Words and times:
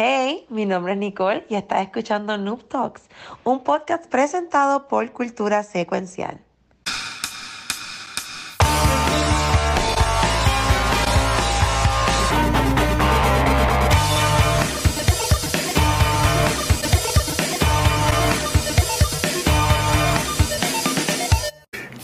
Hey, 0.00 0.46
mi 0.48 0.64
nombre 0.64 0.92
es 0.92 0.98
Nicole 1.00 1.44
y 1.48 1.56
estás 1.56 1.82
escuchando 1.82 2.38
Noob 2.38 2.68
Talks, 2.68 3.08
un 3.42 3.64
podcast 3.64 4.08
presentado 4.08 4.86
por 4.86 5.10
Cultura 5.10 5.64
Secuencial. 5.64 6.38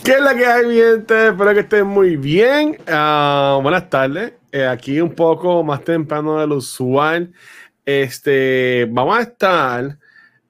¿Qué 0.03 0.11
es 0.11 0.21
la 0.21 0.35
que 0.35 0.45
hay, 0.45 0.65
mi 0.67 0.75
gente? 0.75 1.29
Espero 1.29 1.53
que 1.53 1.61
estén 1.61 1.87
muy 1.87 2.17
bien. 2.17 2.77
Ah, 2.87 3.57
buenas 3.63 3.89
tardes. 3.89 4.33
Eh, 4.51 4.67
aquí 4.67 5.01
un 5.01 5.15
poco 5.15 5.63
más 5.63 5.83
temprano 5.83 6.39
del 6.39 6.51
usual. 6.51 7.33
Este, 7.85 8.87
vamos 8.89 9.17
a 9.17 9.21
estar 9.21 9.97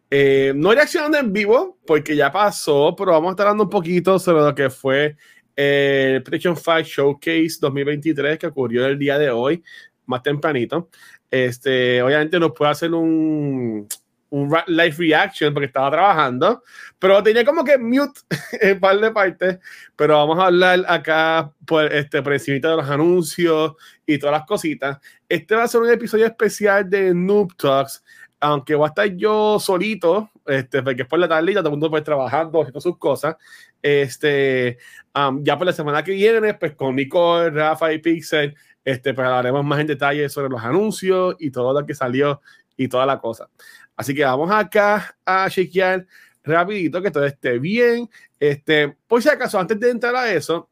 eh, 0.10 0.54
no 0.56 0.72
reaccionando 0.72 1.18
en 1.18 1.34
vivo, 1.34 1.78
porque 1.86 2.16
ya 2.16 2.32
pasó, 2.32 2.96
pero 2.98 3.12
vamos 3.12 3.30
a 3.30 3.32
estar 3.32 3.48
hablando 3.48 3.66
un 3.66 3.70
poquito 3.70 4.18
sobre 4.18 4.44
lo 4.44 4.56
que 4.56 4.70
fue 4.70 5.18
el 5.56 6.22
PlayStation 6.24 6.56
5 6.56 6.82
Showcase 6.84 7.58
2023 7.60 8.38
que 8.38 8.48
ocurrió 8.48 8.86
el 8.86 8.98
día 8.98 9.18
de 9.18 9.30
hoy, 9.30 9.64
más 10.06 10.24
tempranito. 10.24 10.90
Este, 11.30 12.02
obviamente 12.02 12.40
nos 12.40 12.52
puede 12.54 12.72
hacer 12.72 12.94
un, 12.94 13.88
un 14.30 14.56
live 14.68 14.96
reaction 14.98 15.54
porque 15.54 15.68
estaba 15.68 15.92
trabajando, 15.92 16.64
pero 17.00 17.22
tenía 17.24 17.46
como 17.46 17.64
que 17.64 17.78
mute 17.78 18.22
en 18.62 18.80
par 18.80 19.00
de 19.00 19.12
partes, 19.12 19.60
pero 19.96 20.16
vamos 20.16 20.40
a 20.40 20.48
hablar 20.48 20.86
acá 20.88 21.52
por, 21.66 21.92
este, 21.92 22.22
por 22.22 22.34
encima 22.34 22.70
de 22.70 22.76
los 22.76 22.90
anuncios 22.90 23.74
y 24.06 24.18
todas 24.18 24.40
las 24.40 24.48
cositas. 24.48 25.00
Este 25.28 25.56
va 25.56 25.64
a 25.64 25.68
ser 25.68 25.82
un 25.82 25.90
episodio 25.90 26.26
especial 26.26 26.90
de 26.90 27.14
Noob 27.14 27.56
Talks, 27.56 28.04
aunque 28.40 28.76
voy 28.76 28.86
a 28.86 28.90
estar 28.90 29.08
yo 29.16 29.60
solito, 29.60 30.30
este, 30.46 30.84
porque 30.84 31.04
es 31.04 31.08
por 31.08 31.20
la 31.20 31.28
tarde 31.28 31.52
y 31.52 31.56
todo 31.56 31.66
el 31.66 31.72
mundo 31.72 31.90
pues 31.90 32.04
trabajando, 32.04 32.62
haciendo 32.62 32.82
sus 32.82 32.98
cosas. 32.98 33.36
Este, 33.82 34.78
um, 35.16 35.44
ya 35.44 35.58
por 35.58 35.68
la 35.68 35.74
semana 35.74 36.04
que 36.04 36.12
viene, 36.12 36.54
pues 36.54 36.76
con 36.76 36.96
Nicole, 36.96 37.50
Rafa 37.50 37.92
y 37.94 38.00
Pixel, 38.00 38.56
este, 38.84 39.14
pues 39.14 39.26
hablaremos 39.26 39.66
más 39.66 39.80
en 39.80 39.88
detalle 39.88 40.30
sobre 40.30 40.50
los 40.50 40.64
anuncios 40.64 41.36
y 41.40 41.50
todo 41.50 41.80
lo 41.80 41.86
que 41.86 41.96
salió 41.96 42.42
y 42.78 42.88
toda 42.88 43.06
la 43.06 43.20
cosa. 43.20 43.50
Así 43.96 44.14
que 44.14 44.24
vamos 44.26 44.52
acá 44.52 45.16
a 45.26 45.50
chequear 45.50 46.06
rapidito 46.44 47.02
que 47.02 47.12
todo 47.12 47.26
esté 47.26 47.58
bien. 47.60 48.10
Este, 48.40 48.96
por 49.08 49.22
si 49.22 49.30
acaso, 49.30 49.60
antes 49.60 49.80
de 49.80 49.90
entrar 49.90 50.16
a 50.16 50.32
eso, 50.32 50.70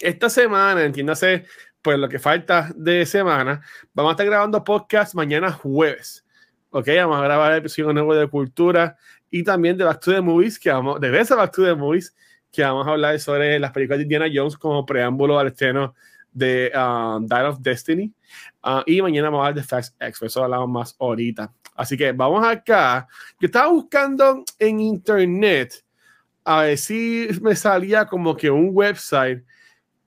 esta 0.00 0.30
semana, 0.30 0.84
entiéndase, 0.84 1.44
pues 1.82 1.98
lo 1.98 2.08
que 2.08 2.18
falta 2.18 2.70
de 2.76 3.04
semana, 3.04 3.60
vamos 3.92 4.10
a 4.10 4.12
estar 4.12 4.26
grabando 4.26 4.62
podcast 4.62 5.14
mañana 5.14 5.50
jueves. 5.50 6.24
Ok, 6.70 6.86
vamos 6.96 7.18
a 7.18 7.24
grabar 7.24 7.52
el 7.52 7.58
episodio 7.58 7.92
nuevo 7.92 8.14
de 8.14 8.28
cultura 8.28 8.96
y 9.30 9.42
también 9.42 9.76
de 9.76 9.84
Back 9.84 10.00
to 10.00 10.22
Movies, 10.22 10.58
que 10.58 10.70
vamos, 10.70 11.00
de 11.00 11.20
ese 11.20 11.34
Back 11.34 11.52
to 11.52 11.76
Movies, 11.76 12.14
que 12.52 12.62
vamos 12.62 12.86
a 12.86 12.92
hablar 12.92 13.18
sobre 13.18 13.58
las 13.58 13.72
películas 13.72 13.98
de 13.98 14.04
Indiana 14.04 14.26
Jones 14.32 14.56
como 14.56 14.86
preámbulo 14.86 15.38
al 15.38 15.48
estreno 15.48 15.94
de 16.30 16.70
um, 16.74 17.26
of 17.46 17.58
Destiny. 17.60 18.12
Uh, 18.62 18.82
y 18.86 19.02
mañana 19.02 19.28
vamos 19.28 19.44
a 19.44 19.48
hablar 19.48 19.62
de 19.62 19.68
Facts 19.68 19.94
X, 19.98 20.22
eso 20.22 20.44
hablamos 20.44 20.68
más 20.68 20.96
ahorita. 21.00 21.52
Así 21.74 21.96
que 21.96 22.12
vamos 22.12 22.46
acá. 22.46 23.08
Yo 23.40 23.46
estaba 23.46 23.70
buscando 23.72 24.44
en 24.58 24.80
internet 24.80 25.84
a 26.44 26.62
ver 26.62 26.78
si 26.78 27.28
me 27.40 27.56
salía 27.56 28.06
como 28.06 28.36
que 28.36 28.50
un 28.50 28.70
website 28.72 29.44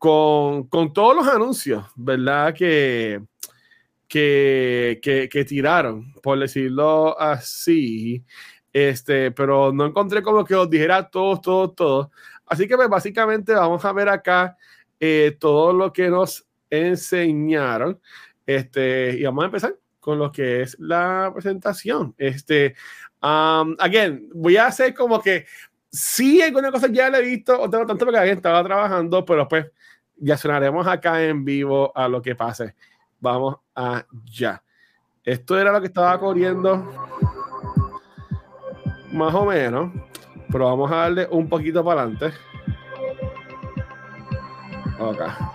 con, 0.06 0.68
con 0.68 0.94
todos 0.94 1.16
los 1.16 1.28
anuncios, 1.28 1.84
¿verdad? 1.96 2.54
Que, 2.54 3.24
que, 4.08 5.00
que, 5.02 5.28
que, 5.28 5.46
tiraron, 5.46 6.14
por 6.22 6.38
decirlo 6.38 7.20
así. 7.20 8.24
Este, 8.72 9.32
pero 9.32 9.74
no 9.74 9.84
encontré 9.84 10.22
como 10.22 10.46
que 10.46 10.54
os 10.54 10.70
dijera 10.70 11.10
todo, 11.10 11.42
todo, 11.42 11.72
todo. 11.72 12.12
Así 12.46 12.68
que 12.68 12.76
pues, 12.76 12.88
básicamente 12.88 13.54
vamos 13.54 13.84
a 13.84 13.94
ver 13.94 14.10
acá 14.10 14.56
eh, 15.00 15.36
todo 15.40 15.74
lo 15.74 15.92
que 15.92 16.08
nos 16.08 16.46
enseñaron. 16.70 18.00
Este, 18.46 19.18
y 19.18 19.24
vamos 19.24 19.42
a 19.42 19.48
empezar 19.48 19.76
con 20.00 20.20
lo 20.20 20.32
que 20.32 20.62
es 20.62 20.78
la 20.78 21.32
presentación. 21.34 22.14
Este, 22.20 22.76
um, 23.24 23.76
again, 23.80 24.30
voy 24.36 24.58
a 24.58 24.68
hacer 24.68 24.94
como 24.94 25.20
que 25.20 25.48
sí, 25.92 26.44
alguna 26.44 26.72
cosa 26.72 26.90
ya 26.92 27.10
la 27.10 27.18
he 27.18 27.24
visto, 27.24 27.60
o 27.60 27.68
tengo 27.68 27.88
tanto 27.88 28.06
porque 28.06 28.20
alguien 28.20 28.38
estaba 28.38 28.64
trabajando, 28.64 29.26
pero 29.26 29.48
pues 29.48 29.66
ya 30.18 30.38
sonaremos 30.38 30.88
acá 30.88 31.22
en 31.24 31.44
vivo 31.46 31.92
a 31.96 32.08
lo 32.08 32.22
que 32.22 32.36
pase. 32.36 32.76
Vamos 33.20 33.58
allá. 33.74 34.62
Esto 35.24 35.58
era 35.58 35.72
lo 35.72 35.82
que 35.82 35.88
estaba 35.88 36.20
corriendo, 36.20 36.86
más 39.12 39.34
o 39.34 39.46
menos, 39.46 39.92
pero 40.52 40.66
vamos 40.66 40.92
a 40.92 40.98
darle 40.98 41.28
un 41.32 41.50
poquito 41.50 41.84
para 41.84 42.02
adelante. 42.02 42.32
Acá. 45.00 45.52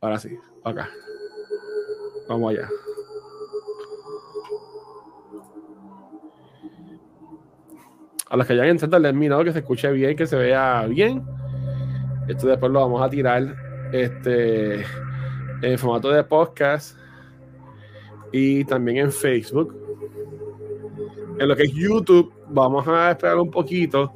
Ahora 0.00 0.18
sí, 0.18 0.38
acá. 0.64 0.88
Vamos 2.28 2.52
allá. 2.52 2.68
A 8.28 8.36
los 8.36 8.46
que 8.46 8.56
ya 8.56 8.62
hayan 8.62 8.78
terminado 8.78 9.44
que 9.44 9.52
se 9.52 9.60
escuche 9.60 9.90
bien, 9.92 10.16
que 10.16 10.26
se 10.26 10.36
vea 10.36 10.86
bien. 10.86 11.24
Esto 12.28 12.46
después 12.46 12.70
lo 12.70 12.80
vamos 12.80 13.02
a 13.02 13.08
tirar 13.08 13.56
este, 13.92 14.84
en 15.62 15.78
formato 15.78 16.10
de 16.10 16.22
podcast 16.24 16.98
y 18.30 18.64
también 18.64 18.98
en 18.98 19.12
Facebook. 19.12 19.74
En 21.38 21.48
lo 21.48 21.56
que 21.56 21.62
es 21.62 21.72
YouTube, 21.72 22.32
vamos 22.48 22.86
a 22.86 23.12
esperar 23.12 23.38
un 23.38 23.50
poquito, 23.50 24.12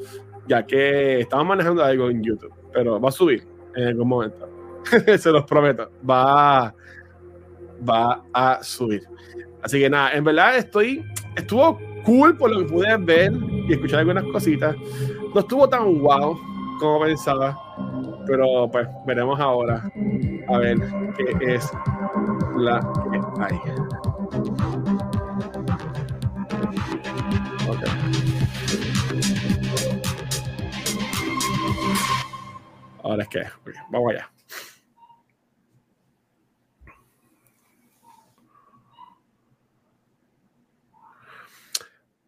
ya 0.47 0.67
que 0.67 1.21
estamos 1.21 1.47
manejando 1.47 1.83
algo 1.83 2.11
en 2.11 2.23
YouTube, 2.23 2.53
pero 2.73 3.01
va 3.01 3.09
a 3.09 3.13
subir 3.13 3.47
en 3.77 3.89
algún 3.89 4.09
momento. 4.09 4.49
se 5.19 5.31
los 5.31 5.45
prometo, 5.45 5.91
va, 6.09 6.75
va 7.89 8.25
a 8.33 8.63
subir. 8.63 9.05
Así 9.63 9.79
que 9.79 9.89
nada, 9.89 10.13
en 10.13 10.25
verdad 10.25 10.57
estoy, 10.57 11.05
estuvo 11.37 11.79
cool 12.05 12.37
por 12.37 12.51
lo 12.51 12.61
que 12.61 12.73
pude 12.73 12.97
ver 12.99 13.33
y 13.69 13.73
escuchar 13.73 14.01
algunas 14.01 14.25
cositas. 14.25 14.77
No 15.35 15.41
estuvo 15.41 15.69
tan 15.69 16.01
wow 16.01 16.39
como 16.79 17.01
pensaba, 17.01 17.59
pero 18.27 18.69
pues 18.71 18.89
veremos 19.07 19.39
ahora 19.39 19.91
a 20.49 20.59
ver 20.59 20.79
qué 21.17 21.55
es 21.55 21.71
la 22.57 22.81
que 23.11 23.43
hay. 23.43 23.61
Ahora 33.05 33.23
es 33.25 33.29
que, 33.29 33.43
vamos 33.91 34.13
allá. 34.13 34.32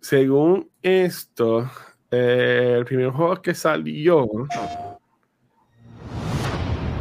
Según 0.04 0.70
esto, 0.82 1.66
eh, 2.10 2.74
el 2.76 2.84
primer 2.84 3.08
juego 3.08 3.40
que 3.40 3.54
salió 3.54 4.28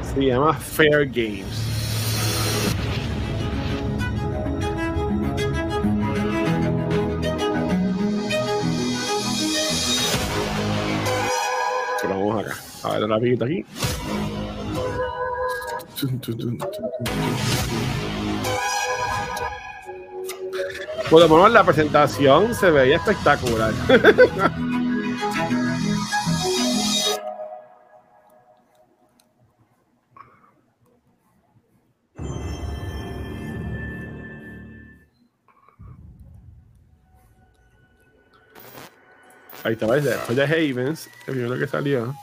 se 0.01 0.21
llama 0.21 0.53
Fair 0.53 1.07
Games. 1.07 1.43
Pero 12.01 12.19
vamos 12.19 12.45
acá. 12.45 12.55
A 12.83 12.99
ver, 12.99 13.09
rapidito 13.09 13.43
aquí. 13.43 13.65
Por 21.09 21.21
lo 21.21 21.29
menos 21.29 21.51
la 21.51 21.63
presentación 21.63 22.55
se 22.55 22.71
veía 22.71 22.95
espectacular. 22.95 23.73
Ahí 39.63 39.73
está, 39.73 39.87
¿ves? 39.87 40.03
Después 40.03 40.35
de 40.35 40.43
Havens, 40.43 41.09
el 41.25 41.35
primero 41.35 41.57
que 41.57 41.67
salió. 41.67 42.13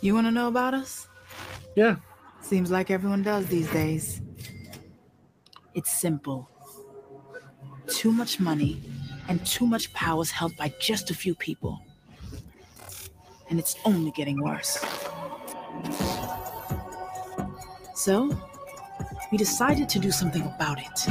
You 0.00 0.14
want 0.14 0.26
to 0.26 0.32
know 0.32 0.48
about 0.48 0.74
us? 0.74 1.06
Yeah. 1.76 1.98
Seems 2.52 2.70
like 2.70 2.90
everyone 2.90 3.22
does 3.22 3.46
these 3.46 3.66
days. 3.70 4.20
It's 5.72 5.90
simple. 5.90 6.50
Too 7.86 8.12
much 8.12 8.40
money 8.40 8.78
and 9.26 9.42
too 9.46 9.66
much 9.66 9.90
power 9.94 10.20
is 10.20 10.30
held 10.30 10.54
by 10.58 10.70
just 10.78 11.10
a 11.10 11.14
few 11.14 11.34
people. 11.34 11.80
and 13.48 13.58
it's 13.58 13.76
only 13.86 14.10
getting 14.10 14.38
worse. 14.42 14.84
So, 17.94 18.38
we 19.30 19.38
decided 19.38 19.88
to 19.88 19.98
do 19.98 20.10
something 20.10 20.42
about 20.42 20.78
it. 20.78 21.06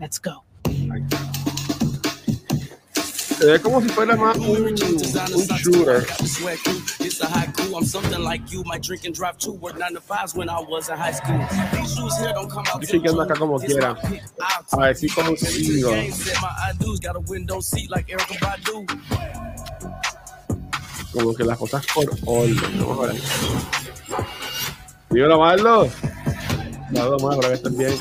Let's 0.00 0.18
go. 0.18 0.42
Se 3.40 3.46
ve 3.46 3.58
como 3.58 3.80
si 3.80 3.88
fuera 3.88 4.14
más 4.16 4.36
un, 4.36 4.46
un 4.46 4.74
shooter. 4.76 6.06
You. 8.46 8.62
Acá 13.22 13.34
como 13.38 13.58
quiera. 13.58 13.96
A 14.72 14.76
ver 14.76 14.94
si 14.94 15.08
Erica 18.12 18.34
Badu. 18.42 18.84
Como 21.14 21.34
que 21.34 21.44
las 21.44 21.56
cosas 21.56 21.86
por 21.94 22.10
orden. 22.26 22.56
Vamos 22.78 23.08
a 23.08 23.12
ver. 23.12 23.22
Dímelo, 25.08 25.38
que 27.62 27.70
bien. 27.70 27.94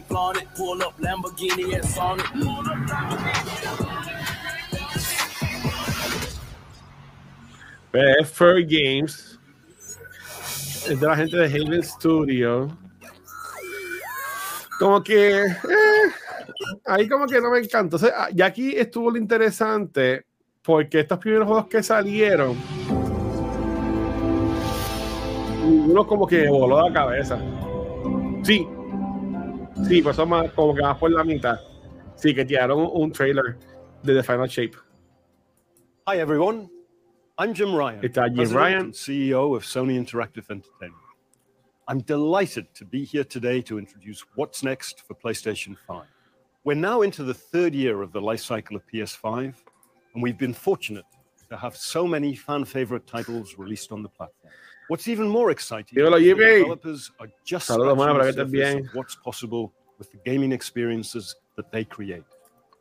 Flaunt 0.00 0.36
it. 0.38 0.48
Pull 0.56 0.82
up 0.82 0.94
Lamborghini 0.98 1.74
Fur 8.24 8.62
Games. 8.62 9.38
Es 10.88 11.00
de 11.00 11.06
la 11.06 11.16
gente 11.16 11.36
de 11.36 11.46
Haven 11.46 11.82
Studio. 11.82 12.68
Como 14.78 15.02
que. 15.02 15.40
eh, 15.40 15.52
ahí 16.84 17.08
como 17.08 17.26
que 17.26 17.40
no 17.40 17.50
me 17.50 17.58
encanta. 17.58 17.96
Ah, 18.14 18.28
ya 18.32 18.46
aquí 18.46 18.76
estuvo 18.76 19.10
lo 19.10 19.18
interesante. 19.18 20.26
Porque 20.62 21.00
estos 21.00 21.18
primeros 21.18 21.46
juegos 21.46 21.66
que 21.68 21.82
salieron. 21.82 22.56
Uno 25.64 26.06
como 26.06 26.26
que 26.26 26.48
voló 26.48 26.88
la 26.88 26.92
cabeza. 26.92 27.38
Sí. 28.42 28.66
Sí, 29.86 30.02
pues 30.02 30.16
son 30.16 30.30
más, 30.30 30.46
más 30.56 30.98
por 30.98 31.12
la 31.12 31.22
mitad. 31.22 31.60
Sí, 32.16 32.34
que 32.34 32.44
tiraron 32.44 32.90
un, 32.92 33.12
trailer 33.12 33.56
de 34.02 34.14
The 34.14 34.22
Final 34.24 34.48
Shape. 34.48 34.76
Hi, 36.08 36.18
everyone. 36.18 36.68
I'm 37.38 37.54
Jim 37.54 37.72
Ryan, 37.72 38.00
It's, 38.02 38.18
uh, 38.18 38.24
Jim 38.24 38.34
President 38.34 38.60
Ryan. 38.60 38.80
and 38.86 38.92
CEO 38.92 39.54
of 39.54 39.62
Sony 39.62 39.96
Interactive 39.96 40.50
Entertainment. 40.50 41.04
I'm 41.86 42.00
delighted 42.00 42.66
to 42.74 42.84
be 42.84 43.04
here 43.04 43.22
today 43.22 43.62
to 43.62 43.78
introduce 43.78 44.24
what's 44.34 44.64
next 44.64 45.02
for 45.06 45.14
PlayStation 45.14 45.76
5. 45.86 46.04
We're 46.64 46.74
now 46.74 47.02
into 47.02 47.22
the 47.22 47.34
third 47.34 47.72
year 47.72 48.02
of 48.02 48.10
the 48.10 48.20
life 48.20 48.40
cycle 48.40 48.74
of 48.74 48.82
PS5, 48.92 49.54
and 50.14 50.22
we've 50.22 50.38
been 50.38 50.54
fortunate 50.54 51.04
to 51.48 51.56
have 51.56 51.76
so 51.76 52.08
many 52.08 52.34
fan 52.34 52.64
favorite 52.64 53.06
titles 53.06 53.54
released 53.56 53.92
on 53.92 54.02
the 54.02 54.08
platform. 54.08 54.52
What's 54.88 55.08
even 55.08 55.28
more 55.28 55.50
exciting 55.50 55.98
Dímelo, 55.98 56.20
is 56.20 56.28
that 56.28 56.36
developers 56.36 57.10
are 57.18 57.28
just 57.44 57.68
Saludos, 57.68 57.96
mano, 57.96 58.14
scratching 58.14 58.34
para 58.34 58.50
que 58.50 58.58
estés 58.60 58.82
bien. 58.82 58.90
what's 58.94 59.16
possible 59.16 59.72
with 59.98 60.10
the 60.12 60.18
gaming 60.24 60.52
experiences 60.52 61.34
that 61.56 61.70
they 61.72 61.84
create. 61.84 62.22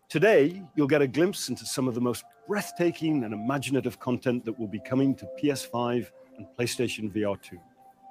Today, 0.09 0.61
you'll 0.75 0.87
get 0.87 1.01
a 1.01 1.07
glimpse 1.07 1.49
into 1.49 1.65
some 1.65 1.87
of 1.87 1.95
the 1.95 2.01
most 2.01 2.23
breathtaking 2.47 3.23
and 3.23 3.33
imaginative 3.33 3.99
content 3.99 4.45
that 4.45 4.57
will 4.59 4.67
be 4.67 4.79
coming 4.79 5.15
to 5.15 5.27
PS5 5.41 6.07
and 6.37 6.45
PlayStation 6.57 7.11
VR 7.11 7.41
2. 7.41 7.57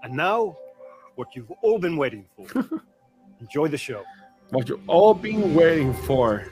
And 0.03 0.15
now, 0.15 0.57
what 1.15 1.29
you've 1.37 1.51
all 1.63 1.79
been 1.79 1.97
waiting 1.97 2.27
for. 2.35 2.83
Enjoy 3.41 3.69
the 3.69 3.79
show. 3.79 4.03
What 4.51 4.69
you've 4.69 4.89
all 4.89 5.15
been 5.15 5.55
waiting 5.55 5.95
for. 5.95 6.49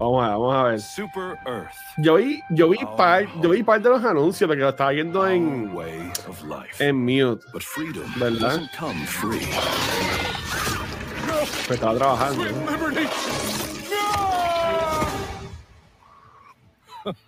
Vamos 0.00 0.24
a 0.24 0.28
ver, 0.28 0.38
vamos 0.38 0.54
a 0.56 0.62
ver. 0.62 0.80
Super 0.80 1.38
Earth. 1.46 1.74
Yo 1.98 2.14
vi, 2.16 2.40
yo 2.48 2.70
vi 2.70 2.78
par, 2.96 3.26
yo 3.42 3.50
vi 3.50 3.62
par 3.62 3.82
de 3.82 3.90
los 3.90 4.02
anuncios 4.02 4.48
porque 4.48 4.62
lo 4.62 4.70
estaba 4.70 4.92
viendo 4.92 5.28
en, 5.28 5.70
en 6.78 6.96
mute. 6.96 7.44
But 7.52 7.62
freedom 7.62 8.04
¿Verdad? 8.18 8.62
free. 9.06 9.46
Pues 11.66 11.70
estaba 11.72 11.94
trabajando. 11.98 12.44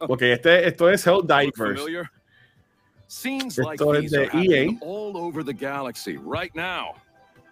Porque 0.07 0.33
este, 0.33 0.69
esto 0.69 0.89
es 0.89 1.07
Helldivers. 1.07 1.81
familiar? 1.81 2.11
Scenes 3.07 3.59
Esto 3.59 3.93
like 3.93 4.05
es 4.07 4.11
these 4.11 4.17
de 4.17 4.25
are 4.25 4.31
happening 4.31 4.79
EA. 4.81 4.87
all 4.87 5.17
over 5.19 5.45
the 5.45 5.53
galaxy 5.53 6.17
right 6.17 6.55
now. 6.55 6.95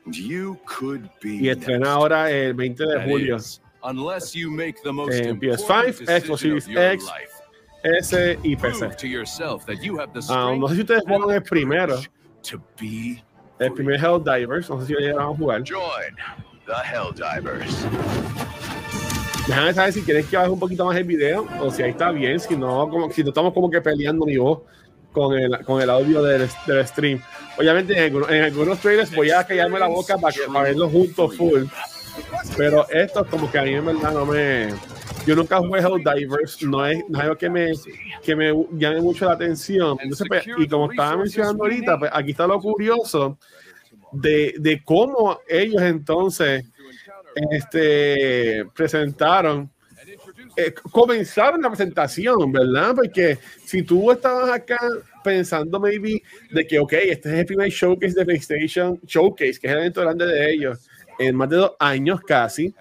You 0.07 0.59
could 0.65 1.11
be 1.21 1.37
Y 1.43 1.51
estrena 1.51 1.93
ahora 1.93 2.31
el 2.31 2.55
20 2.55 2.87
de 2.87 3.05
julio. 3.05 3.37
Unless 3.85 4.35
you 4.35 4.51
make 4.51 4.83
the 4.83 4.93
most 4.93 5.15
En 5.15 5.31
important 5.31 5.61
PS5, 5.67 6.07
Xbox 6.07 6.39
Series 6.41 6.69
X. 6.69 7.05
S 7.83 8.13
y 8.13 8.55
PC. 8.57 8.79
Prove 8.79 8.97
to 8.97 9.09
yourself 9.09 9.65
that 9.67 9.83
you 9.83 9.99
have 9.99 10.13
the 10.13 10.21
Ah, 10.29 10.55
no 10.55 10.69
sé 10.69 10.75
si 10.75 10.81
ustedes 10.83 11.03
juegan 11.07 11.31
el 11.31 11.43
primero. 11.43 11.95
courage 11.95 12.11
to 12.43 12.61
be 12.79 13.23
El 13.59 13.73
primer 13.73 13.99
Helldivers. 13.99 14.69
No 14.69 14.81
sé 14.81 14.87
si 14.87 14.93
lo 14.95 15.01
llegaron 15.01 15.33
a 15.33 15.37
jugar. 15.37 15.63
Join 15.65 16.17
the 16.67 16.73
Helldivers. 16.83 17.87
Déjame 19.47 19.75
saber 19.75 19.93
si 19.93 20.03
quieres 20.03 20.27
que 20.27 20.37
baje 20.37 20.51
un 20.51 20.59
poquito 20.59 20.85
más 20.85 20.97
el 20.97 21.05
video 21.05 21.47
o 21.61 21.71
si 21.71 21.83
ahí 21.83 21.91
está 21.91 22.11
bien, 22.11 22.39
si 22.39 22.57
no, 22.57 22.89
como, 22.89 23.11
si 23.11 23.23
no 23.23 23.31
estamos 23.31 23.53
como 23.53 23.71
que 23.71 23.81
peleando 23.81 24.25
mi 24.25 24.37
voz 24.37 24.61
con 25.13 25.37
el, 25.37 25.65
con 25.65 25.83
el 25.83 25.91
audio 25.91 26.23
del, 26.23 26.49
del 26.67 26.87
stream. 26.87 27.21
Obviamente 27.59 27.97
en 27.97 28.05
algunos, 28.05 28.31
en 28.31 28.45
algunos 28.45 28.79
trailers 28.79 29.15
voy 29.15 29.31
a 29.31 29.45
callarme 29.45 29.79
la 29.79 29.89
boca 29.89 30.19
para, 30.19 30.33
que, 30.33 30.43
para 30.43 30.63
verlos 30.65 30.93
juntos 30.93 31.37
full. 31.37 31.65
Pero 32.57 32.89
esto 32.91 33.27
como 33.27 33.51
que 33.51 33.59
a 33.59 33.63
mí 33.63 33.75
en 33.75 33.87
verdad 33.87 34.13
no 34.13 34.27
me... 34.27 34.69
Yo 35.27 35.37
nunca 35.37 35.59
jugué 35.59 35.81
Helldivers, 35.81 36.63
no 36.63 36.87
es, 36.87 36.99
no 37.09 37.19
es 37.19 37.25
algo 37.25 37.37
que 37.37 37.51
me, 37.51 37.73
que 38.23 38.35
me 38.35 38.53
llame 38.73 39.01
mucho 39.03 39.27
la 39.27 39.33
atención. 39.33 39.99
Entonces, 40.01 40.27
pues, 40.27 40.45
y 40.57 40.67
como 40.67 40.91
estaba 40.91 41.17
mencionando 41.17 41.65
ahorita, 41.65 41.99
pues 41.99 42.11
aquí 42.15 42.31
está 42.31 42.47
lo 42.47 42.59
curioso 42.59 43.39
de, 44.13 44.55
de 44.59 44.83
cómo 44.83 45.41
ellos 45.47 45.83
entonces 45.83 46.65
este, 47.51 48.65
presentaron, 48.75 49.71
eh, 50.57 50.75
comenzaron 50.91 51.63
la 51.63 51.69
presentación, 51.69 52.51
¿verdad? 52.51 52.95
Porque 52.95 53.39
si 53.65 53.83
tú 53.83 54.11
estabas 54.11 54.51
acá 54.51 54.79
pensando, 55.23 55.79
maybe, 55.79 56.23
de 56.51 56.67
que, 56.67 56.79
ok, 56.79 56.93
este 56.93 57.29
es 57.33 57.39
el 57.41 57.47
primer 57.47 57.71
showcase 57.71 58.15
de 58.15 58.25
PlayStation, 58.25 58.99
showcase, 59.07 59.61
que 59.61 59.67
es 59.67 59.73
el 59.73 59.79
evento 59.79 60.01
grande 60.01 60.27
de 60.27 60.53
ellos, 60.53 60.90
en 61.21 61.37
más 61.37 61.49
de 61.51 61.57
dos 61.57 61.73
años 61.79 62.21
casi, 62.23 62.75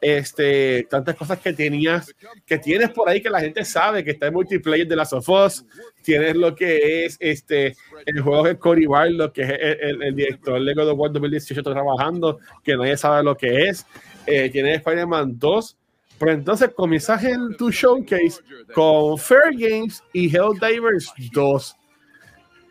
este, 0.00 0.84
tantas 0.90 1.14
cosas 1.14 1.38
que 1.38 1.52
tenías, 1.52 2.12
que 2.46 2.58
tienes 2.58 2.90
por 2.90 3.08
ahí 3.08 3.20
que 3.20 3.28
la 3.30 3.40
gente 3.40 3.64
sabe 3.64 4.02
que 4.02 4.12
está 4.12 4.26
en 4.28 4.34
multiplayer 4.34 4.86
de 4.88 4.96
las 4.96 5.12
of 5.12 5.28
Us, 5.28 5.64
tienes 6.02 6.34
lo 6.36 6.54
que 6.54 7.04
es 7.04 7.16
este, 7.20 7.76
el 8.06 8.20
juego 8.20 8.44
de 8.44 8.56
Cory 8.58 8.86
Barlow, 8.86 9.32
que 9.32 9.42
es 9.42 9.50
el, 9.50 9.78
el- 9.80 10.02
el 10.02 10.16
director 10.16 10.64
de 10.64 10.74
God 10.74 10.88
of 10.88 10.98
War 10.98 11.12
2018 11.12 11.60
está 11.60 11.72
trabajando, 11.72 12.38
que 12.64 12.76
nadie 12.76 12.96
sabe 12.96 13.22
lo 13.22 13.36
que 13.36 13.68
es, 13.68 13.86
eh, 14.26 14.48
tienes 14.50 14.78
Spider-Man 14.78 15.38
2, 15.38 15.76
pero 16.18 16.32
entonces 16.32 16.70
comienzas 16.74 17.22
en 17.24 17.56
tu 17.56 17.70
showcase 17.70 18.40
con 18.74 19.18
Fair 19.18 19.52
Games 19.56 20.02
y 20.12 20.34
Helldivers 20.34 21.12
2, 21.32 21.76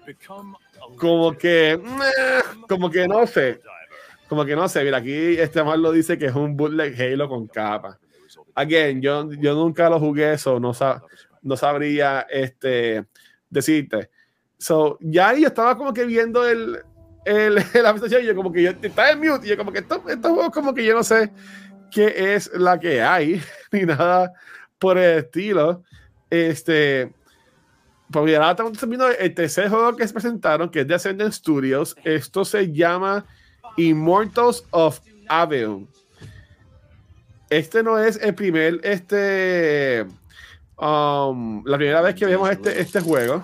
become 0.08 0.56
a 0.56 0.72
como 0.98 1.38
que, 1.38 1.80
como 2.68 2.90
que 2.90 3.08
no 3.08 3.26
sé, 3.28 3.62
como 4.32 4.46
que 4.46 4.56
no 4.56 4.70
sé, 4.70 4.82
mira, 4.86 5.00
aquí 5.00 5.12
este 5.12 5.62
lo 5.62 5.92
dice 5.92 6.18
que 6.18 6.28
es 6.28 6.36
un 6.36 6.56
bootleg 6.56 6.96
Halo 6.98 7.28
con 7.28 7.48
capa. 7.48 8.00
Again, 8.56 9.02
yo, 9.02 9.30
yo 9.34 9.54
nunca 9.56 9.90
lo 9.90 10.00
jugué 10.00 10.32
eso, 10.32 10.58
no, 10.58 10.74
sa- 10.74 11.04
no 11.42 11.58
sabría 11.58 12.22
este, 12.30 13.04
decirte. 13.50 14.10
So, 14.58 14.98
ya 15.02 15.28
ahí 15.28 15.42
yo 15.42 15.50
estaba 15.50 15.76
como 15.76 15.94
que 15.94 16.06
viendo 16.06 16.48
el, 16.48 16.80
el, 17.26 17.58
y 18.22 18.26
yo 18.26 18.34
como 18.34 18.54
que 18.54 18.64
yo 18.64 18.72
estaba 18.82 19.12
en 19.12 19.20
mute 19.20 19.48
y 19.48 19.50
yo 19.50 19.58
como 19.58 19.74
que 19.74 19.80
estos, 19.80 20.00
estos 20.08 20.32
juegos 20.32 20.52
como 20.54 20.74
que 20.74 20.86
yo 20.86 20.94
no 20.94 21.04
sé 21.04 21.30
qué 21.92 22.34
es 22.34 22.50
la 22.54 22.80
que 22.80 23.02
hay 23.02 23.42
ni 23.74 23.82
nada 23.82 24.32
por 24.80 24.98
el 24.98 25.26
estilo. 25.26 25.84
Este, 26.30 27.14
porque 28.10 28.38
ahora 28.38 28.52
estamos 28.52 28.88
viendo 28.88 29.10
el 29.10 29.34
tercer 29.34 29.68
juego 29.68 29.94
que 29.98 30.08
se 30.08 30.14
presentaron, 30.14 30.70
que 30.70 30.80
es 30.80 30.88
de 30.88 30.96
Ascendant 30.96 31.34
Studios. 31.34 31.98
Esto 32.06 32.46
se 32.46 32.72
llama 32.72 33.26
Immortals 33.78 34.64
of 34.72 35.00
Avion. 35.28 35.88
Este 37.50 37.84
no 37.84 38.00
es 38.00 38.18
el 38.22 38.34
primer, 38.34 38.80
este, 38.84 40.06
um, 40.78 41.64
la 41.66 41.78
primera 41.78 42.02
vez 42.02 42.16
que 42.16 42.26
vemos 42.26 42.50
este, 42.50 42.80
este 42.80 43.02
juego. 43.02 43.44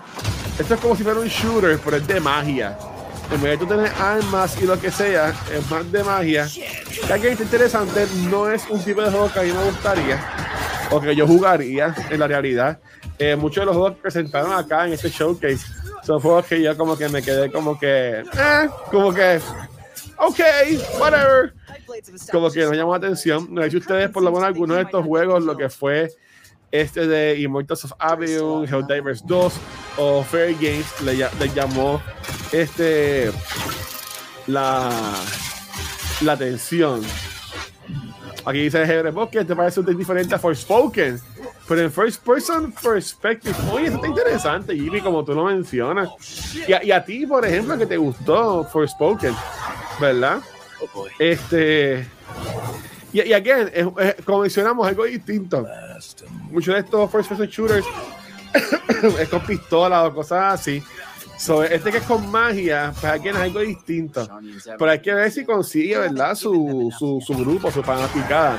Esto 0.57 0.73
es 0.73 0.79
como 0.79 0.95
si 0.95 1.03
fuera 1.03 1.19
un 1.19 1.27
shooter, 1.27 1.79
pero 1.83 1.97
es 1.97 2.07
de 2.07 2.19
magia. 2.19 2.77
en 3.31 3.41
vez 3.41 3.51
de 3.51 3.57
tú 3.57 3.67
tener 3.67 3.91
armas 3.99 4.61
y 4.61 4.65
lo 4.65 4.79
que 4.79 4.89
sea, 4.89 5.33
es 5.53 5.69
más 5.69 5.91
de 5.91 6.03
magia. 6.03 6.47
Ya 7.07 7.19
que 7.19 7.29
está 7.29 7.43
interesante, 7.43 8.07
no 8.29 8.49
es 8.49 8.67
un 8.69 8.81
tipo 8.83 9.01
de 9.01 9.11
juego 9.11 9.31
que 9.31 9.39
a 9.39 9.43
mí 9.43 9.51
me 9.51 9.65
gustaría 9.65 10.19
o 10.89 11.01
que 11.01 11.15
yo 11.15 11.27
jugaría 11.27 11.93
en 12.09 12.19
la 12.19 12.27
realidad. 12.27 12.79
Eh, 13.19 13.35
muchos 13.35 13.61
de 13.61 13.65
los 13.65 13.75
juegos 13.75 13.95
que 13.95 14.01
presentaron 14.03 14.53
acá 14.53 14.85
en 14.85 14.93
este 14.93 15.09
showcase 15.09 15.65
son 16.03 16.19
juegos 16.19 16.45
que 16.45 16.61
yo 16.61 16.77
como 16.77 16.97
que 16.97 17.09
me 17.09 17.21
quedé 17.21 17.51
como 17.51 17.77
que, 17.77 18.19
eh, 18.19 18.69
como 18.91 19.13
que, 19.13 19.39
ok, 20.17 20.39
whatever. 20.99 21.53
Como 22.31 22.51
que 22.51 22.65
no 22.65 22.73
llamó 22.73 22.91
la 22.91 22.97
atención. 22.97 23.47
No 23.49 23.61
sé 23.63 23.71
si 23.71 23.77
ustedes 23.77 24.09
por 24.09 24.23
lo 24.23 24.31
menos 24.31 24.45
algunos 24.45 24.77
de 24.77 24.83
estos 24.83 25.05
juegos, 25.05 25.43
lo 25.43 25.55
que 25.55 25.69
fue 25.69 26.11
este 26.71 27.07
de 27.07 27.39
Immortals 27.39 27.85
of 27.85 27.93
Avion, 27.99 28.65
Helldivers 28.67 29.25
2 29.25 29.53
o 29.97 30.23
Fair 30.23 30.53
Games, 30.55 31.01
le 31.01 31.49
llamó 31.53 32.01
este 32.51 33.31
la, 34.47 34.89
la 36.21 36.33
atención. 36.33 37.01
Aquí 38.45 38.59
dice 38.59 38.81
Hebre 38.81 39.11
Bosque, 39.11 39.43
te 39.43 39.55
parece 39.55 39.81
un 39.81 39.97
diferente 39.97 40.33
a 40.35 40.39
Forspoken, 40.39 41.19
pero 41.67 41.81
en 41.81 41.91
First 41.91 42.23
Person 42.23 42.71
Perspective, 42.71 43.53
oye, 43.71 43.87
eso 43.87 43.97
está 43.97 44.07
interesante, 44.07 44.73
Jimmy, 44.73 45.01
como 45.01 45.23
tú 45.25 45.33
lo 45.33 45.43
mencionas. 45.43 46.09
Y 46.65 46.91
a, 46.91 47.03
ti, 47.03 47.25
por 47.25 47.45
ejemplo, 47.45 47.77
que 47.77 47.85
te 47.85 47.97
gustó 47.97 48.63
Forspoken, 48.63 49.35
¿verdad? 49.99 50.39
Este. 51.19 52.07
Y, 53.11 53.21
y 53.21 53.33
again, 53.33 53.69
como 54.23 54.41
mencionamos, 54.41 54.87
algo 54.87 55.03
distinto. 55.03 55.67
Muchos 56.51 56.73
de 56.73 56.79
estos 56.79 57.11
first 57.11 57.29
person 57.29 57.47
shooters 57.47 57.85
es 59.19 59.27
con 59.27 59.41
pistola 59.41 60.05
o 60.05 60.15
cosas 60.15 60.61
así. 60.61 60.81
So, 61.37 61.63
este 61.63 61.91
que 61.91 61.97
es 61.97 62.03
con 62.03 62.31
magia, 62.31 62.93
pues 62.99 63.11
again, 63.11 63.35
es 63.35 63.41
algo 63.41 63.59
distinto. 63.59 64.25
Pero 64.79 64.89
hay 64.89 65.01
que 65.01 65.13
ver 65.13 65.31
si 65.31 65.43
consigue, 65.43 65.97
¿verdad? 65.97 66.33
Su, 66.33 66.93
su, 66.97 67.21
su 67.21 67.33
grupo, 67.33 67.69
su 67.71 67.83
fanaticada 67.83 68.57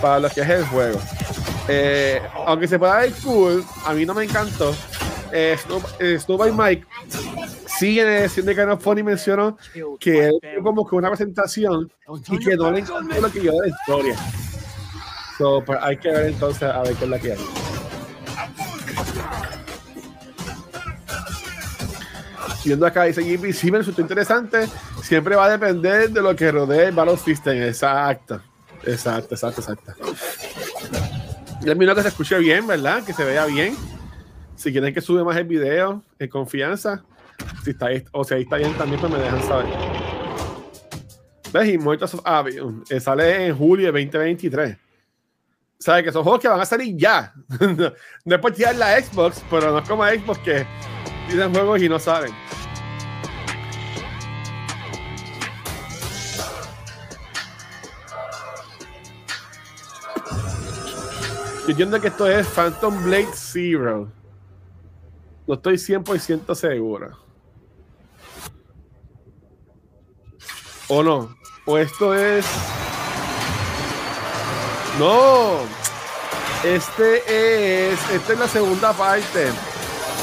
para 0.00 0.18
lo 0.20 0.28
que 0.30 0.40
es 0.40 0.48
el 0.48 0.64
juego. 0.66 0.98
Eh, 1.68 2.20
aunque 2.46 2.66
se 2.66 2.78
pueda 2.78 2.98
ver 2.98 3.12
cool, 3.22 3.64
a 3.84 3.92
mí 3.92 4.04
no 4.04 4.14
me 4.14 4.24
encantó. 4.24 4.74
Eh, 5.32 5.56
Snow, 5.62 5.82
eh, 6.00 6.18
Snow 6.18 6.36
by 6.38 6.52
Mike 6.52 6.86
sigue 7.78 8.04
de 8.04 8.28
Kind 8.28 8.70
of 8.70 8.82
Funny 8.82 9.02
mencionó 9.02 9.56
que 10.00 10.26
él 10.26 10.40
como 10.62 10.86
que 10.86 10.96
una 10.96 11.08
presentación 11.08 11.90
y 12.28 12.38
que 12.38 12.56
no 12.56 12.70
le 12.70 12.80
encantó 12.80 13.20
lo 13.20 13.30
que 13.30 13.42
yo 13.42 13.52
de 13.52 13.58
la 13.58 13.68
historia. 13.68 14.16
So, 15.38 15.62
pues 15.64 15.78
hay 15.80 15.96
que 15.96 16.10
ver 16.10 16.26
entonces 16.26 16.64
a 16.64 16.82
ver 16.82 16.94
qué 16.96 17.04
es 17.04 17.10
la 17.10 17.18
que 17.18 17.32
hay. 17.32 17.38
Viendo 22.64 22.84
acá, 22.84 23.04
dice 23.04 23.24
Jimmy, 23.24 23.52
sí 23.52 23.70
me 23.70 23.78
resultó 23.78 24.02
interesante. 24.02 24.68
Siempre 25.02 25.34
va 25.34 25.46
a 25.46 25.50
depender 25.50 26.10
de 26.10 26.20
lo 26.20 26.36
que 26.36 26.52
rodee 26.52 26.88
el 26.88 26.92
Battle 26.92 27.16
System. 27.16 27.62
Exacto. 27.62 28.42
Exacto, 28.84 29.34
exacto, 29.34 29.60
exacto. 29.60 29.92
El 31.64 31.76
mío 31.76 31.94
que 31.94 32.02
se 32.02 32.08
escuche 32.08 32.38
bien, 32.38 32.66
¿verdad? 32.66 33.04
Que 33.04 33.12
se 33.12 33.24
vea 33.24 33.46
bien. 33.46 33.76
Si 34.56 34.72
quieren 34.72 34.92
que 34.94 35.00
sube 35.00 35.22
más 35.24 35.36
el 35.36 35.44
video 35.44 36.02
en 36.18 36.28
confianza, 36.28 37.04
si 37.64 37.70
está 37.70 37.86
ahí, 37.86 38.04
o 38.12 38.24
si 38.24 38.34
ahí 38.34 38.42
está 38.42 38.56
bien 38.56 38.72
también, 38.74 39.00
pues 39.00 39.12
me 39.12 39.18
dejan 39.18 39.42
saber. 39.42 39.66
¿Ves? 41.52 41.68
Immortals 41.68 42.14
of 42.14 42.20
Avion 42.24 42.84
eh, 42.88 43.00
sale 43.00 43.46
en 43.46 43.56
julio 43.56 43.92
de 43.92 44.04
2023. 44.04 44.76
¿Sabes? 45.78 46.04
Que 46.04 46.12
son 46.12 46.22
juegos 46.22 46.40
que 46.40 46.48
van 46.48 46.60
a 46.60 46.66
salir 46.66 46.96
ya. 46.96 47.32
no 48.24 48.34
es 48.34 48.40
por 48.40 48.52
tirar 48.52 48.76
la 48.76 49.00
Xbox, 49.00 49.42
pero 49.50 49.72
no 49.72 49.78
es 49.78 49.88
como 49.88 50.04
Xbox 50.04 50.38
que 50.40 50.66
tienen 51.28 51.52
juegos 51.52 51.82
y 51.82 51.88
no 51.88 51.98
saben. 51.98 52.32
Que 61.76 62.08
esto 62.08 62.26
es 62.26 62.48
Phantom 62.48 63.04
Blade 63.04 63.28
Zero. 63.32 64.10
No 65.46 65.54
estoy 65.54 65.74
100% 65.74 66.52
seguro. 66.56 67.16
¿O 70.88 71.02
no? 71.02 71.36
¿O 71.66 71.78
esto 71.78 72.12
es... 72.12 72.44
No. 74.98 75.60
Este 76.64 77.92
es... 77.92 78.10
Esta 78.10 78.32
es 78.32 78.38
la 78.38 78.48
segunda 78.48 78.92
parte. 78.92 79.46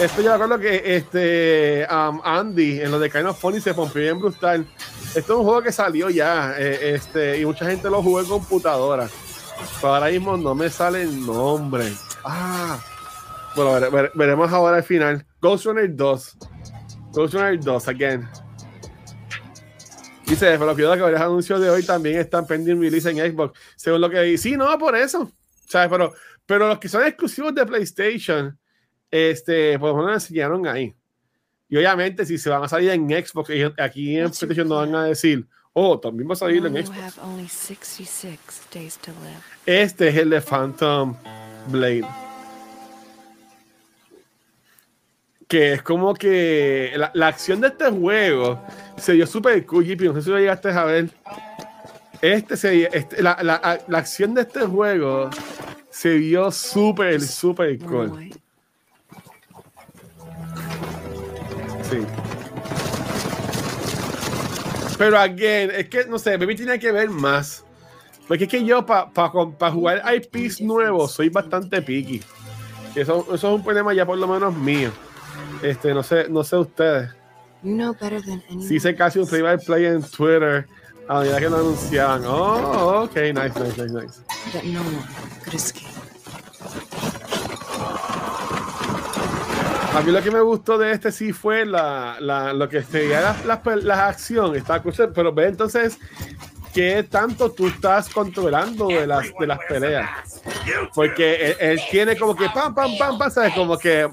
Esto 0.02 0.22
yo 0.22 0.30
me 0.30 0.36
acuerdo 0.36 0.60
que 0.60 0.96
este 0.98 1.88
um, 1.90 2.20
Andy 2.26 2.82
en 2.82 2.92
lo 2.92 3.00
de 3.00 3.10
Kind 3.10 3.26
of 3.26 3.40
Funny 3.40 3.62
se 3.62 3.74
pompió 3.74 4.02
bien 4.02 4.20
brutal. 4.20 4.68
Esto 5.16 5.34
es 5.34 5.40
un 5.40 5.46
juego 5.46 5.62
que 5.62 5.72
salió 5.72 6.10
ya. 6.10 6.56
eh, 6.58 6.94
este, 6.94 7.40
y 7.40 7.46
mucha 7.46 7.66
gente 7.66 7.90
lo 7.90 8.04
jugó 8.04 8.20
en 8.20 8.26
computadora. 8.28 9.08
Pero 9.82 9.94
ahora 9.96 10.10
mismo 10.10 10.38
no 10.38 10.56
me 10.56 10.70
sale 10.70 11.04
el 11.04 11.26
nombre. 11.26 11.86
Ah. 12.24 12.80
Bueno, 13.56 13.72
vere- 13.74 13.90
vere- 13.90 14.12
veremos 14.16 14.52
ahora 14.52 14.78
al 14.78 14.84
final. 14.84 15.26
Ghost 15.42 15.66
Runner 15.66 15.96
2. 15.96 16.38
Ghost 17.14 17.34
Runner 17.34 17.60
2, 17.60 17.88
again. 17.88 18.28
Dice, 20.26 20.58
pero 20.60 20.74
cuidado 20.74 20.96
que 20.96 21.02
varios 21.02 21.22
anuncios 21.22 21.62
de 21.62 21.70
hoy 21.70 21.84
también 21.84 22.20
están 22.20 22.46
pending 22.46 22.82
release 22.82 23.10
en 23.10 23.18
Xbox. 23.18 23.58
Según 23.78 24.02
lo 24.02 24.10
que 24.10 24.22
vi. 24.24 24.38
Sí, 24.38 24.58
no, 24.58 24.78
por 24.78 24.96
eso. 24.96 25.32
¿Sabes? 25.70 25.90
Pero, 25.90 26.14
pero 26.46 26.68
los 26.68 26.80
que 26.80 26.90
son 26.90 27.04
exclusivos 27.06 27.56
de 27.56 27.66
PlayStation, 27.66 28.58
este, 29.10 29.80
pues 29.80 29.94
no 29.96 30.02
lo 30.02 30.14
enseñaron 30.14 30.68
ahí. 30.68 30.94
Y 31.70 31.78
obviamente, 31.78 32.26
si 32.26 32.38
se 32.38 32.50
van 32.50 32.64
a 32.64 32.68
salir 32.68 32.90
en 32.92 33.08
Xbox, 33.10 33.50
aquí 33.80 34.18
en 34.18 34.26
PlayStation 34.30 34.68
no 34.68 34.76
van 34.76 34.96
a 34.96 35.06
decir, 35.06 35.48
oh, 35.80 36.00
también 36.00 36.28
va 36.28 36.34
a 36.34 36.38
salir 36.38 36.62
Now 36.64 36.76
en 36.76 36.86
Xbox. 36.86 36.98
have 36.98 37.20
only 37.24 37.48
66 37.48 38.40
days 38.74 38.98
to 38.98 39.12
live. 39.24 39.42
Este 39.66 40.08
es 40.10 40.16
el 40.18 40.32
de 40.32 40.42
Phantom 40.42 41.16
Blade. 41.68 42.08
Que 45.48 45.74
es 45.74 45.82
como 45.84 46.14
que 46.14 46.94
la, 46.98 47.12
la 47.14 47.28
acción 47.28 47.62
de 47.62 47.68
este 47.68 47.90
juego 47.92 48.60
se 48.98 49.14
dio 49.14 49.26
súper 49.28 49.66
cool, 49.66 49.86
No 49.86 50.14
sé 50.16 50.22
si 50.24 50.30
lo 50.30 50.40
llegaste 50.40 50.70
a 50.72 50.84
ver. 50.84 51.10
Este 52.22 52.58
se, 52.58 52.90
este- 52.98 53.22
la, 53.22 53.38
la- 53.44 53.80
la 53.88 53.98
acción 54.00 54.34
de 54.34 54.42
este 54.42 54.62
juego 54.66 55.30
se 55.92 56.16
vio 56.16 56.52
súper, 56.52 57.22
súper 57.22 57.78
cool. 57.80 58.32
Sí. 61.90 62.27
Pero 64.98 65.18
again, 65.18 65.72
es 65.72 65.90
que 65.90 66.06
no 66.06 66.18
sé, 66.18 66.38
Baby 66.38 66.56
tiene 66.56 66.80
que 66.80 66.92
ver 66.92 67.10
más. 67.10 67.64
Porque 68.28 68.44
es 68.44 68.50
que 68.50 68.66
yo 68.66 68.86
para 68.86 69.72
jugar 69.72 70.04
IPs 70.16 70.62
nuevos 70.62 71.14
soy 71.14 71.30
bastante 71.30 71.82
picky. 71.82 72.22
Eso, 72.96 73.22
eso 73.22 73.36
es 73.36 73.44
un 73.44 73.64
problema 73.64 73.94
ya 73.94 74.06
por 74.06 74.18
lo 74.18 74.28
menos 74.28 74.56
mío. 74.56 74.92
Este, 75.62 75.94
no 75.94 76.04
sé, 76.04 76.28
no 76.30 76.44
sé 76.44 76.58
ustedes. 76.58 77.10
You 77.64 77.74
know 77.74 77.94
better 77.94 78.22
than 78.22 78.44
anyone. 78.50 78.68
Sí 78.68 78.76
hice 78.76 78.96
casi 78.96 79.20
un 79.20 79.28
play 79.28 79.42
by 79.42 79.58
play 79.58 79.86
en 79.86 80.02
Twitter 80.04 80.68
a 81.08 81.20
medida 81.20 81.40
que 81.40 81.50
lo 81.50 81.58
anunciaban. 81.58 82.24
Oh, 82.26 83.04
ok, 83.04 83.16
nice, 83.16 83.34
nice, 83.34 83.78
nice, 83.78 83.94
nice. 83.94 84.22
that 84.54 84.64
no 84.66 84.82
one 84.82 85.04
could 85.44 85.54
escape. 85.54 85.97
A 89.98 90.02
mí 90.02 90.12
lo 90.12 90.22
que 90.22 90.30
me 90.30 90.42
gustó 90.42 90.78
de 90.78 90.92
este 90.92 91.12
sí 91.12 91.34
fue 91.34 91.66
la, 91.66 92.18
la- 92.20 92.54
lo 92.54 92.70
que 92.70 92.84
sería 92.84 93.20
las 93.22 93.46
la, 93.46 93.60
la, 93.82 94.82
cool, 94.84 94.94
pero 95.14 95.34
ve 95.34 95.48
entonces 95.48 95.98
qué 96.72 97.02
tanto 97.02 97.52
tú 97.52 97.68
estás 97.68 98.08
controlando 98.10 98.88
de 98.90 99.08
las, 99.08 99.26
de 99.40 99.48
las 99.48 99.58
peleas. 99.68 100.08
Porque 100.94 101.48
él, 101.48 101.58
él 101.60 101.82
tiene 101.90 102.16
como 102.16 102.36
que 102.36 102.48
pam, 102.50 102.76
pam, 102.76 102.96
pam, 102.96 103.18
pam, 103.18 103.32
¿sabes? 103.32 103.54
Como 103.56 103.76
que 103.80 104.08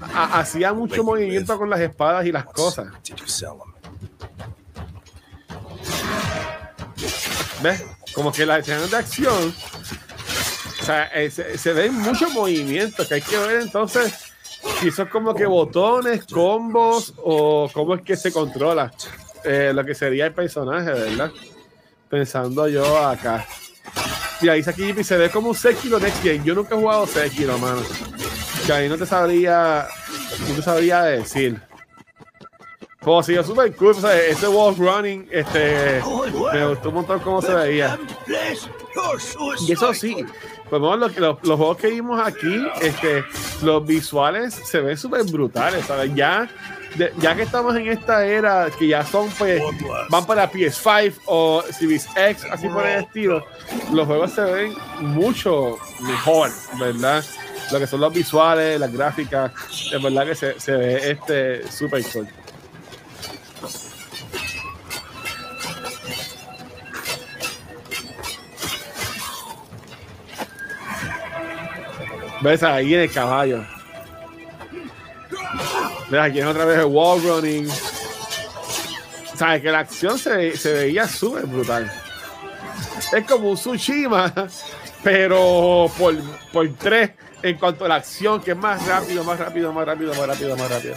ha- 0.00 0.38
hacía 0.40 0.72
mucho 0.72 1.04
movimiento 1.04 1.58
con 1.58 1.68
las 1.68 1.80
espadas 1.80 2.24
y 2.24 2.32
las 2.32 2.46
cosas. 2.46 2.86
¿Ves? 7.62 7.84
Como 8.14 8.32
que 8.32 8.46
las 8.46 8.60
escenas 8.60 8.90
de 8.90 8.96
acción, 8.96 9.54
o 10.80 10.84
sea, 10.84 11.04
eh, 11.08 11.30
se, 11.30 11.58
se 11.58 11.72
ven 11.74 11.94
muchos 11.94 12.32
movimientos 12.32 13.06
que 13.06 13.14
hay 13.16 13.20
que 13.22 13.36
ver 13.36 13.60
entonces 13.60 14.27
si 14.80 14.90
son 14.90 15.08
como 15.08 15.34
que 15.34 15.46
botones, 15.46 16.24
combos 16.26 17.14
o 17.18 17.68
cómo 17.72 17.94
es 17.94 18.02
que 18.02 18.16
se 18.16 18.32
controla 18.32 18.92
eh, 19.44 19.72
lo 19.74 19.84
que 19.84 19.94
sería 19.94 20.26
el 20.26 20.34
personaje, 20.34 20.90
¿verdad? 20.90 21.30
Pensando 22.08 22.68
yo 22.68 22.98
acá. 22.98 23.46
Mira, 24.40 24.54
dice 24.54 24.70
aquí 24.70 24.94
y 24.96 25.04
se 25.04 25.16
ve 25.16 25.30
como 25.30 25.50
un 25.50 25.54
Sekiro 25.54 25.98
Next 25.98 26.22
Gen. 26.22 26.44
Yo 26.44 26.54
nunca 26.54 26.74
he 26.74 26.78
jugado 26.78 27.06
Sekiro, 27.06 27.58
mano. 27.58 27.82
Que 28.66 28.72
ahí 28.72 28.88
no 28.88 28.96
te 28.96 29.06
sabría, 29.06 29.88
no 30.48 30.54
te 30.54 30.62
sabría 30.62 31.02
decir. 31.02 31.60
Pues 33.00 33.26
sí, 33.26 33.34
súper 33.44 33.74
cool. 33.76 33.90
O 33.90 33.94
sea, 33.94 34.16
ese 34.20 34.48
wall 34.48 34.76
running, 34.76 35.28
este, 35.30 36.02
me 36.52 36.66
gustó 36.66 36.90
un 36.90 36.96
montón 36.96 37.20
cómo 37.20 37.40
se 37.40 37.54
veía. 37.54 37.98
Y 39.66 39.72
eso 39.72 39.94
sí, 39.94 40.24
pues 40.68 40.80
bueno, 40.80 40.96
lo 40.96 41.08
que- 41.12 41.20
los, 41.20 41.36
los 41.42 41.56
juegos 41.56 41.76
que 41.78 41.88
vimos 41.88 42.20
aquí, 42.24 42.66
este, 42.80 43.24
los 43.62 43.86
visuales 43.86 44.54
se 44.54 44.80
ven 44.80 44.96
súper 44.96 45.24
brutales, 45.24 45.84
¿sabes? 45.86 46.14
Ya 46.14 46.48
ya 47.20 47.36
que 47.36 47.42
estamos 47.42 47.76
en 47.76 47.86
esta 47.88 48.24
era 48.26 48.68
que 48.76 48.88
ya 48.88 49.04
son, 49.04 49.28
pues, 49.38 49.62
van 50.08 50.26
para 50.26 50.50
PS5 50.50 51.12
o 51.26 51.62
Series 51.70 52.08
X, 52.16 52.44
así 52.50 52.66
por 52.68 52.84
el 52.86 53.04
estilo, 53.04 53.44
los 53.92 54.06
juegos 54.06 54.32
se 54.32 54.40
ven 54.40 54.74
mucho 55.00 55.76
mejor, 56.00 56.50
¿verdad? 56.80 57.22
Lo 57.70 57.78
que 57.78 57.86
son 57.86 58.00
los 58.00 58.12
visuales, 58.12 58.80
las 58.80 58.90
gráficas, 58.92 59.52
es 59.92 60.02
verdad 60.02 60.24
que 60.26 60.34
se, 60.34 60.58
se 60.58 60.72
ve 60.72 61.10
este 61.10 61.70
super 61.70 62.02
cool. 62.12 62.26
¿Ves 72.40 72.62
ahí 72.62 72.94
en 72.94 73.00
el 73.00 73.12
caballo? 73.12 73.64
¿Ves 76.08 76.20
aquí 76.20 76.40
en 76.40 76.46
otra 76.46 76.64
vez 76.64 76.78
el 76.78 76.84
wall 76.84 77.22
running? 77.22 77.68
¿Sabes? 79.34 79.62
Que 79.62 79.70
la 79.70 79.80
acción 79.80 80.18
se, 80.18 80.56
se 80.56 80.72
veía 80.72 81.06
súper 81.06 81.46
brutal. 81.46 81.90
Es 83.12 83.24
como 83.24 83.50
un 83.50 83.56
Tsushima, 83.56 84.32
pero 85.02 85.90
por, 85.98 86.16
por 86.52 86.68
tres 86.74 87.10
en 87.42 87.56
cuanto 87.56 87.84
a 87.84 87.88
la 87.88 87.94
acción, 87.96 88.40
que 88.40 88.52
es 88.52 88.56
más 88.56 88.84
rápido, 88.86 89.22
más 89.24 89.38
rápido, 89.38 89.72
más 89.72 89.86
rápido, 89.86 90.14
más 90.14 90.26
rápido, 90.26 90.56
más 90.56 90.70
rápido. 90.70 90.94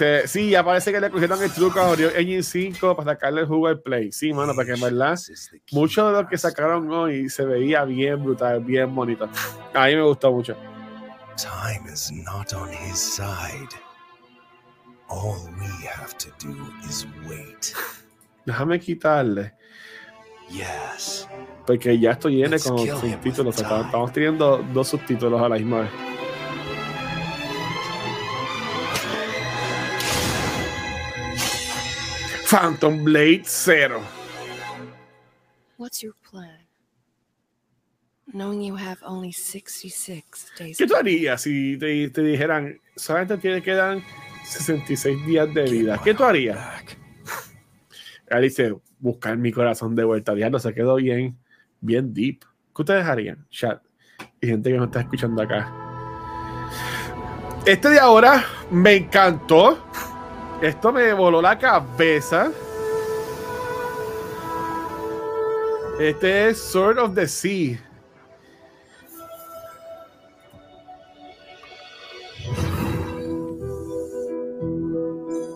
Se- 0.00 0.26
sí, 0.28 0.48
ya 0.48 0.64
parece 0.64 0.92
que 0.92 0.98
le 0.98 1.10
cogieron 1.10 1.42
el 1.42 1.52
truco 1.52 1.78
a 1.78 1.90
Unreal 1.90 2.12
Engine 2.16 2.42
5 2.42 2.96
para 2.96 3.12
sacarle 3.12 3.42
el 3.42 3.46
jugo 3.46 3.66
al 3.66 3.80
Play. 3.82 4.10
Sí, 4.12 4.32
mano, 4.32 4.54
porque 4.54 4.72
en 4.72 4.80
verdad 4.80 5.18
mucho 5.72 6.06
de 6.10 6.22
lo 6.22 6.26
que 6.26 6.38
sacaron 6.38 6.90
hoy 6.90 7.28
se 7.28 7.44
veía 7.44 7.84
bien 7.84 8.24
brutal, 8.24 8.60
bien 8.64 8.94
bonito. 8.94 9.28
A 9.74 9.86
mí 9.88 9.96
me 9.96 10.00
gustó 10.02 10.32
mucho. 10.32 10.56
Time 11.36 11.92
is 11.92 12.10
not 12.12 12.50
on 12.54 12.70
his 12.72 12.98
side. 12.98 13.68
All 15.08 15.36
we 15.58 15.86
have 15.86 16.14
to 16.16 16.30
do 16.42 16.56
is 16.88 17.06
wait. 17.28 17.74
Déjame 18.46 18.80
quitarle, 18.80 19.52
Yes. 20.50 21.28
porque 21.66 21.98
ya 21.98 22.12
estoy 22.12 22.36
lleno 22.36 22.56
con 22.58 22.78
subtítulos. 22.78 23.58
estamos 23.60 24.12
teniendo 24.14 24.64
dos 24.72 24.88
subtítulos 24.88 25.42
a 25.42 25.48
la 25.50 25.56
misma 25.56 25.80
vez. 25.82 25.90
Phantom 32.50 33.04
Blade 33.04 33.44
Zero. 33.46 34.02
What's 35.76 36.02
your 36.02 36.14
plan? 36.28 36.66
Knowing 38.32 38.62
you 38.62 38.74
have 38.74 38.98
only 39.04 39.30
66 39.30 40.50
days. 40.58 40.76
¿Qué 40.76 40.84
tú 40.84 40.96
harías 40.96 41.42
si 41.42 41.78
te, 41.78 42.10
te 42.10 42.22
dijeran 42.22 42.80
solamente 42.96 43.38
tiene 43.38 43.62
que 43.62 43.72
dar 43.72 43.98
66 44.44 45.26
días 45.26 45.54
de 45.54 45.62
vida? 45.62 46.00
¿Qué 46.02 46.12
tú 46.12 46.24
harías? 46.24 46.58
Él 48.26 48.42
dice, 48.42 48.74
buscar 48.98 49.36
mi 49.36 49.52
corazón 49.52 49.94
de 49.94 50.02
vuelta. 50.02 50.34
Diablo, 50.34 50.58
se 50.58 50.74
quedó 50.74 50.96
bien, 50.96 51.38
bien 51.80 52.12
deep. 52.12 52.40
¿Qué 52.74 52.82
ustedes 52.82 53.06
harían? 53.06 53.46
Chat. 53.50 53.80
Y 54.40 54.48
gente 54.48 54.72
que 54.72 54.76
nos 54.76 54.86
está 54.86 55.02
escuchando 55.02 55.40
acá. 55.40 55.72
Este 57.64 57.90
de 57.90 58.00
ahora 58.00 58.44
me 58.72 58.96
encantó. 58.96 59.86
Esto 60.62 60.92
me 60.92 61.14
voló 61.14 61.40
la 61.40 61.58
cabeza. 61.58 62.52
Este 65.98 66.48
es 66.48 66.58
Sword 66.58 66.98
of 66.98 67.14
the 67.14 67.26
Sea. 67.26 67.78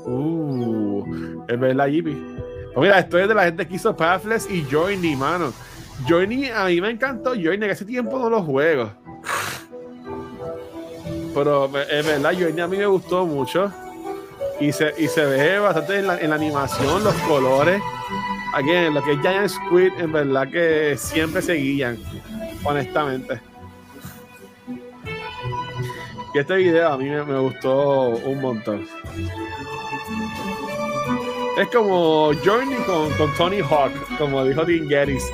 Uh, 0.07 1.45
es 1.49 1.61
verdad, 1.61 1.89
Jimmy. 1.89 2.15
Pues 2.75 2.89
mira, 2.89 2.99
esto 2.99 3.19
es 3.19 3.29
de 3.29 3.35
la 3.35 3.45
gente 3.45 3.69
que 3.69 3.75
hizo 3.75 3.95
Pathless 3.95 4.51
y 4.51 4.67
Journey, 4.71 5.17
mano. 5.17 5.53
Journey, 6.09 6.49
a 6.49 6.65
mí 6.65 6.81
me 6.81 6.91
encantó 6.91 7.35
Journey, 7.35 7.61
que 7.61 7.73
hace 7.73 7.85
tiempo 7.85 8.19
no 8.19 8.31
lo 8.31 8.43
juego. 8.43 8.91
Pero 11.35 11.67
es 11.67 12.07
verdad, 12.07 12.33
Journey 12.33 12.61
a 12.61 12.69
mí 12.69 12.79
me 12.79 12.87
gustó 12.87 13.27
mucho. 13.27 13.71
Y 14.61 14.73
se, 14.73 14.95
y 14.97 15.09
se 15.09 15.25
ve 15.25 15.59
bastante 15.59 15.99
en 15.99 16.07
la, 16.07 16.19
en 16.19 16.31
la 16.31 16.37
animación, 16.37 17.03
los 17.03 17.15
colores. 17.29 17.81
Aquí 18.55 18.71
en 18.71 18.95
lo 18.95 19.03
que 19.03 19.13
es 19.13 19.21
Giant 19.21 19.49
Squid, 19.49 19.93
en 19.99 20.13
verdad 20.13 20.49
que 20.49 20.97
siempre 20.97 21.43
se 21.43 21.55
guían, 21.55 21.99
honestamente. 22.63 23.41
Y 26.35 26.39
este 26.39 26.57
video 26.57 26.93
a 26.93 26.97
mí 26.97 27.09
me, 27.09 27.25
me 27.25 27.39
gustó 27.39 28.09
un 28.09 28.41
montón. 28.41 28.87
Es 31.57 31.69
como 31.69 32.33
Journey 32.45 32.77
con, 32.85 33.11
con 33.13 33.33
Tony 33.35 33.61
Hawk, 33.61 33.93
como 34.19 34.45
dijo 34.45 34.65
Dean 34.65 34.89
Geddes 34.89 35.25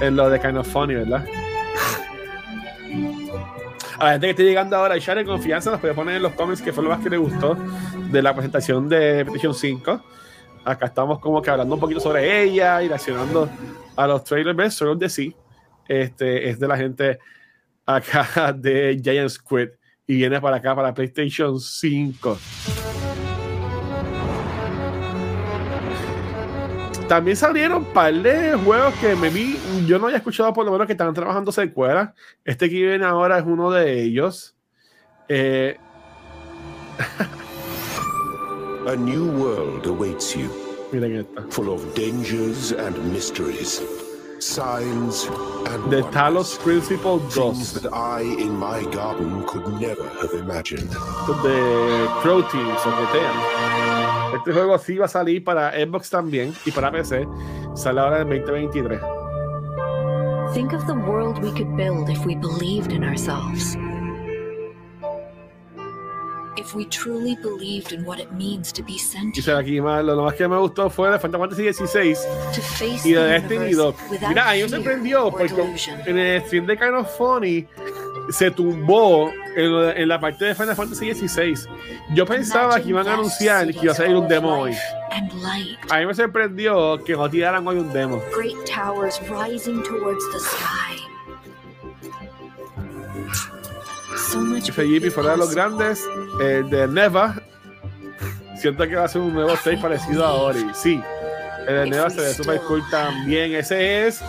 en 0.00 0.16
lo 0.16 0.30
de 0.30 0.40
Kind 0.40 0.58
of 0.58 0.68
Funny, 0.68 0.94
¿verdad? 0.94 1.24
A 3.98 4.04
la 4.04 4.12
gente 4.12 4.26
que 4.26 4.30
esté 4.30 4.44
llegando 4.44 4.76
ahora 4.76 4.94
de 4.94 5.24
confianza 5.24 5.70
nos 5.70 5.80
puede 5.80 5.94
poner 5.94 6.16
en 6.16 6.22
los 6.22 6.32
comments 6.32 6.60
qué 6.60 6.72
fue 6.72 6.82
lo 6.82 6.90
más 6.90 7.02
que 7.02 7.10
le 7.10 7.16
gustó 7.16 7.56
de 8.10 8.22
la 8.22 8.34
presentación 8.34 8.88
de 8.88 9.24
PlayStation 9.24 9.54
5. 9.54 10.04
Acá 10.64 10.86
estamos 10.86 11.20
como 11.20 11.40
que 11.40 11.50
hablando 11.50 11.74
un 11.74 11.80
poquito 11.80 12.00
sobre 12.00 12.42
ella 12.42 12.82
y 12.82 12.88
reaccionando 12.88 13.48
a 13.96 14.06
los 14.06 14.24
trailers 14.24 14.78
de 14.78 14.86
of 14.86 14.98
the 14.98 15.08
Sea. 15.08 15.30
Este 15.86 16.48
es 16.48 16.58
de 16.58 16.68
la 16.68 16.76
gente 16.76 17.18
acá 17.86 18.52
de 18.52 19.00
Giant 19.02 19.30
Squid 19.30 19.68
y 20.06 20.16
viene 20.16 20.40
para 20.40 20.56
acá 20.56 20.74
para 20.74 20.92
PlayStation 20.92 21.60
5. 21.60 22.38
También 27.08 27.36
salieron 27.36 27.78
un 27.78 27.84
par 27.84 28.14
de 28.14 28.54
juegos 28.54 28.94
que 28.94 29.14
me 29.14 29.28
vi, 29.28 29.58
yo 29.86 29.98
no 29.98 30.06
había 30.06 30.16
escuchado 30.18 30.52
por 30.54 30.64
lo 30.64 30.72
menos 30.72 30.86
que 30.86 30.94
estaban 30.94 31.12
trabajando 31.14 31.52
secuelas. 31.52 32.10
Este 32.44 32.68
que 32.70 32.76
viene 32.76 33.04
ahora 33.04 33.38
es 33.38 33.44
uno 33.46 33.70
de 33.70 34.02
ellos. 34.02 34.54
Eh, 35.28 35.76
A 38.86 38.94
new 38.96 39.30
world 39.38 39.86
awaits 39.86 40.34
you, 40.34 40.48
miren 40.92 41.16
esta. 41.16 41.42
full 41.50 41.68
of 41.70 41.82
dangers 41.94 42.72
and 42.72 42.96
mysteries, 43.12 43.82
signs 44.38 45.26
and 45.66 45.90
The 45.90 46.02
Talos 46.12 46.58
Principle 46.62 47.18
2 47.30 47.52
things 47.54 47.72
that 47.80 47.90
I 47.92 48.22
in 48.22 48.58
my 48.58 48.84
garden 48.94 49.42
could 49.46 49.66
never 49.80 50.04
have 50.20 50.34
imagined. 50.34 50.90
de 51.42 52.06
Crow 52.20 52.42
Team, 52.42 52.66
Socotean. 52.76 54.23
Este 54.34 54.52
juego 54.52 54.76
sí 54.78 54.96
va 54.96 55.04
a 55.06 55.08
salir 55.08 55.44
para 55.44 55.70
Xbox 55.72 56.10
también 56.10 56.52
y 56.66 56.72
para 56.72 56.90
PC. 56.90 57.26
Sale 57.74 58.00
ahora 58.00 58.22
en 58.22 58.28
2023. 58.28 59.00
Think 60.52 60.72
of 60.72 60.86
the 60.86 60.92
world 60.92 61.38
we 61.42 61.50
could 61.52 61.76
build 61.76 62.08
if 62.08 62.24
we 62.26 62.34
believed 62.34 62.92
in 62.92 63.04
ourselves. 63.04 63.76
If 66.56 66.74
we 66.74 66.86
truly 66.86 67.36
believed 67.42 67.92
in 67.92 68.04
what 68.04 68.18
it 68.20 68.32
means 68.32 68.72
to 68.72 68.82
be 68.82 68.96
sentient, 68.98 69.44
se 69.44 69.52
aquí 69.52 69.80
más, 69.80 70.04
lo 70.04 70.22
más 70.22 70.34
que 70.34 70.46
me 70.48 70.56
gustó 70.56 70.88
fue 70.88 71.10
de 71.10 71.18
Final 71.18 71.40
Fantasy 71.40 71.62
16 71.64 72.18
to 72.54 72.62
face 72.62 73.08
y 73.08 73.12
de 73.12 73.24
Destiny 73.24 73.74
universe 73.74 73.76
2. 73.76 74.10
without 74.10 74.28
Mira, 74.28 74.50
a 74.50 74.54
mí 74.54 74.62
me 74.62 74.68
sorprendió 74.68 75.26
or 75.26 75.32
porque 75.32 75.80
en 76.06 76.18
el 76.18 76.42
stream 76.42 76.66
de 76.66 76.76
Kind 76.76 76.94
of 76.94 77.16
Funny 77.16 77.66
se 78.30 78.50
tumbó 78.50 79.30
en, 79.56 79.70
de- 79.72 80.02
en 80.02 80.08
la 80.08 80.18
parte 80.20 80.44
de 80.46 80.54
Final 80.54 80.74
Fantasy 80.76 81.06
16. 81.06 81.68
Yo 82.14 82.26
pensaba 82.26 82.80
que 82.80 82.88
iban 82.88 83.06
a 83.08 83.14
anunciar 83.14 83.66
que 83.72 83.78
iba 83.82 83.92
a 83.92 83.96
salir 83.96 84.16
un 84.16 84.28
demo 84.28 84.58
hoy. 84.60 84.72
A 85.90 85.98
mí 85.98 86.06
me 86.06 86.14
sorprendió 86.14 87.02
que 87.04 87.12
no 87.14 87.28
tiraran 87.30 87.66
hoy 87.66 87.76
un 87.78 87.92
demo. 87.92 88.20
Jimmy, 94.86 95.10
fuera 95.10 95.32
de 95.32 95.36
los 95.38 95.54
grandes, 95.54 96.04
el 96.40 96.68
de 96.70 96.86
Neva. 96.88 97.36
Siento 98.56 98.86
que 98.88 98.96
va 98.96 99.04
a 99.04 99.08
ser 99.08 99.20
un 99.20 99.34
nuevo 99.34 99.52
stage 99.54 99.78
parecido 99.78 100.24
a 100.24 100.32
Ori. 100.34 100.64
Sí, 100.74 101.00
el 101.66 101.74
de 101.74 101.90
Neva 101.90 102.10
se 102.10 102.20
ve 102.20 102.32
super 102.34 102.60
cool 102.62 102.82
también. 102.90 103.54
Ese 103.54 104.06
es 104.06 104.22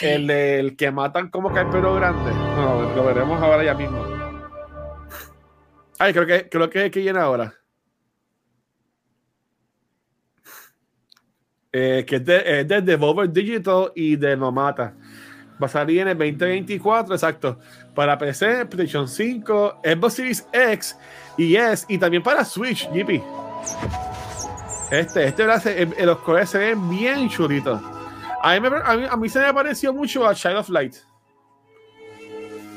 el 0.00 0.26
del 0.26 0.76
que 0.76 0.90
matan 0.90 1.28
como 1.28 1.52
que 1.52 1.60
al 1.60 1.70
perro 1.70 1.94
grande. 1.94 2.30
Lo 2.94 3.04
veremos 3.04 3.42
ahora 3.42 3.64
ya 3.64 3.74
mismo. 3.74 4.04
Ay, 5.98 6.12
creo 6.12 6.26
que, 6.26 6.48
creo 6.48 6.70
que 6.70 6.90
que 6.90 7.00
viene 7.00 7.18
ahora. 7.18 7.54
Eh, 11.72 12.04
que 12.06 12.16
es 12.16 12.24
de, 12.24 12.60
es 12.60 12.68
de 12.68 12.80
Devolver 12.82 13.28
Digital 13.32 13.90
y 13.96 14.14
de 14.14 14.36
No 14.36 14.52
Mata. 14.52 14.94
Va 15.60 15.66
a 15.66 15.68
salir 15.68 16.02
en 16.02 16.08
el 16.08 16.18
2024, 16.18 17.14
exacto. 17.14 17.58
Para 17.94 18.16
PC, 18.16 18.66
PlayStation 18.66 19.08
5, 19.08 19.80
Xbox 19.82 20.14
Series 20.14 20.48
X 20.52 20.96
y 21.36 21.56
S, 21.56 21.84
y 21.88 21.98
también 21.98 22.22
para 22.22 22.44
Switch, 22.44 22.88
JP. 22.92 23.20
Este, 24.92 25.24
este 25.24 26.04
los 26.04 26.18
colores 26.18 26.50
se 26.50 26.58
ven 26.58 26.88
bien 26.88 27.28
chulitos. 27.28 27.80
A 28.40 28.60
mí, 28.60 28.68
a, 28.84 28.96
mí, 28.96 29.06
a 29.10 29.16
mí 29.16 29.28
se 29.28 29.40
me 29.40 29.52
pareció 29.52 29.92
mucho 29.92 30.26
a 30.26 30.34
Child 30.34 30.58
of 30.58 30.68
Light 30.68 30.94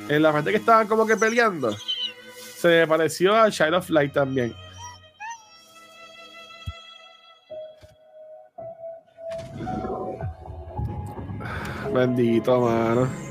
en 0.10 0.22
la 0.22 0.32
parte 0.32 0.52
que 0.52 0.58
estaban 0.58 0.88
como 0.88 1.06
que 1.06 1.18
peleando, 1.18 1.76
se 2.58 2.88
pareció 2.88 3.36
a 3.36 3.52
Child 3.52 3.76
of 3.76 3.90
Light 3.90 4.14
también. 4.14 4.56
Bendito, 11.94 12.62
mano. 12.62 13.27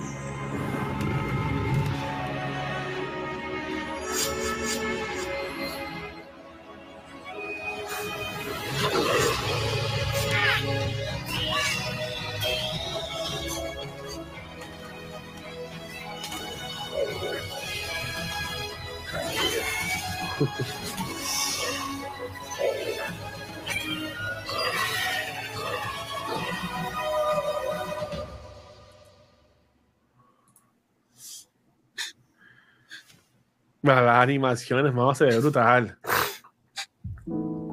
Las 33.86 34.22
animaciones, 34.22 34.92
vamos 34.92 35.22
a 35.22 35.26
ver 35.26 35.40
brutal. 35.40 35.96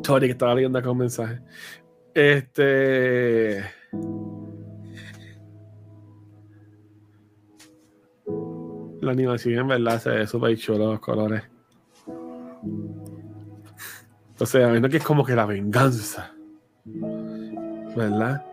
Sorry, 0.05 0.27
que 0.27 0.33
estaba 0.33 0.53
leyendo 0.53 0.77
acá 0.77 0.91
un 0.91 0.99
mensaje. 0.99 1.39
Este. 2.13 3.63
La 9.01 9.11
animación 9.11 9.59
en 9.59 9.67
verdad 9.67 9.99
se 9.99 10.09
ve 10.11 10.27
súper 10.27 10.55
chulo 10.57 10.91
los 10.91 10.99
colores. 10.99 11.43
O 14.39 14.45
sea, 14.45 14.69
viendo 14.69 14.89
que 14.89 14.97
es 14.97 15.03
como 15.03 15.25
que 15.25 15.33
la 15.33 15.47
venganza. 15.47 16.31
¿Verdad? 16.85 18.45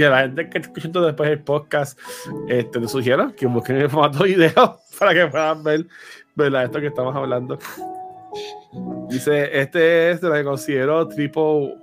Y 0.00 0.04
a 0.04 0.10
la 0.10 0.20
gente 0.22 0.48
que 0.48 0.58
está 0.58 0.68
escuchando 0.68 1.02
después 1.02 1.28
el 1.28 1.42
podcast, 1.42 1.98
este, 2.48 2.80
les 2.80 2.90
sugiero 2.90 3.34
que 3.34 3.46
busquen 3.46 3.76
el 3.76 3.90
formato 3.90 4.24
video 4.24 4.80
para 4.98 5.12
que 5.12 5.26
puedan 5.26 5.62
ver, 5.62 5.86
¿verdad? 6.44 6.64
Esto 6.64 6.80
que 6.80 6.86
estamos 6.88 7.14
hablando. 7.14 7.58
Dice, 9.08 9.60
este 9.60 10.10
es 10.10 10.20
de 10.20 10.28
lo 10.28 10.34
que 10.34 10.44
considero 10.44 11.08
triple, 11.08 11.76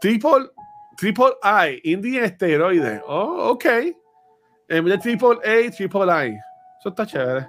triple, 0.00 0.50
triple 0.96 1.32
I, 1.42 1.80
indie 1.90 2.24
esteroide. 2.24 3.02
Oh, 3.06 3.50
ok. 3.50 3.64
En 4.68 4.84
vez 4.84 4.94
de 4.94 4.98
triple 4.98 5.38
A, 5.44 5.70
triple 5.70 6.28
I. 6.28 6.38
Eso 6.78 6.88
está 6.90 7.06
chévere. 7.06 7.48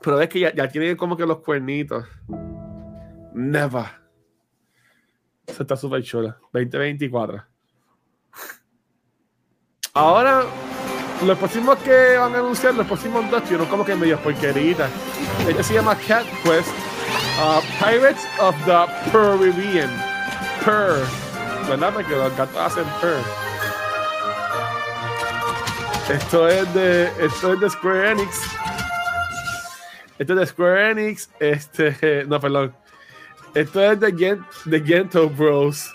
Pero 0.00 0.20
es 0.20 0.28
que 0.28 0.40
ya, 0.40 0.52
ya 0.52 0.68
tiene 0.68 0.96
como 0.96 1.16
que 1.16 1.24
los 1.24 1.38
cuernitos. 1.38 2.04
Never. 3.32 3.86
Eso 5.46 5.62
está 5.62 5.76
súper 5.76 6.02
chula. 6.02 6.36
2024. 6.52 7.44
Ahora, 9.94 10.44
los 11.26 11.38
próximos 11.38 11.78
que 11.78 12.16
van 12.16 12.34
a 12.34 12.38
anunciar, 12.38 12.74
los 12.74 12.86
próximos 12.86 13.30
dos, 13.30 13.44
tienen 13.44 13.66
como 13.66 13.84
que 13.84 13.94
medio 13.94 14.18
porqueritas. 14.18 14.90
Este 15.48 15.62
se 15.62 15.74
llama 15.74 15.96
Cat 16.06 16.26
Quest. 16.42 16.68
uh, 17.38 17.60
Pirates 17.78 18.26
of 18.40 18.54
the 18.64 19.10
Peruvian. 19.10 19.90
Purr. 20.64 21.06
¿Verdad? 21.68 21.92
Porque 21.94 22.16
los 22.16 22.36
gatos 22.36 22.56
hacen 22.56 22.84
purr. 23.00 23.22
Esto 26.08 26.48
es 26.48 26.74
de, 26.74 27.04
esto 27.20 27.52
es 27.54 27.60
de 27.60 27.70
Square 27.70 28.10
Enix. 28.10 28.40
Esto 30.18 30.32
es 30.34 30.38
de 30.40 30.46
Square 30.46 30.90
Enix. 30.90 31.30
Este, 31.38 32.24
no, 32.28 32.40
perdón. 32.40 32.74
Esto 33.54 33.92
es 33.92 34.00
de, 34.00 34.38
de 34.64 34.80
Gento 34.80 35.28
Bros. 35.28 35.92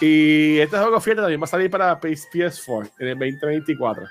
Y 0.00 0.58
este 0.60 0.78
juego, 0.78 1.00
fíjate, 1.00 1.22
también 1.22 1.40
va 1.40 1.44
a 1.44 1.48
salir 1.48 1.70
para 1.70 2.00
PS4 2.00 2.90
en 3.00 3.08
el 3.08 3.18
2024. 3.18 4.06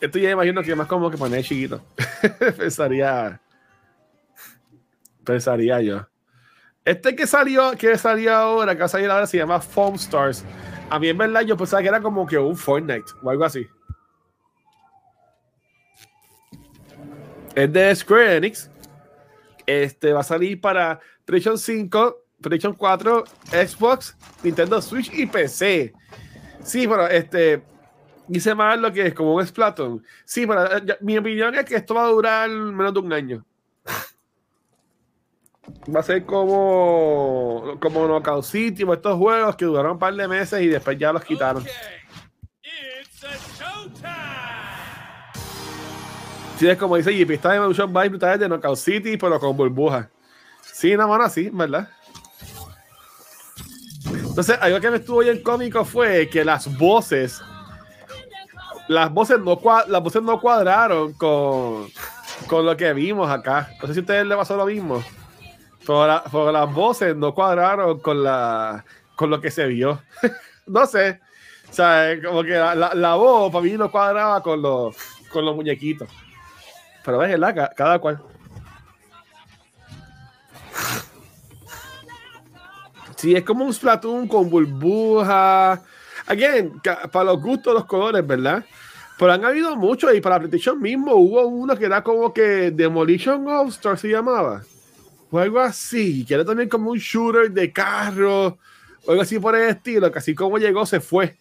Esto 0.00 0.18
ya 0.18 0.30
imagino 0.30 0.62
que 0.62 0.74
más 0.74 0.86
como 0.86 1.10
que 1.10 1.16
poner 1.16 1.44
chiquito. 1.44 1.82
pensaría. 2.58 3.40
Pensaría 5.24 5.80
yo. 5.80 6.06
Este 6.84 7.16
que 7.16 7.26
salió, 7.26 7.72
que 7.72 7.98
salió 7.98 8.32
ahora, 8.32 8.74
que 8.74 8.82
va 8.82 8.86
a 8.86 9.12
ahora, 9.12 9.26
se 9.26 9.38
llama 9.38 9.60
Foam 9.60 9.94
Stars. 9.96 10.44
A 10.88 10.98
mí 11.00 11.08
en 11.08 11.18
verdad 11.18 11.40
yo 11.40 11.56
pensaba 11.56 11.82
que 11.82 11.88
era 11.88 12.00
como 12.00 12.26
que 12.26 12.38
un 12.38 12.56
Fortnite 12.56 13.06
o 13.22 13.30
algo 13.30 13.44
así. 13.44 13.66
Es 17.56 17.72
de 17.72 17.96
Square 17.96 18.36
Enix. 18.36 18.70
Este 19.66 20.12
va 20.12 20.20
a 20.20 20.22
salir 20.22 20.60
para 20.60 21.00
PlayStation 21.24 21.58
5, 21.58 22.16
PlayStation 22.40 22.76
4, 22.76 23.24
Xbox, 23.50 24.16
Nintendo 24.44 24.80
Switch 24.80 25.10
y 25.12 25.26
PC. 25.26 25.92
Sí, 26.62 26.86
pero 26.86 27.08
este 27.08 27.64
dice 28.28 28.54
más 28.54 28.78
lo 28.78 28.92
que 28.92 29.06
es 29.06 29.14
como 29.14 29.34
un 29.34 29.46
Splatoon. 29.46 30.04
Sí, 30.24 30.46
pero 30.46 30.64
eh, 30.76 30.82
ya- 30.84 30.96
mi 31.00 31.16
opinión 31.18 31.54
es 31.54 31.64
que 31.64 31.76
esto 31.76 31.94
va 31.94 32.04
a 32.04 32.08
durar 32.08 32.48
menos 32.50 32.92
de 32.94 33.00
un 33.00 33.12
año. 33.12 33.44
Va 35.94 36.00
a 36.00 36.02
ser 36.02 36.24
como 36.24 37.76
como 37.80 38.06
Knockout 38.06 38.44
City 38.44 38.84
o 38.84 38.92
estos 38.94 39.16
juegos 39.18 39.56
que 39.56 39.64
duraron 39.64 39.92
un 39.92 39.98
par 39.98 40.14
de 40.14 40.28
meses 40.28 40.60
y 40.62 40.68
después 40.68 40.96
ya 40.98 41.12
los 41.12 41.24
quitaron. 41.24 41.64
Sí, 46.58 46.66
es 46.68 46.78
como 46.78 46.96
dice 46.96 47.12
JP, 47.16 47.34
está 47.34 47.50
de 47.50 47.56
Evolution 47.56 47.92
Vibe 47.92 48.08
brutales 48.10 48.40
de 48.40 48.48
Knockout 48.48 48.78
City, 48.78 49.16
pero 49.16 49.38
con 49.38 49.56
burbujas. 49.56 50.08
Sí, 50.62 50.94
una 50.94 51.06
mano 51.06 51.24
así, 51.24 51.50
¿verdad? 51.52 51.88
Entonces, 54.06 54.56
algo 54.60 54.80
que 54.80 54.90
me 54.90 54.96
estuvo 54.96 55.18
bien 55.20 55.42
cómico 55.42 55.84
fue 55.84 56.28
que 56.30 56.44
las 56.44 56.74
voces, 56.78 57.42
las 58.88 59.12
voces 59.12 59.38
no, 59.40 59.60
las 59.88 60.02
voces 60.02 60.22
no 60.22 60.40
cuadraron 60.40 61.12
con, 61.14 61.88
con 62.46 62.64
lo 62.66 62.76
que 62.76 62.92
vimos 62.92 63.30
acá. 63.30 63.70
No 63.80 63.86
sé 63.88 63.94
si 63.94 64.00
a 64.00 64.02
ustedes 64.02 64.26
les 64.26 64.36
pasó 64.36 64.56
lo 64.56 64.66
mismo. 64.66 65.02
Pero, 65.80 66.06
la- 66.06 66.22
las 66.52 66.72
voces 66.74 67.14
no 67.16 67.34
cuadraron 67.34 68.00
con, 68.00 68.22
la, 68.22 68.84
con 69.14 69.30
lo 69.30 69.40
que 69.40 69.50
se 69.50 69.66
vio. 69.66 70.00
no 70.66 70.86
sé. 70.86 71.20
O 71.70 71.72
sea, 71.72 72.16
como 72.24 72.42
que 72.42 72.50
la, 72.50 72.74
la- 72.74 72.94
la 72.94 73.14
voz 73.14 73.52
para 73.52 73.64
mí 73.64 73.72
no 73.72 73.90
cuadraba 73.90 74.42
con 74.42 74.62
los, 74.62 74.96
con 75.32 75.44
los 75.44 75.54
muñequitos. 75.54 76.08
Pero 77.04 77.18
¿verdad? 77.18 77.54
Ca- 77.54 77.72
Cada 77.76 77.98
cual. 77.98 78.20
Sí, 83.16 83.34
es 83.34 83.44
como 83.44 83.64
un 83.64 83.72
Splatoon 83.72 84.28
con 84.28 84.50
burbuja. 84.50 85.80
Again, 86.26 86.80
para 87.12 87.24
los 87.24 87.40
gustos, 87.40 87.72
los 87.72 87.86
colores, 87.86 88.26
¿verdad? 88.26 88.64
Pero 89.18 89.32
han 89.32 89.44
habido 89.44 89.76
muchos 89.76 90.14
y 90.14 90.20
para 90.20 90.38
PlayStation 90.38 90.80
mismo 90.80 91.14
hubo 91.14 91.46
uno 91.46 91.76
que 91.76 91.86
era 91.86 92.02
como 92.02 92.32
que 92.32 92.70
Demolition 92.70 93.48
All 93.48 93.68
Star 93.68 93.98
se 93.98 94.08
llamaba. 94.08 94.62
O 95.30 95.38
algo 95.38 95.58
así, 95.60 96.24
que 96.24 96.34
era 96.34 96.44
también 96.44 96.68
como 96.68 96.90
un 96.90 96.98
shooter 96.98 97.50
de 97.50 97.72
carro 97.72 98.58
o 99.06 99.10
algo 99.10 99.22
así 99.22 99.38
por 99.38 99.56
el 99.56 99.70
estilo, 99.70 100.12
que 100.12 100.18
así 100.18 100.34
como 100.34 100.58
llegó 100.58 100.84
se 100.84 101.00
fue. 101.00 101.36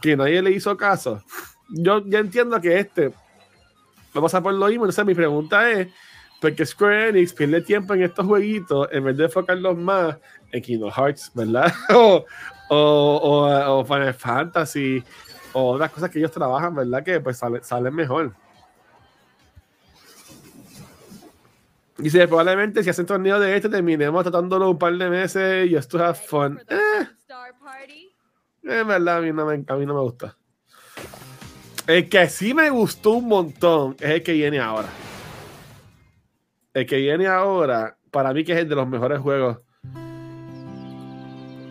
Que 0.00 0.16
nadie 0.16 0.40
le 0.40 0.50
hizo 0.50 0.76
caso. 0.76 1.22
Yo 1.68 2.02
ya 2.06 2.20
entiendo 2.20 2.60
que 2.60 2.78
este 2.78 3.08
va 3.08 3.14
a 4.20 4.22
pasar 4.22 4.42
por 4.42 4.54
lo 4.54 4.66
mismo. 4.66 4.84
Entonces 4.84 5.04
mi 5.04 5.14
pregunta 5.14 5.70
es, 5.70 5.88
¿por 6.40 6.54
qué 6.54 6.64
Square 6.64 7.10
Enix 7.10 7.34
pierde 7.34 7.60
tiempo 7.60 7.94
en 7.94 8.02
estos 8.02 8.26
jueguitos 8.26 8.88
en 8.90 9.04
vez 9.04 9.16
de 9.16 9.24
enfocarlos 9.24 9.76
más 9.76 10.16
en 10.52 10.62
Kingdom 10.62 10.90
Hearts, 10.90 11.30
¿verdad? 11.34 11.72
o, 11.94 12.24
o, 12.70 12.76
o, 12.76 13.78
o 13.80 13.84
Final 13.84 14.14
Fantasy 14.14 15.04
o 15.54 15.72
otras 15.72 15.90
cosas 15.90 16.10
que 16.10 16.18
ellos 16.18 16.30
trabajan, 16.30 16.74
¿verdad? 16.74 17.02
Que 17.02 17.20
pues 17.20 17.38
sale- 17.38 17.62
salen 17.64 17.94
mejor. 17.94 18.34
Dice, 21.96 22.26
probablemente 22.26 22.82
si 22.82 22.90
hacen 22.90 23.06
torneo 23.06 23.38
de 23.38 23.56
este, 23.56 23.68
terminemos 23.68 24.22
tratándolo 24.24 24.70
un 24.70 24.78
par 24.78 24.92
de 24.94 25.08
meses 25.08 25.70
y 25.70 25.76
esto 25.76 26.04
es 26.10 26.20
fun. 26.20 26.60
Eh, 26.68 27.08
en 28.64 28.88
verdad, 28.88 29.18
a 29.18 29.20
mí, 29.20 29.32
no 29.32 29.46
me, 29.46 29.64
a 29.66 29.76
mí 29.76 29.86
no 29.86 29.94
me 29.94 30.00
gusta. 30.00 30.36
El 31.86 32.08
que 32.08 32.28
sí 32.28 32.52
me 32.52 32.68
gustó 32.70 33.10
un 33.12 33.28
montón 33.28 33.96
es 34.00 34.10
el 34.10 34.22
que 34.22 34.32
viene 34.32 34.58
ahora. 34.58 34.88
El 36.72 36.86
que 36.86 36.96
viene 36.96 37.28
ahora, 37.28 37.96
para 38.10 38.32
mí 38.32 38.42
que 38.42 38.52
es 38.52 38.58
el 38.58 38.68
de 38.68 38.74
los 38.74 38.88
mejores 38.88 39.20
juegos. 39.20 39.58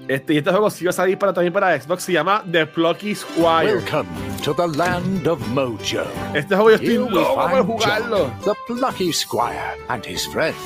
Este, 0.07 0.33
y 0.33 0.37
este 0.37 0.49
juego 0.51 0.69
sí 0.69 0.83
va 0.83 0.89
a 0.89 0.93
salir 0.93 1.17
para, 1.17 1.33
también 1.33 1.53
para 1.53 1.79
Xbox, 1.79 2.03
se 2.03 2.11
llama 2.11 2.43
The 2.51 2.65
Plucky 2.65 3.15
Squire. 3.15 3.75
Welcome 3.75 4.09
to 4.43 4.53
the 4.53 4.67
land 4.67 5.25
of 5.27 5.39
Mojo. 5.49 6.03
Este 6.33 6.55
juego 6.55 6.69
yo 6.71 6.75
estoy 6.75 6.97
we 6.97 7.09
loco 7.09 7.35
por 7.35 7.65
jugarlo. 7.65 8.17
John, 8.17 8.55
the 8.67 8.73
plucky 8.73 9.13
squire, 9.13 9.77
and 9.87 10.05
his 10.05 10.27
friends, 10.27 10.57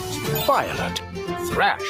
Violet, 0.48 1.02
Thrash. 1.54 1.82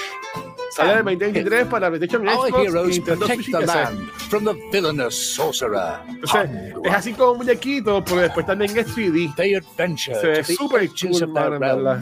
Sale 0.72 0.92
el 0.92 1.04
2023 1.06 1.66
para 1.68 1.90
PlayStation 1.90 2.28
Xbox 2.28 2.50
y 2.50 2.66
heroes 2.66 2.98
Nintendo 2.98 3.26
Switch 3.26 4.30
from 4.30 4.44
the 4.44 4.54
villainous 4.72 5.16
sorcerer. 5.16 6.00
Entonces, 6.10 6.50
es 6.84 6.94
así 6.94 7.14
como 7.14 7.32
un 7.32 7.38
muñequito, 7.40 8.04
pero 8.04 8.22
después 8.22 8.46
también 8.46 8.78
es 8.78 8.96
3D. 8.96 9.36
They 9.36 9.56
adventure 9.56 10.20
Se 10.20 10.28
ve 10.28 10.44
súper 10.44 10.90
cool, 10.90 11.28
mano, 11.30 11.56
en 11.56 11.60
verdad. 11.62 12.02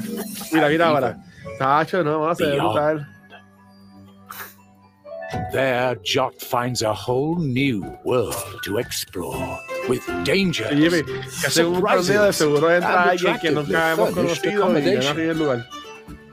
Mira, 0.51 0.69
mira 0.69 0.87
ahora. 0.87 1.17
Tacho, 1.59 2.03
no, 2.03 2.33
se 2.33 2.43
ve 2.43 2.51
beyond. 2.51 2.73
brutal. 2.73 3.14
There, 5.51 5.95
Jot 6.03 6.39
finds 6.41 6.81
a 6.81 6.93
whole 6.93 7.37
new 7.37 7.83
world 8.03 8.35
to 8.63 8.77
explore, 8.77 9.59
with 9.89 10.01
dangers, 10.23 10.71
Y 10.71 10.75
Jimmy, 10.77 11.03
que 11.03 11.47
hacen 11.47 11.65
un 11.67 11.81
torneo 11.81 12.23
de 12.25 12.33
surprises, 12.33 12.35
seguro 12.35 12.71
entra 12.75 13.03
alguien 13.09 13.39
que 13.39 13.51
nunca 13.51 13.91
hemos 13.93 14.09
conocido 14.11 14.51
y 14.51 14.53
gana 14.53 14.65
accommodation. 14.65 15.15
primer 15.15 15.35
lugar. 15.35 15.65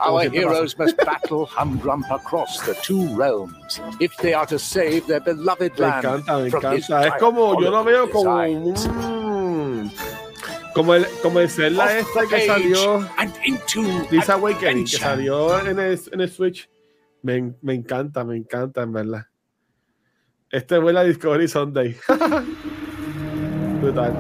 Our 0.05 0.23
heroes 0.31 0.77
must 0.79 0.97
battle 1.07 1.47
Humgrump 1.47 2.11
across 2.11 2.61
the 2.67 2.75
two 2.83 3.07
realms 3.17 3.81
if 4.01 4.17
they 4.19 4.35
are 4.35 4.47
to 4.47 4.59
save 4.59 5.07
their 5.07 5.21
beloved 5.21 5.73
Me 5.79 5.87
land 5.87 6.05
encanta, 6.05 6.43
me 6.45 6.51
from 6.51 6.75
his 6.75 6.89
encanta. 6.89 7.07
Es 7.07 7.15
como, 7.21 7.61
yo 7.61 7.71
lo 7.71 7.85
veo 7.85 8.11
como 8.11 8.35
un- 8.45 9.91
como 10.75 10.95
el, 10.95 11.07
como 11.23 11.39
el 11.41 11.49
Zelda 11.51 11.99
este 11.99 12.27
que 12.29 12.47
salió, 12.47 13.09
Awakening, 14.29 14.85
que 14.87 14.97
salió 14.99 15.59
en 15.61 15.79
el, 15.79 16.01
en 16.13 16.21
el 16.21 16.31
Switch. 16.31 16.69
Me, 17.23 17.55
me 17.63 17.75
encanta, 17.75 18.25
me 18.25 18.37
encanta, 18.37 18.83
en 18.83 18.93
verdad. 18.93 19.27
Este 20.51 20.81
fue 20.81 20.93
la 20.93 21.03
Discovery 21.05 21.49
Sunday. 21.49 21.97
Brutal. 23.81 24.13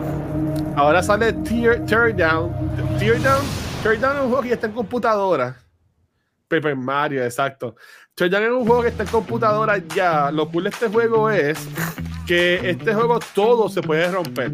Ahora 0.77 1.03
sale 1.03 1.33
Tear, 1.33 1.85
Teardown. 1.85 2.51
Teardown. 2.99 3.45
Teardown 3.83 4.17
es 4.17 4.23
un 4.23 4.29
juego 4.29 4.43
que 4.43 4.53
está 4.53 4.67
en 4.67 4.73
computadora. 4.73 5.57
Paper 6.49 6.77
Mario, 6.77 7.25
exacto. 7.25 7.77
Teardown 8.15 8.45
es 8.45 8.51
un 8.51 8.67
juego 8.67 8.83
que 8.83 8.88
está 8.88 9.03
en 9.03 9.11
computadora 9.11 9.77
ya. 9.95 10.31
Lo 10.31 10.49
cool 10.49 10.65
de 10.65 10.71
este 10.71 10.88
juego 10.88 11.29
es 11.29 11.59
que 12.27 12.71
este 12.71 12.95
juego 12.95 13.19
todo 13.35 13.69
se 13.69 13.83
puede 13.83 14.11
romper. 14.11 14.53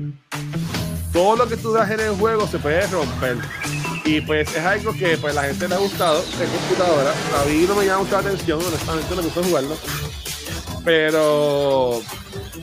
Todo 1.12 1.36
lo 1.36 1.48
que 1.48 1.56
tú 1.56 1.72
das 1.72 1.90
en 1.90 2.00
el 2.00 2.16
juego 2.16 2.46
se 2.46 2.58
puede 2.58 2.86
romper. 2.88 3.36
Y 4.08 4.22
pues 4.22 4.48
es 4.56 4.64
algo 4.64 4.94
que 4.94 5.18
pues 5.18 5.34
la 5.34 5.42
gente 5.42 5.68
le 5.68 5.74
ha 5.74 5.78
gustado 5.78 6.24
en 6.40 6.48
computadora. 6.48 7.12
A 7.42 7.44
mí 7.44 7.66
no 7.68 7.74
me 7.74 7.84
llama 7.84 8.04
mucho 8.04 8.12
la 8.12 8.20
atención, 8.20 8.58
honestamente 8.58 9.14
me 9.14 9.20
gusta 9.20 9.42
jugarlo. 9.42 9.76
Pero 10.82 12.00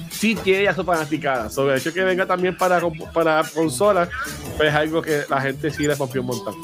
sí 0.09 0.33
tiene 0.33 0.63
ya 0.63 0.73
su 0.73 0.83
fanaticada. 0.83 1.51
Sobre 1.51 1.73
el 1.73 1.79
hecho 1.79 1.93
que 1.93 2.03
venga 2.03 2.25
también 2.25 2.57
para, 2.57 2.81
para 3.13 3.43
consolas, 3.43 4.09
pues 4.57 4.69
es 4.69 4.75
algo 4.75 5.03
que 5.03 5.25
la 5.29 5.39
gente 5.39 5.69
sí 5.69 5.85
le 5.85 5.95
confió 5.95 6.21
un 6.21 6.27
montón. 6.27 6.55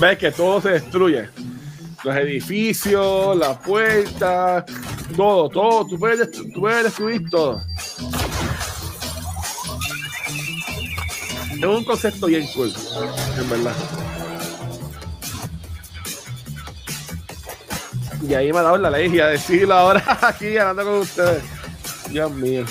Ves 0.00 0.18
que 0.18 0.30
todo 0.30 0.60
se 0.60 0.70
destruye. 0.70 1.28
Los 2.04 2.16
edificios, 2.16 3.36
la 3.36 3.58
puerta, 3.58 4.64
todo, 5.16 5.48
todo. 5.48 5.86
Tú 5.86 5.98
puedes, 5.98 6.30
tú 6.30 6.60
puedes 6.60 6.84
destruir 6.84 7.28
todo. 7.28 7.60
Es 11.58 11.64
un 11.64 11.84
concepto 11.84 12.26
bien 12.26 12.46
cool, 12.54 12.72
en 13.36 13.50
verdad. 13.50 13.74
Y 18.28 18.34
ahí 18.34 18.52
me 18.52 18.58
ha 18.58 18.62
dado 18.62 18.78
la 18.78 18.88
alergia 18.88 19.24
a 19.24 19.28
decirlo 19.28 19.74
ahora 19.74 20.18
aquí 20.22 20.56
hablando 20.56 20.84
con 20.84 21.00
ustedes. 21.00 21.42
Dios 22.10 22.30
mío. 22.30 22.64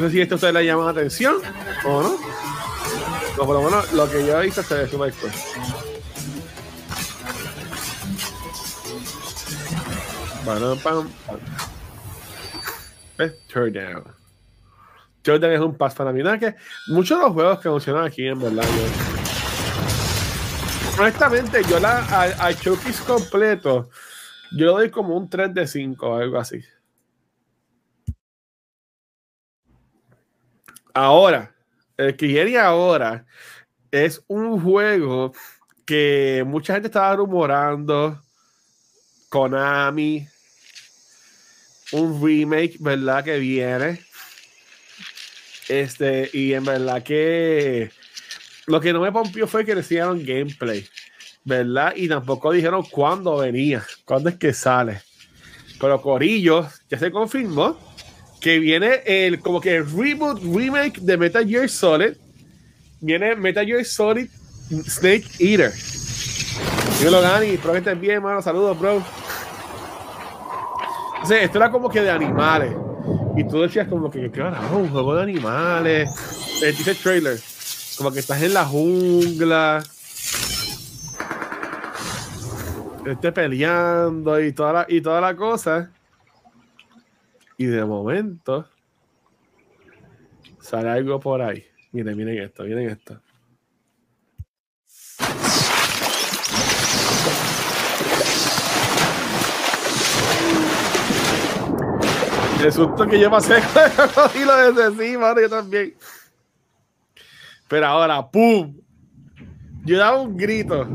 No 0.00 0.06
sé 0.06 0.12
si 0.12 0.20
esto 0.20 0.36
ustedes 0.36 0.54
le 0.54 0.64
llama 0.64 0.84
la 0.86 0.90
atención 0.92 1.36
o 1.84 2.02
no. 2.02 2.16
O 3.38 3.46
por 3.46 3.56
lo 3.56 3.62
menos 3.62 3.92
lo 3.92 4.10
que 4.10 4.26
yo 4.26 4.40
he 4.40 4.46
visto 4.46 4.62
se 4.62 4.74
ve 4.74 4.88
super 4.88 5.12
cool. 5.14 5.30
Bueno, 10.44 10.76
pam, 10.76 11.08
pam. 11.26 11.38
¿Ves? 13.18 13.32
Turn 13.48 13.72
down. 13.72 14.04
Turn 15.22 15.40
down 15.40 15.52
es 15.52 15.60
un 15.60 15.76
pass 15.76 15.94
para 15.94 16.12
mí. 16.12 16.22
Es 16.26 16.40
que 16.40 16.54
muchos 16.88 17.18
de 17.18 17.24
los 17.24 17.34
juegos 17.34 17.60
que 17.60 17.68
mencionan 17.68 18.04
aquí, 18.06 18.26
en 18.26 18.40
verdad, 18.40 18.62
yo- 18.64 19.10
Honestamente, 21.02 21.62
yo 21.68 21.78
la, 21.80 21.98
a, 22.04 22.46
a 22.48 22.54
Chucky's 22.54 23.00
completo, 23.00 23.88
yo 24.52 24.66
le 24.66 24.72
doy 24.72 24.90
como 24.90 25.16
un 25.16 25.30
3 25.30 25.54
de 25.54 25.66
5 25.66 26.06
o 26.06 26.16
algo 26.16 26.38
así. 26.38 26.62
Ahora, 31.02 31.50
el 31.96 32.14
que 32.14 32.26
viene 32.26 32.58
ahora 32.58 33.24
es 33.90 34.22
un 34.26 34.60
juego 34.60 35.32
que 35.86 36.44
mucha 36.46 36.74
gente 36.74 36.88
estaba 36.88 37.16
rumorando. 37.16 38.22
Konami, 39.30 40.28
un 41.92 42.22
remake, 42.22 42.76
¿verdad? 42.80 43.24
Que 43.24 43.38
viene. 43.38 44.02
Este, 45.70 46.28
y 46.34 46.52
en 46.52 46.66
verdad 46.66 47.02
que 47.02 47.90
lo 48.66 48.78
que 48.78 48.92
no 48.92 49.00
me 49.00 49.10
pompió 49.10 49.46
fue 49.46 49.64
que 49.64 49.74
decían 49.74 50.22
gameplay, 50.22 50.86
¿verdad? 51.44 51.94
Y 51.96 52.08
tampoco 52.08 52.52
dijeron 52.52 52.84
cuándo 52.90 53.38
venía, 53.38 53.82
cuándo 54.04 54.28
es 54.28 54.36
que 54.36 54.52
sale. 54.52 55.00
Pero 55.80 56.02
Corillo 56.02 56.68
ya 56.90 56.98
se 56.98 57.10
confirmó 57.10 57.89
que 58.40 58.58
viene 58.58 59.02
el 59.04 59.40
como 59.40 59.60
que 59.60 59.82
reboot 59.82 60.42
remake 60.42 61.00
de 61.00 61.16
Metal 61.16 61.46
Gear 61.46 61.68
Solid. 61.68 62.14
Viene 63.00 63.36
Metal 63.36 63.64
Gear 63.64 63.84
Solid 63.84 64.28
Snake 64.86 65.26
Eater. 65.38 65.72
Dímelo, 66.98 67.20
Gani, 67.20 67.46
espero 67.48 67.72
que 67.72 67.78
estés 67.78 68.00
bien, 68.00 68.16
hermano. 68.16 68.42
Saludos, 68.42 68.78
bro. 68.78 69.02
Entonces, 71.14 71.44
esto 71.44 71.58
era 71.58 71.70
como 71.70 71.88
que 71.88 72.00
de 72.00 72.10
animales. 72.10 72.74
Y 73.36 73.44
tú 73.44 73.60
decías 73.60 73.88
como 73.88 74.10
que, 74.10 74.30
carajo, 74.30 74.76
un 74.78 74.90
juego 74.90 75.14
de 75.14 75.22
animales. 75.22 76.10
Eh, 76.62 76.72
dice 76.72 76.94
trailer. 76.94 77.38
Como 77.96 78.12
que 78.12 78.20
estás 78.20 78.42
en 78.42 78.54
la 78.54 78.64
jungla. 78.64 79.82
Esté 83.06 83.32
peleando 83.32 84.40
y 84.40 84.52
toda 84.52 84.72
la, 84.72 84.86
y 84.88 85.00
toda 85.00 85.20
la 85.20 85.34
cosa. 85.34 85.90
Y 87.60 87.66
de 87.66 87.84
momento 87.84 88.66
sale 90.60 90.88
algo 90.88 91.20
por 91.20 91.42
ahí. 91.42 91.62
Miren, 91.92 92.16
miren 92.16 92.38
esto, 92.38 92.64
miren 92.64 92.88
esto. 92.88 93.20
El 102.64 102.72
susto 102.72 103.06
que 103.06 103.20
yo 103.20 103.30
pasé 103.30 103.56
y 104.40 104.44
lo 104.46 104.72
desde 104.72 104.96
sí, 104.96 105.18
mano, 105.18 105.38
yo 105.42 105.50
también. 105.50 105.94
Pero 107.68 107.86
ahora, 107.86 108.26
¡pum! 108.30 108.74
Yo 109.84 109.98
daba 109.98 110.22
un 110.22 110.34
grito. 110.34 110.88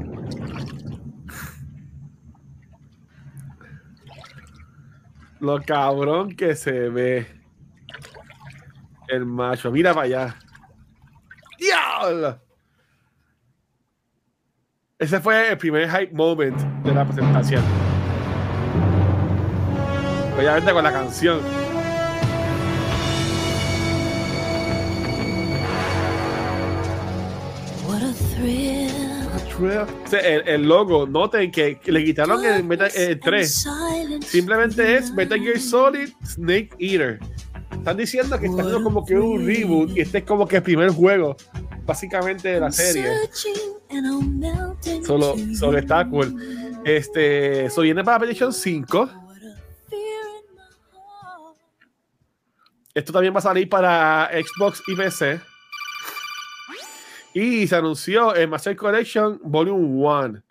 Lo 5.46 5.62
cabrón 5.62 6.36
que 6.36 6.56
se 6.56 6.90
ve. 6.90 7.28
El 9.08 9.28
macho. 9.28 9.72
Mira 9.72 9.94
para 9.94 10.06
allá. 10.06 10.36
¡Diablo! 11.60 12.40
Ese 14.98 15.20
fue 15.20 15.52
el 15.52 15.58
primer 15.60 15.88
hype 15.88 16.16
moment 16.16 16.60
de 16.84 16.94
la 16.96 17.06
presentación. 17.06 17.64
Obviamente 20.36 20.74
con 20.74 20.84
la 20.84 20.92
canción. 20.92 21.40
What 27.88 28.02
a 28.02 28.14
thrill. 28.34 28.96
O 29.58 30.08
sea, 30.10 30.20
el, 30.20 30.48
el 30.48 30.64
logo, 30.64 31.08
noten 31.08 31.50
que, 31.50 31.80
le 31.86 32.04
quitaron 32.04 32.44
el, 32.44 32.70
el 32.96 33.20
3. 33.20 33.68
Simplemente 34.22 34.98
es 34.98 35.12
Metal 35.12 35.40
Gear 35.40 35.60
Solid 35.60 36.10
Snake 36.26 36.70
Eater. 36.80 37.20
Están 37.72 37.98
diciendo 37.98 38.40
que 38.40 38.48
está 38.48 38.62
haciendo 38.62 38.84
como 38.84 39.06
que 39.06 39.16
un 39.16 39.46
reboot 39.46 39.96
y 39.96 40.02
este 40.02 40.20
es 40.20 40.24
como 40.24 40.48
que 40.48 40.58
el 40.58 40.64
primer 40.64 40.90
juego, 40.90 41.36
básicamente, 41.86 42.50
de 42.50 42.60
la 42.60 42.72
serie. 42.72 43.12
Solo, 45.06 45.36
solo 45.58 45.78
está 45.78 46.08
cool. 46.10 46.36
Este, 46.84 47.66
eso 47.66 47.82
viene 47.82 48.04
para 48.04 48.20
PlayStation 48.20 48.54
5. 48.54 49.10
Esto 52.94 53.12
también 53.12 53.34
va 53.34 53.40
a 53.40 53.42
salir 53.42 53.68
para 53.68 54.30
Xbox 54.32 54.82
y 54.88 54.96
PC. 54.96 55.42
Y 57.34 57.68
se 57.68 57.76
anunció 57.76 58.34
el 58.34 58.48
Master 58.48 58.76
Collection 58.78 59.40
Volume 59.44 59.86
1. 59.86 60.45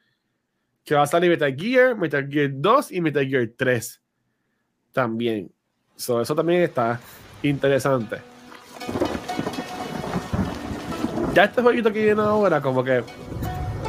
Que 0.85 0.95
va 0.95 1.03
a 1.03 1.07
salir 1.07 1.31
Metal 1.31 1.55
Gear, 1.57 1.97
Metal 1.97 2.29
Gear 2.29 2.51
2 2.53 2.93
y 2.93 3.01
Metal 3.01 3.27
Gear 3.27 3.49
3. 3.57 4.03
También. 4.93 5.51
So, 5.97 6.21
eso 6.21 6.35
también 6.35 6.63
está 6.63 7.01
interesante. 7.43 8.19
Ya 11.35 11.45
este 11.45 11.63
jueguito 11.63 11.93
que 11.93 12.05
viene 12.05 12.23
ahora, 12.23 12.61
como 12.61 12.85
que 12.85 13.03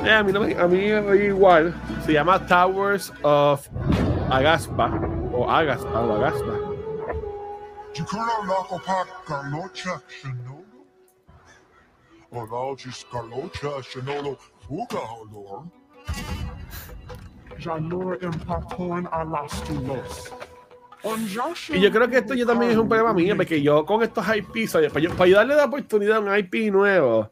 Eh, 0.04 0.12
a 0.12 0.24
mí, 0.24 0.54
a 0.54 0.68
mí 0.68 0.78
igual. 1.26 1.74
Se 2.06 2.14
llama 2.14 2.46
Towers 2.46 3.12
of 3.24 3.68
Agaspa. 4.30 4.88
O 5.34 5.50
Agaspa 5.50 6.00
o 6.00 6.14
Agaspa. 6.16 6.60
Alastulos. 19.12 20.34
Y 21.78 21.82
yo 21.82 21.92
creo 21.92 22.10
que 22.10 22.18
esto 22.18 22.34
yo 22.34 22.48
también 22.48 22.72
es 22.72 22.78
un 22.78 22.88
problema 22.90 23.14
mío, 23.14 23.36
porque 23.36 23.62
yo 23.62 23.86
con 23.86 24.02
estos 24.02 24.26
IPs, 24.28 24.76
oye, 24.76 24.90
para, 24.90 25.02
yo- 25.02 25.12
para 25.16 25.30
yo 25.30 25.38
darle 25.38 25.56
la 25.56 25.66
oportunidad 25.66 26.18
a 26.18 26.20
un 26.20 26.36
IP 26.38 26.72
nuevo, 26.72 27.30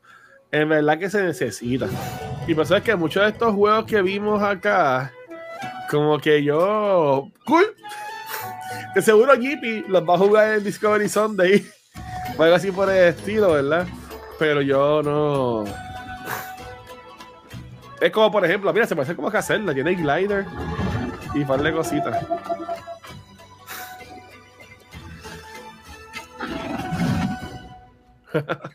en 0.51 0.69
verdad 0.69 0.99
que 0.99 1.09
se 1.09 1.23
necesita. 1.23 1.87
Y 2.47 2.53
por 2.53 2.65
eso 2.65 2.75
es 2.75 2.83
que 2.83 2.95
muchos 2.95 3.23
de 3.23 3.29
estos 3.29 3.53
juegos 3.55 3.85
que 3.85 4.01
vimos 4.01 4.43
acá, 4.43 5.11
como 5.89 6.19
que 6.19 6.43
yo. 6.43 7.29
¡Cool! 7.45 7.65
De 8.93 9.01
seguro 9.01 9.33
Jippy 9.33 9.85
los 9.87 10.07
va 10.07 10.15
a 10.15 10.17
jugar 10.19 10.53
en 10.53 10.63
Discovery 10.63 11.09
Sunday. 11.09 11.65
O 12.37 12.41
algo 12.41 12.55
así 12.55 12.71
por 12.71 12.89
el 12.89 13.09
estilo, 13.09 13.51
¿verdad? 13.53 13.85
Pero 14.39 14.61
yo 14.61 15.03
no. 15.03 15.63
Es 18.03 18.11
como, 18.11 18.29
por 18.31 18.43
ejemplo, 18.43 18.73
mira, 18.73 18.85
se 18.85 18.95
parece 18.95 19.15
como 19.15 19.31
que 19.31 19.37
hacerla. 19.37 19.73
Tiene 19.73 19.95
glider 19.95 20.45
y 21.33 21.45
par 21.45 21.61
de 21.63 21.71
cositas. 21.71 22.25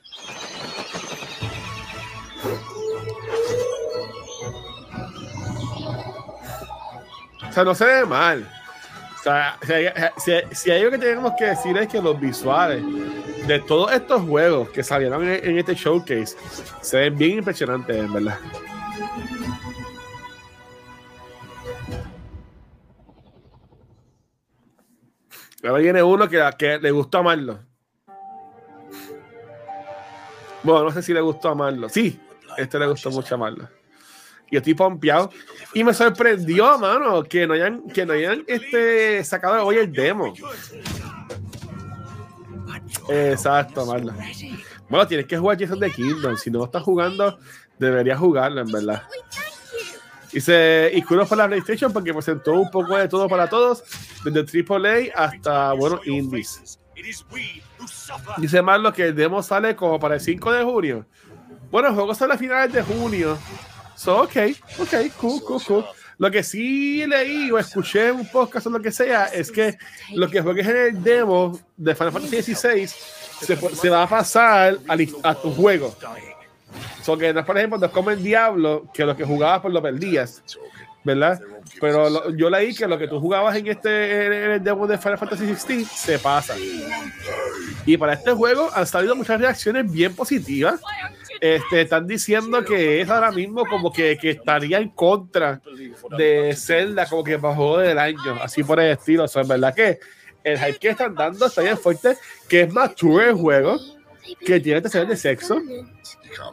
O 7.48 7.52
sea, 7.52 7.64
no 7.64 7.74
se 7.74 7.84
ve 7.84 8.04
mal. 8.04 8.48
O 9.18 9.22
sea, 9.22 9.58
si- 10.18 10.54
si 10.54 10.70
hay 10.70 10.78
algo 10.80 10.92
que 10.92 10.98
tenemos 10.98 11.32
que 11.36 11.46
decir 11.46 11.76
es 11.76 11.88
que 11.88 12.00
los 12.00 12.18
visuales 12.18 12.82
de 13.46 13.58
todos 13.60 13.92
estos 13.92 14.22
juegos 14.22 14.68
que 14.70 14.82
salieron 14.82 15.22
en, 15.26 15.44
en 15.50 15.58
este 15.58 15.74
showcase 15.74 16.36
se 16.80 16.96
ven 16.98 17.16
bien 17.18 17.38
impresionantes, 17.38 17.96
en 17.96 18.12
verdad. 18.12 18.38
Ahora 25.68 25.83
viene 25.83 26.02
uno 26.02 26.26
que, 26.28 26.42
que 26.59 26.78
le 26.78 26.90
gustó 26.90 27.18
amarlo. 27.18 27.59
Bueno, 30.62 30.85
no 30.85 30.92
sé 30.92 31.02
si 31.02 31.12
le 31.12 31.20
gustó 31.20 31.50
amarlo. 31.50 31.90
Sí, 31.90 32.18
este 32.57 32.78
le 32.78 32.87
gustó 32.87 33.11
mucho 33.11 33.35
amarlo. 33.35 33.68
Y 34.50 34.57
estoy 34.57 34.72
pompeado. 34.72 35.31
Y 35.74 35.85
me 35.85 35.92
sorprendió, 35.92 36.78
mano, 36.78 37.22
que 37.22 37.46
no 37.46 37.52
hayan, 37.52 37.83
que 37.88 38.07
no 38.07 38.14
hayan 38.14 38.44
este, 38.46 39.22
sacado 39.24 39.66
hoy 39.66 39.76
el 39.76 39.92
demo. 39.92 40.33
Exacto, 43.11 43.85
Marla. 43.85 44.14
Bueno, 44.88 45.07
tienes 45.07 45.26
que 45.26 45.37
jugar 45.37 45.59
Jason 45.59 45.81
the 45.81 45.90
Kingdom. 45.90 46.37
Si 46.38 46.50
no 46.50 46.64
estás 46.64 46.83
jugando, 46.83 47.38
deberías 47.78 48.18
jugarlo, 48.18 48.62
en 48.62 48.72
verdad. 48.72 49.02
Y 50.33 50.40
se 50.40 50.90
y 50.94 51.02
para 51.02 51.37
la 51.37 51.46
PlayStation 51.48 51.92
porque 51.92 52.12
presentó 52.12 52.52
un 52.52 52.70
poco 52.70 52.96
de 52.96 53.09
todo 53.09 53.28
para 53.28 53.48
todos, 53.48 53.83
desde 54.24 54.64
AAA 54.64 55.12
hasta, 55.14 55.72
bueno, 55.72 56.00
indies. 56.04 56.78
Dice 58.38 58.62
Marlo 58.62 58.92
que 58.92 59.09
el 59.09 59.14
demo 59.14 59.42
sale 59.42 59.76
como 59.76 59.98
para 59.98 60.16
el 60.16 60.20
5 60.20 60.52
de 60.52 60.64
junio. 60.64 61.07
Bueno, 61.70 61.88
el 61.88 61.94
juego 61.94 62.14
sale 62.14 62.35
a 62.35 62.38
finales 62.38 62.72
de 62.72 62.83
junio. 62.83 63.38
So, 63.94 64.22
ok, 64.22 64.37
ok, 64.78 64.94
cool, 65.20 65.42
cool, 65.42 65.62
cool. 65.66 65.85
Lo 66.18 66.31
que 66.31 66.42
sí 66.42 67.07
leí 67.07 67.50
o 67.50 67.59
escuché 67.59 68.09
en 68.09 68.16
un 68.16 68.26
podcast 68.28 68.66
o 68.66 68.70
lo 68.70 68.81
que 68.81 68.90
sea 68.90 69.26
es 69.26 69.52
que 69.52 69.78
lo 70.14 70.28
que 70.28 70.40
juegues 70.40 70.66
en 70.66 70.76
el 70.76 71.02
demo 71.02 71.59
de 71.76 71.94
Final 71.94 72.12
Fantasy 72.12 72.54
XVI 72.54 72.88
se, 72.88 73.57
se 73.57 73.90
va 73.90 74.02
a 74.02 74.09
pasar 74.09 74.78
a, 75.22 75.35
tu 75.35 75.52
juego. 75.52 75.94
So 77.02 77.16
que 77.16 77.33
por 77.35 77.57
ejemplo, 77.57 77.78
no 77.78 77.87
es 77.87 77.92
como 77.92 78.11
el 78.11 78.22
Diablo, 78.22 78.87
que 78.92 79.04
lo 79.04 79.16
que 79.16 79.24
jugabas 79.24 79.61
pues 79.61 79.72
lo 79.72 79.81
perdías, 79.81 80.42
¿verdad? 81.04 81.40
Pero 81.81 82.31
yo 82.37 82.50
leí 82.50 82.74
que 82.74 82.87
lo 82.87 82.98
que 82.98 83.09
tú 83.09 83.20
jugabas 83.20 83.57
en 83.57 83.66
este 83.66 84.26
en 84.26 84.50
el 84.52 84.64
demo 84.64 84.87
de 84.87 84.98
Final 84.98 85.18
Fantasy 85.18 85.54
XVI 85.54 85.85
se 85.85 86.18
pasa. 86.18 86.54
Y 87.87 87.96
para 87.96 88.14
este 88.14 88.33
juego 88.33 88.70
han 88.74 88.87
salido 88.87 89.16
muchas 89.16 89.40
reacciones 89.40 89.90
bien 89.90 90.14
positivas. 90.14 90.81
Este, 91.40 91.83
están 91.83 92.07
diciendo 92.07 92.64
que 92.64 93.00
es 93.00 93.09
ahora 93.09 93.31
mismo 93.31 93.64
como 93.64 93.92
que, 93.92 94.18
que 94.18 94.31
estaría 94.31 94.78
en 94.78 94.88
contra 94.88 95.61
de 96.16 96.54
Zelda, 96.57 97.07
como 97.07 97.22
que 97.22 97.38
juego 97.38 97.78
del 97.78 97.98
año, 97.98 98.38
así 98.42 98.64
por 98.64 98.81
el 98.81 98.90
estilo. 98.92 99.24
O 99.24 99.28
sea, 99.28 99.42
en 99.42 99.48
verdad 99.48 99.74
que 99.74 100.00
el 100.42 100.59
hype 100.59 100.78
que 100.78 100.88
están 100.90 101.14
dando 101.14 101.46
está 101.46 101.62
bien 101.62 101.78
fuerte, 101.78 102.16
que 102.48 102.62
es 102.62 102.72
mature 102.72 103.28
el 103.28 103.35
juego, 103.35 103.78
que 104.36 104.60
tiene 104.60 104.80
escenas 104.84 105.08
de 105.08 105.16
sexo 105.16 105.60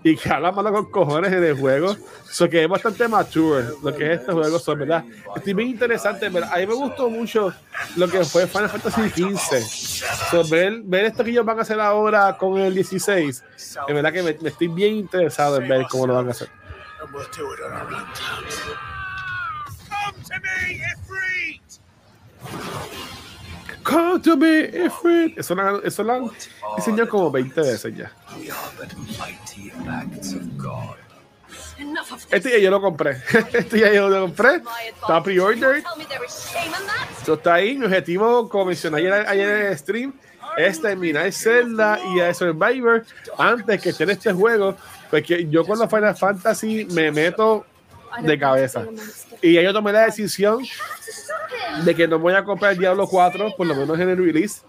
y 0.04 0.16
que 0.16 0.30
habla 0.30 0.52
malo 0.52 0.72
con 0.72 0.92
cojones 0.92 1.32
en 1.32 1.44
el 1.44 1.58
juego. 1.58 1.96
So 2.30 2.50
que 2.50 2.64
es 2.64 2.70
bastante 2.70 3.08
mature 3.08 3.66
lo 3.82 3.96
que 3.96 4.14
es 4.14 4.20
este 4.20 4.32
juego, 4.32 4.60
so, 4.60 4.76
verdad. 4.76 5.04
Estoy 5.36 5.54
bien 5.54 5.70
interesante, 5.70 6.30
verdad. 6.30 6.52
A 6.54 6.58
mí 6.58 6.68
me 6.68 6.74
gustó 6.74 7.10
mucho 7.10 7.54
lo 7.96 8.08
que 8.08 8.24
fue 8.26 8.48
Final 8.48 8.70
Fantasy 8.70 9.10
XV. 9.10 10.06
So, 10.32 10.48
ver, 10.50 10.82
ver 10.84 11.06
esto 11.06 11.24
que 11.24 11.32
ellos 11.32 11.46
van 11.46 11.60
a 11.60 11.62
hacer 11.62 11.80
ahora 11.80 12.38
con 12.38 12.58
el 12.58 12.74
16, 12.74 13.44
en 13.88 13.96
verdad 13.96 14.12
que 14.12 14.24
me, 14.24 14.38
me 14.42 14.50
estoy 14.50 14.68
bien 14.68 14.96
interesado 14.96 15.62
en 15.62 15.68
ver 15.68 15.86
cómo 15.90 16.08
lo 16.08 16.16
van 16.16 16.28
a 16.28 16.32
hacer. 16.32 16.50
Come 20.06 20.24
to 20.24 20.40
me! 20.42 20.66
Come 23.86 24.20
to 24.22 24.36
me, 24.36 24.62
Ifrit. 24.86 25.38
Eso, 25.38 25.54
lo- 25.54 25.84
eso 25.84 26.04
lo 26.04 26.14
han 26.14 26.32
diseñado 26.76 27.08
como 27.08 27.30
20 27.30 27.62
veces 27.62 27.96
ya. 27.96 28.12
Of 32.02 32.26
Este 32.32 32.52
ya 32.52 32.58
yo 32.58 32.72
lo 32.72 32.82
compré. 32.82 33.22
Este 33.54 33.80
ya 33.80 33.94
yo 33.94 34.10
lo 34.10 34.22
compré. 34.22 34.56
Está 34.56 35.22
that. 35.22 35.84
Esto 37.20 37.34
está 37.36 37.54
ahí. 37.56 37.78
Mi 37.78 37.86
objetivo, 37.86 38.50
como 38.50 38.66
mencioné 38.66 38.98
ayer, 39.00 39.14
ayer 39.28 39.50
en 39.50 39.66
el 39.68 39.78
stream, 39.78 40.14
es 40.58 40.82
terminar 40.82 41.32
Zelda 41.32 42.00
y 42.16 42.22
a 42.22 42.34
Survivor 42.34 43.06
antes 43.38 43.82
que 43.82 43.90
esté 43.90 44.04
en 44.06 44.10
este 44.12 44.34
juego. 44.34 44.76
Porque 45.12 45.48
yo 45.50 45.66
con 45.66 45.78
los 45.78 45.90
Final 45.90 46.16
Fantasy 46.16 46.86
me 46.92 47.12
meto 47.12 47.66
de 48.22 48.40
cabeza. 48.40 48.86
Y 49.42 49.54
ya 49.54 49.62
yo 49.62 49.74
tomé 49.74 49.92
la 49.92 50.06
decisión 50.06 50.66
de 51.84 51.96
que 51.96 52.08
no 52.08 52.20
voy 52.20 52.34
a 52.34 52.44
comprar 52.44 52.78
Diablo 52.78 53.08
4, 53.08 53.56
por 53.56 53.68
lo 53.68 53.76
menos 53.76 54.00
en 54.00 54.10
el 54.10 54.18
release. 54.18 54.62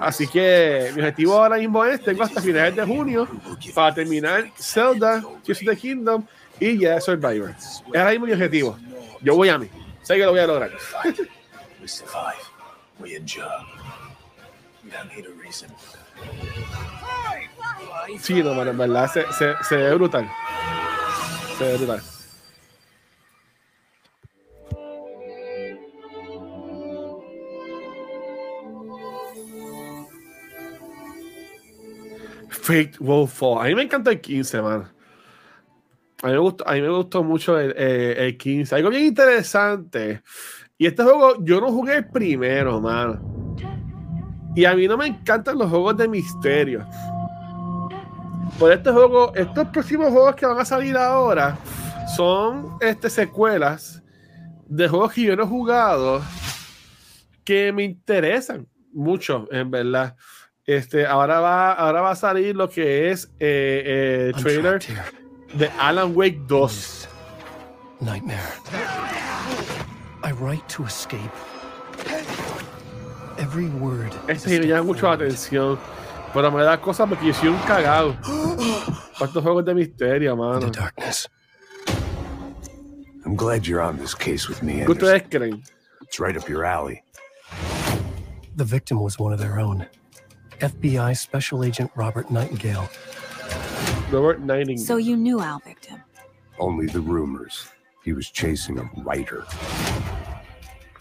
Así 0.00 0.26
que 0.26 0.90
mi 0.94 1.00
objetivo 1.00 1.34
ahora 1.34 1.56
mismo 1.56 1.84
es, 1.84 2.02
tengo 2.02 2.22
hasta 2.22 2.40
finales 2.40 2.76
de 2.76 2.84
junio 2.84 3.28
para 3.74 3.94
terminar 3.94 4.50
Zelda, 4.58 5.22
Tears 5.44 5.60
of 5.62 5.68
the 5.68 5.76
Kingdom 5.76 6.24
y 6.60 6.78
ya 6.78 7.00
Survivor. 7.00 7.50
Es 7.58 7.82
ahora 7.86 8.10
mismo 8.10 8.26
mi 8.26 8.32
objetivo. 8.32 8.78
Yo 9.20 9.36
voy 9.36 9.48
a 9.48 9.58
mí. 9.58 9.68
Sé 10.02 10.14
que 10.14 10.24
lo 10.24 10.30
voy 10.30 10.40
a 10.40 10.46
lograr. 10.46 10.70
Sí, 18.20 18.42
no, 18.42 18.62
en 18.62 18.78
verdad 18.78 19.10
se, 19.12 19.24
se, 19.32 19.54
se 19.62 19.76
ve 19.76 19.94
brutal. 19.94 20.28
Se 21.58 21.64
ve 21.64 21.76
brutal. 21.76 22.02
Fate 32.52 32.92
will 33.00 33.26
fall. 33.26 33.60
A 33.60 33.64
mí 33.64 33.74
me 33.74 33.82
encanta 33.82 34.10
el 34.10 34.20
15, 34.20 34.62
man. 34.62 34.92
A 36.22 36.26
mí 36.26 36.32
me 36.32 36.38
gustó, 36.38 36.68
a 36.68 36.74
mí 36.74 36.82
me 36.82 36.90
gustó 36.90 37.24
mucho 37.24 37.58
el, 37.58 37.74
eh, 37.76 38.14
el 38.18 38.36
15. 38.36 38.74
Algo 38.74 38.90
bien 38.90 39.06
interesante. 39.06 40.22
Y 40.78 40.86
este 40.86 41.02
juego, 41.02 41.42
yo 41.44 41.60
no 41.60 41.70
jugué 41.70 41.96
el 41.96 42.08
primero, 42.08 42.80
man. 42.80 43.20
Y 44.54 44.64
a 44.64 44.74
mí 44.74 44.86
no 44.86 44.96
me 44.96 45.06
encantan 45.06 45.58
los 45.58 45.70
juegos 45.70 45.96
de 45.96 46.08
misterio. 46.08 46.86
Por 48.58 48.70
este 48.70 48.92
juego, 48.92 49.32
estos 49.34 49.68
próximos 49.68 50.10
juegos 50.10 50.36
que 50.36 50.46
van 50.46 50.58
a 50.58 50.64
salir 50.64 50.96
ahora 50.96 51.58
son 52.16 52.76
este, 52.80 53.08
secuelas 53.08 54.02
de 54.66 54.88
juegos 54.88 55.12
que 55.12 55.22
yo 55.22 55.36
no 55.36 55.44
he 55.44 55.46
jugado 55.46 56.22
que 57.44 57.72
me 57.72 57.84
interesan 57.84 58.68
mucho, 58.92 59.48
en 59.50 59.70
verdad. 59.70 60.16
Este, 60.66 61.06
ahora 61.06 61.40
va, 61.40 61.72
ahora 61.72 62.02
va 62.02 62.10
a 62.12 62.16
salir 62.16 62.54
lo 62.54 62.68
que 62.68 63.10
es 63.10 63.24
eh, 63.40 63.82
eh, 63.84 64.32
el 64.32 64.40
trailer 64.40 64.80
de 65.54 65.68
Alan 65.78 66.12
Wake 66.14 66.38
2. 66.46 67.08
Nightmare. 68.00 68.38
I 70.22 70.30
write 70.32 70.62
to 70.68 70.84
escape. 70.84 71.20
Every 73.38 73.66
word. 73.70 74.12
Este 74.28 74.60
me 74.60 74.66
llama 74.68 74.84
mucho 74.84 75.08
la 75.08 75.14
atención, 75.14 75.78
pero 76.32 76.52
me 76.52 76.62
da 76.62 76.80
cosas 76.80 77.08
porque 77.08 77.26
yo 77.26 77.34
soy 77.34 77.48
un 77.48 77.58
cagado. 77.66 78.16
Estos 79.20 79.42
juegos 79.42 79.64
de 79.64 79.74
misterio, 79.74 80.36
mano. 80.36 80.70
darkness. 80.70 81.28
I'm 83.24 83.34
glad 83.34 83.66
you're 83.66 83.80
on 83.80 83.96
this 83.98 84.14
case 84.14 84.48
with 84.48 84.62
me. 84.62 84.84
¿Qué 84.84 84.92
ustedes 84.92 85.22
creen? 85.28 85.62
It's 86.02 86.20
right 86.20 86.36
up 86.36 86.48
your 86.48 86.64
alley. 86.64 87.02
The 88.54 88.64
victim 88.64 89.00
was 89.00 89.18
one 89.18 89.32
of 89.32 89.40
their 89.40 89.58
own. 89.58 89.86
FBI 90.62 91.16
Special 91.16 91.64
Agent 91.64 91.90
Robert 91.96 92.30
Nightingale. 92.30 92.88
Robert 94.12 94.40
Nightingale. 94.40 94.84
So 94.84 94.96
you 94.96 95.16
knew 95.16 95.40
Al 95.40 95.58
Victim. 95.58 96.00
Only 96.58 96.86
the 96.86 97.00
rumors. 97.00 97.66
He 98.04 98.12
was 98.12 98.30
chasing 98.30 98.78
a 98.78 98.88
writer. 99.02 99.44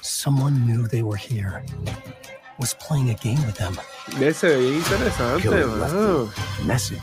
Someone 0.01 0.65
knew 0.65 0.87
they 0.87 1.03
were 1.03 1.15
here. 1.15 1.63
Was 2.59 2.73
playing 2.75 3.11
a 3.11 3.13
game 3.15 3.43
with 3.45 3.55
them. 3.57 3.77
Ese 4.19 4.43
veía 4.43 4.77
interesante, 4.77 5.41
Killer 5.43 5.67
left. 5.67 6.65
Message. 6.65 6.99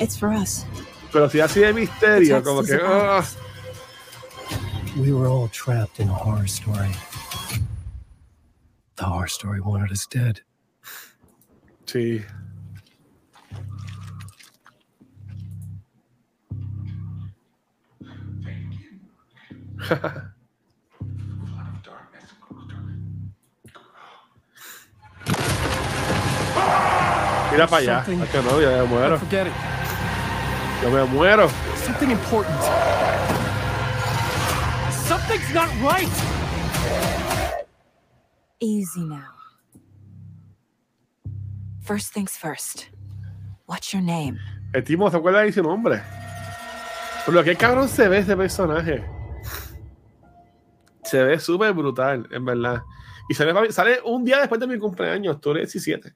It's 0.00 0.16
for 0.16 0.32
us. 0.32 0.64
Pero 1.12 1.28
si 1.28 1.40
así 1.40 1.60
de 1.60 1.72
misterio, 1.72 2.42
como 2.42 2.62
que. 2.62 2.74
about 2.74 3.22
ah. 3.22 3.36
We 4.98 5.12
were 5.12 5.28
all 5.28 5.48
trapped 5.48 6.00
in 6.00 6.08
a 6.08 6.14
horror 6.14 6.46
story. 6.46 6.90
The 8.96 9.04
horror 9.04 9.26
story 9.28 9.60
wanted 9.60 9.90
us 9.92 10.06
dead. 10.06 10.40
Sí. 11.86 12.24
Mira 27.52 27.66
para 27.68 27.82
allá. 27.82 28.04
Something- 28.04 28.22
Ay, 28.22 28.28
que 28.28 28.42
no, 28.42 28.60
ya 28.60 28.68
me 28.82 28.84
muero. 28.88 29.18
Forget 29.18 29.46
it. 29.46 29.52
Yo 30.82 30.90
me 30.90 31.04
muero. 31.06 31.48
Something 31.84 32.10
important. 32.10 32.60
Something's 35.06 35.54
not 35.54 35.68
right. 35.80 36.08
Easy 38.64 39.04
now. 39.04 39.28
First 41.82 42.14
things 42.14 42.34
first. 42.34 42.88
What's 43.66 43.92
your 43.92 44.02
name? 44.02 44.40
El 44.72 44.82
tipo 44.82 45.10
se 45.10 45.18
acuerda 45.18 45.40
de 45.40 45.52
su 45.52 45.62
nombre. 45.62 46.00
Por 47.26 47.34
lo 47.34 47.44
cabrón 47.58 47.90
se 47.90 48.08
ve 48.08 48.20
ese 48.20 48.34
personaje. 48.34 49.04
Se 51.02 51.22
ve 51.22 51.38
súper 51.38 51.74
brutal, 51.74 52.26
en 52.30 52.42
verdad. 52.42 52.82
Y 53.28 53.34
sale, 53.34 53.70
sale 53.70 54.00
un 54.02 54.24
día 54.24 54.38
después 54.38 54.58
de 54.58 54.66
mi 54.66 54.78
cumpleaños, 54.78 55.34
octubre 55.34 55.60
17. 55.60 56.14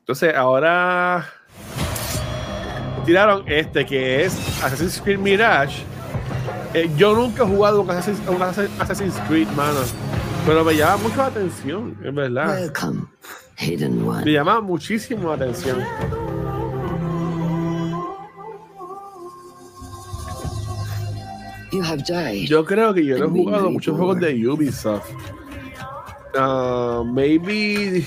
Entonces, 0.00 0.34
ahora 0.34 1.26
tiraron 3.06 3.44
este 3.50 3.86
que 3.86 4.24
es 4.24 4.62
Assassin's 4.62 5.00
Creed 5.00 5.18
Mirage. 5.18 5.91
Eh, 6.74 6.90
yo 6.96 7.14
nunca 7.14 7.42
he 7.42 7.46
jugado 7.46 7.82
un 7.82 7.90
Assassin's, 7.90 8.26
un 8.28 8.40
Assassin's 8.42 9.14
Creed, 9.28 9.48
mano. 9.48 9.80
Pero 10.46 10.64
me 10.64 10.74
llama 10.74 10.96
mucho 10.96 11.16
la 11.16 11.26
atención, 11.26 11.96
en 12.02 12.14
verdad. 12.14 12.48
Welcome, 12.48 13.02
Hidden 13.58 14.08
One. 14.08 14.24
Me 14.24 14.32
llama 14.32 14.60
muchísimo 14.60 15.28
la 15.28 15.34
atención. 15.34 15.78
You 21.72 21.82
have 21.82 22.02
died. 22.04 22.46
Yo 22.48 22.64
creo 22.64 22.92
que 22.92 23.04
yo 23.04 23.18
no 23.18 23.26
he 23.26 23.28
jugado 23.28 23.70
muchos 23.70 23.96
juegos 23.96 24.20
de 24.20 24.48
Ubisoft. 24.48 25.10
Ah, 26.36 27.02
maybe. 27.04 28.06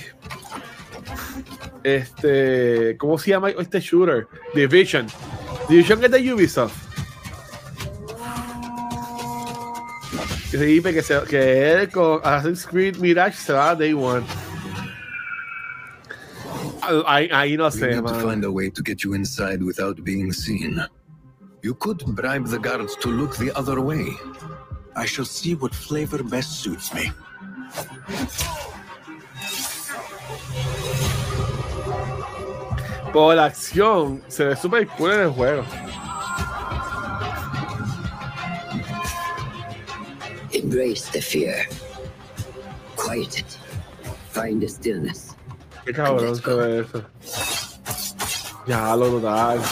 Este. 1.83 2.97
¿Cómo 2.97 3.17
se 3.19 3.29
llama 3.29 3.51
este 3.51 3.79
shooter? 3.79 4.27
Division. 4.55 5.05
Division 5.69 6.03
es 6.03 6.11
de 6.11 6.33
Ubisoft. 6.33 6.84
Que 10.55 10.59
se 10.59 10.65
dice 10.67 10.93
que, 10.93 11.03
se, 11.03 11.21
que 11.23 11.73
él 11.73 11.91
con 11.91 12.21
Assassin's 12.23 12.65
Creed 12.65 12.95
Mirage 12.95 13.35
se 13.35 13.51
va 13.51 13.71
a 13.71 13.75
Day 13.75 13.91
One. 13.91 14.25
Ahí, 17.05 17.27
ahí 17.29 17.57
no 17.57 17.69
sé, 17.69 18.01
man. 18.01 18.21
find 18.21 18.45
a 18.45 18.49
way 18.49 18.69
to 18.69 18.81
get 18.81 19.03
you 19.03 19.15
inside 19.15 19.61
without 19.61 20.01
being 20.05 20.31
seen. 20.31 20.79
You 21.61 21.75
could 21.75 22.05
bribe 22.05 22.47
the 22.47 22.57
guards 22.57 22.95
to 23.01 23.09
look 23.09 23.35
the 23.35 23.51
other 23.53 23.81
way. 23.81 24.15
I 24.95 25.05
shall 25.05 25.25
see 25.25 25.55
what 25.55 25.75
flavor 25.75 26.23
best 26.23 26.63
suits 26.63 26.93
me. 26.93 27.11
Por 33.11 33.35
la 33.35 33.43
acción, 33.43 34.21
se 34.29 34.45
ve 34.45 34.55
súper 34.55 34.87
cool 34.95 35.11
en 35.11 35.19
el 35.19 35.31
juego. 35.31 35.65
Embrace 40.65 41.05
the 41.11 41.21
fear. 41.21 41.67
Quiet 42.95 43.37
it. 43.37 43.59
Find 44.31 44.59
the 44.59 44.67
stillness. 44.67 45.35
Qué 45.85 45.93
cabrón 45.93 46.35
se 46.35 46.53
ve 46.55 46.79
eso. 46.79 47.05
Ya, 48.65 48.95
lo 48.95 49.11
total. 49.11 49.61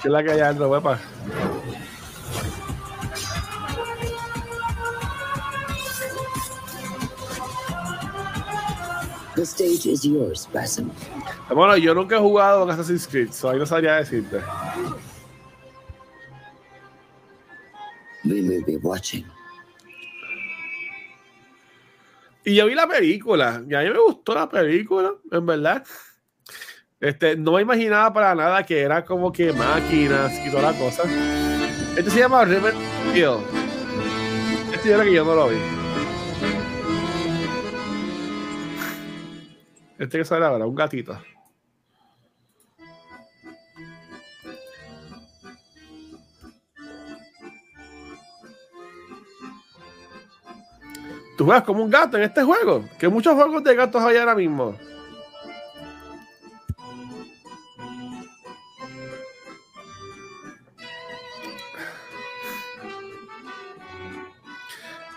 ¿Qué 0.00 0.08
es 0.08 0.12
la 0.12 0.22
que 0.22 0.30
hay 0.30 0.40
adentro, 0.40 0.68
huepa? 0.68 1.00
The 9.36 9.42
stage 9.42 9.86
is 9.86 10.04
yours, 10.04 10.48
Basim. 10.52 10.90
Bueno, 11.48 11.76
yo 11.76 11.94
nunca 11.94 12.16
he 12.16 12.20
jugado 12.20 12.62
en 12.62 12.70
Assassin's 12.70 13.06
Creed, 13.06 13.32
so 13.32 13.50
ahí 13.50 13.58
no 13.58 13.66
sabría 13.66 13.96
decirte. 13.96 14.40
We 18.24 18.40
will 18.42 18.64
be 18.64 18.76
watching. 18.76 19.26
Y 22.44 22.54
yo 22.54 22.66
vi 22.66 22.74
la 22.74 22.86
película, 22.86 23.62
y 23.68 23.74
a 23.74 23.80
mí 23.80 23.90
me 23.90 23.98
gustó 23.98 24.34
la 24.34 24.48
película, 24.48 25.14
en 25.32 25.46
verdad. 25.46 25.84
Este, 27.00 27.36
no 27.36 27.52
me 27.52 27.62
imaginaba 27.62 28.12
para 28.12 28.34
nada 28.34 28.64
que 28.64 28.80
era 28.80 29.04
como 29.04 29.32
que 29.32 29.52
máquinas 29.52 30.32
y 30.46 30.50
toda 30.50 30.72
la 30.72 30.78
cosa. 30.78 31.02
Este 31.96 32.10
se 32.10 32.20
llama 32.20 32.44
River 32.44 32.74
Hill. 33.14 33.38
Este 34.72 34.88
yo 34.88 34.94
creo 34.94 35.04
que 35.04 35.12
yo 35.12 35.24
no 35.24 35.34
lo 35.34 35.48
vi. 35.48 35.83
Este 39.98 40.18
que 40.18 40.24
sale 40.24 40.44
ahora, 40.44 40.66
un 40.66 40.74
gatito. 40.74 41.16
Tú 51.36 51.44
juegas 51.44 51.64
como 51.64 51.82
un 51.82 51.90
gato 51.90 52.16
en 52.16 52.24
este 52.24 52.42
juego. 52.42 52.84
Que 52.98 53.08
muchos 53.08 53.34
juegos 53.34 53.62
de 53.64 53.74
gatos 53.74 54.02
hay 54.02 54.16
ahora 54.16 54.34
mismo. 54.34 54.76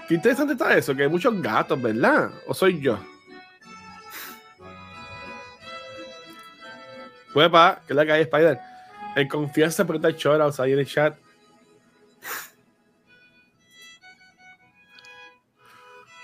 Qué 0.08 0.14
interesante 0.14 0.54
está 0.54 0.76
eso, 0.78 0.96
que 0.96 1.04
hay 1.04 1.10
muchos 1.10 1.42
gatos, 1.42 1.82
¿verdad? 1.82 2.32
¿O 2.48 2.54
soy 2.54 2.80
yo? 2.80 2.98
Huepa, 7.38 7.82
que 7.86 7.94
es 7.94 7.96
la 7.96 8.04
que 8.04 8.12
hay 8.14 8.22
Spider. 8.24 8.60
En 9.16 9.28
confianza 9.28 9.86
preta 9.86 10.16
chora, 10.16 10.48
o 10.48 10.52
sea, 10.52 10.66
ahí 10.66 10.74
en 10.74 10.80
el 10.80 10.88
chat. 10.88 11.16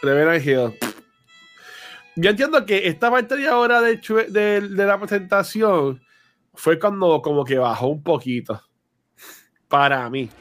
Reverend 0.02 0.44
Hill. 0.44 0.80
Yo 2.16 2.32
entiendo 2.32 2.66
que 2.66 2.88
esta 2.88 3.12
parte 3.12 3.48
ahora 3.48 3.80
de, 3.82 3.98
de, 4.30 4.62
de 4.62 4.86
la 4.86 4.98
presentación 4.98 6.02
fue 6.56 6.80
cuando 6.80 7.22
como 7.22 7.46
que 7.46 7.60
bajó 7.60 7.90
un 7.90 8.02
poquito. 8.02 8.60
Para 9.68 10.10
mí. 10.10 10.32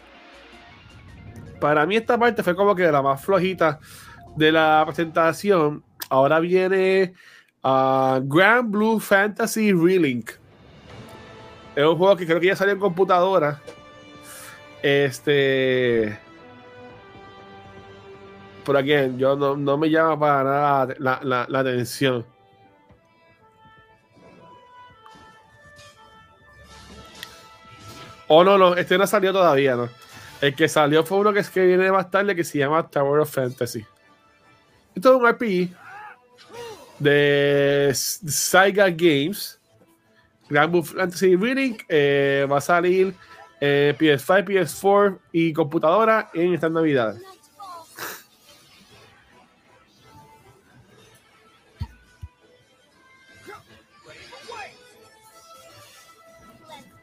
Para 1.61 1.85
mí 1.85 1.97
esta 1.97 2.19
parte 2.19 2.43
fue 2.43 2.57
como 2.57 2.75
que 2.75 2.91
la 2.91 3.03
más 3.03 3.23
flojita 3.23 3.79
de 4.37 4.51
la 4.51 4.83
presentación. 4.87 5.85
Ahora 6.09 6.41
viene 6.41 7.13
ah, 7.63 8.21
Grand 8.23 8.71
Blue 8.71 8.99
Fantasy 8.99 9.73
Relink. 9.73 10.42
Es 11.75 11.85
un 11.85 11.97
juego 11.97 12.17
que 12.17 12.27
creo 12.27 12.41
que 12.41 12.47
ya 12.49 12.57
salió 12.57 12.75
en 12.75 12.81
computadora. 12.81 13.61
Este. 14.83 16.19
Por 18.65 18.77
aquí, 18.77 18.93
yo 19.17 19.37
no, 19.37 19.57
no 19.57 19.77
me 19.79 19.91
llama 19.91 20.19
para 20.19 20.45
nada 20.45 20.95
la, 20.99 21.47
la- 21.49 21.61
atención. 21.61 22.25
Oh, 28.29 28.45
no, 28.45 28.57
no, 28.57 28.75
este 28.77 28.97
no 28.97 29.07
salió 29.07 29.33
todavía, 29.33 29.77
¿no? 29.77 29.89
El 30.41 30.55
que 30.55 30.69
salió 30.69 31.05
fue 31.05 31.19
uno 31.19 31.33
que, 31.33 31.41
es 31.41 31.51
que 31.51 31.65
viene 31.67 31.91
más 31.93 32.11
tarde 32.11 32.35
que 32.35 32.45
se 32.45 32.59
llama 32.59 32.89
Tower 32.89 33.21
of 33.21 33.31
Fantasy. 33.33 33.85
Esto 34.95 35.15
es 35.17 35.21
un 35.21 35.29
RPG 35.29 35.69
de 36.99 37.91
Saiga 37.95 38.89
Games. 38.91 39.61
Blue 40.67 40.83
Fantasy 40.83 41.37
Reading 41.37 41.77
eh, 41.89 42.47
va 42.51 42.59
a 42.59 42.61
salir 42.61 43.15
eh, 43.61 43.95
PS5, 43.99 44.45
PS4 44.45 45.19
y 45.33 45.53
computadora 45.53 46.31
en 46.35 46.55
estas 46.55 46.71
navidades. 46.71 47.23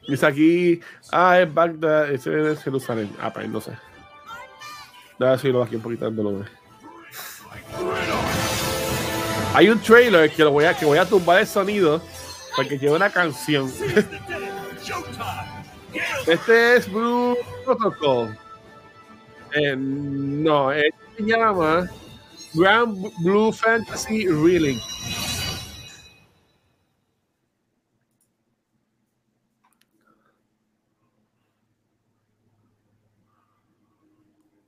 Dice 0.06 0.26
aquí, 0.26 0.80
ah, 1.12 1.40
es 1.40 1.54
Bagdad, 1.54 2.10
es 2.10 2.24
Jerusalén. 2.62 3.10
Ah, 3.20 3.32
pues 3.32 3.48
no 3.48 3.60
sé. 3.60 3.72
Déjame 5.18 5.38
subirlo 5.38 5.62
aquí 5.62 5.76
un 5.76 5.82
poquito. 5.82 6.12
Hay 9.54 9.68
un 9.68 9.80
trailer 9.80 10.30
que, 10.30 10.42
lo 10.42 10.50
voy 10.50 10.64
a, 10.64 10.76
que 10.76 10.84
voy 10.84 10.98
a 10.98 11.04
tumbar 11.04 11.40
el 11.40 11.46
sonido 11.46 12.02
porque 12.60 12.78
lleva 12.78 12.96
una 12.96 13.08
canción. 13.10 13.72
este 16.26 16.76
es 16.76 16.92
Blue 16.92 17.34
Protocol. 17.64 18.36
Eh, 19.54 19.74
no, 19.74 20.70
este 20.70 20.94
se 21.16 21.22
llama 21.22 21.88
Grand 22.52 22.94
Blue 23.22 23.50
Fantasy 23.50 24.26
Reeling. 24.26 24.78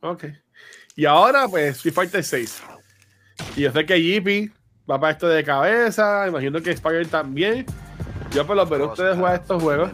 Ok. 0.00 0.24
Y 0.96 1.04
ahora, 1.04 1.46
pues, 1.46 1.76
Street 1.76 1.94
Fighter 1.94 2.24
6. 2.24 2.62
Y 3.56 3.60
yo 3.60 3.72
sé 3.72 3.84
que 3.84 4.02
Yippie 4.02 4.50
va 4.90 5.00
para 5.00 5.12
esto 5.12 5.28
de 5.28 5.44
cabeza. 5.44 6.26
Imagino 6.28 6.60
que 6.60 6.70
Spider 6.70 7.06
también. 7.06 7.66
Yo 8.34 8.46
por 8.46 8.56
lo 8.56 8.64
veré 8.66 8.84
ustedes 8.84 9.16
jugar 9.16 9.34
estos 9.40 9.62
juegos. 9.62 9.90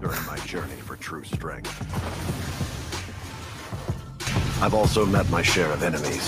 during 0.00 0.26
my 0.26 0.36
journey 0.46 0.76
for 0.84 0.96
true 0.96 1.22
strength. 1.24 1.70
I've 4.62 4.74
also 4.74 5.04
met 5.06 5.28
my 5.30 5.42
share 5.42 5.70
of 5.72 5.82
enemies. 5.82 6.24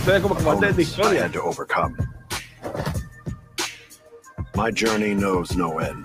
Ustedes 0.00 0.22
como 0.22 0.34
que 0.34 0.42
de 0.72 0.82
I 0.82 0.84
historia. 0.84 1.22
had 1.22 1.32
to 1.32 1.42
overcome. 1.42 1.96
My 4.56 4.70
journey 4.70 5.14
knows 5.14 5.56
no 5.56 5.78
end. 5.78 6.04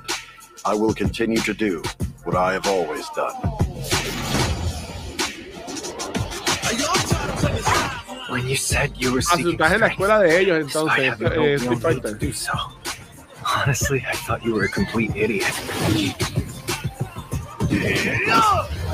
I 0.66 0.74
will 0.76 0.94
continue 0.94 1.40
to 1.42 1.54
do 1.54 1.82
what 2.24 2.36
I 2.36 2.54
have 2.54 2.68
always 2.68 3.08
done. 3.16 3.34
When 8.30 8.48
you 8.48 8.56
said 8.56 8.92
you 8.98 9.14
were 9.14 9.22
seeking 9.22 9.58
estás 9.58 9.72
en 9.74 9.82
la 9.82 9.88
strength, 9.88 9.92
escuela 9.94 10.20
de 10.20 10.40
ellos 10.40 10.58
I 10.58 10.62
entonces, 10.62 11.10
have 11.10 11.22
no 11.22 11.44
eh, 11.44 11.56
Street 11.58 11.70
to 11.70 11.80
Fighter. 11.80 12.14
do 12.18 12.32
so. 12.34 12.54
Honestly, 13.64 14.04
I 14.08 14.14
thought 14.16 14.44
you 14.46 14.54
were 14.54 14.66
a 14.66 14.70
complete 14.70 15.12
idiot. 15.16 15.52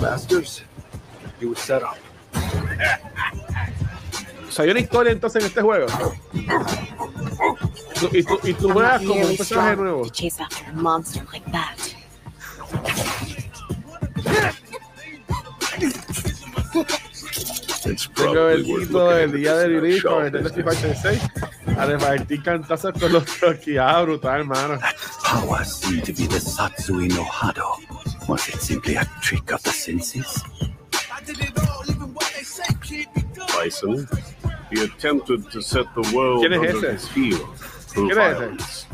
Masters, 0.02 0.62
you 1.40 1.50
were 1.50 1.56
set 1.56 1.84
up. 1.84 1.98
O 4.48 4.52
sea, 4.52 4.66
hay 4.66 4.72
una 4.72 4.80
historia 4.80 5.12
entonces 5.12 5.42
en 5.42 5.48
este 5.48 5.62
juego. 5.62 5.88
Tú- 8.00 8.10
Y 8.12 8.24
tú, 8.24 8.40
y 8.44 8.54
tú 8.54 8.68
I'm 8.68 8.74
juegas 8.74 9.02
not 9.02 9.08
como 9.08 9.14
un 9.14 9.20
nearly 9.20 9.38
personaje 9.38 9.74
strong 9.74 9.84
nuevo. 9.84 10.04
It's 17.86 18.08
Tengo 18.08 18.48
el 18.48 18.64
probably 18.64 18.72
worth 18.72 18.88
grito 18.88 18.94
looking 18.94 19.18
del 19.18 19.24
into 19.24 19.38
día 19.38 19.58
de 19.58 19.68
release 19.68 20.02
shop, 20.02 20.22
Nintendo 20.24 20.46
isn't 20.46 20.60
it? 20.60 20.64
Fighter 20.66 20.96
6 20.96 21.22
a 21.78 21.86
repartir 21.86 22.44
cantazos 22.44 22.94
con 23.00 23.12
los. 23.14 23.26
Ah, 23.80 24.04
brutal, 24.04 24.32
hermano. 24.40 24.80
Power 25.24 25.66
seemed 25.66 26.04
to 26.06 26.14
be 26.14 26.28
the 26.28 26.40
Satsui 26.40 27.10
no 27.10 27.24
Hado. 27.26 27.78
Was 28.30 28.48
it 28.50 28.62
simply 28.62 28.96
a 28.96 29.06
trick 29.22 29.52
of 29.52 29.62
the 29.64 29.72
senses? 29.72 30.44
Bison. 33.58 34.08
He 34.72 34.84
attempted 34.84 35.50
to 35.52 35.62
set 35.62 35.86
the 35.96 36.02
world 36.16 36.44
¿Quién 36.46 36.54
under 36.54 36.70
ese? 36.88 37.02
his 37.02 37.08
heel 37.10 37.38
through 37.88 38.10
¿Quién 38.10 38.16
violence. 38.16 38.86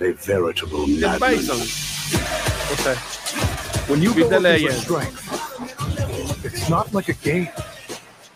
A 0.00 0.12
veritable 0.12 0.86
madman. 0.86 1.20
Bison. 1.20 1.60
O 1.60 2.76
sea, 2.76 2.94
When 3.88 4.02
you 4.02 4.14
go 4.14 4.28
the 4.28 4.38
legend. 4.40 4.74
strength, 4.74 6.44
it's 6.44 6.68
not 6.70 6.92
like 6.94 7.08
a 7.08 7.14
game. 7.14 7.48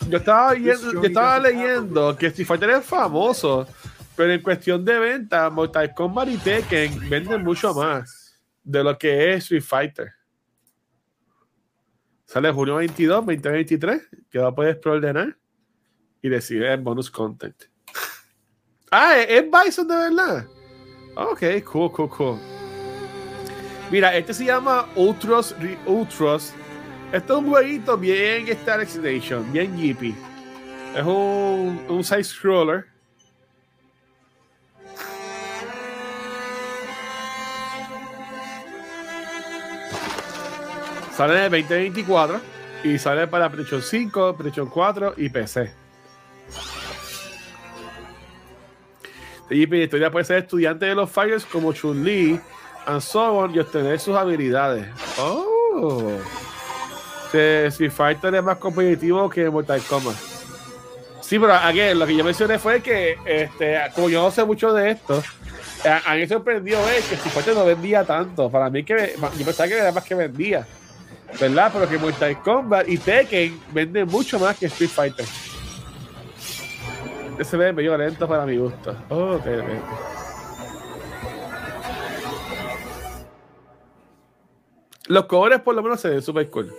Yo 0.09 0.19
estaba, 0.19 0.53
viendo- 0.55 0.93
yo 0.93 1.03
estaba 1.03 1.39
leyendo 1.39 2.17
que 2.17 2.27
Street 2.27 2.47
Fighter 2.47 2.71
es 2.71 2.85
famoso, 2.85 3.67
pero 4.17 4.33
en 4.33 4.43
cuestión 4.43 4.85
de 4.85 4.99
venta, 4.99 5.49
Mortal 5.51 5.93
Kombat 5.95 6.29
y 6.29 6.37
Tekken 6.39 7.09
venden 7.09 7.43
mucho 7.43 7.73
más 7.75 8.41
de 8.63 8.85
lo 8.85 8.97
que 8.99 9.33
es 9.33 9.45
Street 9.45 9.63
Fighter. 9.63 10.13
Sale 12.27 12.51
junio 12.53 12.77
22, 12.77 13.25
2023, 13.27 14.03
que 14.31 14.39
va 14.39 14.49
a 14.49 14.55
poder 14.55 14.81
preordenar 14.81 15.37
y 16.23 16.29
recibir 16.29 16.65
el 16.65 16.81
bonus 16.81 17.11
content. 17.11 17.57
Ah, 18.97 19.17
¿es 19.19 19.27
es 19.29 19.45
Bison 19.51 19.89
de 19.89 19.97
verdad? 19.97 20.47
Ok, 21.17 21.43
cool, 21.65 21.91
cool, 21.91 22.09
cool. 22.11 22.39
Mira, 23.91 24.17
este 24.17 24.33
se 24.33 24.45
llama 24.45 24.87
Ultros, 24.95 25.53
Ultros 25.85 26.53
esto 27.15 27.39
es 27.39 27.45
un 27.45 27.51
jueguito 27.51 27.97
bien 27.97 28.49
Star 28.49 28.81
Nation, 28.81 29.53
bien 29.53 29.77
Yippie. 29.77 30.15
Es 30.97 31.05
un, 31.05 31.81
un 31.89 32.03
side 32.03 32.25
scroller. 32.25 32.87
Sale 41.17 41.47
en 41.47 41.55
el 41.55 41.63
2024 41.63 42.41
y 42.83 42.99
sale 42.99 43.29
para 43.29 43.49
PlayStation 43.49 43.81
5, 43.81 44.37
PlayStation 44.37 44.69
4 44.69 45.15
y 45.17 45.29
PC. 45.29 45.73
De 49.49 49.67
la 49.67 49.77
historia 49.77 50.11
puede 50.11 50.25
ser 50.25 50.39
estudiante 50.39 50.87
de 50.87 50.97
los 50.97 51.09
Fires 51.09 51.45
como 51.47 51.73
Chun-Li 51.73 52.41
and 52.87 53.01
so 53.01 53.49
y 53.55 53.61
obtener 53.61 54.01
sus 54.01 54.17
habilidades. 54.17 54.89
Oh. 55.17 56.19
Que 57.35 57.67
Street 57.67 57.91
Fighter 57.91 58.33
es 58.33 58.45
más 58.45 58.59
competitivo 58.59 59.29
que 59.29 59.51
Mortal 59.51 59.83
Kombat. 59.89 60.15
Sí, 61.21 61.37
pero 61.37 61.53
aquí 61.53 61.81
lo 61.93 62.07
que 62.07 62.15
yo 62.15 62.23
mencioné 62.23 62.61
fue 62.61 62.81
que, 62.81 63.19
este, 63.27 63.77
como 63.93 64.09
yo 64.09 64.23
no 64.23 64.31
sé 64.31 64.45
mucho 64.45 64.73
de 64.73 64.93
esto, 64.93 65.21
a, 65.85 66.13
a 66.13 66.15
mí 66.15 66.21
me 66.21 66.29
sorprendió 66.29 66.79
ver 66.85 67.03
que 67.03 67.17
Street 67.17 67.35
Fighter 67.35 67.57
no 67.57 67.65
vendía 67.65 68.05
tanto. 68.05 68.49
Para 68.49 68.71
mí, 68.71 68.85
que 68.85 69.17
yo 69.37 69.45
pensaba 69.45 69.69
que 69.69 69.77
era 69.77 69.91
más 69.91 70.05
que 70.05 70.15
vendía, 70.15 70.65
¿verdad? 71.41 71.73
Pero 71.75 71.89
que 71.89 71.99
Mortal 71.99 72.41
Kombat 72.41 72.89
y 72.89 72.99
Tekken 72.99 73.61
venden 73.73 74.07
mucho 74.07 74.39
más 74.39 74.57
que 74.57 74.67
Street 74.67 74.91
Fighter. 74.91 75.27
Ese 77.37 77.57
ve 77.57 77.73
medio 77.73 77.99
lento 77.99 78.29
para 78.29 78.47
mi 78.47 78.59
gusto. 78.59 78.97
Oh, 79.09 79.33
ok. 79.33 79.47
Los 85.09 85.25
colores 85.25 85.61
por 85.63 85.75
lo 85.75 85.83
menos 85.83 86.01
se 86.01 86.11
ven 86.11 86.23
super 86.23 86.49
cool. 86.49 86.73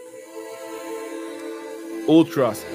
Ultras. 2.08 2.66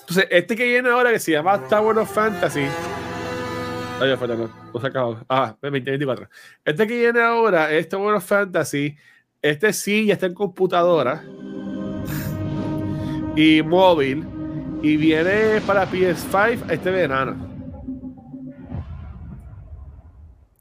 Entonces, 0.00 0.26
este 0.30 0.56
que 0.56 0.64
viene 0.64 0.88
ahora 0.90 1.12
que 1.12 1.18
se 1.18 1.32
llama 1.32 1.62
Tower 1.68 1.98
of 1.98 2.12
Fantasy. 2.12 2.66
Ay, 4.00 4.16
falta, 4.16 4.34
no, 4.34 4.50
no 4.74 4.80
se 4.80 4.86
acabó. 4.86 5.18
Ah, 5.28 5.56
2024. 5.62 6.28
Este 6.64 6.86
que 6.86 6.98
viene 6.98 7.20
ahora 7.20 7.70
es 7.70 7.88
Tower 7.88 8.14
of 8.16 8.24
Fantasy. 8.24 8.96
Este 9.40 9.72
sí 9.72 10.06
ya 10.06 10.14
está 10.14 10.26
en 10.26 10.34
computadora 10.34 11.22
y 13.36 13.62
móvil. 13.62 14.26
Y 14.82 14.96
viene 14.96 15.60
para 15.66 15.86
PS5 15.86 16.70
este 16.70 16.90
verano. 16.90 17.36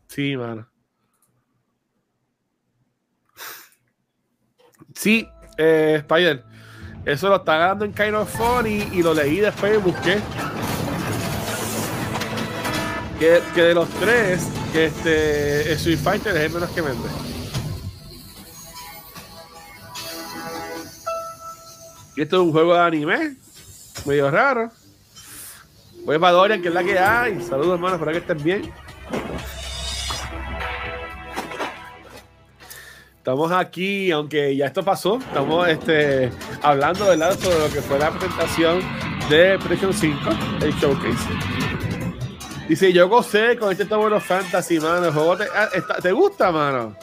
Sí, 0.08 0.36
mano. 0.36 0.68
Sí, 4.94 5.26
eh, 5.60 5.96
Spider. 5.98 6.44
Eso 7.06 7.30
lo 7.30 7.36
está 7.38 7.58
ganando 7.58 7.86
en 7.86 7.94
Kind 7.94 8.16
of 8.16 8.34
y 8.66 9.04
lo 9.04 9.14
leí 9.14 9.38
después 9.38 9.76
y 9.76 9.78
busqué. 9.78 10.20
Que, 13.20 13.42
que 13.54 13.62
de 13.62 13.74
los 13.74 13.90
tres, 14.00 14.48
que 14.72 14.86
este 14.86 15.74
Street 15.74 16.00
Fighter 16.00 16.36
es 16.38 16.44
el 16.44 16.52
menos 16.54 16.70
que 16.70 16.82
vende. 16.82 17.10
Y 22.16 22.22
esto 22.22 22.38
es 22.38 22.42
un 22.42 22.52
juego 22.52 22.74
de 22.74 22.80
anime, 22.80 23.36
medio 24.06 24.32
raro. 24.32 24.72
Voy 26.06 26.18
para 26.18 26.34
Dorian, 26.34 26.62
que 26.62 26.70
es 26.70 26.74
la 26.74 26.84
que 26.84 26.98
hay. 26.98 27.42
Saludos, 27.42 27.76
hermanos, 27.76 28.00
espero 28.00 28.12
que 28.12 28.18
estén 28.18 28.44
bien. 28.44 28.74
Estamos 33.30 33.52
aquí, 33.52 34.10
aunque 34.10 34.56
ya 34.56 34.66
esto 34.66 34.84
pasó, 34.84 35.20
estamos 35.20 35.68
este, 35.68 36.32
hablando 36.64 37.06
¿verdad? 37.06 37.38
sobre 37.38 37.60
lo 37.60 37.70
que 37.72 37.80
fue 37.80 38.00
la 38.00 38.10
presentación 38.10 38.82
de 39.30 39.60
PlayStation 39.60 39.94
5, 39.94 40.30
el 40.62 40.74
showcase. 40.74 41.30
Dice, 42.68 42.92
yo 42.92 43.08
gocé 43.08 43.56
con 43.56 43.72
este 43.72 43.86
Tower 43.86 44.20
Fantasy, 44.20 44.80
mano. 44.80 45.06
El 45.06 45.14
juego 45.14 45.38
te, 45.38 45.44
ah, 45.44 45.70
¿te 46.02 46.12
gusta, 46.12 46.52
mano? 46.52 46.96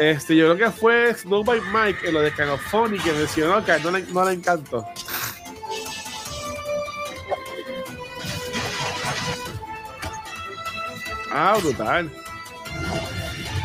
Este, 0.00 0.34
yo 0.34 0.52
creo 0.52 0.66
que 0.66 0.76
fue 0.76 1.14
Snow 1.14 1.44
Mike 1.44 2.08
en 2.08 2.14
lo 2.14 2.20
de 2.20 2.32
Canophony 2.32 2.98
que 2.98 3.12
mencionó 3.12 3.64
que 3.64 3.78
no 3.84 3.92
le, 3.92 4.02
no 4.06 4.24
le 4.24 4.32
encantó. 4.32 4.84
Ah, 11.30 11.56
brutal. 11.62 12.10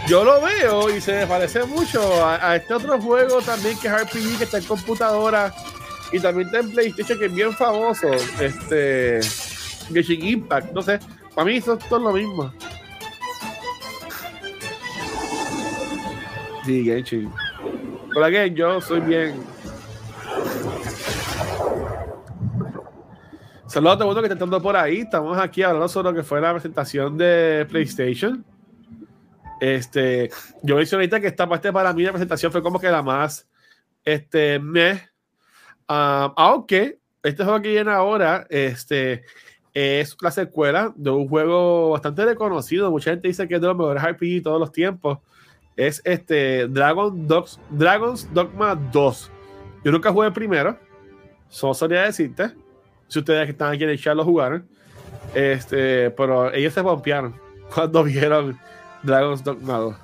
Yo 0.09 0.23
lo 0.23 0.41
veo 0.41 0.89
y 0.89 0.99
se 0.99 1.13
me 1.13 1.27
parece 1.27 1.63
mucho 1.65 2.01
a, 2.25 2.55
este 2.55 2.73
otro 2.73 2.99
juego 2.99 3.43
también 3.43 3.77
que 3.79 3.87
es 3.87 3.93
RPG, 3.93 4.39
que 4.39 4.43
está 4.45 4.57
en 4.57 4.63
computadora 4.63 5.53
y 6.11 6.19
también 6.19 6.47
está 6.47 6.61
en 6.61 6.71
PlayStation, 6.71 7.19
que 7.19 7.25
es 7.25 7.33
bien 7.33 7.53
famoso. 7.53 8.07
Este. 8.41 9.19
Genshin 9.93 10.25
Impact, 10.25 10.71
no 10.73 10.81
sé. 10.81 10.99
Para 11.35 11.45
mí 11.45 11.57
esto 11.57 11.77
es 11.77 11.91
lo 11.91 12.11
mismo. 12.11 12.51
Sí, 16.65 16.85
Genshin. 16.85 17.31
Pero 18.11 18.25
again, 18.25 18.55
yo 18.55 18.81
soy 18.81 19.01
bien. 19.01 19.35
Saludos 23.67 23.93
a 23.93 23.97
todo 23.97 24.03
el 24.05 24.07
mundo 24.07 24.21
que 24.21 24.25
está 24.25 24.33
entrando 24.33 24.59
por 24.59 24.75
ahí. 24.75 25.01
Estamos 25.01 25.37
aquí 25.37 25.61
hablando 25.61 25.87
sobre 25.87 26.09
lo 26.09 26.15
que 26.15 26.23
fue 26.23 26.41
la 26.41 26.51
presentación 26.51 27.15
de 27.15 27.67
PlayStation. 27.69 28.43
Este, 29.59 30.29
yo 30.63 30.75
mencioné 30.75 31.03
ahorita 31.03 31.19
que 31.19 31.27
esta 31.27 31.47
parte 31.47 31.71
para 31.71 31.93
mí 31.93 32.03
la 32.03 32.11
presentación 32.11 32.51
fue 32.51 32.61
como 32.61 32.79
que 32.79 32.89
la 32.89 33.01
más 33.01 33.47
este. 34.05 34.61
Ah, 35.87 36.33
aunque 36.37 36.99
este 37.23 37.43
juego 37.43 37.61
que 37.61 37.69
viene 37.69 37.91
ahora 37.91 38.45
este, 38.49 39.23
es 39.73 40.15
la 40.21 40.31
secuela 40.31 40.93
de 40.95 41.09
un 41.09 41.27
juego 41.27 41.91
bastante 41.91 42.25
reconocido. 42.25 42.91
Mucha 42.91 43.11
gente 43.11 43.27
dice 43.27 43.47
que 43.47 43.55
es 43.55 43.61
de 43.61 43.67
los 43.67 43.75
mejores 43.75 44.03
RPG 44.03 44.19
de 44.19 44.41
todos 44.41 44.59
los 44.59 44.71
tiempos. 44.71 45.19
Es 45.75 46.01
este 46.05 46.67
Dragon 46.67 47.27
Dogs, 47.27 47.59
Dragon's 47.69 48.31
Dogma 48.33 48.75
2. 48.75 49.31
Yo 49.83 49.91
nunca 49.91 50.11
jugué 50.11 50.31
primero. 50.31 50.77
Solo 51.47 51.73
solía 51.73 52.03
decirte. 52.03 52.51
Si 53.07 53.19
ustedes 53.19 53.45
que 53.45 53.51
están 53.51 53.73
aquí 53.73 53.83
en 53.83 53.89
el 53.89 53.99
chat 53.99 54.15
lo 54.15 54.23
jugaron. 54.23 54.67
Este, 55.33 56.11
pero 56.11 56.53
ellos 56.53 56.73
se 56.73 56.83
pompearon 56.83 57.35
cuando 57.73 58.03
vieron 58.03 58.57
Dragon's 59.03 59.41
Dogma 59.41 59.77
2. 59.77 59.95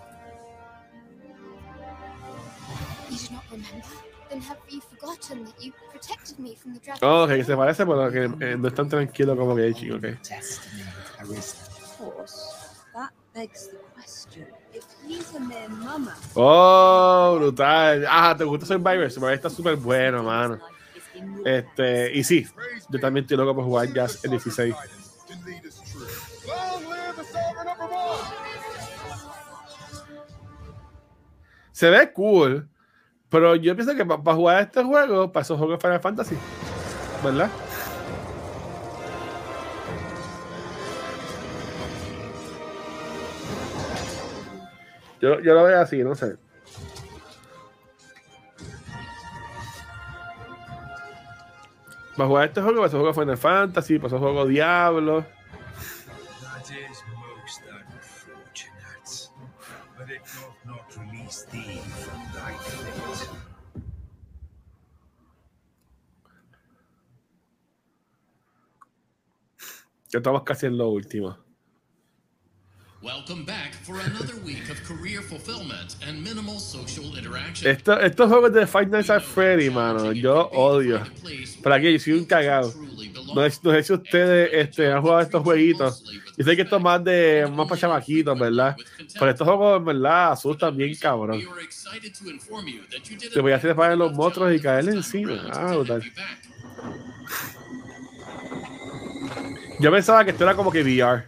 You 3.11 3.17
do 3.17 3.33
not 3.33 3.43
remember? 3.51 3.87
Then 4.29 4.41
have 4.41 4.57
you 4.69 4.81
forgotten 4.81 5.45
that 5.45 5.63
you 5.63 5.71
protected 5.91 6.39
me 6.39 6.55
from 6.55 6.73
the 6.73 6.79
dragon? 6.79 6.99
Oh, 7.03 7.23
ok, 7.23 7.29
que 7.35 7.43
se 7.43 7.55
parece, 7.55 7.85
pero 7.85 8.11
que 8.11 8.23
eh, 8.45 8.57
no 8.57 8.67
es 8.67 8.73
tan 8.73 8.89
tranquilo 8.89 9.35
como 9.37 9.55
Genshin, 9.55 9.93
ok. 9.93 10.03
Of 10.05 11.97
course, 11.97 12.35
that 12.93 13.11
begs 13.33 13.67
the 13.69 13.77
question. 13.95 14.45
If 14.73 14.83
he's 15.07 15.33
a 15.35 15.39
mere 15.39 15.69
mummer, 15.69 16.13
Oh, 16.35 17.37
brutal. 17.39 18.05
Ah, 18.09 18.35
te 18.37 18.43
gusta 18.43 18.65
Survivor. 18.65 19.09
Survivor 19.09 19.33
está 19.33 19.49
súper 19.49 19.75
bueno, 19.77 20.23
mano. 20.23 20.59
Este, 21.45 22.11
y 22.13 22.23
sí, 22.25 22.45
yo 22.89 22.99
también 22.99 23.23
estoy 23.23 23.37
loco 23.37 23.55
por 23.55 23.63
jugar 23.63 23.93
Jazz 23.93 24.19
el 24.25 24.31
16. 24.31 24.75
Se 31.75 31.89
ve 31.89 32.13
cool, 32.13 32.69
pero 33.27 33.53
yo 33.57 33.75
pienso 33.75 33.93
que 33.97 34.05
para 34.05 34.33
jugar 34.33 34.61
este 34.61 34.81
juego, 34.81 35.29
para 35.29 35.41
esos 35.41 35.57
juegos 35.57 35.77
de 35.77 35.81
Final 35.81 35.99
Fantasy, 35.99 36.37
¿verdad? 37.21 37.49
Yo, 45.19 45.41
yo 45.41 45.53
lo 45.53 45.65
veo 45.65 45.81
así, 45.81 46.01
no 46.01 46.15
sé. 46.15 46.37
Para 52.15 52.29
jugar 52.29 52.47
este 52.47 52.61
juego, 52.61 52.77
para 52.77 52.87
esos 52.87 52.99
juegos 53.01 53.17
Final 53.17 53.37
Fantasy, 53.37 53.97
para 53.97 54.07
esos 54.07 54.21
juegos 54.21 54.47
Diablo. 54.47 55.25
Ya 70.15 70.19
estamos 70.19 70.43
casi 70.43 70.65
en 70.67 70.77
lo 70.77 70.87
último. 70.87 71.37
Welcome 73.01 73.43
back 73.43 73.73
for 73.83 73.99
another 73.99 74.33
week 74.45 74.69
of 74.71 74.81
career 74.87 75.21
fulfillment 75.21 75.97
and 76.07 76.23
minimal 76.23 76.57
social 76.57 77.17
interaction. 77.17 77.69
Esto- 77.69 77.99
estos 77.99 78.29
juegos 78.29 78.53
de 78.53 78.65
Five 78.65 78.85
Nights 78.87 79.09
at 79.09 79.21
Freddy, 79.23 79.69
mano, 79.69 80.13
yo 80.13 80.47
odio. 80.53 81.01
Para 81.61 81.81
que 81.81 81.91
yo 81.91 81.99
soy 81.99 82.13
un 82.13 82.23
cagado. 82.23 82.73
No, 83.35 83.49
sé- 83.49 83.59
no 83.61 83.71
sé 83.73 83.83
si 83.83 83.91
ustedes 83.93 84.49
este, 84.53 84.89
han 84.89 85.01
jugado 85.01 85.19
estos 85.19 85.43
jueguitos. 85.43 86.01
Yo 86.37 86.45
sé 86.45 86.55
que 86.55 86.61
esto 86.61 86.77
es 86.77 86.81
más 86.81 87.03
de 87.03 87.45
más 87.53 87.67
para 87.67 87.81
chamaquitos, 87.81 88.39
¿verdad? 88.39 88.77
Pero 89.19 89.31
estos 89.31 89.45
juegos, 89.45 89.79
en 89.79 89.85
verdad, 89.85 90.31
asustan 90.31 90.77
bien 90.77 90.95
cabrón. 90.95 91.41
Te 93.33 93.41
voy 93.41 93.51
a 93.51 93.57
hacer 93.57 93.75
para 93.75 93.97
los 93.97 94.13
monstruos 94.13 94.55
y 94.55 94.61
caerle 94.61 94.91
encima. 94.93 95.45
Ah, 95.51 95.73
brutal. 95.75 96.01
Yo 99.79 99.91
pensaba 99.91 100.23
que 100.23 100.31
esto 100.31 100.43
era 100.43 100.55
como 100.55 100.71
que 100.71 100.81
VR. 100.81 101.25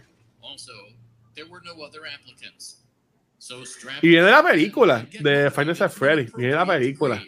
Y 4.02 4.08
viene 4.08 4.30
la 4.30 4.42
película 4.42 5.06
de 5.20 5.50
Nights 5.50 5.80
at 5.80 5.90
Freddy. 5.90 6.30
Viene 6.36 6.54
la 6.54 6.66
película. 6.66 7.22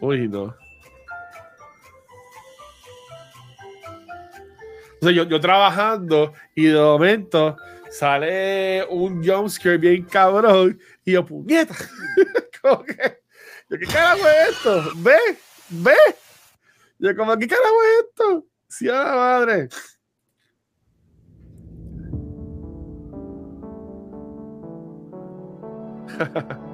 Uy, 0.00 0.28
no. 0.28 0.42
O 5.02 5.02
sea, 5.02 5.12
yo, 5.12 5.24
yo 5.24 5.40
trabajando 5.40 6.34
y 6.54 6.64
de 6.64 6.78
momento 6.78 7.56
sale 7.90 8.84
un 8.88 9.24
jumpscare 9.24 9.78
bien 9.78 10.04
cabrón 10.04 10.78
y 11.04 11.12
yo, 11.12 11.24
puñeta. 11.24 11.74
¿qué 13.68 13.86
carajo 13.86 14.28
es 14.28 14.48
esto? 14.50 14.92
¿Ve? 14.96 15.16
¿Ve? 15.70 15.96
Yo 17.00 17.16
como, 17.16 17.36
¿qué 17.38 17.48
carajo 17.48 17.74
es 17.82 18.06
esto? 18.06 18.46
Sí, 18.68 18.84
la 18.84 19.04
madre. 19.04 19.68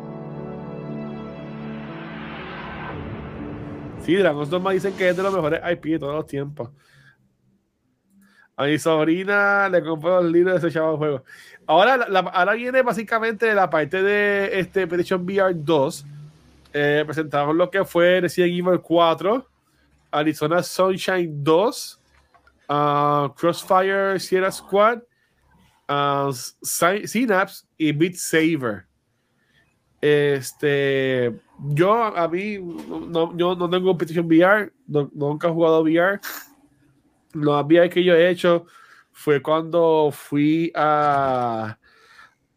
Sí, 4.06 4.14
Dragon's 4.14 4.50
Dogma 4.50 4.70
dicen 4.70 4.94
que 4.96 5.08
es 5.08 5.16
de 5.16 5.22
los 5.24 5.34
mejores 5.34 5.60
IP 5.68 5.84
de 5.86 5.98
todos 5.98 6.14
los 6.14 6.26
tiempos. 6.28 6.70
A 8.54 8.66
mi 8.66 8.78
sobrina 8.78 9.68
le 9.68 9.82
compré 9.82 10.10
los 10.10 10.24
libros 10.26 10.62
de 10.62 10.68
ese 10.68 10.78
chaval 10.78 10.96
juego. 10.96 11.24
Ahora, 11.66 12.06
ahora 12.32 12.52
viene 12.52 12.82
básicamente 12.82 13.52
la 13.52 13.68
parte 13.68 14.04
de 14.04 14.60
este 14.60 14.86
PlayStation 14.86 15.24
VR 15.24 15.52
2. 15.56 16.06
Eh, 16.72 17.02
presentaron 17.04 17.58
lo 17.58 17.68
que 17.68 17.84
fue 17.84 18.20
Resident 18.20 18.52
Evil 18.52 18.80
4, 18.80 19.44
Arizona 20.16 20.62
Sunshine 20.62 21.42
2, 21.42 22.00
ah, 22.68 23.32
Crossfire 23.36 24.18
Sierra 24.18 24.50
Squad, 24.50 25.00
Sy- 26.62 27.06
Synapse 27.06 27.64
y 27.78 27.92
Beat 27.92 28.14
Saber. 28.14 28.86
Este, 30.00 31.34
yo 31.74 31.92
a 32.04 32.28
mí 32.28 32.58
no, 32.58 33.36
yo 33.36 33.54
no 33.54 33.68
tengo 33.68 33.96
PlayStation 33.96 34.26
VR, 34.26 34.70
nunca 34.86 35.48
he 35.48 35.50
jugado 35.50 35.82
VR. 35.82 36.20
Lo 37.32 37.58
VR 37.64 37.88
que 37.90 38.04
yo 38.04 38.14
he 38.14 38.30
hecho 38.30 38.66
fue 39.12 39.40
cuando 39.42 40.10
fui 40.12 40.70
a, 40.74 41.76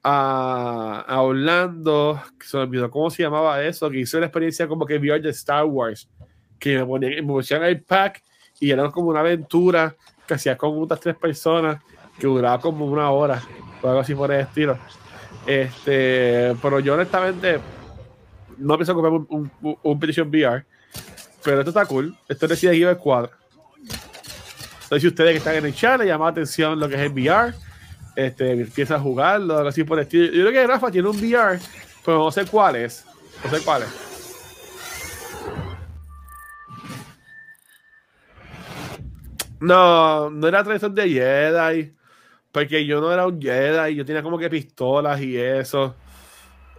a, 0.04 1.06
a 1.08 1.22
Orlando, 1.22 2.22
se 2.40 2.58
me 2.58 2.64
olvidó 2.64 2.90
cómo 2.92 3.10
se 3.10 3.24
llamaba 3.24 3.62
eso, 3.64 3.90
que 3.90 4.00
hice 4.00 4.18
una 4.18 4.28
experiencia 4.28 4.68
como 4.68 4.86
que 4.86 4.98
VR 4.98 5.22
de 5.22 5.30
Star 5.30 5.66
Wars, 5.66 6.10
que 6.60 6.78
me 6.78 6.86
ponían, 6.86 7.26
pusieron 7.26 7.66
el 7.68 7.82
pack 7.82 8.22
y 8.60 8.70
era 8.72 8.90
como 8.92 9.08
una 9.10 9.22
aventura 9.22 9.96
que 10.28 10.34
hacía 10.36 10.58
con 10.58 10.82
otras 10.82 11.00
tres 11.00 11.16
personas 11.16 11.82
que 12.20 12.28
duraba 12.28 12.60
como 12.60 12.86
una 12.86 13.10
hora 13.12 13.42
o 13.82 13.88
algo 13.88 14.02
así 14.02 14.14
por 14.14 14.32
el 14.32 14.42
estilo. 14.42 14.78
Este, 15.48 16.56
pero 16.62 16.80
yo 16.80 16.94
honestamente 16.96 17.60
no 18.58 18.76
pienso 18.78 18.94
comprar 18.94 19.14
un, 19.14 19.26
un, 19.62 19.78
un- 19.82 20.00
PlayStation 20.00 20.28
VR, 20.30 20.66
pero 21.44 21.60
esto 21.60 21.70
está 21.70 21.86
cool. 21.86 22.16
Esto 22.28 22.46
es 22.46 22.50
Resident 22.52 22.76
Evil 22.76 22.98
4. 22.98 23.32
Entonces, 24.84 25.02
si 25.02 25.08
ustedes 25.08 25.32
que 25.32 25.38
están 25.38 25.56
en 25.56 25.66
el 25.66 25.74
chat 25.74 26.00
le 26.00 26.08
llama 26.08 26.26
la 26.26 26.32
atención 26.32 26.80
lo 26.80 26.90
que 26.90 26.96
es 26.96 27.02
el 27.02 27.12
VR, 27.14 27.54
este, 28.16 28.52
empieza 28.52 28.96
a 28.96 29.00
jugarlo, 29.00 29.56
algo 29.58 29.70
así 29.70 29.84
por 29.84 29.98
el 30.00 30.04
estilo. 30.04 30.26
Yo 30.26 30.42
creo 30.48 30.52
que 30.52 30.68
Rafa 30.68 30.92
tiene 30.92 31.08
un 31.08 31.16
VR, 31.18 31.60
pero 32.04 32.18
no 32.18 32.32
sé 32.32 32.46
cuál 32.46 32.76
es. 32.76 33.06
No 33.44 33.50
sé 33.58 33.64
cuál 33.64 33.84
es. 33.84 34.09
No, 39.60 40.30
no 40.30 40.48
era 40.48 40.64
tradición 40.64 40.96
de 40.96 41.10
Jedi. 41.10 41.96
Porque 42.52 42.86
yo 42.86 43.00
no 43.00 43.12
era 43.12 43.28
un 43.28 43.40
Jedi, 43.40 43.96
yo 43.96 44.06
tenía 44.06 44.24
como 44.24 44.38
que 44.38 44.50
pistolas 44.50 45.22
y 45.22 45.38
eso. 45.38 45.96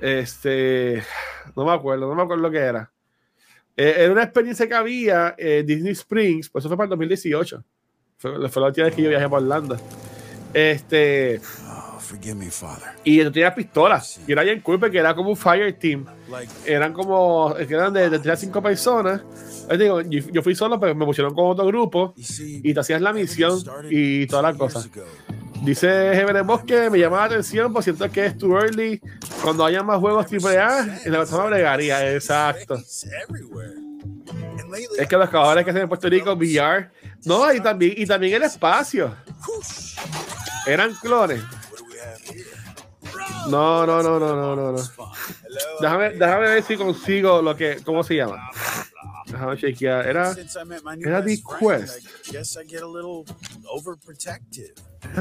Este. 0.00 1.02
No 1.56 1.64
me 1.64 1.72
acuerdo, 1.72 2.08
no 2.08 2.14
me 2.14 2.22
acuerdo 2.22 2.42
lo 2.42 2.50
que 2.50 2.58
era. 2.58 2.90
Eh, 3.76 3.94
era 3.98 4.12
una 4.12 4.24
experiencia 4.24 4.66
que 4.66 4.74
había 4.74 5.34
en 5.38 5.64
Disney 5.64 5.92
Springs, 5.92 6.50
pues 6.50 6.62
eso 6.62 6.68
fue 6.68 6.76
para 6.76 6.86
el 6.86 6.90
2018. 6.90 7.64
Fue, 8.18 8.48
fue 8.48 8.62
la 8.62 8.68
última 8.68 8.86
vez 8.86 8.94
que 8.94 9.02
yo 9.02 9.08
viajé 9.08 9.28
por 9.28 9.42
Orlando. 9.42 9.76
Este. 10.52 11.40
Forgive 12.10 12.34
me, 12.34 12.50
Father. 12.50 12.88
Y 13.04 13.22
tú 13.22 13.30
tenías 13.30 13.54
pistolas. 13.54 14.20
Y 14.26 14.32
era 14.32 14.42
bien 14.42 14.60
cool 14.62 14.80
porque 14.80 14.98
era 14.98 15.14
como 15.14 15.30
un 15.30 15.36
fire 15.36 15.72
team. 15.78 16.04
Eran 16.66 16.92
como. 16.92 17.54
Eran 17.56 17.92
de, 17.92 18.10
de 18.10 18.18
3 18.18 18.32
a 18.32 18.36
5 18.36 18.62
personas. 18.62 19.22
Yo, 19.70 19.76
digo, 19.76 20.00
yo, 20.00 20.42
fui 20.42 20.56
solo, 20.56 20.80
pero 20.80 20.92
me 20.96 21.04
pusieron 21.04 21.32
con 21.32 21.46
otro 21.46 21.64
grupo. 21.66 22.12
Y 22.16 22.74
te 22.74 22.80
hacías 22.80 23.00
la 23.00 23.12
misión 23.12 23.62
y 23.88 24.26
todas 24.26 24.42
las 24.42 24.56
cosas. 24.56 24.90
Dice 25.62 25.88
Jefe 26.14 26.42
Bosque, 26.42 26.90
me 26.90 26.98
llama 26.98 27.18
la 27.18 27.24
atención, 27.24 27.72
por 27.72 27.84
siento 27.84 28.10
que 28.10 28.26
es 28.26 28.36
too 28.36 28.58
early. 28.58 29.00
Cuando 29.44 29.64
haya 29.64 29.84
más 29.84 30.00
juegos 30.00 30.26
AAA, 30.26 31.04
en 31.04 31.12
la 31.12 31.18
persona 31.18 31.44
bregaría. 31.44 32.12
Exacto. 32.12 32.74
Es 34.98 35.08
que 35.08 35.16
los 35.16 35.30
caballos 35.30 35.62
que 35.62 35.70
hacen 35.70 35.82
en 35.82 35.88
Puerto 35.88 36.08
Rico, 36.08 36.32
VR. 36.32 36.90
No, 37.24 37.52
y 37.52 37.60
también, 37.60 37.94
y 37.96 38.04
también 38.04 38.34
el 38.34 38.42
espacio. 38.42 39.14
Eran 40.66 40.92
clones. 40.94 41.40
No, 43.48 43.86
no, 43.86 44.02
no, 44.02 44.18
no, 44.18 44.36
no, 44.36 44.56
no, 44.56 44.72
no. 44.72 44.82
Déjame, 45.80 46.10
déjame 46.10 46.40
ver 46.40 46.62
si 46.62 46.76
consigo 46.76 47.40
lo 47.42 47.56
que. 47.56 47.82
¿Cómo 47.84 48.02
se 48.02 48.16
llama? 48.16 48.50
Déjame 49.26 49.56
chequear. 49.56 50.06
Era. 50.06 50.34
Era 51.04 51.24
The 51.24 51.40
Quest. 51.42 52.06
Era 52.32 52.44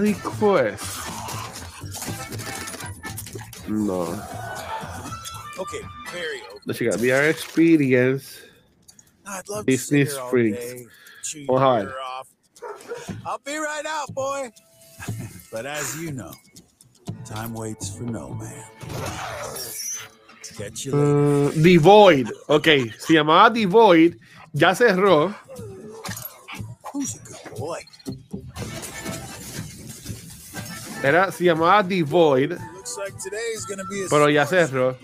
The 0.01 0.15
Quest. 0.39 0.83
No. 3.67 4.01
Okay, 5.59 5.81
very 6.11 6.41
over. 6.51 6.61
No, 6.65 6.73
chica. 6.73 6.97
VR 6.97 7.29
Experience. 7.29 8.37
Disney 9.65 10.05
Springs. 10.05 10.59
Vamos 11.47 11.61
a 11.61 11.83
ver. 11.83 11.93
I'll 13.25 13.39
be 13.45 13.57
right 13.57 13.85
out, 13.85 14.13
boy. 14.13 14.51
but 15.51 15.65
as 15.65 15.95
you 16.01 16.11
know, 16.11 16.31
time 17.29 17.53
waits 17.53 17.95
for 17.95 18.03
no 18.03 18.29
man. 18.33 18.65
Catch 20.57 20.85
you 20.85 20.91
later. 20.91 21.53
Mm, 21.53 21.63
The 21.63 21.77
Void. 21.77 22.31
Ok, 22.47 22.67
se 22.97 23.13
llamaba 23.13 23.53
The 23.53 23.65
Void. 23.65 24.17
Ya 24.53 24.73
cerró. 24.73 25.33
Who's 26.91 27.15
a 27.15 27.19
good 27.19 27.59
boy? 27.59 27.79
Era, 31.03 31.31
se 31.31 31.45
llamaba 31.45 31.87
The 31.87 32.01
Void. 32.01 32.51
Like 32.51 33.13
Pero 34.09 34.29
ya 34.29 34.45
cerró. 34.45 34.97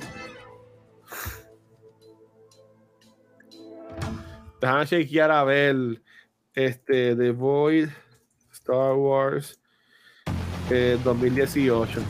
Déjame 4.60 4.88
chequear 4.88 5.32
a 5.32 5.44
ver. 5.44 6.02
Este, 6.56 7.16
The 7.16 7.32
Void, 7.32 7.90
Star 8.52 8.96
Wars, 8.96 9.60
eh, 10.70 10.98
2018. 11.04 12.02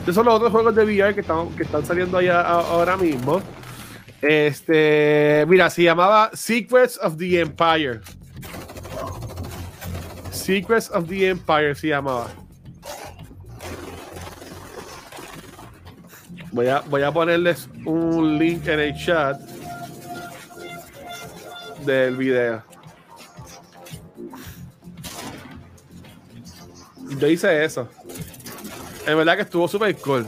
Estos 0.00 0.14
son 0.14 0.24
los 0.24 0.34
otros 0.34 0.50
juegos 0.50 0.74
de 0.74 0.84
VR 0.84 1.14
que 1.14 1.20
están, 1.20 1.50
que 1.50 1.62
están 1.62 1.84
saliendo 1.84 2.18
allá 2.18 2.40
ahora 2.40 2.96
mismo. 2.96 3.40
Este, 4.22 5.44
mira, 5.48 5.70
se 5.70 5.82
llamaba 5.82 6.30
Secrets 6.32 6.98
of 7.02 7.16
the 7.16 7.40
Empire. 7.40 8.00
Secrets 10.30 10.90
of 10.90 11.08
the 11.08 11.28
Empire 11.28 11.74
se 11.74 11.88
llamaba. 11.88 12.28
Voy 16.52 16.66
a, 16.66 16.80
voy 16.80 17.02
a 17.02 17.12
ponerles 17.12 17.68
un 17.84 18.38
link 18.38 18.66
en 18.66 18.80
el 18.80 18.96
chat 18.96 19.40
del 21.84 22.16
video. 22.16 22.69
Yo 27.18 27.26
hice 27.26 27.64
eso. 27.64 27.88
En 29.06 29.16
verdad 29.16 29.36
que 29.36 29.42
estuvo 29.42 29.66
súper 29.66 29.96
cool. 29.96 30.26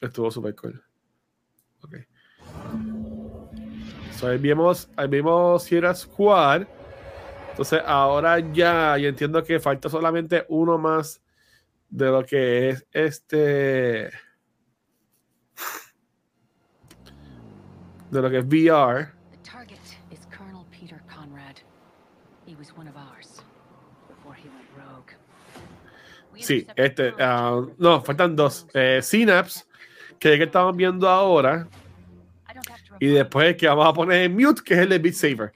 Estuvo 0.00 0.30
súper 0.30 0.54
cool. 0.54 0.82
Ok. 1.82 1.96
So, 4.12 4.28
ahí 4.28 4.38
vimos, 4.38 4.88
ahí 4.96 5.08
vimos 5.08 5.64
Sierra 5.64 5.94
Squad. 5.94 6.66
Entonces, 7.50 7.80
ahora 7.84 8.38
ya, 8.38 8.96
yo 8.98 9.08
entiendo 9.08 9.42
que 9.42 9.58
falta 9.58 9.88
solamente 9.88 10.44
uno 10.48 10.78
más 10.78 11.20
de 11.88 12.06
lo 12.06 12.24
que 12.24 12.70
es 12.70 12.86
este. 12.92 14.10
De 18.16 18.22
lo 18.22 18.30
que 18.30 18.38
es 18.38 18.46
VR. 18.46 19.08
Sí, 26.38 26.66
este. 26.76 27.14
ah, 27.18 27.62
no, 27.76 28.00
faltan 28.02 28.34
dos. 28.34 28.66
Eh, 28.72 29.00
Synapse, 29.02 29.64
que 30.18 30.28
es 30.28 30.32
el 30.32 30.38
que 30.38 30.44
estamos 30.44 30.74
viendo 30.74 31.06
ahora. 31.06 31.68
Y 33.00 33.08
después 33.08 33.48
el 33.48 33.56
que 33.56 33.68
vamos 33.68 33.86
a 33.86 33.92
poner 33.92 34.22
en 34.22 34.34
mute, 34.34 34.62
que 34.64 34.72
es 34.74 34.80
el 34.80 34.88
de 34.88 34.98
Beat 34.98 35.14
Saber. 35.14 35.52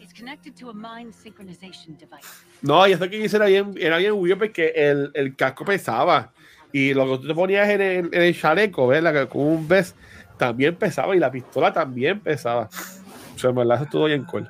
It's 0.00 0.12
connected 0.16 0.54
to 0.60 0.70
a 0.70 0.74
mind 0.74 1.12
synchronization 1.12 1.98
device. 1.98 2.44
No, 2.62 2.86
y 2.86 2.92
eso 2.92 3.08
que 3.08 3.18
hice 3.18 3.36
era 3.36 3.46
bien, 3.46 3.74
era 3.76 3.98
bien 3.98 4.12
weird 4.12 4.38
porque 4.38 4.72
el, 4.76 5.10
el 5.14 5.34
casco 5.34 5.64
pesaba. 5.64 6.32
Y 6.72 6.94
lo 6.94 7.04
que 7.06 7.18
tú 7.22 7.28
te 7.28 7.34
ponías 7.34 7.68
en 7.68 7.80
el, 7.80 8.10
en 8.12 8.22
el 8.22 8.38
chaleco, 8.38 8.86
¿verdad? 8.86 9.12
Que 9.12 9.28
con 9.28 9.42
un 9.42 9.68
vest 9.68 9.96
también 10.36 10.76
pesaba 10.76 11.16
y 11.16 11.18
la 11.18 11.30
pistola 11.30 11.72
también 11.72 12.20
pesaba. 12.20 12.68
O 13.34 13.38
sea, 13.38 13.50
verdad, 13.50 13.76
eso 13.76 13.84
estuvo 13.84 14.04
bien 14.04 14.24
cool. 14.24 14.48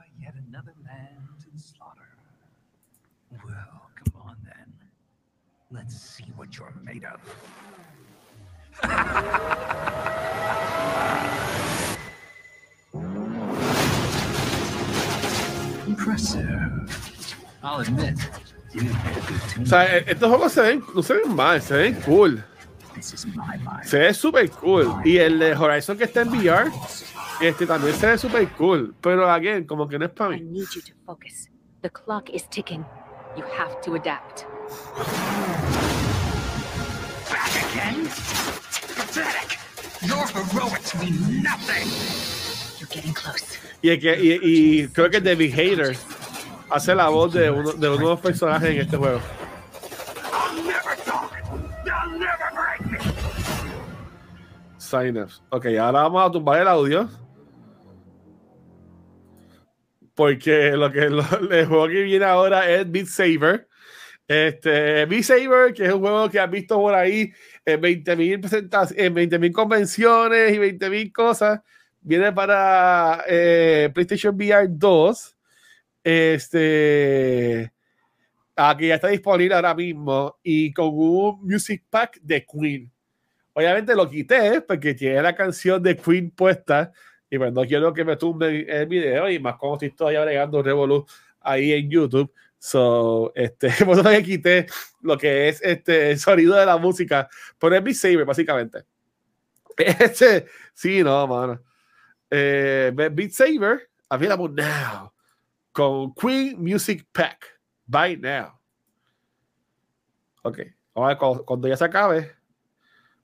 Impressive. 15.86 16.86
I'll 17.62 17.80
admit, 17.80 18.18
O 19.62 19.66
sea, 19.66 19.96
e- 19.98 20.04
estos 20.06 20.28
juegos 20.28 20.52
se 20.52 20.60
ven, 20.60 20.82
no 20.94 21.02
se 21.02 21.14
ven 21.14 21.34
mal, 21.34 21.60
se 21.62 21.74
ven 21.74 21.94
cool. 22.02 22.44
Se 23.84 23.98
ve 23.98 24.12
súper 24.14 24.50
cool. 24.50 24.92
Y 25.04 25.18
el 25.18 25.38
de 25.38 25.54
Horizon 25.54 25.96
que 25.96 26.04
está 26.04 26.22
en 26.22 26.28
VR, 26.28 26.70
este 27.40 27.66
también 27.66 27.94
se 27.94 28.06
ve 28.06 28.18
súper 28.18 28.48
cool. 28.50 28.94
Pero, 29.00 29.30
again, 29.30 29.64
como 29.64 29.88
que 29.88 29.98
no 29.98 30.04
es 30.06 30.10
para 30.10 30.30
mí. 30.30 30.40
need 30.42 30.66
you 30.74 30.82
to 30.82 30.92
focus. 31.06 31.48
The 31.82 31.90
clock 31.90 32.28
is 32.30 32.48
ticking. 32.50 32.84
You 33.36 33.44
have 33.56 33.80
to 33.82 33.94
adapt. 33.94 34.44
Back 37.30 37.52
again? 37.72 38.04
Pathetic! 38.96 39.58
Your 40.02 40.26
heroics 40.26 40.94
mean 40.96 41.42
nothing! 41.42 41.88
You're 42.80 42.88
getting 42.90 43.12
close. 43.14 43.58
Y, 43.82 43.96
que, 43.98 44.18
y, 44.20 44.40
y 44.82 44.88
creo 44.88 45.08
que 45.08 45.20
David 45.20 45.52
Hater 45.54 45.96
hace 46.70 46.94
la 46.94 47.08
voz 47.08 47.32
de 47.34 47.50
uno 47.50 47.72
de, 47.72 47.88
uno 47.88 47.96
de 47.98 48.04
los 48.04 48.20
personajes 48.20 48.70
en 48.70 48.80
este 48.80 48.96
juego. 48.96 49.20
Synapse. 54.78 55.40
Ok, 55.50 55.66
ahora 55.66 56.02
vamos 56.02 56.28
a 56.28 56.30
tumbar 56.32 56.60
el 56.62 56.68
audio. 56.68 57.08
Porque 60.14 60.72
lo 60.72 60.90
que 60.90 61.08
lo- 61.10 61.24
el 61.50 61.66
juego 61.66 61.88
que 61.88 62.02
viene 62.02 62.24
ahora 62.24 62.68
es 62.70 62.90
Beat 62.90 63.06
Saber. 63.06 63.68
Este, 64.26 65.06
Beat 65.06 65.22
Saber, 65.24 65.72
que 65.72 65.86
es 65.86 65.92
un 65.92 66.00
juego 66.00 66.28
que 66.28 66.38
has 66.40 66.50
visto 66.50 66.76
por 66.78 66.94
ahí 66.94 67.32
en 67.64 67.80
20.000 67.80 68.40
presentaciones, 68.40 69.04
en 69.04 69.14
20.000 69.14 69.52
convenciones 69.52 70.52
y 70.52 70.58
20.000 70.58 71.12
cosas. 71.12 71.60
Viene 72.00 72.32
para 72.32 73.24
eh, 73.28 73.90
PlayStation 73.92 74.34
VR 74.34 74.66
2. 74.70 75.36
Este. 76.08 77.70
Aquí 78.56 78.88
ya 78.88 78.94
está 78.94 79.08
disponible 79.08 79.54
ahora 79.54 79.74
mismo 79.74 80.38
y 80.42 80.72
con 80.72 80.88
un 80.94 81.46
music 81.46 81.84
pack 81.90 82.18
de 82.22 82.46
Queen. 82.46 82.90
Obviamente 83.52 83.94
lo 83.94 84.08
quité 84.08 84.62
porque 84.62 84.94
tiene 84.94 85.20
la 85.20 85.34
canción 85.36 85.82
de 85.82 85.96
Queen 85.98 86.30
puesta 86.30 86.92
y 87.28 87.36
pues 87.36 87.52
no 87.52 87.62
quiero 87.66 87.92
que 87.92 88.04
me 88.04 88.16
tumben 88.16 88.64
el 88.66 88.86
video 88.86 89.28
y 89.28 89.38
más 89.38 89.56
como 89.56 89.76
estoy 89.78 90.16
agregando 90.16 90.62
Revolu 90.62 91.04
ahí 91.42 91.72
en 91.72 91.90
YouTube. 91.90 92.32
So, 92.58 93.30
este, 93.34 93.68
por 93.84 93.98
eso 93.98 94.08
que 94.08 94.22
quité 94.22 94.66
lo 95.02 95.18
que 95.18 95.50
es 95.50 95.60
este, 95.62 96.12
el 96.12 96.18
sonido 96.18 96.56
de 96.56 96.64
la 96.64 96.78
música, 96.78 97.28
pero 97.58 97.76
es 97.76 97.84
Beat 97.84 97.96
Saber, 97.96 98.24
básicamente. 98.24 98.78
Este, 99.76 100.46
sí, 100.72 101.04
no, 101.04 101.26
mano. 101.26 101.62
Eh, 102.30 102.92
Beat 102.94 103.30
Saber, 103.30 103.90
available 104.08 104.48
now, 104.48 105.12
con 105.78 106.12
Queen 106.12 106.60
Music 106.60 107.06
Pack. 107.12 107.56
Buy 107.86 108.16
now. 108.16 108.48
Ok, 110.42 110.58
vamos 110.92 111.06
a 111.06 111.08
ver 111.14 111.44
cuando, 111.44 111.68
ya 111.68 111.76
se 111.76 111.84
acabe. 111.84 112.32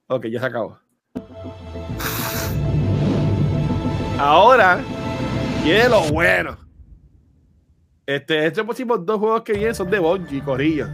Ok, 0.06 0.26
ya 0.26 0.38
se 0.38 0.46
acabó. 0.46 0.78
Ahora 4.20 4.80
viene 5.64 5.88
lo 5.88 6.02
bueno. 6.12 6.56
Este, 8.06 8.46
estos 8.46 8.64
próximos 8.64 9.04
dos 9.04 9.18
juegos 9.18 9.42
que 9.42 9.54
vienen 9.54 9.74
son 9.74 9.90
de 9.90 9.98
Bungie, 9.98 10.44
Corillo. 10.44 10.86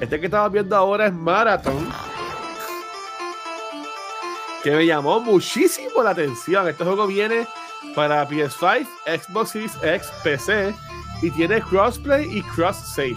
Este 0.00 0.18
que 0.18 0.24
estamos 0.24 0.50
viendo 0.50 0.74
ahora 0.74 1.08
es 1.08 1.12
Marathon. 1.12 1.86
Que 4.62 4.70
me 4.70 4.86
llamó 4.86 5.20
muchísimo 5.20 6.02
la 6.02 6.10
atención. 6.10 6.66
Este 6.66 6.82
juego 6.82 7.06
viene 7.06 7.46
para 7.94 8.28
PS5, 8.28 8.86
Xbox 9.06 9.50
Series 9.50 9.76
X, 9.82 10.10
PC 10.22 10.74
y 11.22 11.30
tiene 11.30 11.60
crossplay 11.60 12.26
y 12.30 12.42
cross 12.42 12.76
save. 12.76 13.16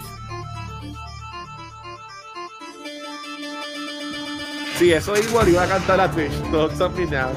Sí, 4.78 4.92
eso 4.92 5.14
igual 5.14 5.48
iba 5.48 5.62
a 5.64 5.68
cantar 5.68 5.98
la 5.98 6.10
Twitch. 6.10 6.32
No, 6.50 6.70
something 6.70 7.10
now. 7.10 7.28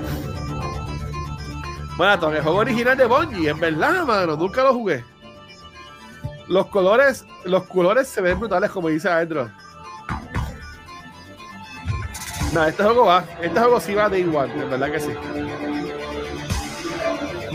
Marathon, 1.98 2.36
el 2.36 2.42
juego 2.42 2.60
original 2.60 2.98
de 2.98 3.06
Bungie, 3.06 3.50
en 3.50 3.60
verdad, 3.60 4.06
mano, 4.06 4.38
nunca 4.38 4.64
lo 4.64 4.74
jugué. 4.74 5.04
Los 6.48 6.68
colores, 6.68 7.26
los 7.44 7.64
colores 7.64 8.08
se 8.08 8.22
ven 8.22 8.40
brutales, 8.40 8.72
como 8.72 8.88
dice 8.88 9.10
Andrew. 9.10 9.50
No, 12.54 12.66
este 12.66 12.84
juego 12.84 13.06
va. 13.06 13.26
Este 13.42 13.60
juego 13.60 13.80
sí 13.80 13.94
va 13.94 14.10
de 14.10 14.20
igual, 14.20 14.50
en 14.52 14.70
verdad 14.70 14.92
que 14.92 15.00
sí. 15.00 15.12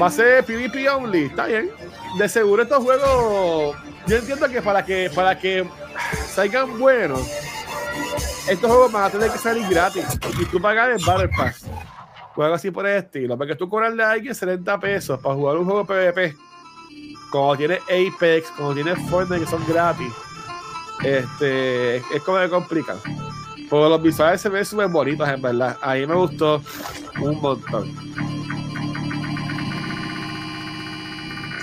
Va 0.01 0.07
a 0.07 0.11
ser 0.11 0.45
PvP 0.45 0.89
only, 0.89 1.25
está 1.25 1.47
bien. 1.47 1.71
De 2.19 2.29
seguro 2.29 2.63
estos 2.63 2.83
juegos. 2.83 3.77
Yo 4.07 4.17
entiendo 4.17 4.49
que 4.49 4.63
para 4.63 4.85
que 4.85 5.11
para 5.15 5.39
que 5.39 5.69
salgan 6.29 6.79
buenos, 6.79 7.21
estos 8.49 8.71
juegos 8.71 8.93
van 8.93 9.05
a 9.05 9.11
tener 9.11 9.31
que 9.31 9.39
salir 9.39 9.67
gratis. 9.69 10.05
Y 10.39 10.45
tú 10.47 10.61
pagas 10.61 11.01
el 11.01 11.05
Battle 11.05 11.29
Pass. 11.37 11.67
Juego 12.35 12.55
así 12.55 12.71
por 12.71 12.87
el 12.87 12.99
estilo. 12.99 13.37
Porque 13.37 13.57
tú 13.57 13.69
cobrarle 13.69 14.03
a 14.05 14.13
alguien 14.13 14.35
70 14.35 14.79
pesos 14.79 15.21
para 15.21 15.35
jugar 15.35 15.57
un 15.57 15.65
juego 15.65 15.85
PvP. 15.85 16.37
Como 17.31 17.57
tiene 17.57 17.79
Apex, 17.85 18.51
como 18.53 18.75
tiene 18.75 18.95
Fortnite 18.95 19.45
que 19.45 19.51
son 19.51 19.67
gratis. 19.67 20.13
Este 21.03 21.97
es 21.97 22.23
como 22.25 22.39
que 22.39 22.49
complican. 22.49 22.99
Porque 23.69 23.89
los 23.89 24.03
visuales 24.03 24.41
se 24.41 24.49
ven 24.49 24.65
súper 24.65 24.89
bonitos, 24.89 25.29
en 25.29 25.43
verdad. 25.43 25.77
A 25.83 25.95
mí 25.95 26.07
me 26.07 26.15
gustó 26.15 26.63
un 27.21 27.41
montón. 27.41 27.93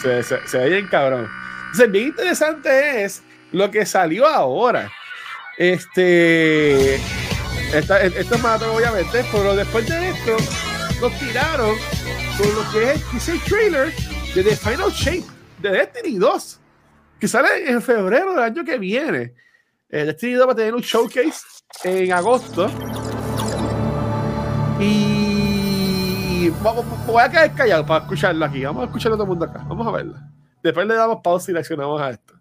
Se, 0.05 0.47
se, 0.47 0.57
ve 0.57 0.69
bien 0.69 0.87
cabrón. 0.87 1.29
Entonces, 1.65 1.91
bien 1.91 2.07
interesante 2.07 3.03
es 3.03 3.23
lo 3.51 3.71
que 3.71 3.85
salió 3.85 4.27
ahora. 4.27 4.91
Este. 5.57 6.95
Esta, 7.73 8.01
esto 8.01 8.35
es 8.35 8.43
maratón, 8.43 8.75
obviamente, 8.75 9.25
pero 9.31 9.55
después 9.55 9.87
de 9.89 10.09
esto, 10.09 10.37
nos 11.01 11.19
tiraron 11.19 11.75
con 12.37 12.55
lo 12.55 12.71
que 12.71 12.93
es 13.17 13.27
el 13.27 13.41
trailer 13.41 13.93
de 14.33 14.43
The 14.43 14.55
Final 14.55 14.91
Shape 14.91 15.25
de 15.59 15.69
Destiny 15.69 16.17
2, 16.17 16.59
que 17.19 17.27
sale 17.27 17.69
en 17.69 17.81
febrero 17.81 18.33
del 18.33 18.43
año 18.43 18.63
que 18.63 18.77
viene. 18.77 19.33
Eh, 19.89 20.05
Destiny 20.05 20.33
2 20.33 20.47
va 20.47 20.51
a 20.51 20.55
tener 20.55 20.75
un 20.75 20.81
showcase 20.81 21.41
en 21.83 22.13
agosto. 22.13 22.69
Vamos, 26.65 26.85
voy 27.05 27.21
a 27.21 27.29
quedar 27.29 27.53
callado 27.53 27.85
para 27.85 28.03
escucharlo 28.03 28.43
aquí. 28.43 28.65
Vamos 28.65 28.83
a 28.83 28.85
escucharlo 28.85 29.15
todo 29.15 29.23
el 29.23 29.29
mundo 29.29 29.45
acá. 29.45 29.63
Vamos 29.67 29.87
a 29.87 29.91
verlo. 29.91 30.15
Después 30.63 30.87
le 30.87 30.95
damos 30.95 31.19
pausa 31.23 31.51
y 31.51 31.53
reaccionamos 31.53 32.01
a 32.01 32.09
esto. 32.09 32.33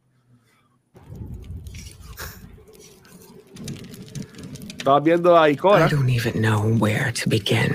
Estamos 4.78 5.02
viendo 5.02 5.38
a 5.38 5.48
Ikora. 5.50 5.86
I 5.86 5.90
don't 5.90 6.08
even 6.08 6.40
know 6.40 6.60
where 6.78 7.12
to 7.12 7.28
begin. 7.28 7.74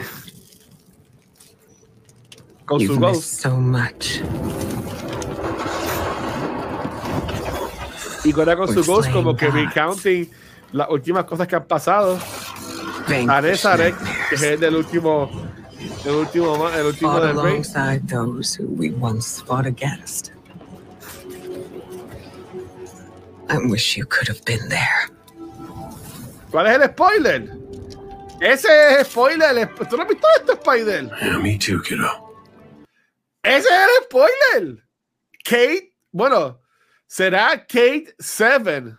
Con 2.66 2.80
You've 2.80 2.96
su 2.96 3.00
missed 3.00 3.14
ghost. 3.14 3.42
so 3.42 3.58
much. 3.58 4.22
Con 8.58 8.74
su 8.74 8.84
ghost, 8.84 9.12
como 9.12 9.36
que 9.36 9.50
recounting 9.50 10.30
las 10.72 10.90
últimas 10.90 11.26
cosas 11.26 11.48
que 11.48 11.56
han 11.56 11.66
pasado. 11.66 12.20
Ares 13.28 13.66
Arek, 13.66 13.96
que 14.30 14.36
es 14.36 14.42
el 14.44 14.60
del 14.60 14.76
último. 14.76 15.32
El 16.06 16.12
último, 16.16 16.58
ma- 16.58 16.76
el 16.76 16.86
último 16.88 17.12
Fought 17.12 17.24
del 17.24 17.36
rey. 17.42 17.52
alongside 17.54 18.08
those 18.08 18.56
who 18.56 18.68
we 18.68 18.92
once 18.92 19.42
fought 19.42 19.66
against. 19.66 20.32
I 23.50 23.58
wish 23.58 23.98
you 23.98 24.06
could 24.06 24.28
have 24.28 24.44
been 24.46 24.68
there. 24.70 25.10
¿Cuál 26.52 26.68
es 26.68 26.76
el 26.82 26.90
spoiler? 26.90 27.50
Ese 28.42 28.68
es 29.00 29.08
spoiler. 29.08 29.50
el 29.52 29.58
sp- 29.68 29.86
¿Tú 29.90 29.98
no 29.98 30.04
has 30.04 30.10
visto 30.10 30.28
esto, 30.38 30.54
Spider? 30.54 31.10
me 31.42 31.58
too, 31.58 31.82
kiddo. 31.82 32.10
Ese 33.44 33.68
es 33.68 33.88
el 33.98 34.04
spoiler. 34.06 34.84
Kate, 35.44 35.94
bueno, 36.12 36.60
será 37.08 37.58
Kate 37.66 38.14
7. 38.20 38.96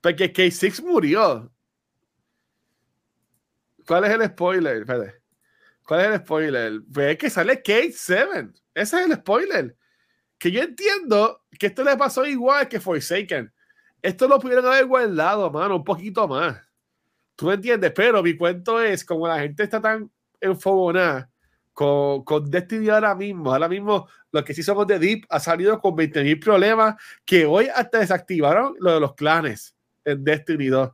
Porque 0.00 0.28
Kate 0.32 0.50
6 0.50 0.82
murió. 0.82 1.50
¿Cuál 3.86 4.04
es 4.04 4.10
el 4.12 4.26
spoiler? 4.26 4.76
Espérate. 4.82 5.19
¿Cuál 5.90 6.02
es 6.02 6.06
el 6.06 6.18
spoiler? 6.18 6.80
Pues 6.94 7.06
es 7.08 7.18
que 7.18 7.30
sale 7.30 7.56
Kate 7.56 7.92
7. 7.92 8.50
Ese 8.74 9.00
es 9.00 9.06
el 9.06 9.12
spoiler. 9.16 9.76
Que 10.38 10.52
yo 10.52 10.62
entiendo 10.62 11.42
que 11.58 11.66
esto 11.66 11.82
le 11.82 11.96
pasó 11.96 12.24
igual 12.24 12.68
que 12.68 12.78
Forsaken. 12.78 13.52
Esto 14.00 14.28
lo 14.28 14.38
pudieron 14.38 14.66
haber 14.66 14.86
guardado, 14.86 15.50
mano, 15.50 15.74
un 15.74 15.82
poquito 15.82 16.28
más. 16.28 16.60
¿Tú 17.34 17.46
me 17.46 17.54
entiendes? 17.54 17.90
Pero 17.92 18.22
mi 18.22 18.36
cuento 18.36 18.80
es, 18.80 19.04
como 19.04 19.26
la 19.26 19.40
gente 19.40 19.64
está 19.64 19.80
tan 19.80 20.08
enfogonada 20.40 21.28
con, 21.72 22.22
con 22.22 22.48
Destiny 22.48 22.88
ahora 22.88 23.12
mismo, 23.16 23.52
ahora 23.52 23.68
mismo 23.68 24.06
los 24.30 24.44
que 24.44 24.54
sí 24.54 24.62
somos 24.62 24.86
de 24.86 24.96
Deep 24.96 25.26
ha 25.28 25.40
salido 25.40 25.80
con 25.80 25.96
20.000 25.96 26.40
problemas 26.40 27.02
que 27.24 27.46
hoy 27.46 27.66
hasta 27.66 27.98
desactivaron 27.98 28.76
lo 28.78 28.94
de 28.94 29.00
los 29.00 29.16
clanes 29.16 29.74
en 30.04 30.22
Destiny 30.22 30.68
2. 30.68 30.88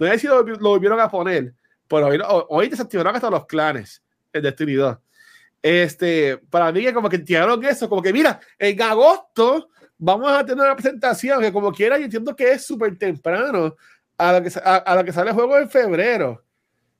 No 0.00 0.06
sé 0.06 0.18
si 0.18 0.26
lo, 0.26 0.42
lo 0.42 0.68
volvieron 0.68 1.00
a 1.00 1.08
poner, 1.08 1.54
pero 1.88 2.08
hoy, 2.08 2.20
hoy 2.50 2.68
desactivaron 2.68 3.16
hasta 3.16 3.30
los 3.30 3.46
clanes 3.46 4.03
en 4.34 4.42
Destiny 4.42 4.74
2. 4.74 4.98
Este, 5.62 6.36
para 6.50 6.70
mí 6.72 6.82
que 6.82 6.92
como 6.92 7.08
que 7.08 7.18
tiraron 7.18 7.64
eso, 7.64 7.88
como 7.88 8.02
que 8.02 8.12
mira, 8.12 8.38
en 8.58 8.82
agosto 8.82 9.70
vamos 9.96 10.30
a 10.30 10.44
tener 10.44 10.62
una 10.62 10.76
presentación 10.76 11.40
que 11.40 11.52
como 11.52 11.72
quiera 11.72 11.96
yo 11.96 12.04
entiendo 12.04 12.36
que 12.36 12.52
es 12.52 12.66
súper 12.66 12.98
temprano 12.98 13.74
a 14.18 14.32
lo 14.32 14.42
que, 14.42 14.50
a, 14.62 14.94
lo 14.94 15.04
que 15.04 15.12
sale 15.12 15.30
el 15.30 15.34
juego 15.34 15.56
en 15.58 15.70
febrero. 15.70 16.44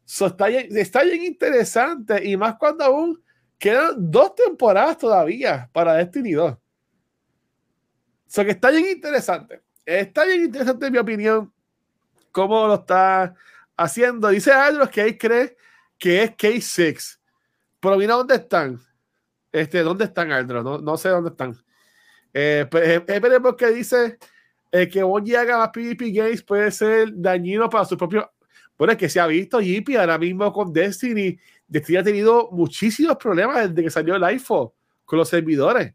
So, 0.07 0.27
está, 0.27 0.49
bien, 0.49 0.69
está 0.77 1.03
bien 1.03 1.25
interesante 1.25 2.27
y 2.27 2.37
más 2.37 2.57
cuando 2.57 2.85
aún 2.85 3.23
quedan 3.59 4.11
dos 4.11 4.35
temporadas 4.35 4.99
todavía 4.99 5.69
para 5.73 5.95
Destiny 5.95 6.33
2. 6.33 6.57
So, 8.27 8.45
que 8.45 8.53
está 8.53 8.71
bien 8.71 8.87
interesante. 8.87 9.63
Está 9.85 10.25
bien 10.25 10.45
interesante 10.45 10.87
en 10.87 10.93
mi 10.93 10.99
opinión 10.99 11.53
cómo 12.33 12.67
lo 12.67 12.75
está 12.75 13.35
haciendo. 13.77 14.29
Dice 14.29 14.53
Aldros 14.53 14.89
que 14.89 15.03
él 15.03 15.19
cree 15.19 15.57
que 15.99 16.23
es 16.23 16.31
K6. 16.33 17.19
Pero 17.85 17.99
mira 17.99 18.15
dónde 18.15 18.37
están. 18.37 18.81
Este, 19.53 19.83
¿Dónde 19.83 20.07
están, 20.07 20.33
Aldros? 20.33 20.65
No, 20.65 20.79
no 20.79 20.97
sé 20.97 21.11
dónde 21.11 21.29
están. 21.29 21.55
Eh, 22.33 22.67
pues, 22.71 22.89
eh, 22.89 23.05
esperemos 23.07 23.55
que 23.57 23.67
dice 23.73 24.19
eh, 24.73 24.89
que 24.89 25.03
Bungie 25.03 25.37
haga 25.37 25.59
más 25.59 25.69
PvP 25.69 26.11
games 26.11 26.43
puede 26.43 26.71
ser 26.71 27.11
dañino 27.13 27.69
para 27.69 27.85
su 27.85 27.99
propio. 27.99 28.33
Bueno, 28.79 28.93
es 28.95 28.99
que 28.99 29.11
se 29.11 29.21
ha 29.21 29.27
visto 29.27 29.61
JP 29.61 29.99
ahora 29.99 30.17
mismo 30.17 30.51
con 30.51 30.73
Destiny. 30.73 31.39
Destiny 31.69 31.99
ha 31.99 32.03
tenido 32.03 32.49
muchísimos 32.53 33.19
problemas 33.19 33.69
desde 33.69 33.83
que 33.83 33.91
salió 33.91 34.17
el 34.17 34.25
iPhone 34.25 34.71
con 35.05 35.19
los 35.19 35.29
servidores. 35.29 35.93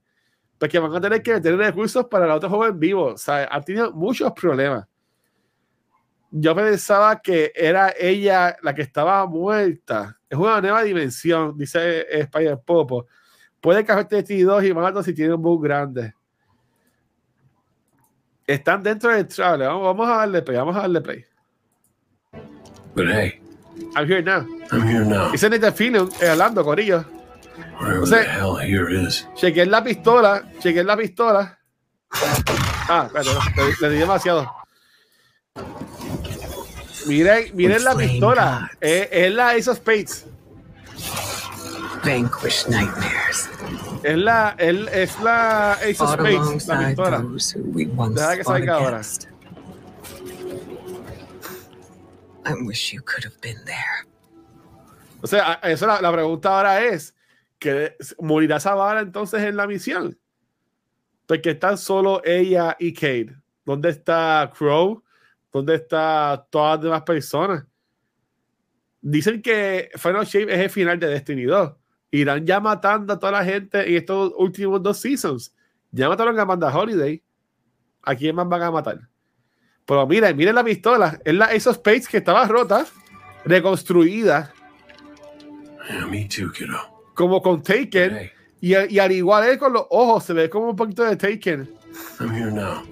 Porque 0.60 0.78
van 0.78 0.96
a 0.96 1.02
tener 1.02 1.24
que 1.24 1.42
tener 1.42 1.58
recursos 1.58 2.06
para 2.06 2.26
el 2.26 2.32
otro 2.32 2.50
juego 2.50 2.68
en 2.68 2.80
vivo. 2.80 3.16
O 3.16 3.32
han 3.32 3.64
tenido 3.64 3.92
muchos 3.94 4.32
problemas. 4.34 4.86
Yo 6.32 6.56
pensaba 6.56 7.20
que 7.22 7.52
era 7.56 7.94
ella 7.98 8.56
la 8.62 8.74
que 8.74 8.84
estaba 8.84 9.26
muerta. 9.26 10.18
Es 10.30 10.38
una 10.38 10.62
nueva 10.62 10.84
dimensión, 10.84 11.58
dice 11.58 12.06
Spider 12.20 12.60
Popo. 12.64 13.08
Puede 13.60 13.84
que 13.84 13.92
afecte 13.92 14.18
Destiny 14.18 14.44
2 14.44 14.66
y 14.66 14.74
Marathon 14.74 15.04
si 15.04 15.14
tiene 15.14 15.34
un 15.34 15.42
bug 15.42 15.64
grande. 15.64 16.14
Están 18.46 18.82
dentro 18.82 19.12
del 19.12 19.28
trailer. 19.28 19.68
Vamos, 19.68 19.84
vamos 19.84 20.10
a 20.10 20.18
darle 20.18 20.42
play. 20.42 20.58
Vamos 20.58 20.76
a 20.76 20.82
darle 20.82 21.02
play. 21.02 21.26
But 22.96 23.08
hey, 23.08 23.40
I'm 23.96 24.08
here 24.08 24.22
now. 24.22 24.46
I'm 24.72 24.88
here 24.88 25.06
now. 25.06 25.32
Nathan 25.32 25.74
Fillion 25.74 26.10
eh, 26.22 26.30
hablando, 26.30 26.64
Corillo. 26.64 27.06
Wherever 27.80 28.06
the 28.06 28.24
hell 28.24 28.56
here 28.56 28.90
is. 28.90 29.28
Chequé 29.36 29.66
la 29.66 29.84
pistola. 29.84 30.44
Chequé 30.60 30.84
la 30.84 30.96
pistola. 30.96 31.60
Ah, 32.90 33.06
espérate, 33.06 33.30
le, 33.56 33.88
le 33.88 33.94
di 33.94 34.00
demasiado. 34.00 34.59
Miren, 37.08 37.56
miren 37.56 37.84
la 37.84 37.96
pistola. 37.96 38.72
Es, 38.80 39.08
es 39.12 39.34
la 39.34 39.50
Ace 39.50 39.70
of 39.70 39.78
Spades. 39.78 40.26
Vanquish 42.04 42.68
nightmares. 42.68 43.50
Es 44.04 44.18
la, 44.18 44.56
es 44.58 45.20
la 45.22 45.74
Ace 45.74 45.98
of 46.00 46.14
Spades. 46.14 46.68
La 46.68 46.88
pistola. 46.88 47.26
Deja 48.10 48.38
que 48.38 48.44
salga 48.44 48.74
ahora. 48.76 48.98
against. 48.98 49.28
I 52.46 52.54
wish 52.64 52.94
you 52.94 53.02
could 53.02 53.24
have 53.26 53.40
been 53.42 53.64
there. 53.66 54.06
O 55.22 55.28
sea, 55.28 55.60
eso 55.64 55.86
la, 55.86 56.02
la 56.02 56.12
pregunta 56.12 56.58
ahora 56.58 56.84
es: 56.84 57.16
¿que 57.60 57.96
¿morirá 58.20 58.60
Savara 58.60 59.02
entonces 59.02 59.42
en 59.44 59.56
la 59.56 59.68
misión? 59.68 60.18
Porque 61.26 61.52
están 61.52 61.78
solo 61.78 62.22
ella 62.24 62.76
y 62.80 62.94
Kate. 62.94 63.36
¿Dónde 63.66 63.90
está 63.90 64.52
Crow? 64.58 65.04
¿Dónde 65.52 65.76
está 65.76 66.46
todas 66.50 66.76
las 66.78 66.84
demás 66.84 67.02
personas? 67.04 67.66
Dicen 69.02 69.42
que 69.42 69.90
Final 69.96 70.26
Shape 70.26 70.54
es 70.54 70.60
el 70.60 70.70
final 70.70 71.00
de 71.00 71.08
Destiny 71.08 71.44
2. 71.44 71.72
Irán 72.12 72.46
ya 72.46 72.60
matando 72.60 73.14
a 73.14 73.20
toda 73.20 73.32
la 73.34 73.46
gente 73.46 73.88
en 73.88 73.96
estos 73.98 74.34
últimos 74.38 74.82
dos 74.82 74.98
seasons. 75.00 75.56
Ya 75.92 76.10
mataron 76.10 76.38
a 76.38 76.42
Amanda 76.42 76.76
Holiday. 76.76 77.24
¿A 78.04 78.16
quién 78.16 78.36
más 78.36 78.48
van 78.48 78.62
a 78.62 78.72
matar? 78.72 79.00
Pero 79.86 80.06
miren, 80.08 80.36
miren 80.36 80.56
la 80.56 80.64
pistola. 80.64 81.20
Es 81.24 81.34
la 81.34 81.46
Ace 81.46 81.70
of 81.70 81.78
Spades 81.78 82.08
que 82.08 82.18
estaba 82.18 82.46
rota, 82.48 82.86
reconstruida 83.46 84.54
Yeah, 85.90 86.06
me 86.06 86.26
too, 86.28 86.52
kiddo. 86.52 86.78
como 87.16 87.42
con 87.42 87.64
Taken. 87.64 88.30
Y, 88.62 88.76
y 88.76 89.00
al 89.00 89.12
igual 89.12 89.50
es 89.50 89.58
con 89.58 89.74
los 89.74 89.86
ojos, 89.90 90.24
se 90.24 90.34
ve 90.34 90.50
como 90.50 90.70
un 90.70 90.76
poquito 90.76 91.04
de 91.04 91.16
Taken. 91.16 91.68
I'm 92.20 92.32
here 92.32 92.52
now. 92.52 92.84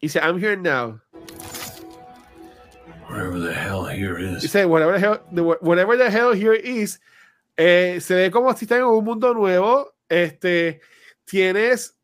Y 0.00 0.06
dice, 0.06 0.18
I'm 0.18 0.38
here 0.38 0.56
now. 0.56 0.98
Wherever 3.10 3.38
the 3.40 3.52
hell 3.52 3.84
here 3.86 4.16
is. 4.18 4.42
Dice, 4.42 4.64
whatever 4.66 4.92
the 4.92 5.00
hell, 5.00 5.56
whatever 5.60 5.96
the 5.96 6.10
hell 6.10 6.32
here 6.32 6.54
is. 6.54 7.00
eh, 7.56 8.00
se 8.00 8.14
ve 8.14 8.30
como 8.30 8.54
si 8.54 8.64
están 8.64 8.78
en 8.78 8.84
un 8.84 9.04
mundo 9.04 9.34
nuevo. 9.34 9.92
Este, 10.08 10.80
tienes. 11.24 11.96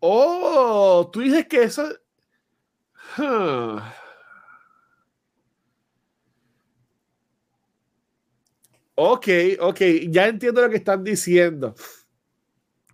Oh, 0.00 1.10
tú 1.12 1.20
dices 1.20 1.46
que 1.46 1.64
eso. 1.64 1.88
Huh. 3.18 3.80
Ok, 8.94 9.28
ok, 9.60 9.80
ya 10.10 10.28
entiendo 10.28 10.60
lo 10.60 10.68
que 10.70 10.76
están 10.76 11.02
diciendo. 11.02 11.74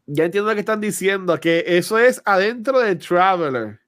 Ya 0.07 0.25
entiendo 0.25 0.49
lo 0.49 0.55
que 0.55 0.61
están 0.61 0.81
diciendo, 0.81 1.39
que 1.41 1.65
eso 1.67 1.99
es 1.99 2.23
adentro 2.25 2.79
de 2.79 2.95
Traveler. 2.97 3.81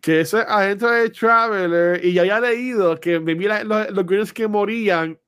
Que 0.00 0.20
eso 0.20 0.40
es 0.40 0.46
adentro 0.48 0.90
de 0.90 1.10
Traveler. 1.10 2.04
Y 2.04 2.14
ya 2.14 2.22
había 2.22 2.40
leído 2.40 2.98
que 2.98 3.20
me 3.20 3.34
mira 3.34 3.64
los, 3.64 3.90
los 3.90 4.06
Greens 4.06 4.32
que 4.32 4.48
morían 4.48 5.18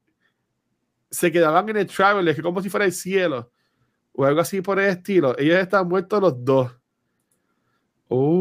se 1.12 1.30
quedaban 1.30 1.68
en 1.68 1.76
el 1.76 1.86
Traveler, 1.86 2.34
que 2.34 2.40
como 2.42 2.62
si 2.62 2.70
fuera 2.70 2.86
el 2.86 2.92
cielo. 2.92 3.52
O 4.12 4.24
algo 4.24 4.40
así 4.40 4.62
por 4.62 4.80
el 4.80 4.88
estilo. 4.88 5.38
Ellos 5.38 5.58
están 5.58 5.86
muertos 5.86 6.20
los 6.20 6.42
dos. 6.44 6.72
Oh. 8.08 8.32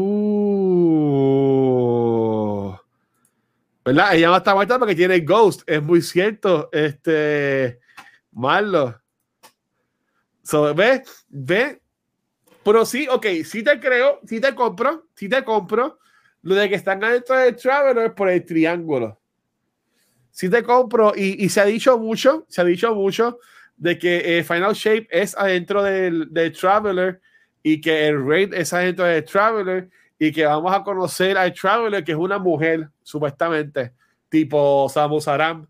¿Verdad? 3.84 4.14
Ella 4.14 4.28
no 4.28 4.36
está 4.36 4.54
muerta 4.54 4.78
porque 4.78 4.94
tiene 4.94 5.20
Ghost. 5.20 5.62
Es 5.66 5.82
muy 5.82 6.00
cierto. 6.00 6.70
Este. 6.72 7.80
Marlo. 8.32 8.98
So, 10.42 10.74
ve, 10.74 11.02
ve. 11.28 11.82
Pero 12.64 12.86
sí, 12.86 13.06
ok, 13.10 13.26
sí 13.44 13.62
te 13.62 13.78
creo, 13.80 14.20
sí 14.24 14.40
te 14.40 14.54
compro, 14.54 15.08
sí 15.14 15.28
te 15.28 15.44
compro 15.44 15.98
lo 16.42 16.54
de 16.54 16.68
que 16.68 16.74
están 16.74 17.02
adentro 17.02 17.36
del 17.36 17.56
Traveler 17.56 18.14
por 18.14 18.28
el 18.28 18.44
triángulo. 18.44 19.18
Sí 20.30 20.48
te 20.48 20.62
compro 20.62 21.12
y, 21.14 21.44
y 21.44 21.48
se 21.48 21.60
ha 21.60 21.64
dicho 21.64 21.98
mucho, 21.98 22.46
se 22.48 22.60
ha 22.60 22.64
dicho 22.64 22.94
mucho 22.94 23.38
de 23.76 23.98
que 23.98 24.38
eh, 24.38 24.44
Final 24.44 24.74
Shape 24.74 25.08
es 25.10 25.36
adentro 25.36 25.82
del, 25.82 26.32
del 26.32 26.52
Traveler 26.52 27.20
y 27.62 27.80
que 27.80 28.08
el 28.08 28.26
Raid 28.26 28.54
es 28.54 28.72
adentro 28.72 29.04
del 29.04 29.24
Traveler 29.24 29.90
y 30.18 30.32
que 30.32 30.44
vamos 30.46 30.72
a 30.72 30.82
conocer 30.82 31.36
al 31.36 31.52
Traveler 31.52 32.04
que 32.04 32.12
es 32.12 32.18
una 32.18 32.38
mujer, 32.38 32.88
supuestamente, 33.02 33.92
tipo 34.28 34.88
Samus 34.88 35.28
Aram, 35.28 35.66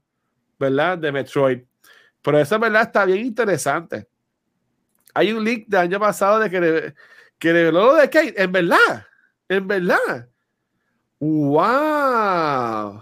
¿verdad? 0.58 0.98
De 0.98 1.10
Metroid. 1.10 1.62
Pero 2.20 2.38
eso, 2.38 2.58
¿verdad? 2.58 2.82
Está 2.82 3.04
bien 3.04 3.24
interesante. 3.24 4.06
Hay 5.14 5.32
un 5.32 5.42
leak 5.42 5.66
del 5.66 5.80
año 5.80 5.98
pasado 5.98 6.38
de 6.38 6.50
que, 6.50 6.94
que 7.38 7.52
reveló 7.52 7.86
lo 7.86 7.94
de 7.94 8.08
Kate. 8.08 8.34
En 8.40 8.52
verdad, 8.52 9.06
en 9.48 9.66
verdad. 9.66 10.28
¡Wow! 11.24 13.00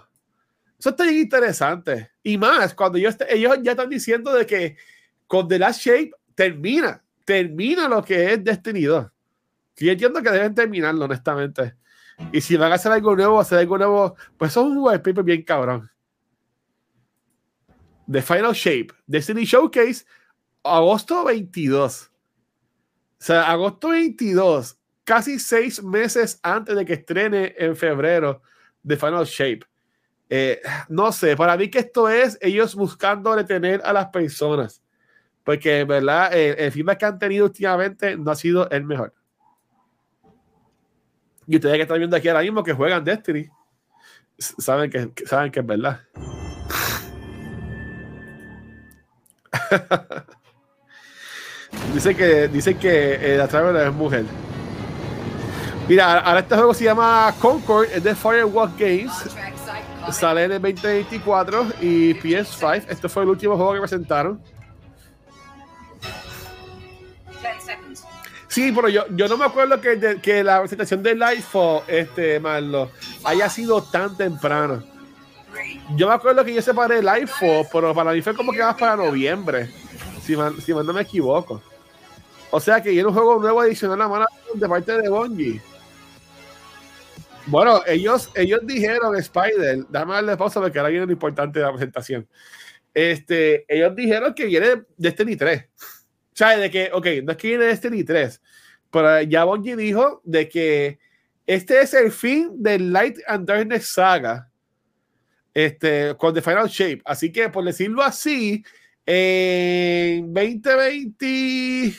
Eso 0.77 0.89
está 0.91 1.05
bien 1.05 1.21
interesante. 1.21 2.11
Y 2.21 2.37
más, 2.37 2.75
cuando 2.75 2.99
ellos, 2.99 3.17
ellos 3.27 3.57
ya 3.63 3.71
están 3.71 3.89
diciendo 3.89 4.31
de 4.31 4.45
que 4.45 4.77
con 5.25 5.47
The 5.47 5.57
Last 5.57 5.81
Shape 5.81 6.11
termina, 6.35 7.03
termina 7.25 7.87
lo 7.87 8.03
que 8.03 8.33
es 8.33 8.43
Destiny 8.43 8.83
2. 8.83 9.07
Y 9.77 9.85
yo 9.85 9.91
entiendo 9.93 10.21
que 10.21 10.29
deben 10.29 10.53
terminarlo, 10.53 11.05
honestamente. 11.05 11.73
Y 12.31 12.41
si 12.41 12.57
van 12.57 12.71
a 12.71 12.75
hacer 12.75 12.91
algo 12.91 13.15
nuevo, 13.15 13.39
hacer 13.39 13.57
algo 13.57 13.79
nuevo, 13.79 14.15
pues 14.37 14.51
es 14.51 14.57
un 14.57 14.77
wallpaper 14.77 15.23
bien 15.23 15.41
cabrón. 15.41 15.89
The 18.11 18.21
Final 18.21 18.53
Shape, 18.53 18.89
Destiny 19.07 19.45
Showcase, 19.45 20.05
agosto 20.63 21.23
22. 21.25 22.03
O 22.03 22.11
sea, 23.17 23.49
agosto 23.49 23.89
22, 23.89 24.77
casi 25.03 25.39
seis 25.39 25.81
meses 25.83 26.39
antes 26.43 26.75
de 26.75 26.85
que 26.85 26.93
estrene 26.93 27.55
en 27.57 27.75
febrero 27.75 28.41
The 28.85 28.97
Final 28.97 29.25
Shape. 29.25 29.61
Eh, 30.29 30.61
no 30.87 31.11
sé, 31.11 31.35
para 31.35 31.57
mí 31.57 31.69
que 31.69 31.79
esto 31.79 32.07
es 32.07 32.37
ellos 32.41 32.75
buscando 32.75 33.35
detener 33.35 33.81
a 33.83 33.91
las 33.93 34.07
personas. 34.07 34.81
Porque 35.43 35.79
en 35.79 35.87
verdad 35.87 36.31
eh, 36.33 36.55
el 36.65 36.71
feedback 36.71 36.99
que 36.99 37.05
han 37.05 37.19
tenido 37.19 37.45
últimamente 37.45 38.15
no 38.15 38.31
ha 38.31 38.35
sido 38.35 38.69
el 38.69 38.83
mejor. 38.85 39.13
Y 41.47 41.55
ustedes 41.55 41.75
que 41.75 41.81
están 41.81 41.97
viendo 41.97 42.15
aquí 42.15 42.27
ahora 42.29 42.43
mismo 42.43 42.63
que 42.63 42.71
juegan 42.73 43.03
Destiny, 43.03 43.49
saben 44.37 44.89
que, 44.89 45.11
que- 45.11 45.25
saben 45.25 45.51
que 45.51 45.59
es 45.59 45.65
verdad. 45.65 45.99
dice 51.93 52.15
que, 52.15 52.47
dice 52.47 52.75
que 52.77 53.33
eh, 53.33 53.37
la 53.37 53.47
Traveler 53.47 53.87
es 53.87 53.93
mujer. 53.93 54.25
Mira, 55.91 56.19
ahora 56.19 56.39
este 56.39 56.55
juego 56.55 56.73
se 56.73 56.85
llama 56.85 57.35
Concord, 57.41 57.89
es 57.91 58.01
de 58.01 58.15
Firewalk 58.15 58.79
Games. 58.79 59.11
Sale 60.09 60.45
en 60.45 60.53
el 60.53 60.61
2024 60.61 61.65
y 61.81 62.13
PS5. 62.13 62.85
Este 62.87 63.09
fue 63.09 63.23
el 63.23 63.29
último 63.29 63.57
juego 63.57 63.73
que 63.73 63.79
presentaron. 63.81 64.41
Sí, 68.47 68.71
pero 68.73 68.87
yo, 68.87 69.03
yo 69.09 69.27
no 69.27 69.35
me 69.35 69.43
acuerdo 69.43 69.81
que, 69.81 70.17
que 70.21 70.41
la 70.45 70.61
presentación 70.61 71.03
de 71.03 71.13
Lightfall, 71.13 71.81
este, 71.87 72.39
Marlo, 72.39 72.89
haya 73.25 73.49
sido 73.49 73.83
tan 73.83 74.15
temprano. 74.15 74.81
Yo 75.97 76.07
me 76.07 76.13
acuerdo 76.13 76.45
que 76.45 76.53
yo 76.53 76.61
separé 76.61 77.03
Lightfall, 77.03 77.67
pero 77.69 77.93
para 77.93 78.13
mí 78.13 78.21
fue 78.21 78.33
como 78.33 78.53
que 78.53 78.59
más 78.59 78.77
para 78.77 78.95
noviembre, 78.95 79.69
si 80.23 80.37
mal, 80.37 80.55
si 80.61 80.73
mal 80.73 80.85
no 80.85 80.93
me 80.93 81.01
equivoco. 81.01 81.61
O 82.49 82.61
sea 82.61 82.81
que 82.81 82.91
viene 82.91 83.09
un 83.09 83.13
juego 83.13 83.39
nuevo 83.39 83.59
adicional 83.59 84.01
a 84.01 84.07
mano 84.07 84.25
de 84.53 84.69
parte 84.69 84.97
de 84.97 85.09
Bungie. 85.09 85.61
Bueno, 87.47 87.81
ellos, 87.87 88.29
ellos 88.35 88.59
dijeron, 88.63 89.15
Spider, 89.17 89.85
dame 89.89 90.13
darle 90.13 90.37
pausa 90.37 90.61
porque 90.61 90.77
ahora 90.77 90.89
viene 90.89 91.05
lo 91.05 91.11
importante 91.11 91.59
de 91.59 91.65
la 91.65 91.71
presentación. 91.71 92.27
Este, 92.93 93.65
ellos 93.67 93.95
dijeron 93.95 94.33
que 94.33 94.45
viene 94.45 94.83
Destiny 94.97 95.35
3. 95.35 95.69
O 95.77 95.83
sea, 96.33 96.57
de 96.57 96.69
que, 96.69 96.89
ok, 96.93 97.07
no 97.23 97.31
es 97.31 97.37
que 97.37 97.47
viene 97.49 97.65
Destiny 97.65 98.03
3, 98.03 98.41
pero 98.91 99.21
ya 99.21 99.43
Bungie 99.43 99.75
dijo 99.75 100.21
de 100.23 100.47
que 100.47 100.99
este 101.45 101.81
es 101.81 101.93
el 101.93 102.11
fin 102.11 102.61
del 102.61 102.93
Light 102.93 103.17
and 103.27 103.47
Darkness 103.47 103.87
saga 103.87 104.49
este, 105.53 106.15
con 106.17 106.33
The 106.33 106.41
Final 106.41 106.67
Shape. 106.67 107.01
Así 107.05 107.31
que, 107.31 107.49
por 107.49 107.65
decirlo 107.65 108.03
así, 108.03 108.63
en 109.05 110.33
2020, 110.33 111.93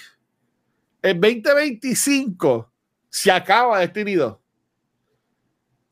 en 1.03 1.21
2025 1.21 2.73
se 3.11 3.31
acaba 3.31 3.81
Destiny 3.81 4.15
2. 4.15 4.42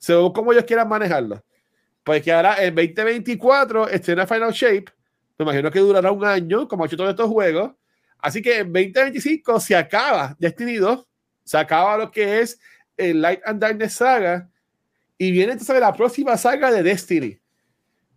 Según 0.01 0.33
como 0.33 0.53
ellos 0.53 0.65
quieran 0.65 0.89
manejarlo. 0.89 1.45
Porque 2.03 2.33
ahora 2.33 2.57
en 2.65 2.75
2024 2.75 3.89
estrena 3.89 4.27
Final 4.27 4.53
Shape. 4.53 4.87
Me 5.39 5.45
imagino 5.45 5.71
que 5.71 5.79
durará 5.79 6.11
un 6.11 6.25
año, 6.25 6.67
como 6.67 6.83
ha 6.83 6.87
hecho 6.87 6.97
todos 6.97 7.11
estos 7.11 7.29
juegos. 7.29 7.73
Así 8.19 8.43
que 8.43 8.59
en 8.59 8.73
2025 8.73 9.61
se 9.61 9.77
acaba 9.77 10.37
Destiny 10.39 10.77
2, 10.77 11.07
se 11.45 11.59
acaba 11.59 11.97
lo 11.97 12.11
que 12.11 12.41
es 12.41 12.59
el 12.97 13.23
Light 13.23 13.41
and 13.45 13.61
Darkness 13.61 13.95
saga 13.95 14.49
y 15.17 15.31
viene 15.31 15.53
entonces 15.53 15.81
la 15.81 15.95
próxima 15.95 16.37
saga 16.37 16.71
de 16.71 16.83
Destiny. 16.83 17.39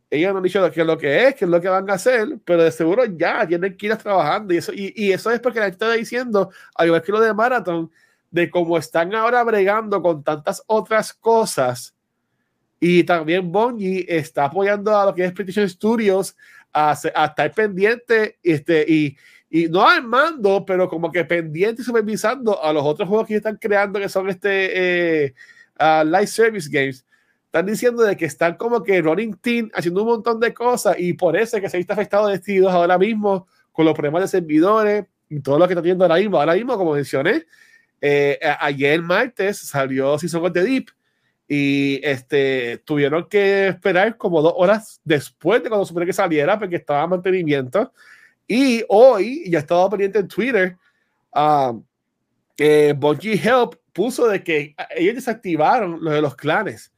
Ellos 0.09 0.31
no 0.31 0.37
han 0.37 0.43
dicho 0.43 0.71
qué 0.71 0.81
es 0.81 0.87
lo 0.87 0.97
que 0.97 1.27
es, 1.27 1.35
qué 1.35 1.45
es 1.45 1.51
lo 1.51 1.59
que 1.59 1.69
van 1.69 1.89
a 1.89 1.93
hacer, 1.93 2.37
pero 2.45 2.63
de 2.63 2.71
seguro 2.71 3.03
ya 3.05 3.47
tienen 3.47 3.75
que 3.75 3.87
ir 3.87 3.95
trabajando 3.95 4.53
y 4.53 4.57
eso, 4.57 4.71
y, 4.73 4.93
y 4.95 5.11
eso 5.11 5.31
es 5.31 5.39
porque 5.39 5.59
la 5.59 5.65
gente 5.65 5.83
está 5.83 5.93
diciendo, 5.93 6.51
al 6.75 6.87
igual 6.87 7.01
que 7.01 7.11
lo 7.11 7.19
de 7.19 7.33
Marathon, 7.33 7.89
de 8.33 8.49
cómo 8.49 8.79
están 8.79 9.13
ahora 9.13 9.43
bregando 9.43 10.01
con 10.01 10.23
tantas 10.23 10.63
otras 10.65 11.13
cosas 11.13 11.95
y 12.79 13.03
también 13.03 13.49
Bungie 13.49 14.05
está 14.09 14.45
apoyando 14.45 14.97
a 14.97 15.05
lo 15.05 15.13
que 15.13 15.23
es 15.23 15.31
PlayStation 15.31 15.69
Studios 15.69 16.35
a, 16.73 16.91
a 17.15 17.25
estar 17.25 17.53
pendiente 17.53 18.39
este, 18.41 18.83
y, 18.85 19.15
y 19.51 19.67
no 19.67 19.87
al 19.87 20.03
mando, 20.03 20.65
pero 20.65 20.89
como 20.89 21.11
que 21.11 21.23
pendiente 21.23 21.83
y 21.83 21.85
supervisando 21.85 22.61
a 22.61 22.73
los 22.73 22.83
otros 22.83 23.07
juegos 23.07 23.27
que 23.27 23.35
están 23.35 23.55
creando 23.55 23.99
que 23.99 24.09
son 24.09 24.27
este 24.27 25.25
eh, 25.25 25.33
uh, 25.79 26.03
live 26.03 26.27
service 26.27 26.67
games. 26.69 27.05
Están 27.45 27.67
diciendo 27.67 28.01
de 28.01 28.17
que 28.17 28.25
están 28.25 28.57
como 28.57 28.81
que 28.81 28.99
running 28.99 29.35
team 29.35 29.69
haciendo 29.75 30.01
un 30.01 30.07
montón 30.07 30.39
de 30.39 30.53
cosas 30.55 30.95
y 30.97 31.13
por 31.13 31.37
eso 31.37 31.57
es 31.57 31.63
que 31.63 31.69
se 31.69 31.77
está 31.77 31.93
afectado 31.93 32.27
de 32.27 32.67
ahora 32.67 32.97
mismo 32.97 33.47
con 33.71 33.85
los 33.85 33.93
problemas 33.93 34.23
de 34.23 34.27
servidores 34.27 35.05
y 35.29 35.39
todo 35.39 35.59
lo 35.59 35.67
que 35.67 35.73
está 35.73 35.81
teniendo 35.81 36.03
ahora 36.03 36.17
mismo. 36.17 36.37
Ahora 36.37 36.55
mismo, 36.55 36.75
como 36.77 36.95
mencioné, 36.95 37.45
eh, 38.05 38.37
ayer 38.59 39.01
martes 39.01 39.59
salió 39.59 40.19
Season 40.19 40.43
of 40.43 40.51
the 40.51 40.61
Deep 40.61 40.89
y 41.47 42.01
este, 42.03 42.79
tuvieron 42.79 43.29
que 43.29 43.69
esperar 43.69 44.17
como 44.17 44.41
dos 44.41 44.53
horas 44.57 44.99
después 45.05 45.63
de 45.63 45.69
cuando 45.69 45.85
supone 45.85 46.05
que 46.05 46.11
saliera 46.11 46.59
porque 46.59 46.75
estaba 46.75 47.05
en 47.05 47.11
mantenimiento. 47.11 47.93
Y 48.45 48.83
hoy, 48.89 49.49
ya 49.49 49.59
estaba 49.59 49.89
pendiente 49.89 50.19
en 50.19 50.27
Twitter, 50.27 50.75
um, 51.33 51.81
eh, 52.57 52.93
Bungie 52.97 53.39
Help 53.41 53.75
puso 53.93 54.27
de 54.27 54.43
que 54.43 54.75
ellos 54.97 55.15
desactivaron 55.15 56.03
lo 56.03 56.11
de 56.11 56.21
los 56.21 56.35
clanes. 56.35 56.91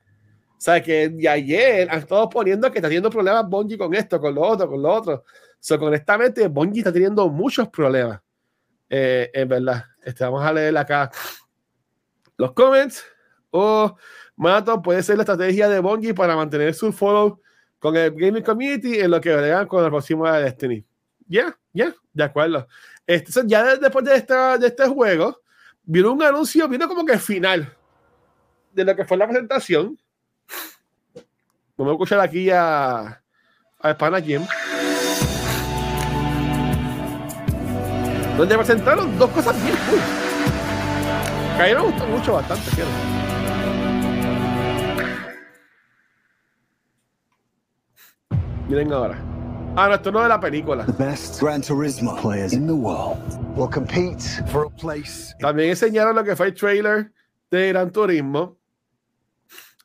O 0.57 0.83
que 0.83 1.09
de 1.09 1.29
ayer 1.29 1.87
han 1.91 1.99
estado 1.99 2.27
poniendo 2.29 2.71
que 2.71 2.79
está 2.79 2.87
teniendo 2.87 3.11
problemas 3.11 3.47
Bungie 3.47 3.77
con 3.77 3.93
esto, 3.93 4.19
con 4.19 4.33
lo 4.33 4.41
otro, 4.41 4.67
con 4.67 4.81
lo 4.81 4.91
otro. 4.91 5.13
O 5.13 5.23
sea, 5.59 5.77
honestamente, 5.77 6.49
está 6.79 6.91
teniendo 6.91 7.29
muchos 7.29 7.67
problemas. 7.69 8.19
Eh, 8.89 9.29
en 9.33 9.47
verdad. 9.47 9.85
Este, 10.05 10.23
vamos 10.23 10.43
a 10.43 10.53
leer 10.53 10.77
acá 10.77 11.11
los 12.37 12.51
comments. 12.53 13.03
O 13.49 13.97
oh, 14.37 14.81
puede 14.83 15.01
ser 15.01 15.17
la 15.17 15.23
estrategia 15.23 15.67
de 15.67 15.79
Bungie 15.79 16.13
para 16.13 16.35
mantener 16.35 16.73
su 16.75 16.93
follow 16.93 17.41
con 17.79 17.95
el 17.95 18.11
gaming 18.11 18.43
community 18.43 18.99
en 18.99 19.11
lo 19.11 19.19
que 19.19 19.35
verán 19.35 19.67
con 19.67 19.83
el 19.83 19.89
próximo 19.89 20.31
de 20.31 20.43
Destiny. 20.43 20.85
Ya, 21.27 21.57
ya, 21.73 21.93
de 22.13 22.23
acuerdo. 22.23 22.67
Este, 23.07 23.31
ya 23.45 23.77
después 23.77 24.05
de, 24.05 24.15
esta, 24.15 24.59
de 24.59 24.67
este 24.67 24.87
juego, 24.87 25.41
vino 25.83 26.11
un 26.11 26.21
anuncio, 26.21 26.67
vino 26.67 26.87
como 26.87 27.03
que 27.03 27.17
final 27.17 27.75
de 28.73 28.85
lo 28.85 28.95
que 28.95 29.05
fue 29.05 29.17
la 29.17 29.27
presentación. 29.27 29.97
Vamos 31.77 31.91
a 31.91 31.95
escuchar 31.95 32.19
aquí 32.19 32.51
a, 32.51 33.21
a 33.79 33.93
Spana 33.93 34.21
Jim. 34.21 34.43
Donde 38.37 38.55
presentaron 38.55 39.17
dos 39.17 39.29
cosas 39.31 39.55
bien 39.63 39.75
cool. 39.89 39.99
Que 41.57 41.63
a 41.63 41.65
mí 41.67 41.73
me 41.73 41.81
gustó 41.81 42.07
mucho, 42.07 42.33
bastante, 42.33 42.69
quiero. 42.71 42.89
Miren 48.67 48.91
ahora. 48.91 49.17
Ah, 49.77 49.87
no, 49.87 49.95
esto 49.95 50.11
no 50.11 50.19
es 50.19 50.23
de 50.25 50.29
la 50.29 50.39
película. 50.39 50.85
También 55.39 55.69
enseñaron 55.69 56.15
lo 56.15 56.23
que 56.23 56.35
fue 56.35 56.47
el 56.47 56.53
trailer 56.53 57.11
de 57.51 57.69
Gran 57.69 57.91
Turismo. 57.91 58.57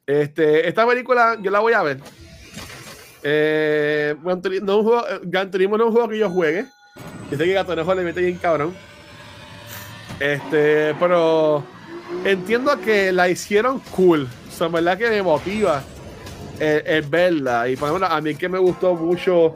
Este, 0.07 0.69
esta 0.69 0.87
película 0.87 1.37
yo 1.41 1.51
la 1.51 1.61
voy 1.61 1.73
a 1.73 1.83
ver. 1.83 2.01
Eh, 3.23 4.17
Gran, 4.23 4.41
Turismo, 4.41 4.67
no 4.67 4.79
un 4.79 4.85
juego, 4.85 5.05
Gran 5.23 5.51
Turismo 5.51 5.77
no 5.77 5.85
es 5.85 5.89
un 5.89 5.93
juego 5.93 6.09
que 6.09 6.19
yo 6.19 6.31
juegue. 6.31 6.67
Dice 7.31 7.45
que 7.45 7.53
Gatonejo 7.53 7.95
le 7.95 8.03
mete 8.03 8.21
bien 8.21 8.39
cabrón. 8.39 8.75
Este, 10.19 10.95
pero 10.99 11.63
entiendo 12.25 12.79
que 12.81 13.13
la 13.13 13.29
hicieron 13.29 13.81
cool. 13.91 14.29
O 14.49 14.51
sea, 14.51 14.67
en 14.67 14.73
verdad 14.73 14.99
que 14.99 15.09
me 15.09 15.23
motiva 15.23 15.83
el, 16.59 17.03
verla. 17.03 17.69
Y 17.69 17.77
por 17.77 17.89
ejemplo, 17.89 18.09
a 18.09 18.21
mí 18.21 18.35
que 18.35 18.49
me 18.49 18.59
gustó 18.59 18.95
mucho 18.95 19.55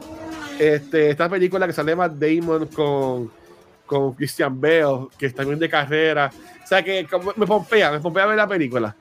este, 0.57 1.09
esta 1.09 1.29
película 1.29 1.67
que 1.67 1.73
sale 1.73 1.95
más 1.95 2.17
Damon 2.17 2.67
con, 2.67 3.31
con 3.85 4.13
Christian 4.13 4.59
Bale, 4.59 5.07
que 5.17 5.25
está 5.25 5.43
bien 5.43 5.59
de 5.59 5.69
carrera. 5.69 6.31
O 6.63 6.67
sea, 6.67 6.81
que 6.81 7.05
me 7.35 7.45
pompea, 7.45 7.91
me 7.91 7.99
pompea 7.99 8.25
ver 8.25 8.37
la 8.37 8.47
película. 8.47 8.95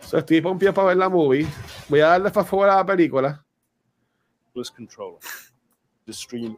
So, 0.00 0.18
estoy 0.18 0.40
pompeado 0.40 0.74
para 0.74 0.88
ver 0.88 0.96
la 0.96 1.08
movie. 1.08 1.46
Voy 1.88 2.00
a 2.00 2.08
darle 2.08 2.30
favor 2.30 2.68
a 2.68 2.76
la 2.76 2.86
película. 2.86 3.44
Plus 4.52 4.70
controller. 4.70 5.18
The 6.06 6.12
stream 6.12 6.56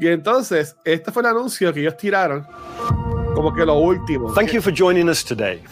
y 0.00 0.08
entonces, 0.08 0.76
este 0.84 1.10
fue 1.10 1.22
el 1.22 1.28
anuncio 1.28 1.72
que 1.72 1.80
ellos 1.80 1.96
tiraron 1.96 2.46
como 3.38 3.54
que 3.54 3.64
lo 3.64 3.78
último. 3.78 4.32
Thank 4.34 4.52
you 4.52 4.60
for 4.60 4.72
joining 4.72 5.08
us 5.08 5.22
today. 5.22 5.62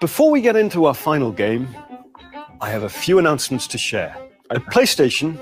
Before 0.00 0.28
we 0.28 0.40
get 0.40 0.56
into 0.56 0.86
our 0.86 0.94
final 0.94 1.30
game, 1.30 1.68
I 2.60 2.68
have 2.68 2.82
a 2.82 2.88
few 2.88 3.20
announcements 3.20 3.68
to 3.68 3.78
share. 3.78 4.16
At 4.50 4.64
PlayStation, 4.72 5.38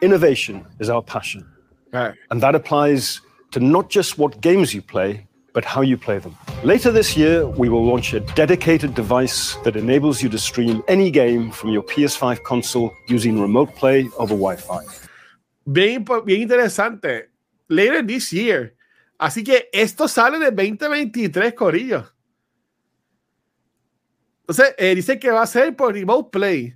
innovation 0.00 0.64
is 0.78 0.88
our 0.88 1.02
passion. 1.02 1.44
Right. 1.92 2.14
And 2.30 2.40
that 2.40 2.54
applies 2.54 3.20
to 3.50 3.58
not 3.58 3.90
just 3.90 4.16
what 4.16 4.40
games 4.40 4.72
you 4.72 4.80
play, 4.80 5.26
but 5.52 5.64
how 5.64 5.80
you 5.80 5.96
play 5.96 6.20
them. 6.20 6.36
Later 6.62 6.92
this 6.92 7.16
year, 7.16 7.46
we 7.46 7.68
will 7.68 7.84
launch 7.84 8.14
a 8.14 8.20
dedicated 8.20 8.94
device 8.94 9.56
that 9.64 9.74
enables 9.74 10.22
you 10.22 10.28
to 10.28 10.38
stream 10.38 10.84
any 10.86 11.10
game 11.10 11.50
from 11.50 11.70
your 11.70 11.82
PS5 11.82 12.44
console 12.44 12.92
using 13.08 13.40
remote 13.40 13.74
play 13.74 14.08
over 14.18 14.34
Wi 14.34 14.54
Fi. 14.54 14.84
Bien, 15.64 16.04
bien 16.24 16.42
interesante. 16.42 17.30
Later 17.68 18.06
this 18.06 18.30
year. 18.30 18.74
Así 19.18 19.42
que 19.42 19.68
esto 19.72 20.08
sale 20.08 20.38
de 20.38 20.50
2023, 20.50 21.54
Corillo. 21.54 22.04
Entonces, 24.40 24.74
eh, 24.76 24.94
dice 24.94 25.18
que 25.18 25.30
va 25.30 25.42
a 25.42 25.46
ser 25.46 25.74
por 25.74 25.94
Remote 25.94 26.30
Play. 26.30 26.74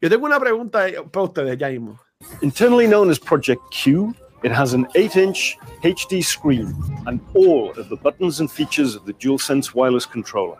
Yo 0.00 0.08
tengo 0.08 0.24
una 0.24 0.40
pregunta 0.40 0.86
para 1.12 1.24
ustedes 1.24 1.58
ya 1.58 1.68
mismo. 1.68 2.00
Internally 2.40 2.86
known 2.86 3.10
as 3.10 3.18
Project 3.18 3.60
Q, 3.70 4.14
it 4.42 4.52
has 4.52 4.72
an 4.72 4.86
8-inch 4.94 5.58
HD 5.82 6.22
screen 6.22 6.74
and 7.06 7.20
all 7.34 7.70
of 7.78 7.88
the 7.90 7.96
buttons 7.96 8.40
and 8.40 8.50
features 8.50 8.94
of 8.94 9.04
the 9.04 9.12
DualSense 9.14 9.74
wireless 9.74 10.06
controller. 10.06 10.58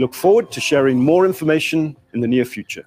Look 0.00 0.14
forward 0.14 0.50
to 0.52 0.60
sharing 0.60 0.98
more 0.98 1.26
information 1.26 1.94
in 2.14 2.22
the 2.22 2.26
near 2.26 2.46
future. 2.46 2.86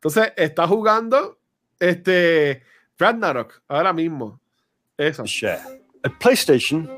Entonces, 0.00 0.32
está 0.34 0.66
jugando 0.66 1.38
este 1.78 2.62
Ragnarok 2.98 3.62
ahora 3.68 3.92
mismo. 3.92 4.40
Eso. 4.96 5.26
Share. 5.26 5.60
At 6.02 6.12
PlayStation, 6.18 6.88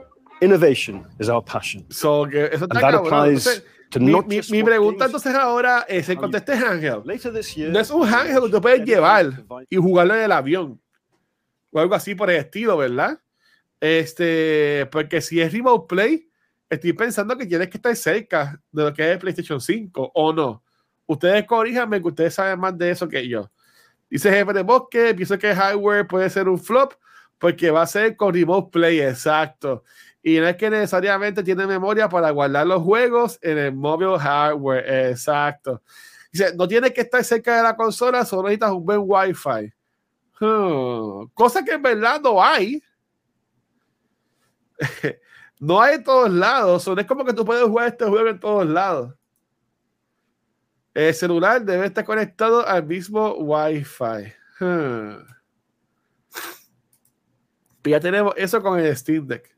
innovation 0.40 1.04
is 1.18 1.28
our 1.28 1.42
passion. 1.42 1.84
So, 1.90 2.26
que 2.26 2.44
eso 2.44 2.66
está 2.66 2.80
that 2.80 2.94
applies 2.94 3.44
entonces, 3.44 3.64
to 3.90 3.98
mi, 3.98 4.12
not 4.12 4.26
mi, 4.28 4.40
mi 4.50 4.62
pregunta 4.62 5.06
entonces 5.06 5.34
ahora 5.34 5.84
es, 5.88 6.08
en 6.08 6.18
a 6.22 6.36
este 6.36 6.54
year, 6.54 7.72
no 7.72 7.80
es 7.80 7.90
un 7.90 8.06
handheld 8.06 8.44
que 8.44 8.50
tú 8.52 8.60
puedes 8.60 8.84
llevar 8.84 9.32
y 9.68 9.76
jugarlo 9.76 10.14
en 10.14 10.20
el 10.20 10.32
avión 10.32 10.80
o 11.72 11.80
algo 11.80 11.96
así 11.96 12.14
por 12.14 12.30
el 12.30 12.36
estilo, 12.36 12.76
¿verdad? 12.76 13.18
Este, 13.80 14.86
porque 14.92 15.20
si 15.20 15.40
es 15.40 15.52
Remote 15.52 15.92
Play, 15.92 16.29
estoy 16.70 16.92
pensando 16.92 17.36
que 17.36 17.46
tienes 17.46 17.68
que 17.68 17.76
estar 17.76 17.94
cerca 17.96 18.60
de 18.70 18.84
lo 18.84 18.94
que 18.94 19.12
es 19.12 19.18
PlayStation 19.18 19.60
5 19.60 20.12
o 20.14 20.32
no. 20.32 20.62
Ustedes 21.06 21.44
corríjanme 21.44 22.00
que 22.00 22.08
ustedes 22.08 22.34
saben 22.34 22.60
más 22.60 22.78
de 22.78 22.90
eso 22.90 23.08
que 23.08 23.28
yo. 23.28 23.50
Dice 24.08 24.30
Jefe 24.30 24.52
de 24.52 24.62
Bosque, 24.62 25.12
pienso 25.14 25.36
que 25.38 25.54
hardware 25.54 26.06
puede 26.06 26.30
ser 26.30 26.48
un 26.48 26.58
flop 26.58 26.94
porque 27.38 27.70
va 27.70 27.82
a 27.82 27.86
ser 27.86 28.16
con 28.16 28.32
Remote 28.32 28.70
Play, 28.70 29.00
exacto. 29.00 29.82
Y 30.22 30.38
no 30.38 30.46
es 30.46 30.56
que 30.56 30.70
necesariamente 30.70 31.42
tiene 31.42 31.66
memoria 31.66 32.08
para 32.08 32.30
guardar 32.30 32.66
los 32.66 32.82
juegos 32.82 33.38
en 33.42 33.58
el 33.58 33.74
mobile 33.74 34.18
hardware, 34.18 35.10
exacto. 35.10 35.82
Dice, 36.30 36.54
no 36.54 36.68
tienes 36.68 36.92
que 36.92 37.00
estar 37.00 37.24
cerca 37.24 37.56
de 37.56 37.62
la 37.64 37.74
consola, 37.74 38.24
solo 38.24 38.42
necesitas 38.44 38.70
un 38.70 38.84
buen 38.84 39.00
Wi-Fi. 39.02 39.72
Hmm. 40.38 41.26
Cosa 41.34 41.64
que 41.64 41.72
en 41.72 41.82
verdad 41.82 42.20
no 42.20 42.42
hay. 42.42 42.82
no 45.60 45.80
hay 45.80 45.96
en 45.96 46.04
todos 46.04 46.32
lados. 46.32 46.88
no 46.88 46.98
es 46.98 47.06
como 47.06 47.24
que 47.24 47.34
tú 47.34 47.44
puedes 47.44 47.62
jugar 47.64 47.88
este 47.88 48.06
juego 48.06 48.28
en 48.28 48.40
todos 48.40 48.66
lados. 48.66 49.14
El 50.94 51.14
celular 51.14 51.62
debe 51.62 51.86
estar 51.86 52.04
conectado 52.04 52.66
al 52.66 52.84
mismo 52.84 53.34
Wi-Fi. 53.34 54.32
Hmm. 54.58 55.18
Ya 57.84 58.00
tenemos 58.00 58.34
eso 58.36 58.60
con 58.62 58.78
el 58.80 58.96
Steam 58.96 59.26
Deck. 59.26 59.54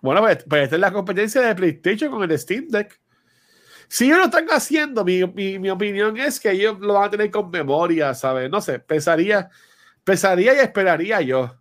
Bueno, 0.00 0.20
pues, 0.20 0.44
pues 0.48 0.64
esta 0.64 0.76
es 0.76 0.80
la 0.80 0.92
competencia 0.92 1.42
de 1.42 1.54
PlayStation 1.54 2.10
con 2.10 2.28
el 2.28 2.38
Steam 2.38 2.68
Deck. 2.68 3.00
Si 3.86 4.06
ellos 4.06 4.18
lo 4.18 4.24
están 4.24 4.46
haciendo, 4.48 5.04
mi, 5.04 5.24
mi, 5.26 5.58
mi 5.58 5.70
opinión 5.70 6.16
es 6.16 6.40
que 6.40 6.50
ellos 6.50 6.80
lo 6.80 6.94
van 6.94 7.04
a 7.04 7.10
tener 7.10 7.30
con 7.30 7.50
memoria, 7.50 8.14
¿sabes? 8.14 8.50
No 8.50 8.60
sé, 8.60 8.78
pensaría, 8.80 9.50
pensaría 10.04 10.54
y 10.54 10.58
esperaría 10.58 11.20
yo, 11.20 11.54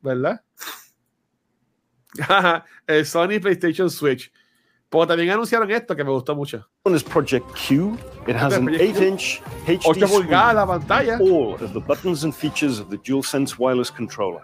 ¿verdad? 0.00 0.42
el 2.86 3.06
Sony 3.06 3.40
PlayStation 3.40 3.90
Switch. 3.90 4.30
Pero 4.88 5.06
también 5.06 5.30
anunciaron 5.30 5.70
esto 5.70 5.96
que 5.96 6.04
me 6.04 6.10
gustó 6.10 6.36
mucho. 6.36 6.68
One 6.82 6.94
is 6.94 7.02
Project 7.02 7.46
Q. 7.54 7.96
It 8.26 8.36
has 8.36 8.52
an 8.52 8.66
Project 8.66 8.94
Q. 8.94 9.00
8-inch 9.00 9.40
HD 9.66 10.02
8 10.02 10.06
pulgadas 10.06 10.54
la 10.54 10.66
pantalla. 10.66 11.18
all 11.18 11.54
of 11.54 11.72
the 11.72 11.80
buttons 11.80 12.24
and 12.24 12.34
features 12.34 12.78
of 12.78 12.90
the 12.90 12.98
DualSense 12.98 13.58
wireless 13.58 13.90
controller. 13.90 14.42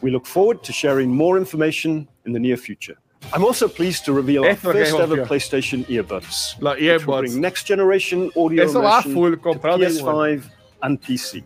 We 0.00 0.10
look 0.10 0.26
forward 0.26 0.64
to 0.64 0.72
sharing 0.72 1.14
more 1.14 1.38
information 1.38 2.08
in 2.26 2.32
the 2.32 2.40
near 2.40 2.56
future. 2.56 2.96
I'm 3.32 3.44
also 3.44 3.68
pleased 3.68 4.04
to 4.04 4.12
reveal 4.12 4.44
our 4.44 4.50
Esto 4.50 4.70
es 4.70 4.92
lo 4.92 4.98
que 4.98 5.26
first 5.26 5.52
ever. 5.54 5.62
PlayStation 5.62 5.84
earbuds. 5.86 6.58
Which 6.60 6.80
earbuds. 6.80 7.36
next 7.36 7.66
generation 7.66 8.30
audio 8.36 8.64
Eso 8.64 8.80
va 8.80 9.00
immersion 9.00 9.12
full 9.14 9.36
to 9.36 9.58
PS5 9.58 10.50
and 10.82 11.00
PC. 11.00 11.42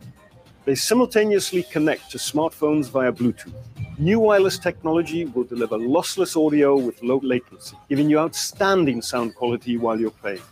They 0.64 0.74
simultaneously 0.74 1.62
connect 1.62 2.10
to 2.10 2.18
smartphones 2.18 2.90
via 2.90 3.10
Bluetooth. 3.10 3.54
New 3.98 4.20
wireless 4.20 4.58
technology 4.58 5.24
will 5.24 5.44
deliver 5.44 5.78
lossless 5.78 6.36
audio 6.36 6.76
with 6.76 7.02
low 7.02 7.20
latency, 7.22 7.74
giving 7.88 8.10
you 8.10 8.18
outstanding 8.18 9.00
sound 9.00 9.34
quality 9.34 9.78
while 9.78 9.98
you're 9.98 10.10
playing. 10.10 10.42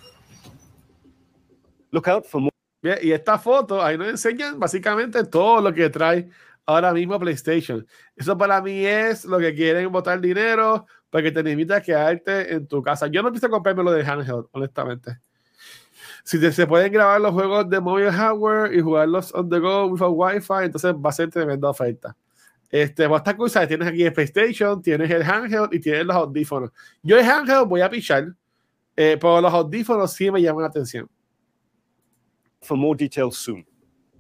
Look 1.93 2.09
out 2.09 2.25
for 2.25 2.41
more. 2.41 2.51
Bien, 2.83 2.99
y 3.03 3.13
esta 3.13 3.39
foto, 3.39 3.83
ahí 3.83 3.99
nos 3.99 4.09
enseñan 4.09 4.59
básicamente 4.59 5.23
todo 5.25 5.61
lo 5.61 5.73
que 5.73 5.91
trae 5.91 6.29
ahora 6.67 6.93
mismo 6.93 7.19
PlayStation. 7.19 7.87
Eso 8.17 8.37
para 8.37 8.61
mí 8.61 8.85
es 8.85 9.25
lo 9.25 9.39
que 9.39 9.55
quieren 9.55 9.91
botar 9.93 10.21
dinero 10.21 10.87
para 11.11 11.23
que 11.25 11.33
te 11.33 11.43
limites 11.43 11.77
a 11.77 11.81
quedarte 11.81 12.53
en 12.55 12.67
tu 12.67 12.83
casa. 12.83 13.07
Yo 13.07 13.23
no 13.23 13.31
pienso 13.31 13.49
comprarme 13.49 13.83
lo 13.85 13.93
de 13.93 14.03
handheld, 14.05 14.47
honestamente. 14.53 15.19
Si 16.25 16.41
te- 16.41 16.53
se 16.53 16.67
pueden 16.67 16.93
grabar 16.93 17.21
los 17.21 17.33
juegos 17.33 17.69
de 17.71 17.81
mobile 17.81 18.11
hardware 18.13 18.75
y 18.75 18.81
jugarlos 18.81 19.33
on 19.35 19.49
the 19.49 19.59
go 19.59 19.87
without 19.87 20.13
Wi-Fi, 20.15 20.65
entonces 20.65 20.93
va 20.95 21.11
a 21.11 21.13
ser 21.13 21.31
tremenda 21.31 21.69
oferta. 21.71 22.17
Este, 22.69 23.07
va 23.07 23.17
a 23.17 23.19
estar 23.19 23.37
cool, 23.37 23.49
¿sabes? 23.49 23.69
Tienes 23.69 23.87
aquí 23.89 24.03
el 24.05 24.13
PlayStation, 24.13 24.83
tienes 24.83 25.09
el 25.11 25.23
handheld 25.23 25.73
y 25.73 25.79
tienes 25.81 26.05
los 26.05 26.17
audífonos. 26.17 26.71
Yo 27.03 27.17
el 27.19 27.25
handheld 27.25 27.69
voy 27.69 27.81
a 27.81 27.89
pichar, 27.89 28.35
eh, 28.97 29.17
pero 29.21 29.41
los 29.41 29.53
audífonos 29.55 30.13
sí 30.13 30.31
me 30.31 30.43
llaman 30.43 30.63
la 30.63 30.69
atención. 30.69 31.09
for 32.63 32.77
more 32.77 32.97
details 32.97 33.39
soon. 33.39 33.65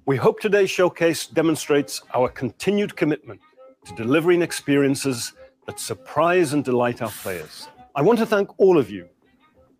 We 0.06 0.16
hope 0.16 0.38
today's 0.40 0.70
showcase 0.70 1.26
demonstrates 1.26 2.00
our 2.14 2.28
continued 2.28 2.94
commitment 2.94 3.40
to 3.86 3.94
delivering 3.96 4.40
experiences 4.40 5.32
that 5.66 5.78
surprise 5.78 6.52
and 6.52 6.64
delight 6.64 7.02
our 7.02 7.10
players. 7.22 7.68
I 7.94 8.02
want 8.02 8.18
to 8.18 8.26
thank 8.26 8.48
all 8.59 8.78
of 8.78 8.90
you 8.90 9.06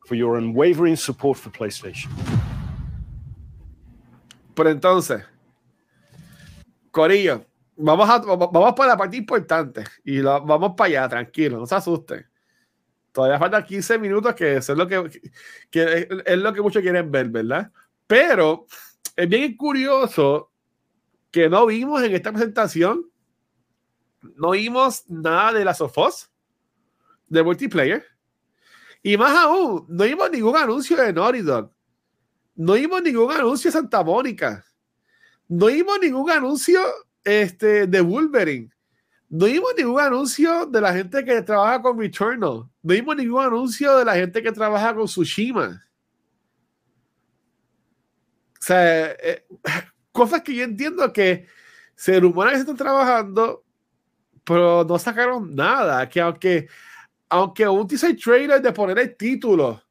for 0.07 0.15
your 0.17 0.37
unwavering 0.39 0.97
support 0.97 1.39
for 1.39 1.51
PlayStation. 1.51 2.11
Pero 4.55 4.71
entonces, 4.71 5.23
Corillo, 6.91 7.45
vamos, 7.77 8.09
a, 8.09 8.19
vamos 8.21 8.73
para 8.75 8.91
la 8.93 8.97
parte 8.97 9.17
importante 9.17 9.85
y 10.05 10.19
lo- 10.23 10.41
vamos 10.45 10.73
para 10.77 10.89
allá, 10.89 11.09
tranquilo, 11.09 11.59
no 11.59 11.67
se 11.67 11.75
asusten. 11.75 12.27
Todavía 13.13 13.39
faltan 13.39 13.65
15 13.65 13.99
minutos, 13.99 14.35
que 14.35 14.57
eso 14.57 14.73
es 14.73 14.79
lo 14.79 14.87
que, 14.87 15.21
que 15.71 16.09
es 16.27 16.39
lo 16.39 16.53
que 16.53 16.61
muchos 16.63 16.83
quieren 16.83 17.11
ver, 17.11 17.29
¿verdad? 17.29 17.71
Pero 18.07 18.67
es 19.15 19.29
bien 19.29 19.57
curioso 19.57 20.51
que 21.31 21.49
no 21.49 21.67
vimos 21.67 22.03
en 22.03 22.15
esta 22.15 22.33
presentación, 22.33 23.05
no 24.37 24.51
vimos 24.51 25.05
nada 25.09 25.53
de 25.53 25.65
las 25.65 25.81
Us, 25.81 26.31
de 27.29 27.43
multiplayer, 27.43 28.05
y 29.03 29.17
más 29.17 29.37
aún, 29.37 29.87
no 29.89 30.05
vimos 30.05 30.31
ningún 30.31 30.57
anuncio 30.57 30.97
de 30.97 31.13
Naughty 31.13 31.43
Dog. 31.43 31.71
No 32.57 32.73
vimos 32.73 33.03
ningún 33.03 33.31
anuncio 33.31 33.69
de 33.69 33.73
Santa 33.73 34.03
Mónica. 34.03 34.65
No 35.47 35.67
vimos 35.67 35.99
ningún 36.01 36.31
anuncio 36.31 36.81
este, 37.23 37.87
de 37.87 38.01
Wolverine. 38.01 38.71
No 39.29 39.47
vimos 39.47 39.75
ningún 39.77 40.01
anuncio 40.01 40.67
de 40.67 40.81
la 40.81 40.93
gente 40.93 41.25
que 41.25 41.43
trabaja 41.43 41.83
con 41.83 41.99
Returnal. 41.99 42.39
No 42.41 42.71
vimos 42.83 43.17
ningún 43.17 43.45
anuncio 43.45 43.97
de 43.99 44.05
la 44.05 44.15
gente 44.15 44.43
que 44.43 44.53
trabaja 44.53 44.95
con 44.95 45.07
Tsushima. 45.07 45.85
O 48.55 48.63
sea, 48.63 49.13
eh, 49.13 49.47
cosas 50.13 50.43
que 50.43 50.55
yo 50.55 50.65
entiendo 50.65 51.13
que 51.13 51.47
se 51.95 52.19
rumora 52.19 52.53
se 52.53 52.61
están 52.61 52.77
trabajando, 52.77 53.65
pero 54.47 54.85
no 54.85 54.99
sacaron 54.99 55.55
nada. 55.55 56.09
Que 56.09 56.21
aunque, 56.21 56.69
aunque 57.29 57.69
un 57.69 57.87
teaser 57.87 58.17
trailer 58.17 58.63
de 58.63 58.73
poner 58.73 58.99
el 58.99 59.17
título 59.17 59.83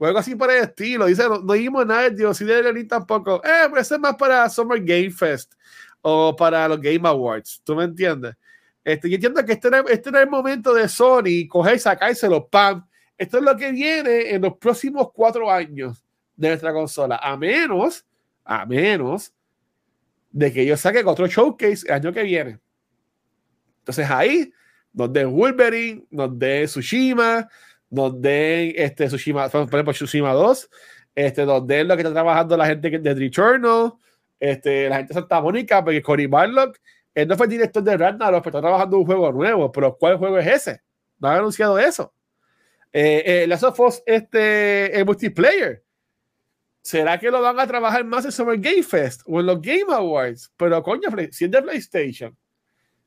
o 0.00 0.06
algo 0.06 0.18
así 0.18 0.34
por 0.34 0.50
el 0.50 0.64
estilo. 0.64 1.06
Dice, 1.06 1.28
no, 1.28 1.38
no 1.38 1.52
vimos 1.52 1.86
nada 1.86 2.02
de 2.02 2.10
Dios 2.10 2.40
y 2.40 2.44
de 2.44 2.84
tampoco. 2.84 3.36
Eh, 3.44 3.66
pero 3.68 3.80
eso 3.80 3.94
es 3.94 4.00
más 4.00 4.16
para 4.16 4.48
Summer 4.48 4.82
Game 4.82 5.10
Fest 5.10 5.54
o 6.00 6.34
para 6.34 6.66
los 6.66 6.80
Game 6.80 7.06
Awards. 7.06 7.60
¿Tú 7.62 7.76
me 7.76 7.84
entiendes? 7.84 8.34
Este, 8.82 9.08
yo 9.10 9.16
entiendo 9.16 9.44
que 9.44 9.52
este 9.52 9.68
era, 9.68 9.84
este 9.88 10.08
era 10.08 10.22
el 10.22 10.30
momento 10.30 10.72
de 10.72 10.88
Sony 10.88 11.46
coger 11.48 11.76
y 11.76 11.78
sacárselo, 11.78 12.48
pam. 12.48 12.86
Esto 13.16 13.36
es 13.36 13.44
lo 13.44 13.54
que 13.54 13.70
viene 13.70 14.30
en 14.30 14.40
los 14.40 14.56
próximos 14.56 15.10
cuatro 15.12 15.50
años 15.50 16.02
de 16.34 16.48
nuestra 16.48 16.72
consola. 16.72 17.20
A 17.22 17.36
menos, 17.36 18.04
a 18.42 18.64
menos 18.64 19.32
de 20.30 20.50
que 20.50 20.64
yo 20.64 20.78
saque 20.78 21.04
otro 21.04 21.26
showcase 21.26 21.86
el 21.86 21.92
año 21.92 22.12
que 22.12 22.22
viene. 22.22 22.58
Entonces 23.90 24.08
ahí, 24.08 24.52
nos 24.92 25.12
den 25.12 25.32
Wolverine, 25.32 26.04
nos 26.10 26.38
den 26.38 26.66
Tsushima, 26.66 27.48
nos 27.90 28.20
den 28.20 28.72
este, 28.76 29.06
Tsushima, 29.06 29.48
por 29.48 29.62
ejemplo, 29.62 29.92
Tsushima 29.92 30.32
2, 30.32 30.70
este, 31.16 31.44
nos 31.44 31.66
den 31.66 31.88
lo 31.88 31.96
que 31.96 32.02
está 32.02 32.12
trabajando 32.12 32.56
la 32.56 32.66
gente 32.66 32.88
de 32.88 33.14
Returnal, 33.14 33.94
este, 34.38 34.88
la 34.88 34.98
gente 34.98 35.12
de 35.12 35.20
Santa 35.20 35.40
Mónica, 35.40 35.82
porque 35.82 36.00
Cory 36.00 36.26
Barlock, 36.26 36.78
él 37.12 37.26
no 37.26 37.36
fue 37.36 37.46
el 37.46 37.50
director 37.50 37.82
de 37.82 37.96
Ragnarok, 37.96 38.44
pero 38.44 38.58
está 38.58 38.60
trabajando 38.60 38.98
un 38.98 39.06
juego 39.06 39.32
nuevo, 39.32 39.72
pero 39.72 39.96
¿cuál 39.98 40.16
juego 40.16 40.38
es 40.38 40.46
ese? 40.46 40.82
No 41.18 41.28
han 41.28 41.38
anunciado 41.38 41.78
eso. 41.80 42.14
Eh, 42.92 43.22
eh, 43.26 43.46
Last 43.48 43.64
of 43.64 43.80
Us, 43.80 44.02
este, 44.06 44.96
el 44.96 45.04
multiplayer. 45.04 45.82
¿Será 46.80 47.18
que 47.18 47.28
lo 47.28 47.42
van 47.42 47.58
a 47.58 47.66
trabajar 47.66 48.04
más 48.04 48.24
en 48.24 48.30
Summer 48.30 48.56
Game 48.56 48.84
Fest 48.84 49.22
o 49.26 49.40
en 49.40 49.46
los 49.46 49.60
Game 49.60 49.92
Awards? 49.92 50.52
Pero 50.56 50.80
coño, 50.80 51.08
si 51.32 51.46
es 51.46 51.50
de 51.50 51.60
PlayStation. 51.60 52.36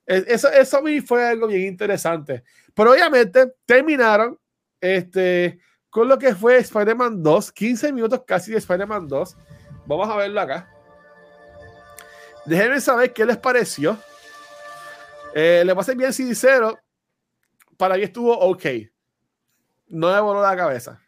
Es- 0.05 0.25
Eso, 0.27 0.49
eso 0.49 0.77
a 0.77 0.81
mí 0.81 1.01
fue 1.01 1.27
algo 1.27 1.47
bien 1.47 1.61
interesante. 1.63 2.43
Pero 2.73 2.91
obviamente 2.91 3.53
terminaron 3.65 4.37
este, 4.81 5.59
con 5.89 6.07
lo 6.07 6.17
que 6.17 6.35
fue 6.35 6.57
Spider-Man 6.57 7.21
2, 7.23 7.51
15 7.51 7.93
minutos 7.93 8.23
casi 8.27 8.51
de 8.51 8.57
Spider-Man 8.57 9.07
2. 9.07 9.37
Vamos 9.85 10.09
a 10.09 10.15
verlo 10.17 10.41
acá. 10.41 10.69
Déjenme 12.45 12.81
saber 12.81 13.13
qué 13.13 13.25
les 13.25 13.37
pareció. 13.37 13.97
Eh, 15.33 15.63
le 15.65 15.73
voy 15.73 15.81
a 15.81 15.85
ser 15.85 15.95
bien 15.95 16.13
sincero. 16.13 16.77
Para 17.77 17.95
mí 17.95 18.03
estuvo 18.03 18.37
ok. 18.37 18.65
No 19.87 20.11
me 20.13 20.19
voló 20.19 20.41
la 20.41 20.55
cabeza. 20.55 20.99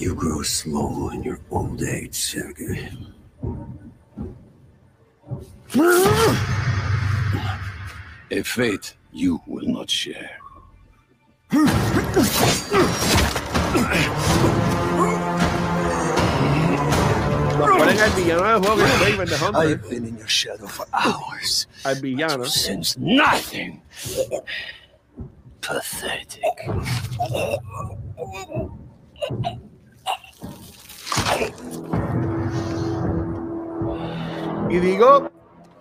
You 0.00 0.14
grow 0.14 0.40
slow 0.40 1.10
in 1.10 1.22
your 1.22 1.40
old 1.50 1.82
age, 1.82 2.14
Sergei. 2.14 2.90
A 8.30 8.42
fate 8.42 8.94
you 9.12 9.42
will 9.46 9.68
not 9.68 9.90
share. 9.90 10.38
Nos 11.52 11.68
ponen 17.68 18.00
al 18.00 18.10
villano 18.16 18.44
del 18.44 18.58
juego 18.58 18.76
que 18.76 18.84
es 18.84 19.00
Raven 19.00 19.28
the 19.28 19.36
Hunter. 19.36 19.60
I've 19.60 19.90
been 19.90 20.06
in 20.06 20.16
your 20.16 20.28
shadow 20.28 20.66
for 20.66 20.86
hours. 20.94 21.66
Al 21.84 21.96
villano. 21.96 22.44
Since 22.44 22.96
nothing. 22.96 23.82
Pathetic. 25.60 26.56
Y 34.70 34.78
digo, 34.78 35.30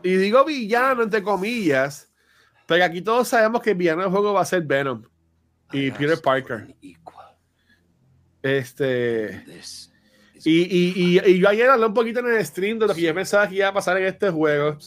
y 0.01 0.15
digo 0.15 0.45
villano 0.45 1.03
entre 1.03 1.21
comillas, 1.21 2.11
pero 2.65 2.83
aquí 2.83 3.01
todos 3.01 3.27
sabemos 3.27 3.61
que 3.61 3.71
el 3.71 3.77
villano 3.77 4.01
del 4.01 4.11
juego 4.11 4.33
va 4.33 4.41
a 4.41 4.45
ser 4.45 4.63
Venom 4.63 5.03
y 5.71 5.91
Peter 5.91 6.19
Parker. 6.21 6.75
Este. 8.41 9.43
Y, 10.45 10.61
y, 10.61 10.93
y, 10.95 11.31
y 11.31 11.39
yo 11.39 11.49
ayer 11.49 11.69
hablé 11.69 11.85
un 11.85 11.93
poquito 11.93 12.19
en 12.21 12.27
el 12.27 12.45
stream 12.45 12.79
de 12.79 12.87
lo 12.87 12.95
que 12.95 13.01
yo 13.01 13.13
pensaba 13.13 13.47
que 13.47 13.55
iba 13.55 13.67
a 13.67 13.73
pasar 13.73 13.97
en 13.97 14.05
este 14.05 14.29
juego. 14.29 14.77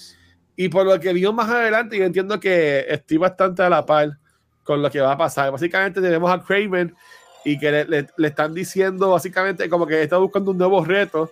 Y 0.56 0.68
por 0.68 0.86
lo 0.86 0.98
que 0.98 1.12
vimos 1.12 1.34
más 1.34 1.48
adelante, 1.48 1.98
yo 1.98 2.04
entiendo 2.04 2.38
que 2.40 2.86
estoy 2.88 3.18
bastante 3.18 3.62
a 3.62 3.68
la 3.68 3.84
par 3.84 4.18
con 4.62 4.82
lo 4.82 4.90
que 4.90 5.00
va 5.00 5.12
a 5.12 5.18
pasar. 5.18 5.50
Básicamente 5.50 6.00
tenemos 6.00 6.30
a 6.30 6.42
Craven 6.42 6.94
y 7.44 7.58
que 7.58 7.70
le, 7.70 7.84
le- 7.86 8.06
le 8.16 8.28
están 8.28 8.54
diciendo 8.54 9.10
básicamente 9.10 9.68
como 9.68 9.86
que 9.86 10.02
está 10.02 10.16
buscando 10.18 10.50
un 10.52 10.58
nuevo 10.58 10.84
reto 10.84 11.30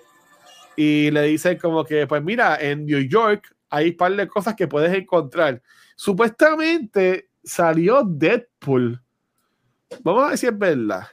y 0.76 1.10
le 1.10 1.22
dicen 1.22 1.58
como 1.58 1.84
que, 1.84 2.06
pues 2.06 2.22
mira, 2.22 2.56
en 2.60 2.84
New 2.86 3.00
York 3.00 3.54
hay 3.68 3.90
un 3.90 3.96
par 3.96 4.14
de 4.16 4.26
cosas 4.26 4.54
que 4.54 4.66
puedes 4.66 4.92
encontrar. 4.96 5.62
Supuestamente 5.96 7.28
salió 7.44 8.02
Deadpool. 8.04 9.00
Vamos 10.02 10.24
a 10.24 10.28
ver 10.30 10.38
si 10.38 10.46
es 10.46 10.58
verdad. 10.58 11.06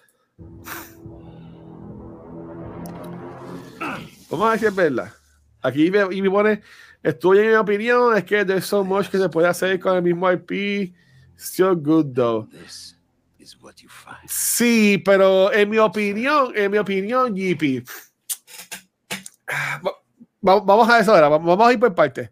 Vamos 4.29 4.47
a 4.47 4.49
ver 4.51 4.59
si 4.59 4.65
es 4.65 4.75
verdad. 4.75 5.11
Aquí 5.61 5.89
me, 5.91 6.15
y 6.15 6.21
me 6.21 6.29
pone, 6.29 6.61
estoy 7.03 7.39
en 7.39 7.47
mi 7.49 7.53
opinión, 7.55 8.15
es 8.17 8.23
que 8.23 8.45
there's 8.45 8.65
so 8.65 8.83
much 8.83 9.07
que 9.09 9.17
se 9.17 9.29
puede 9.29 9.47
hacer 9.47 9.79
con 9.79 9.95
el 9.95 10.01
mismo 10.03 10.31
IP. 10.31 10.93
Still 11.37 11.75
good 11.75 12.13
though. 12.13 12.47
Sí, 14.27 15.01
pero 15.05 15.51
en 15.53 15.69
mi 15.69 15.77
opinión, 15.77 16.51
en 16.55 16.71
mi 16.71 16.77
opinión, 16.77 17.33
va- 19.85 20.59
Vamos 20.61 20.89
a 20.89 20.99
eso 20.99 21.13
ahora, 21.13 21.29
vamos 21.29 21.67
a 21.67 21.73
ir 21.73 21.79
por 21.79 21.93
partes. 21.93 22.29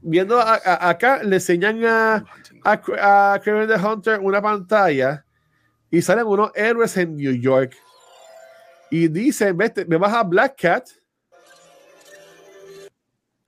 Viendo 0.00 0.38
acá, 0.40 1.22
le 1.22 1.36
enseñan 1.36 1.84
a, 1.84 2.24
a, 2.64 3.34
a 3.34 3.40
the 3.40 3.74
Hunter 3.74 4.20
una 4.20 4.40
pantalla 4.40 5.24
y 5.90 6.00
salen 6.02 6.26
unos 6.26 6.50
héroes 6.54 6.96
en 6.96 7.16
New 7.16 7.32
York. 7.32 7.76
Y 8.90 9.08
dicen, 9.08 9.56
vete, 9.56 9.84
me 9.84 9.96
vas 9.96 10.12
a 10.14 10.22
Black 10.22 10.60
Cat. 10.60 10.88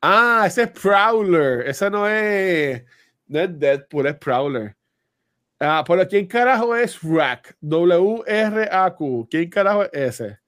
Ah, 0.01 0.45
ese 0.47 0.65
es 0.65 0.71
Prowler. 0.71 1.67
Ese 1.67 1.91
no 1.91 2.07
es, 2.09 2.83
no 3.27 3.41
es 3.41 3.59
Deadpool, 3.59 4.07
es 4.07 4.15
Prowler. 4.17 4.76
Ah, 5.59 5.83
pero 5.87 6.07
¿quién 6.07 6.27
carajo 6.27 6.77
es 6.77 7.03
Rack? 7.03 7.57
W-R-A-Q. 7.61 9.29
¿Quién 9.31 9.49
carajo 9.49 9.85
es 9.85 9.91
ese? 10.21 10.39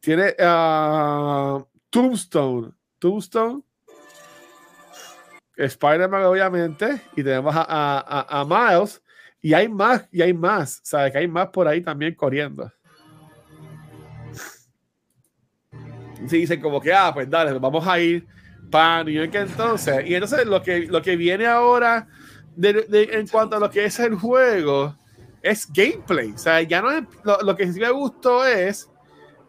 Tiene 0.00 0.34
ah, 0.38 1.64
Tombstone. 1.88 2.72
Tombstone. 2.98 3.62
Spider-Man, 5.56 6.24
obviamente. 6.24 7.00
Y 7.16 7.22
tenemos 7.22 7.54
a, 7.56 8.26
a- 8.28 8.44
Miles. 8.44 9.02
Y 9.42 9.54
hay 9.54 9.68
más, 9.68 10.06
y 10.12 10.20
hay 10.20 10.34
más. 10.34 10.80
¿Sabes? 10.82 11.12
Que 11.12 11.18
hay 11.18 11.28
más 11.28 11.48
por 11.48 11.66
ahí 11.66 11.80
también 11.80 12.14
corriendo. 12.14 12.70
Sí, 16.28 16.38
dicen 16.38 16.60
como 16.60 16.80
que, 16.80 16.92
ah, 16.92 17.12
pues 17.14 17.28
dale, 17.30 17.58
vamos 17.58 17.86
a 17.86 17.98
ir 17.98 18.26
para 18.70 19.02
New 19.04 19.14
York 19.14 19.34
entonces. 19.34 20.06
Y 20.06 20.14
entonces 20.14 20.46
lo 20.46 20.62
que, 20.62 20.86
lo 20.86 21.00
que 21.00 21.16
viene 21.16 21.46
ahora 21.46 22.06
en 22.56 23.26
cuanto 23.28 23.56
a 23.56 23.60
lo 23.60 23.70
que 23.70 23.84
es 23.84 23.98
el 24.00 24.14
juego 24.14 24.96
es 25.42 25.66
gameplay. 25.72 26.32
O 26.32 26.38
sea, 26.38 26.60
ya 26.62 26.82
no 26.82 26.90
es, 26.90 27.04
lo, 27.24 27.40
lo 27.42 27.56
que 27.56 27.72
sí 27.72 27.80
me 27.80 27.90
gustó 27.90 28.44
es, 28.44 28.88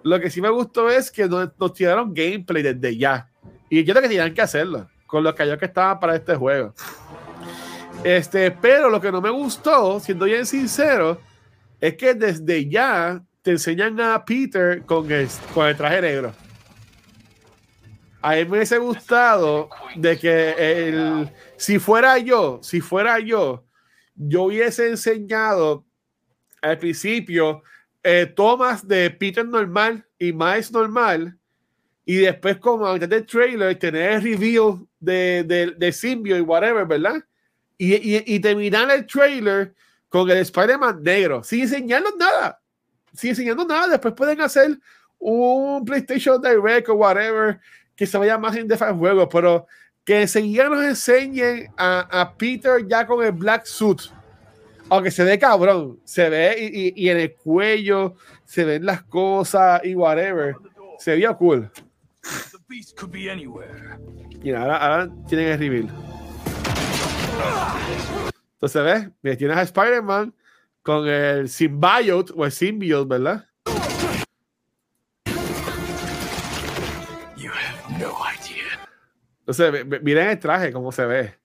lo 0.04 0.20
que 0.20 0.30
sí 0.30 0.42
me 0.42 0.50
gustó 0.50 0.90
es 0.90 1.12
que 1.12 1.28
nos, 1.28 1.50
nos 1.60 1.74
tiraron 1.74 2.14
gameplay 2.14 2.64
desde 2.64 2.98
ya. 2.98 3.30
Y 3.70 3.84
yo 3.84 3.94
creo 3.94 4.04
que 4.04 4.10
tenían 4.10 4.34
que 4.34 4.42
hacerlo 4.42 4.90
con 5.08 5.24
los 5.24 5.34
callos 5.34 5.58
que 5.58 5.66
estaban 5.66 6.00
para 6.00 6.16
este 6.16 6.36
juego. 6.36 6.74
Este, 8.04 8.50
pero 8.50 8.90
lo 8.90 9.00
que 9.00 9.12
no 9.12 9.22
me 9.22 9.30
gustó, 9.30 10.00
siendo 10.00 10.26
bien 10.26 10.46
sincero, 10.46 11.20
es 11.80 11.96
que 11.96 12.14
desde 12.14 12.68
ya 12.68 13.22
te 13.42 13.52
enseñan 13.52 14.00
a 14.00 14.24
Peter 14.24 14.84
con 14.86 15.12
el, 15.12 15.28
con 15.54 15.68
el 15.68 15.76
traje 15.76 16.02
negro. 16.02 16.34
A 18.22 18.36
mí 18.36 18.46
me 18.46 18.58
hubiese 18.58 18.78
gustado 18.78 19.70
de 19.96 20.18
que 20.18 20.52
el, 20.88 21.30
si 21.62 21.78
fuera 21.78 22.18
yo, 22.18 22.60
si 22.64 22.82
fuera 22.82 23.20
yo, 23.20 23.64
yo 24.16 24.46
hubiese 24.46 24.90
enseñado 24.90 25.86
al 26.60 26.80
principio 26.80 27.62
eh, 28.02 28.26
tomas 28.26 28.88
de 28.88 29.12
Peter 29.12 29.46
normal 29.46 30.04
y 30.18 30.34
Miles 30.34 30.72
normal 30.72 31.38
y 32.04 32.16
después 32.16 32.58
como 32.58 32.88
a 32.88 32.96
mitad 32.96 33.08
del 33.08 33.28
trailer 33.28 33.78
tener 33.78 34.14
el 34.14 34.24
reveal 34.24 34.88
de, 35.00 35.44
de, 35.44 35.76
de 35.78 35.92
Symbio 35.92 36.36
y 36.36 36.42
whatever, 36.42 36.84
¿verdad? 36.88 37.24
Y, 37.78 37.94
y, 37.94 38.24
y 38.26 38.40
terminar 38.40 38.90
el 38.90 39.06
trailer 39.06 39.76
con 40.10 40.32
el 40.32 40.38
Spider-Man 40.38 41.04
negro, 41.04 41.44
sin 41.44 41.62
enseñarnos 41.62 42.16
nada, 42.18 42.60
sin 43.14 43.30
enseñarnos 43.30 43.68
nada, 43.68 43.88
después 43.88 44.16
pueden 44.16 44.42
hacer 44.42 44.80
un 45.20 45.86
PlayStation 45.86 46.42
Direct 46.42 46.90
o 46.90 46.96
whatever 46.96 47.60
que 47.96 48.08
se 48.08 48.18
vaya 48.18 48.40
más 48.40 48.56
en 48.56 48.68
al 48.72 48.98
juego, 48.98 49.30
pero 49.30 49.68
que 50.04 50.22
enseguida 50.22 50.68
nos 50.70 50.84
enseñen 50.84 51.68
a, 51.78 52.22
a 52.22 52.34
Peter 52.36 52.86
ya 52.88 53.06
con 53.06 53.24
el 53.24 53.32
black 53.32 53.66
suit. 53.66 54.02
Aunque 54.90 55.12
se 55.12 55.24
ve 55.24 55.40
cabrón, 55.40 56.00
se 56.04 56.28
ve 56.30 56.56
y, 56.60 56.88
y- 56.88 56.94
y 57.06 57.10
en 57.10 57.18
el 57.18 57.34
cuello 57.36 58.16
se 58.44 58.66
ven 58.66 58.86
las 58.86 59.04
cosas 59.04 59.82
y 59.86 59.96
whatever. 59.96 60.56
Se 61.00 61.12
veía 61.12 61.34
cool. 61.34 61.72
Y 64.44 64.52
ahora, 64.54 64.78
ahora 64.78 65.10
tienen 65.28 65.48
el 65.50 65.60
reveal. 65.60 65.90
Entonces, 68.54 68.84
¿ves? 68.84 69.10
Mira, 69.22 69.38
Tienes 69.38 69.58
a 69.58 69.62
Spider-Man 69.64 70.34
con 70.84 71.08
el 71.08 71.50
Symbiote 71.50 72.34
o 72.36 72.46
el 72.46 72.52
Symbiote, 72.52 73.08
¿verdad? 73.08 73.46
Entonces, 79.52 80.02
miren 80.02 80.30
el 80.30 80.40
traje, 80.40 80.72
cómo 80.72 80.92
se 80.92 81.06
ve. 81.06 81.36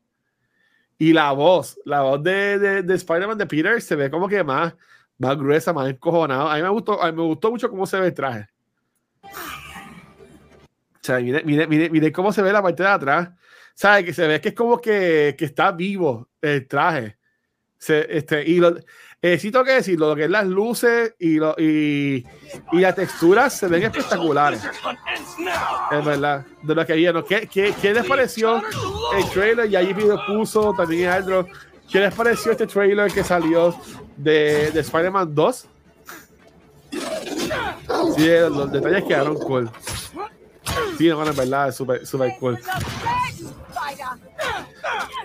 Y 0.98 1.12
la 1.12 1.32
voz, 1.32 1.78
la 1.84 2.02
voz 2.02 2.22
de, 2.22 2.58
de, 2.58 2.82
de 2.82 2.94
Spider-Man 2.94 3.36
de 3.36 3.46
Peter 3.46 3.82
se 3.82 3.96
ve 3.96 4.10
como 4.10 4.28
que 4.28 4.42
más, 4.44 4.74
más 5.18 5.36
gruesa, 5.36 5.72
más 5.72 5.90
encojonado. 5.90 6.48
A 6.48 6.56
mí 6.56 6.62
me 6.62 6.68
gustó, 6.68 7.02
a 7.02 7.10
mí 7.10 7.16
me 7.16 7.24
gustó 7.24 7.50
mucho 7.50 7.68
cómo 7.68 7.84
se 7.84 7.98
ve 7.98 8.06
el 8.06 8.14
traje. 8.14 8.48
O 9.22 9.28
sea, 11.02 11.18
mire, 11.18 11.42
mire, 11.44 11.66
mire, 11.66 11.90
mire 11.90 12.12
cómo 12.12 12.32
se 12.32 12.42
ve 12.42 12.52
la 12.52 12.62
parte 12.62 12.82
de 12.82 12.88
atrás. 12.88 13.30
¿Sabes? 13.74 14.04
Que 14.06 14.14
se 14.14 14.26
ve 14.26 14.40
que 14.40 14.50
es 14.50 14.54
como 14.54 14.80
que, 14.80 15.34
que 15.36 15.44
está 15.44 15.72
vivo 15.72 16.30
el 16.40 16.66
traje. 16.66 17.18
Este, 17.88 18.48
y 18.48 18.58
lo, 18.58 18.74
eh, 19.34 19.38
tengo 19.38 19.64
que 19.64 19.72
decirlo, 19.72 20.10
lo 20.10 20.16
que 20.16 20.24
es 20.24 20.30
las 20.30 20.46
luces 20.46 21.14
y, 21.18 21.36
lo, 21.36 21.54
y, 21.58 22.24
y 22.72 22.78
las 22.78 22.94
texturas 22.94 23.58
se 23.58 23.66
ven 23.68 23.82
espectaculares. 23.82 24.62
Es 25.90 26.04
verdad. 26.04 26.44
De 26.62 26.74
lo 26.74 26.86
que 26.86 26.92
vieron. 26.94 27.24
¿Qué, 27.24 27.48
qué, 27.52 27.74
qué 27.80 27.94
les 27.94 28.06
pareció 28.06 28.62
el 29.16 29.30
trailer? 29.30 29.70
Y 29.70 29.76
allí 29.76 29.94
lo 29.94 30.24
puso 30.26 30.72
también 30.74 31.10
Aldro. 31.10 31.46
¿Qué 31.90 32.00
les 32.00 32.14
pareció 32.14 32.52
este 32.52 32.66
trailer 32.66 33.12
que 33.12 33.22
salió 33.22 33.74
de, 34.16 34.70
de 34.72 34.80
Spider-Man 34.80 35.34
2? 35.34 35.66
Sí, 38.16 38.28
los 38.28 38.72
detalles 38.72 39.04
quedaron 39.04 39.36
cool. 39.36 39.70
Sí, 40.98 41.08
no, 41.08 41.24
en 41.24 41.36
verdad, 41.36 41.68
es 41.68 41.76
súper 41.76 42.06
super 42.06 42.32
cool. 42.38 42.58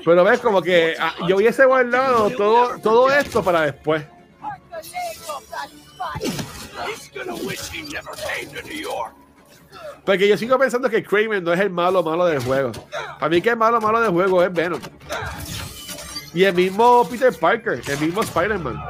Pero 0.03 0.23
ves 0.23 0.39
como 0.39 0.61
que 0.61 0.95
ah, 0.99 1.13
yo 1.27 1.37
hubiese 1.37 1.65
guardado 1.65 2.29
todo, 2.31 2.79
todo 2.79 3.11
esto 3.11 3.43
para 3.43 3.61
después. 3.61 4.03
Porque 10.05 10.27
yo 10.27 10.37
sigo 10.37 10.57
pensando 10.57 10.89
que 10.89 11.03
Kraven 11.03 11.43
no 11.43 11.53
es 11.53 11.59
el 11.59 11.69
malo 11.69 12.03
malo 12.03 12.25
del 12.25 12.43
juego. 12.43 12.71
Para 13.19 13.29
mí 13.29 13.41
que 13.41 13.51
el 13.51 13.57
malo 13.57 13.79
malo 13.79 14.01
del 14.01 14.11
juego 14.11 14.43
es 14.43 14.51
Venom. 14.51 14.81
Y 16.33 16.43
el 16.43 16.55
mismo 16.55 17.07
Peter 17.09 17.33
Parker, 17.37 17.81
el 17.85 17.99
mismo 17.99 18.21
Spider-Man. 18.21 18.81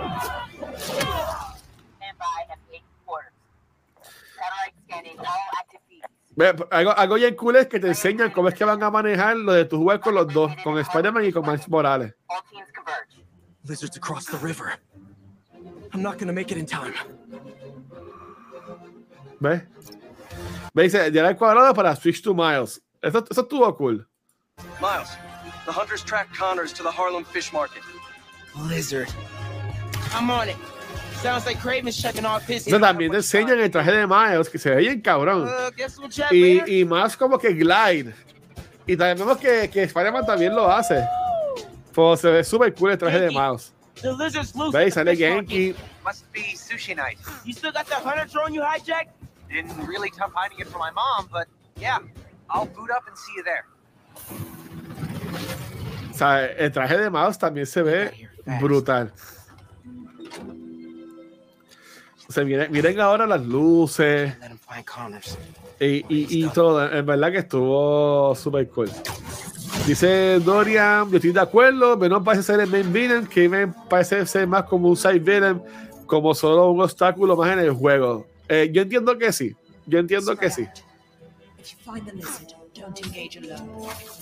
Algo, 6.72 6.98
algo 6.98 7.16
bien 7.16 7.36
cool 7.36 7.58
es 7.58 7.68
que 7.68 7.80
te 7.80 7.88
enseñan 7.88 8.32
cómo 8.32 8.48
es 8.48 8.56
que 8.56 8.64
van 8.64 8.82
a 8.82 8.90
manejar 8.90 9.36
lo 9.36 9.54
de 9.54 9.66
tu 9.66 9.78
jugar 9.78 10.00
con 10.00 10.16
los 10.16 10.32
dos, 10.34 10.52
con 10.64 10.78
Spider-Man 10.78 11.26
y 11.26 11.32
con 11.32 11.46
Miles 11.46 11.68
Morales. 11.68 12.14
Lizards 13.64 13.98
across 13.98 14.26
the 14.26 14.38
river. 14.38 14.80
I'm 15.94 16.02
not 16.02 16.18
gonna 16.18 16.34
make 16.34 16.52
it 16.52 16.58
in 16.58 16.66
time. 16.66 16.94
¿Ves? 19.40 19.62
¿Ves? 20.74 20.94
Dice, 20.94 21.12
llegar 21.12 21.26
al 21.26 21.38
cuadrado 21.38 21.74
para 21.74 21.96
switch 21.96 22.24
to 22.24 22.34
Miles. 22.34 22.82
Eso, 23.02 23.24
eso 23.30 23.42
estuvo 23.42 23.76
cool. 23.78 24.08
Miles, 24.80 25.16
the 25.66 25.72
hunters 25.72 26.04
tracked 26.04 26.36
Connors 26.36 26.74
to 26.74 26.82
the 26.82 26.92
Harlem 26.92 27.24
Fish 27.26 27.52
Market. 27.52 27.84
Lizard. 28.68 29.10
I'm 30.14 30.30
on 30.30 30.50
it. 30.50 30.58
También 32.80 33.12
te 33.12 33.18
enseñan 33.18 33.60
el 33.60 33.70
traje 33.70 33.92
de 33.92 34.08
Miles, 34.08 34.50
que 34.50 34.58
se 34.58 34.70
ve 34.72 34.78
bien 34.78 35.02
cabrón. 35.02 35.48
Uh, 35.48 35.72
Y, 36.32 36.80
y 36.80 36.86
más 36.86 37.16
como 37.16 37.38
que 37.38 37.54
glide. 37.54 38.14
Y 38.88 38.98
también 38.98 39.20
vemos 39.20 39.38
que, 39.38 39.70
que 39.70 39.84
Spider-Man 39.84 40.26
también 40.26 40.56
lo 40.56 40.70
hace. 40.72 41.06
Pues 41.94 42.22
se 42.22 42.30
ve 42.30 42.44
súper 42.44 42.74
cool 42.74 42.92
el 42.92 42.98
traje 42.98 43.20
de 43.20 43.30
Miles. 43.30 43.74
¿Veis? 44.72 44.94
Sale. 44.94 45.16
Genki. 45.16 45.76
Must 46.04 46.32
be 46.32 46.56
sushi 46.56 46.96
night. 46.96 47.20
You 47.46 47.54
still 47.54 47.72
got 47.72 47.86
that 47.88 48.04
hunter 48.04 48.26
drone 48.26 48.54
you 48.54 48.62
hijacked? 48.64 49.12
Didn't 49.50 49.86
really 49.86 50.10
tough 50.10 50.32
hiding 50.34 50.60
it 50.60 50.68
from 50.68 50.80
my 50.80 50.92
mom, 50.92 51.28
but 51.32 51.48
yeah, 51.80 52.00
I'll 52.50 52.66
boot 52.66 52.90
up 52.90 53.06
and 53.08 53.16
see 53.16 53.34
you 53.36 53.44
there. 53.44 53.66
O 56.10 56.14
sea, 56.14 56.46
el 56.46 56.72
traje 56.72 56.98
de 56.98 57.10
Miles 57.10 57.38
también 57.38 57.68
se 57.68 57.84
ve 57.84 58.30
brutal. 58.60 59.12
O 62.32 62.34
sea, 62.34 62.46
miren, 62.46 62.72
miren 62.72 62.98
ahora 63.02 63.28
las 63.28 63.46
luces 63.46 64.34
y, 65.82 65.86
y, 65.86 66.46
y 66.46 66.48
todo. 66.48 66.90
En 66.90 67.06
verdad 67.06 67.30
que 67.30 67.40
estuvo 67.40 68.34
super 68.36 68.66
cool. 68.70 68.90
Dice 69.86 70.40
Dorian, 70.40 71.10
yo 71.10 71.18
estoy 71.18 71.34
de 71.34 71.42
acuerdo, 71.42 72.00
pero 72.00 72.16
no 72.16 72.24
parece 72.24 72.44
ser 72.44 72.62
el 72.62 72.70
main 72.70 72.94
villain, 72.94 73.28
que 73.28 73.50
me 73.50 73.68
parece 73.68 74.26
ser 74.26 74.48
más 74.48 74.64
como 74.64 74.88
un 74.88 74.96
side 74.96 75.20
villain, 75.20 75.62
como 76.06 76.34
solo 76.34 76.72
un 76.72 76.82
obstáculo 76.82 77.36
más 77.36 77.52
en 77.52 77.60
el 77.60 77.72
juego. 77.72 78.26
Eh, 78.48 78.70
yo 78.72 78.82
entiendo 78.84 79.18
que 79.18 79.34
sí, 79.34 79.54
yo 79.86 80.00
entiendo 80.00 80.34
que 80.38 80.50
sí. 80.50 80.66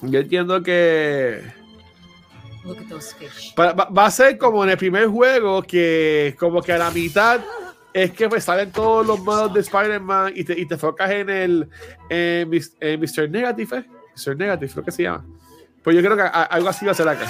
Yo 0.01 0.19
entiendo 0.19 0.63
que 0.63 1.43
va 3.95 4.05
a 4.07 4.09
ser 4.09 4.39
como 4.39 4.63
en 4.63 4.71
el 4.71 4.77
primer 4.79 5.05
juego, 5.05 5.61
que 5.61 6.35
como 6.39 6.59
que 6.63 6.73
a 6.73 6.79
la 6.79 6.89
mitad 6.89 7.39
es 7.93 8.11
que 8.11 8.29
pues 8.29 8.43
salen 8.43 8.71
todos 8.71 9.05
los 9.05 9.19
modos 9.19 9.53
de 9.53 9.61
Spider-Man 9.61 10.33
y 10.35 10.43
te, 10.43 10.59
y 10.59 10.65
te 10.67 10.75
enfocas 10.75 11.09
en 11.11 11.29
el 11.29 11.69
Mr. 12.09 13.29
Negative, 13.29 13.77
¿eh? 13.77 13.85
Mr. 14.15 14.35
Negative, 14.37 14.71
creo 14.71 14.85
que 14.85 14.91
se 14.91 15.03
llama. 15.03 15.25
Pues 15.83 15.95
yo 15.95 16.01
creo 16.03 16.15
que 16.15 16.21
a- 16.23 16.27
algo 16.43 16.69
así 16.69 16.85
va 16.85 16.91
a 16.91 16.95
ser 16.95 17.07
acá. 17.07 17.25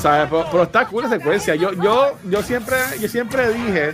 ¿Sabes? 0.00 0.28
Pero, 0.30 0.62
está 0.62 0.86
cool 0.86 1.04
la 1.04 1.08
secuencia. 1.08 1.54
Yo, 1.56 1.72
yo, 1.72 2.16
yo 2.30 2.40
siempre, 2.42 2.76
yo 3.00 3.08
siempre 3.08 3.52
dije, 3.52 3.90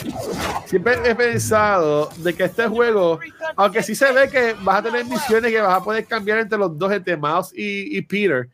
siempre 0.66 0.98
he 1.02 1.14
pensado 1.14 2.10
de 2.18 2.34
que 2.34 2.44
este 2.44 2.66
juego, 2.66 3.18
aunque 3.56 3.82
sí 3.82 3.94
se 3.94 4.12
ve 4.12 4.28
que 4.28 4.54
vas 4.62 4.80
a 4.80 4.82
tener 4.82 5.06
misiones 5.06 5.50
que 5.50 5.60
vas 5.62 5.80
a 5.80 5.82
poder 5.82 6.04
cambiar 6.04 6.40
entre 6.40 6.58
los 6.58 6.76
dos, 6.78 6.92
entre 6.92 7.16
Mouse 7.16 7.52
y, 7.56 7.96
y 7.96 8.02
Peter. 8.02 8.48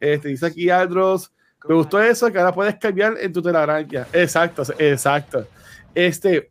Este, 0.00 0.28
dice 0.28 0.46
aquí 0.46 0.70
Aldros, 0.70 1.30
me 1.68 1.74
gustó 1.74 2.02
eso, 2.02 2.32
que 2.32 2.38
ahora 2.38 2.52
puedes 2.52 2.76
cambiar 2.76 3.14
en 3.20 3.32
tu 3.32 3.42
telaraña. 3.42 4.06
Exacto, 4.12 4.62
exacto. 4.78 5.46
Este, 5.94 6.50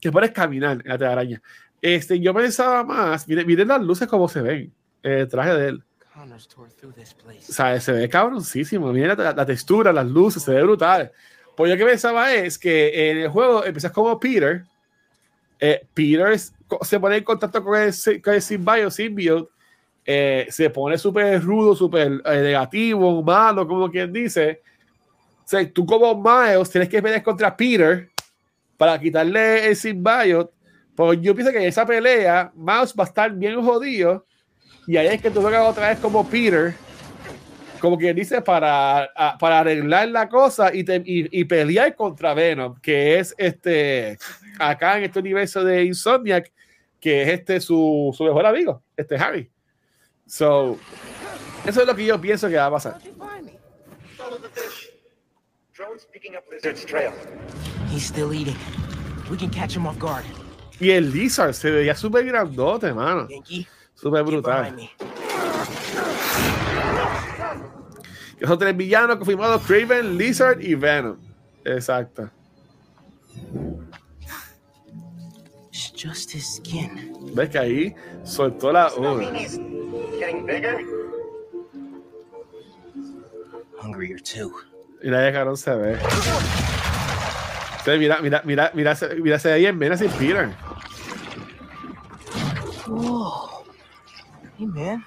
que 0.00 0.12
puedes 0.12 0.30
caminar 0.30 0.80
en 0.82 0.88
la 0.88 0.96
telaraña. 0.96 1.42
Este, 1.82 2.20
yo 2.20 2.32
pensaba 2.32 2.84
más, 2.84 3.26
miren, 3.26 3.46
miren 3.46 3.68
las 3.68 3.82
luces 3.82 4.06
como 4.06 4.28
se 4.28 4.40
ven, 4.40 4.72
el 5.02 5.28
traje 5.28 5.54
de 5.54 5.68
él. 5.68 5.84
O 7.48 7.52
sea, 7.52 7.80
se 7.80 7.92
ve 7.92 8.08
cabroncísimo. 8.08 8.92
Miren 8.92 9.16
la, 9.16 9.32
la 9.32 9.46
textura, 9.46 9.92
las 9.92 10.06
luces, 10.06 10.42
se 10.42 10.52
ve 10.52 10.62
brutal. 10.62 11.10
Pues 11.56 11.70
yo 11.70 11.76
que 11.76 11.84
pensaba 11.84 12.32
es 12.32 12.58
que 12.58 13.10
en 13.10 13.18
el 13.18 13.28
juego 13.28 13.64
empiezas 13.64 13.92
como 13.92 14.18
Peter. 14.20 14.64
eh, 15.58 15.86
Peter 15.92 16.38
se 16.38 17.00
pone 17.00 17.16
en 17.16 17.24
contacto 17.24 17.62
con 17.62 17.78
el, 17.78 17.92
con 18.22 18.34
el 18.34 18.42
symbiote, 18.42 18.90
symbiote, 18.90 19.50
eh, 20.04 20.46
se 20.50 20.70
pone 20.70 20.98
súper 20.98 21.42
rudo, 21.42 21.76
súper 21.76 22.20
eh, 22.24 22.40
negativo, 22.42 23.22
malo, 23.22 23.66
como 23.66 23.90
quien 23.90 24.12
dice. 24.12 24.60
O 25.44 25.48
sea, 25.48 25.72
tú 25.72 25.84
como 25.84 26.14
Miles 26.20 26.70
tienes 26.70 26.88
que 26.88 27.02
pelear 27.02 27.22
contra 27.22 27.56
Peter 27.56 28.08
para 28.76 28.98
quitarle 28.98 29.66
el 29.66 29.76
symbiote. 29.76 30.52
Pues 30.94 31.20
yo 31.20 31.34
pienso 31.34 31.52
que 31.52 31.58
en 31.58 31.64
esa 31.64 31.86
pelea, 31.86 32.52
Miles 32.54 32.94
va 32.98 33.04
a 33.04 33.06
estar 33.06 33.32
bien 33.32 33.62
jodido. 33.62 34.26
Y 34.86 34.96
ahí 34.96 35.08
es 35.08 35.22
que 35.22 35.30
tú 35.30 35.46
otra 35.46 35.88
vez 35.90 35.98
como 35.98 36.28
Peter, 36.28 36.74
como 37.80 37.96
quien 37.96 38.16
dice, 38.16 38.42
para, 38.42 39.10
para 39.38 39.60
arreglar 39.60 40.08
la 40.08 40.28
cosa 40.28 40.70
y 40.72 41.44
pelear 41.44 41.94
contra 41.94 42.34
Venom, 42.34 42.80
que 42.80 43.18
es 43.18 43.34
este, 43.38 44.18
acá 44.58 44.98
en 44.98 45.04
este 45.04 45.18
universo 45.18 45.64
de 45.64 45.84
Insomniac, 45.84 46.50
que 47.00 47.22
es 47.22 47.28
este 47.28 47.60
su, 47.60 48.14
su 48.16 48.24
mejor 48.24 48.46
amigo, 48.46 48.82
este 48.96 49.16
Harry. 49.16 49.50
So, 50.30 50.78
eso 51.66 51.80
es 51.80 51.86
lo 51.88 51.96
que 51.96 52.06
yo 52.06 52.20
pienso 52.20 52.48
que 52.48 52.54
va 52.54 52.66
a 52.66 52.70
pasar. 52.70 53.00
Drone's 55.76 56.06
picking 56.12 56.36
up 56.36 56.44
Lizard's 56.52 56.84
trail. 56.86 57.10
He's 57.90 58.04
still 58.04 58.32
eating. 58.32 58.54
We 59.28 59.36
can 59.36 59.50
catch 59.50 59.74
him 59.74 59.88
off 59.88 59.98
guard. 59.98 60.24
Y 60.78 60.90
el 60.92 61.10
Lizard 61.10 61.52
se 61.54 61.72
veía 61.72 61.96
súper 61.96 62.24
grandote, 62.24 62.92
mano. 62.92 63.26
Súper 63.94 64.22
brutal. 64.22 64.88
Esos 68.38 68.58
tres 68.58 68.76
villanos 68.76 69.16
confirmados: 69.16 69.62
Craven, 69.66 70.16
Lizard 70.16 70.60
y 70.62 70.76
Venom. 70.76 71.18
Exacto. 71.64 72.30
It's 75.72 75.90
just 75.92 76.32
his 76.32 76.54
skin. 76.54 77.34
¿Ves 77.34 77.50
que 77.50 77.58
ahí 77.58 77.94
soltó 78.22 78.70
la. 78.70 78.90
Does 78.90 79.58
getting 80.20 80.44
bigger? 80.46 80.78
Hungrier 83.80 84.20
too. 84.20 84.52
Mira, 85.02 85.24
ya 85.24 85.32
cabrón 85.32 85.56
se 85.56 85.74
ve. 85.74 85.98
Sí, 87.84 87.90
mira, 87.98 88.20
mira, 88.20 88.42
mira, 88.44 88.70
mira, 88.74 88.94
se- 88.94 89.14
mira, 89.16 89.38
se 89.38 89.48
ve 89.52 89.58
bien, 89.58 89.78
mira 89.78 89.96
sin 89.96 90.10
Peter. 90.10 90.50
Whoa. 92.86 93.64
Hey, 94.58 94.66
man. 94.66 95.04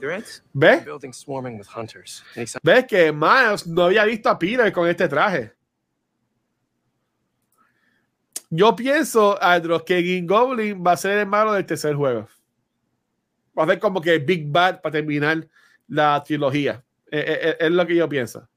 ¿Ves? 0.00 0.42
Building 0.84 1.12
swarming 1.12 1.58
with 1.58 1.66
hunters. 1.66 2.22
Any 2.36 2.46
sign- 2.46 2.60
¿Ves 2.62 2.86
que 2.86 3.12
Miles 3.12 3.66
no 3.66 3.82
había 3.84 4.04
visto 4.04 4.28
a 4.30 4.38
Peter 4.38 4.72
con 4.72 4.88
este 4.88 5.08
traje? 5.08 5.52
Yo 8.48 8.74
pienso, 8.76 9.36
Andros, 9.42 9.82
que 9.82 10.00
Green 10.00 10.26
Goblin 10.26 10.82
va 10.86 10.92
a 10.92 10.96
ser 10.96 11.18
el 11.18 11.26
malo 11.26 11.52
del 11.52 11.66
tercer 11.66 11.94
juego. 11.96 12.28
Va 13.58 13.64
a 13.64 13.66
ser 13.66 13.78
como 13.78 14.00
que 14.00 14.18
Big 14.18 14.46
Bad 14.46 14.80
para 14.80 14.92
terminar 14.92 15.46
la 15.88 16.22
trilogía. 16.22 16.82
Eh, 17.10 17.18
eh, 17.18 17.38
eh, 17.42 17.56
Es, 17.60 17.70
lo 17.70 17.86
que 17.86 17.94
yo 17.94 18.08
pienso. 18.08 18.48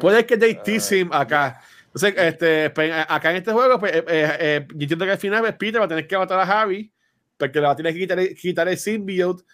Puede 0.00 0.26
que 0.26 0.36
Dave 0.36 0.60
Tissim 0.64 1.12
acá. 1.12 1.60
Entonces, 1.86 2.14
este, 2.16 2.70
pues, 2.70 2.92
acá 3.08 3.30
en 3.30 3.36
este 3.36 3.52
juego, 3.52 3.78
pues, 3.78 3.92
eh, 4.06 4.66
yo 4.68 4.82
entiendo 4.82 5.04
que 5.04 5.12
al 5.12 5.18
final 5.18 5.40
pues, 5.40 5.54
Peter 5.54 5.80
va 5.80 5.86
a 5.86 5.88
tener 5.88 6.06
que 6.06 6.18
matar 6.18 6.38
a 6.38 6.60
Harry, 6.60 6.92
porque 7.38 7.58
le 7.58 7.66
va 7.66 7.72
a 7.72 7.76
tener 7.76 7.94
que 7.94 8.00
quitar, 8.00 8.34
quitar 8.34 8.68
el 8.68 8.76
symbiote, 8.76 9.44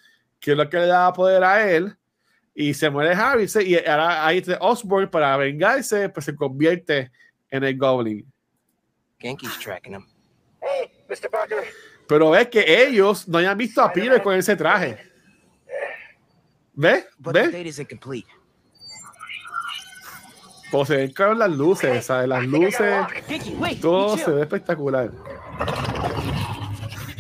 que 0.40 0.53
es 0.53 0.57
lo 0.57 0.69
que 0.69 0.78
le 0.78 0.86
da 0.86 1.12
poder 1.12 1.44
a 1.44 1.70
él, 1.70 1.97
y 2.55 2.74
se 2.74 2.90
muere 2.90 3.15
Harry, 3.15 3.47
sí, 3.49 3.61
y 3.61 3.77
ahora 3.77 4.27
ahí 4.27 4.39
este 4.39 4.57
Osborn, 4.61 5.09
para 5.09 5.36
vengarse, 5.36 6.09
pues 6.09 6.27
se 6.27 6.35
convierte 6.35 7.12
en 7.49 7.62
el 7.65 7.78
Goblin. 7.78 8.27
Genki's 9.20 9.57
tracking 9.61 9.94
him. 9.94 10.07
Hey, 10.61 10.90
Mr. 11.09 11.31
Parker. 11.31 11.65
Pero 12.07 12.31
ves 12.31 12.49
que 12.49 12.85
ellos 12.85 13.29
no 13.29 13.39
hayan 13.39 13.57
visto 13.57 13.83
a 13.83 13.93
Peter 13.93 14.23
con 14.23 14.37
ese 14.37 14.57
traje. 14.57 14.99
¿Ves? 16.74 17.07
¿Ves? 17.19 17.87
Pues 20.70 20.89
se 20.89 20.97
ven 20.97 21.12
claro 21.12 21.35
las 21.35 21.51
luces, 21.51 22.07
¿sabes? 22.07 22.29
Las 22.29 22.45
luces, 22.45 23.07
todo 23.81 24.16
se 24.16 24.31
ve 24.31 24.43
espectacular. 24.43 25.11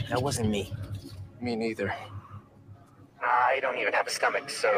That 0.08 0.20
wasn't 0.20 0.48
me. 0.48 0.72
Me 1.40 1.56
neither. 1.56 1.92
I 3.20 3.60
don't 3.60 3.76
even 3.76 3.92
have 3.92 4.06
a 4.06 4.10
stomach, 4.10 4.48
so. 4.48 4.68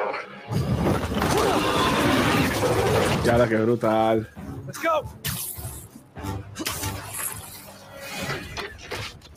Ya 3.24 3.38
la 3.38 3.46
que 3.46 3.56
brutal. 3.56 4.28
Let's 4.66 4.78
go! 4.82 5.04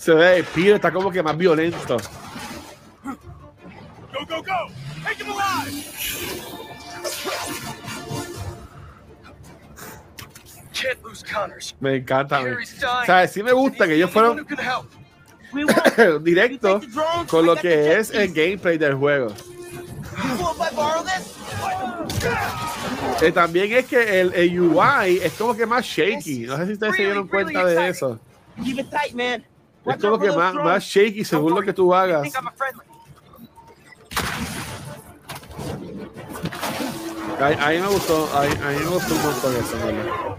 Se 0.07 0.13
ve, 0.15 0.41
Peter 0.55 0.75
está 0.75 0.89
como 0.89 1.11
que 1.11 1.21
más 1.21 1.35
violento. 1.35 1.97
Go, 3.03 4.25
go, 4.25 4.41
go! 4.41 4.71
Take 5.03 5.21
him 5.21 5.31
alive! 5.31 5.84
Can't 10.73 11.03
lose 11.03 11.25
Connors. 11.25 11.75
Me 11.81 11.97
encanta. 11.97 12.39
me- 12.39 12.53
O 12.53 13.05
sea, 13.05 13.27
sí 13.27 13.43
me 13.43 13.51
gusta 13.51 13.85
que 13.85 13.95
ellos 13.95 14.09
fueron 14.09 14.47
directos 16.23 16.85
con 17.27 17.45
lo 17.45 17.57
que 17.57 17.97
es 17.99 18.09
el 18.11 18.29
gameplay 18.31 18.77
del 18.77 18.93
juego. 18.95 19.27
Eh, 23.21 23.34
también 23.34 23.73
es 23.73 23.85
que 23.88 24.21
el, 24.21 24.34
el 24.34 24.57
UI 24.57 25.17
es 25.21 25.34
como 25.34 25.53
que 25.53 25.65
más 25.65 25.84
shaky. 25.84 26.45
No 26.45 26.55
sé 26.55 26.65
si 26.67 26.71
ustedes 26.75 26.95
se 26.95 27.01
dieron 27.01 27.27
cuenta 27.27 27.65
de 27.65 27.89
eso. 27.89 28.17
Keep 28.63 28.79
it 28.79 28.89
tight, 28.89 29.13
man. 29.13 29.43
Es 29.88 29.97
como 29.97 30.19
que 30.19 30.31
más, 30.31 30.53
más 30.53 30.84
shaky 30.84 31.23
según 31.23 31.55
lo 31.55 31.61
que 31.61 31.73
tú 31.73 31.93
hagas. 31.93 32.27
a 37.39 37.69
mí 37.69 37.80
me 37.80 37.88
gustó, 37.88 38.30
a, 38.34 38.41
a 38.41 38.45
mí 38.45 38.80
me 38.80 38.88
gustó 38.88 39.14
un 39.14 39.55
eso, 39.55 39.77
¿verdad? 39.85 40.38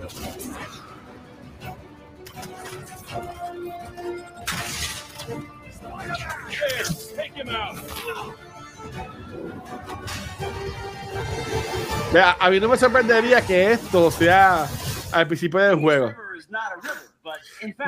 Vea, 12.13 12.37
a 12.41 12.51
mí 12.51 12.59
no 12.59 12.69
me 12.69 12.77
sorprendería 12.77 13.41
que 13.43 13.73
esto 13.73 14.11
sea 14.11 14.67
al 15.13 15.27
principio 15.27 15.61
del 15.61 15.79
juego. 15.79 16.13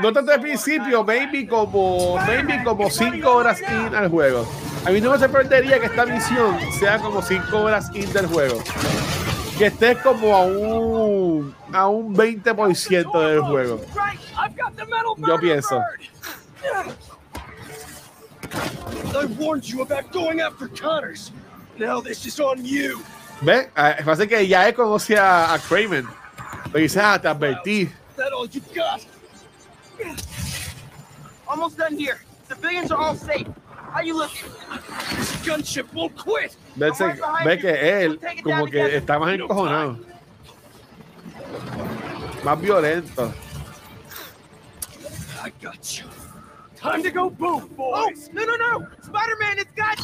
No 0.02 0.12
tanto 0.12 0.32
al 0.32 0.40
principio, 0.40 1.04
maybe 1.04 1.46
como, 1.46 2.16
maybe 2.26 2.62
como 2.64 2.90
5 2.90 3.30
horas 3.30 3.60
in 3.60 3.94
al 3.94 4.08
juego. 4.08 4.46
A 4.84 4.90
mí 4.90 5.00
no 5.00 5.12
me 5.12 5.18
sorprendería 5.18 5.78
que 5.78 5.86
esta 5.86 6.06
misión 6.06 6.58
sea 6.78 6.98
como 6.98 7.22
5 7.22 7.56
horas 7.58 7.90
in 7.94 8.10
del 8.12 8.26
juego. 8.26 8.62
Que 9.58 9.66
estés 9.66 9.98
como 9.98 10.34
a 10.34 10.44
un, 10.44 11.54
a 11.72 11.86
un 11.88 12.16
20% 12.16 13.28
del 13.28 13.40
juego. 13.40 13.80
Yo 15.18 15.38
pienso. 15.38 15.82
Ah, 23.74 23.96
Pasa 24.04 24.26
que 24.26 24.46
ya 24.46 24.68
él 24.68 24.74
conoce 24.74 25.16
a, 25.18 25.52
a 25.52 25.58
Kramer. 25.58 26.04
Le 26.72 26.80
dice, 26.80 27.00
ah, 27.00 27.20
te 27.20 27.28
advertí. 27.28 27.90
Almost 31.48 31.78
done 31.78 31.96
here. 31.96 32.20
Civilians 32.48 32.90
are 32.92 32.98
all 32.98 33.14
safe. 33.16 33.46
How 33.66 34.00
you 34.02 34.16
looking? 34.16 34.50
This 35.16 35.32
gunship 35.44 35.92
won't 35.92 36.16
quit. 36.16 36.56
Ve, 36.76 36.92
se- 36.94 37.18
ve 37.44 37.58
que 37.58 37.70
él 37.70 38.20
como 38.42 38.66
que 38.66 38.96
está 38.96 39.18
más 39.18 39.34
encojonado. 39.34 39.98
Más 42.44 42.60
violento. 42.60 43.32
I 45.42 45.50
got 45.60 45.98
you. 45.98 46.04
Time 46.76 47.02
to 47.02 47.10
go 47.10 47.28
boom, 47.30 47.68
boys. 47.76 48.28
Oh, 48.30 48.32
no, 48.32 48.44
no, 48.44 48.56
no! 48.56 48.86
Spider-Man, 49.02 49.58
it's 49.58 49.72
got 49.72 49.98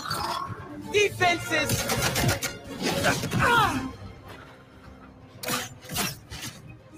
defenses. 0.93 1.85
Ah! 3.37 3.89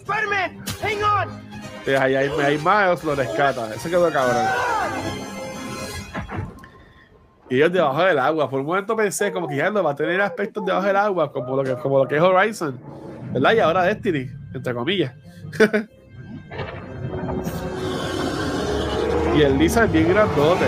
Spider-Man, 0.01 0.65
hang 0.81 1.03
on. 1.05 1.48
Sí, 1.89 1.95
ahí, 1.95 2.15
ahí, 2.17 2.31
ahí 2.45 2.59
Miles 2.59 3.03
lo 3.03 3.15
rescata. 3.15 3.75
Eso 3.75 3.89
quedó 3.89 4.13
cabrón. 4.13 4.45
Y 7.49 7.57
ellos 7.57 7.73
debajo 7.73 8.03
del 8.03 8.19
agua. 8.19 8.51
Por 8.51 8.61
un 8.61 8.67
momento 8.67 8.95
pensé 8.95 9.33
como 9.33 9.49
que 9.49 9.57
ya 9.57 9.71
no 9.71 9.83
va 9.83 9.93
a 9.93 9.97
tener 9.97 10.21
aspectos 10.21 10.67
debajo 10.67 10.87
del 10.87 10.97
agua, 10.97 11.33
como 11.33 11.57
lo 11.57 11.65
que, 11.65 11.75
como 11.81 11.97
lo 11.97 12.07
que 12.07 12.17
es 12.17 12.23
Horizon. 12.23 12.79
¿Verdad? 13.33 13.55
Y 13.55 13.61
ahora 13.61 13.85
Destiny, 13.85 14.29
entre 14.53 14.75
comillas. 14.75 15.15
y 19.35 19.41
el 19.41 19.57
Lizard 19.57 19.87
es 19.87 19.93
bien 19.93 20.11
grandote. 20.11 20.67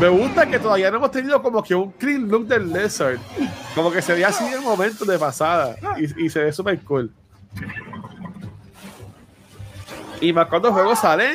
Me 0.00 0.08
gusta 0.08 0.46
que 0.46 0.58
todavía 0.58 0.90
no 0.90 0.96
hemos 0.96 1.10
tenido 1.10 1.42
como 1.42 1.62
que 1.62 1.74
un 1.74 1.90
clean 1.92 2.30
look 2.30 2.46
del 2.46 2.72
Lizard. 2.72 3.18
Como 3.74 3.92
que 3.92 4.00
se 4.00 4.14
ve 4.14 4.24
así 4.24 4.42
en 4.42 4.62
momentos 4.62 5.06
de 5.06 5.18
pasada. 5.18 5.76
Y, 5.98 6.24
y 6.24 6.30
se 6.30 6.44
ve 6.44 6.50
súper 6.50 6.80
cool. 6.80 7.12
Y 10.24 10.32
más 10.32 10.46
cuando 10.46 10.68
el 10.68 10.74
juego 10.74 10.96
sale 10.96 11.26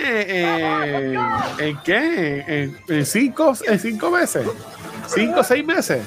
en, 1.60 1.80
qué? 1.84 2.74
En, 2.88 3.06
cinco, 3.06 3.54
en 3.68 3.80
cinco 3.80 4.10
meses. 4.10 4.48
Cinco 5.06 5.44
seis 5.44 5.64
meses. 5.64 6.04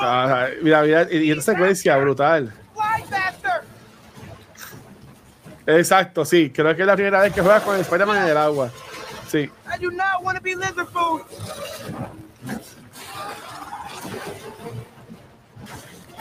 Ah, 0.00 0.46
mira, 0.62 0.82
mira, 0.82 1.08
y, 1.10 1.30
esta 1.32 1.52
secuencia 1.52 1.96
brutal. 1.96 2.54
Exacto, 5.66 6.24
sí. 6.24 6.52
Creo 6.54 6.76
que 6.76 6.82
es 6.82 6.86
la 6.86 6.94
primera 6.94 7.20
vez 7.20 7.32
que 7.32 7.40
juega 7.40 7.60
con 7.60 7.74
el 7.74 7.80
Spider-Man 7.80 8.22
en 8.22 8.28
el 8.28 8.36
agua. 8.36 8.70
Sí. 9.28 9.38
I 9.38 9.78
do 9.80 9.90
not 9.90 10.22
want. 10.22 10.36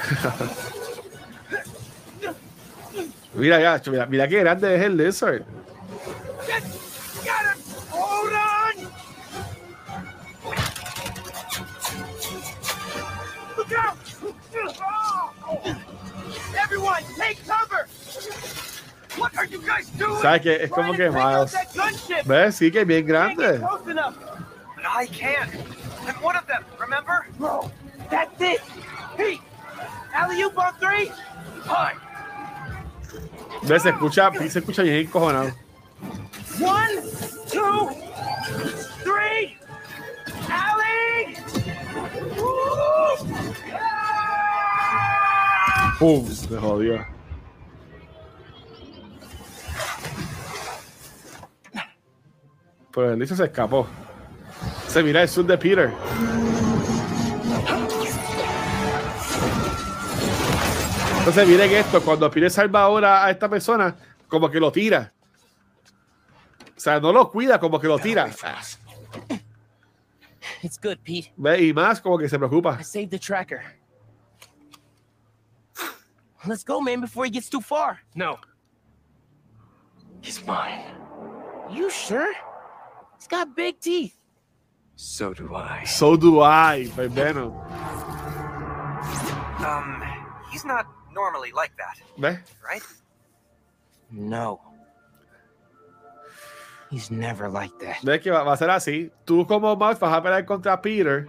Mira, 3.35 3.59
gacho, 3.59 3.91
mira, 3.91 4.05
mira 4.05 4.27
qué 4.29 4.39
grande 4.39 4.75
es 4.75 4.81
el 4.81 4.95
Lizard. 4.95 5.43
Doing? 19.97 20.21
¿Sabes 20.21 20.41
qué? 20.41 20.63
Es 20.63 20.71
como 20.71 20.93
que 20.93 21.09
Miles. 21.09 21.55
¿Ves? 22.25 22.55
Sí 22.55 22.71
que 22.71 22.81
es 22.81 22.87
bien 22.87 23.05
grande. 23.05 23.59
Close 23.59 23.91
enough. 23.91 24.15
But 24.75 24.85
I 24.85 25.07
can't. 25.07 25.51
I'm 26.07 26.15
one 26.21 26.35
of 26.35 26.45
them, 26.47 26.63
remember? 26.79 27.25
Bro, 27.37 27.71
that's 28.09 28.41
it. 28.41 28.61
Pete, 30.15 30.23
alley-oop 30.23 30.57
on 30.57 30.73
three. 30.79 31.11
¿Ves? 33.63 33.83
Se 33.83 33.89
escucha, 33.89 34.31
se 34.49 34.59
escucha 34.59 34.83
bien 34.83 34.95
encojonado. 34.97 35.51
One, 36.61 37.01
two, 37.51 37.89
three. 39.03 39.57
Alley. 40.49 41.35
¡Pum! 45.99 46.27
Se 46.27 46.57
jodió. 46.57 47.05
Pues 52.91 53.11
el 53.11 53.27
se 53.27 53.43
escapó. 53.43 53.87
Se 54.87 55.03
mira 55.03 55.21
el 55.23 55.27
sur 55.29 55.45
de 55.45 55.57
Peter. 55.57 55.91
Entonces 61.25 61.47
miren 61.47 61.71
esto, 61.71 61.99
cuando 62.03 62.29
Peter 62.29 62.51
salva 62.51 62.83
ahora 62.83 63.25
a 63.25 63.31
esta 63.31 63.49
persona, 63.49 63.95
como 64.27 64.47
que 64.47 64.59
lo 64.59 64.71
tira. 64.71 65.11
O 66.77 66.79
sea, 66.79 66.99
no 66.99 67.11
lo 67.11 67.31
cuida, 67.31 67.59
como 67.59 67.79
que 67.79 67.87
lo 67.87 67.97
tira. 67.97 68.29
It's 70.61 70.79
good, 70.79 70.99
Pete. 71.03 71.33
¿Ve? 71.35 71.63
Y 71.63 71.73
más 71.73 71.99
como 71.99 72.19
que 72.19 72.29
se 72.29 72.37
preocupa. 72.37 72.77
I 72.79 72.83
saved 72.83 73.09
the 73.09 73.17
tracker. 73.17 73.63
Let's 76.45 76.63
go, 76.63 76.79
man, 76.79 77.01
before 77.01 77.25
he 77.25 77.31
gets 77.31 77.49
too 77.49 77.59
far. 77.59 78.01
No. 78.13 78.37
He's 80.21 80.45
mine. 80.45 80.85
You 81.71 81.89
sure? 81.89 82.35
He's 83.17 83.27
got 83.27 83.55
big 83.55 83.79
teeth. 83.79 84.13
So 84.95 85.33
do 85.33 85.55
I. 85.55 85.85
So 85.85 86.15
do 86.15 86.41
I, 86.41 86.87
by 86.95 87.07
Venom. 87.07 87.51
Um, 89.65 90.03
he's 90.51 90.63
not 90.63 90.85
normally 91.15 91.51
like 91.51 91.73
that, 91.77 91.97
¿Ves? 92.17 92.37
right? 92.61 92.83
No. 94.11 94.59
He's 96.91 97.09
never 97.09 97.49
like 97.49 97.73
that. 97.79 97.97
¿Ves 98.03 98.21
que 98.21 98.29
va, 98.29 98.43
va 98.43 98.53
a 98.53 98.57
ser 98.57 98.69
así? 98.69 99.11
Tú 99.25 99.47
como 99.47 99.75
Max 99.75 99.99
vas 99.99 100.13
a 100.13 100.21
pelear 100.21 100.45
contra 100.45 100.79
Peter. 100.81 101.27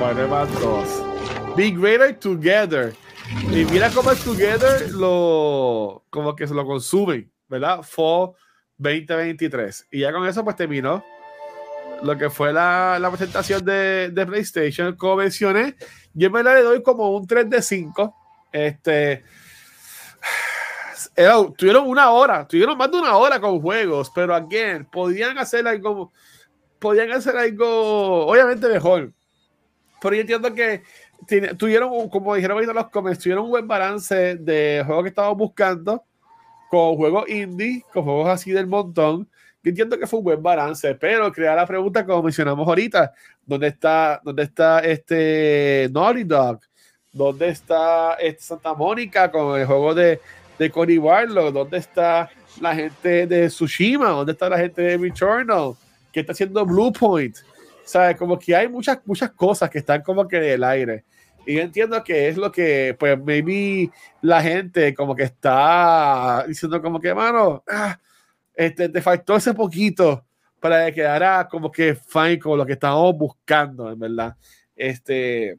Spider-Man 0.00 0.48
2. 0.60 1.56
Be 1.56 1.70
greater 1.70 2.12
together. 2.18 2.94
Y 3.50 3.64
mira 3.66 3.90
cómo 3.90 4.10
el 4.10 4.18
together 4.18 4.90
lo 4.92 6.04
como 6.10 6.34
que 6.34 6.46
se 6.46 6.54
lo 6.54 6.66
consumen, 6.66 7.30
¿verdad? 7.48 7.82
Fall 7.82 8.32
2023. 8.78 9.88
Y 9.92 10.00
ya 10.00 10.12
con 10.12 10.26
eso 10.26 10.42
pues 10.44 10.56
terminó 10.56 11.04
lo 12.02 12.16
que 12.18 12.30
fue 12.30 12.52
la, 12.52 12.98
la 13.00 13.10
presentación 13.10 13.64
de, 13.64 14.10
de 14.10 14.26
PlayStation, 14.26 14.96
como 14.96 15.16
mencioné, 15.16 15.74
yo 16.14 16.26
en 16.26 16.32
verdad 16.32 16.54
le 16.56 16.62
doy 16.62 16.82
como 16.82 17.10
un 17.16 17.26
3 17.26 17.48
de 17.48 17.62
5. 17.62 18.16
Este, 18.52 19.22
era- 21.16 21.36
tuvieron 21.56 21.88
una 21.88 22.10
hora, 22.10 22.46
tuvieron 22.46 22.76
más 22.76 22.90
de 22.90 22.98
una 22.98 23.16
hora 23.16 23.40
con 23.40 23.60
juegos, 23.60 24.10
pero 24.14 24.34
again, 24.34 24.84
podían 24.84 25.38
hacer 25.38 25.66
algo, 25.66 26.12
podían 26.78 27.10
hacer 27.12 27.36
algo, 27.36 28.26
obviamente 28.26 28.68
mejor. 28.68 29.12
Pero 30.00 30.14
yo 30.16 30.20
entiendo 30.22 30.52
que 30.54 30.82
tuvieron, 31.56 32.08
como 32.08 32.34
dijeron 32.34 32.56
ahorita 32.56 32.72
los 32.72 32.90
comments, 32.90 33.20
tuvieron 33.22 33.44
un 33.44 33.50
buen 33.50 33.68
balance 33.68 34.36
de 34.36 34.82
juegos 34.84 35.04
que 35.04 35.08
estábamos 35.10 35.38
buscando, 35.38 36.02
con 36.68 36.96
juegos 36.96 37.28
indie, 37.28 37.84
con 37.92 38.02
juegos 38.04 38.28
así 38.28 38.50
del 38.50 38.66
montón. 38.66 39.28
Yo 39.62 39.68
entiendo 39.68 39.96
que 39.96 40.06
fue 40.06 40.18
un 40.18 40.24
buen 40.24 40.42
balance, 40.42 40.94
pero 40.96 41.30
crear 41.30 41.56
la 41.56 41.66
pregunta, 41.66 42.04
como 42.04 42.24
mencionamos 42.24 42.66
ahorita, 42.66 43.12
¿dónde 43.46 43.68
está, 43.68 44.20
dónde 44.24 44.42
está 44.42 44.80
este 44.80 45.88
Naughty 45.92 46.24
Dog? 46.24 46.60
¿Dónde 47.12 47.50
está 47.50 48.14
este 48.14 48.42
Santa 48.42 48.74
Mónica 48.74 49.30
con 49.30 49.60
el 49.60 49.66
juego 49.66 49.94
de, 49.94 50.18
de 50.58 50.70
Cory 50.70 50.98
Barlow? 50.98 51.52
¿Dónde 51.52 51.78
está 51.78 52.28
la 52.60 52.74
gente 52.74 53.26
de 53.28 53.46
Tsushima? 53.46 54.08
¿Dónde 54.08 54.32
está 54.32 54.48
la 54.48 54.58
gente 54.58 54.82
de 54.82 54.96
Returnal? 54.96 55.74
¿Qué 56.12 56.20
está 56.20 56.32
haciendo 56.32 56.66
Bluepoint? 56.66 57.36
¿Sabes? 57.84 58.16
Como 58.16 58.38
que 58.38 58.56
hay 58.56 58.68
muchas, 58.68 58.98
muchas 59.04 59.30
cosas 59.30 59.70
que 59.70 59.78
están 59.78 60.02
como 60.02 60.26
que 60.26 60.38
en 60.38 60.44
el 60.44 60.64
aire. 60.64 61.04
Y 61.46 61.54
yo 61.54 61.60
entiendo 61.60 62.02
que 62.02 62.28
es 62.28 62.36
lo 62.36 62.50
que, 62.50 62.96
pues, 62.98 63.18
maybe 63.22 63.90
la 64.22 64.42
gente 64.42 64.94
como 64.94 65.14
que 65.14 65.24
está 65.24 66.44
diciendo 66.48 66.80
como 66.80 67.00
que, 67.00 67.14
mano, 67.14 67.62
ah, 67.68 67.98
este, 68.54 68.88
te 68.88 69.02
faltó 69.02 69.36
ese 69.36 69.54
poquito 69.54 70.24
para 70.60 70.86
que 70.86 70.94
quedara 70.94 71.48
como 71.48 71.70
que 71.70 71.94
fine 71.94 72.38
con 72.38 72.56
lo 72.56 72.64
que 72.64 72.74
estábamos 72.74 73.16
buscando, 73.16 73.90
en 73.90 73.98
verdad. 73.98 74.36
Este, 74.76 75.58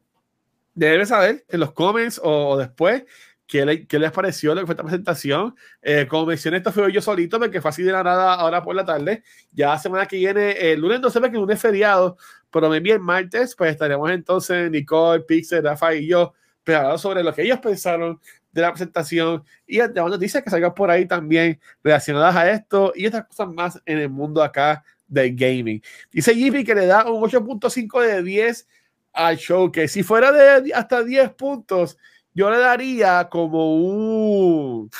deben 0.74 1.06
saber 1.06 1.44
en 1.48 1.60
los 1.60 1.72
comments 1.72 2.20
o, 2.22 2.56
después 2.56 3.04
¿Qué, 3.46 3.66
le, 3.66 3.86
¿Qué, 3.86 3.98
les 3.98 4.10
pareció 4.10 4.54
lo 4.54 4.62
que 4.62 4.66
fue 4.66 4.72
esta 4.72 4.82
presentación? 4.82 5.54
Eh, 5.82 6.06
como 6.08 6.24
mencioné, 6.24 6.56
esto 6.56 6.72
fue 6.72 6.90
yo 6.90 7.02
solito, 7.02 7.38
porque 7.38 7.60
fue 7.60 7.68
así 7.68 7.82
de 7.82 7.92
la 7.92 8.02
nada 8.02 8.34
ahora 8.34 8.62
por 8.62 8.74
la 8.74 8.86
tarde. 8.86 9.22
Ya 9.52 9.68
la 9.68 9.78
semana 9.78 10.06
que 10.06 10.16
viene, 10.16 10.52
el 10.52 10.80
lunes 10.80 11.00
no 11.00 11.10
ve 11.10 11.28
que 11.28 11.36
el 11.36 11.42
lunes 11.42 11.56
es 11.56 11.62
feriado, 11.62 12.16
pero 12.50 12.70
me 12.70 12.78
el 12.78 13.00
martes, 13.00 13.54
pues 13.54 13.70
estaremos 13.70 14.10
entonces 14.10 14.70
Nicole, 14.70 15.24
Pixel, 15.24 15.62
Rafa 15.62 15.94
y 15.94 16.06
yo, 16.06 16.32
pero 16.64 16.98
sobre 16.98 17.22
lo 17.22 17.32
que 17.32 17.42
ellos 17.42 17.60
pensaron 17.60 18.18
de 18.50 18.62
la 18.62 18.70
presentación 18.72 19.44
y 19.66 19.78
de 19.78 19.88
noticias 19.94 20.42
que 20.42 20.50
salgan 20.50 20.74
por 20.74 20.90
ahí 20.90 21.06
también 21.06 21.60
relacionadas 21.82 22.34
a 22.34 22.50
esto 22.50 22.92
y 22.96 23.06
otras 23.06 23.26
cosas 23.26 23.48
más 23.48 23.80
en 23.84 23.98
el 23.98 24.08
mundo 24.08 24.42
acá 24.42 24.82
del 25.06 25.36
gaming. 25.36 25.82
Dice 26.10 26.34
Jimmy 26.34 26.64
que 26.64 26.74
le 26.74 26.86
da 26.86 27.10
un 27.10 27.22
8.5 27.22 28.00
de 28.00 28.22
10 28.22 28.66
al 29.12 29.36
show, 29.36 29.70
que 29.70 29.86
si 29.86 30.02
fuera 30.02 30.32
de 30.32 30.72
hasta 30.74 31.02
10 31.04 31.34
puntos, 31.34 31.96
yo 32.34 32.50
le 32.50 32.58
daría 32.58 33.28
como 33.28 33.76
un. 33.76 34.90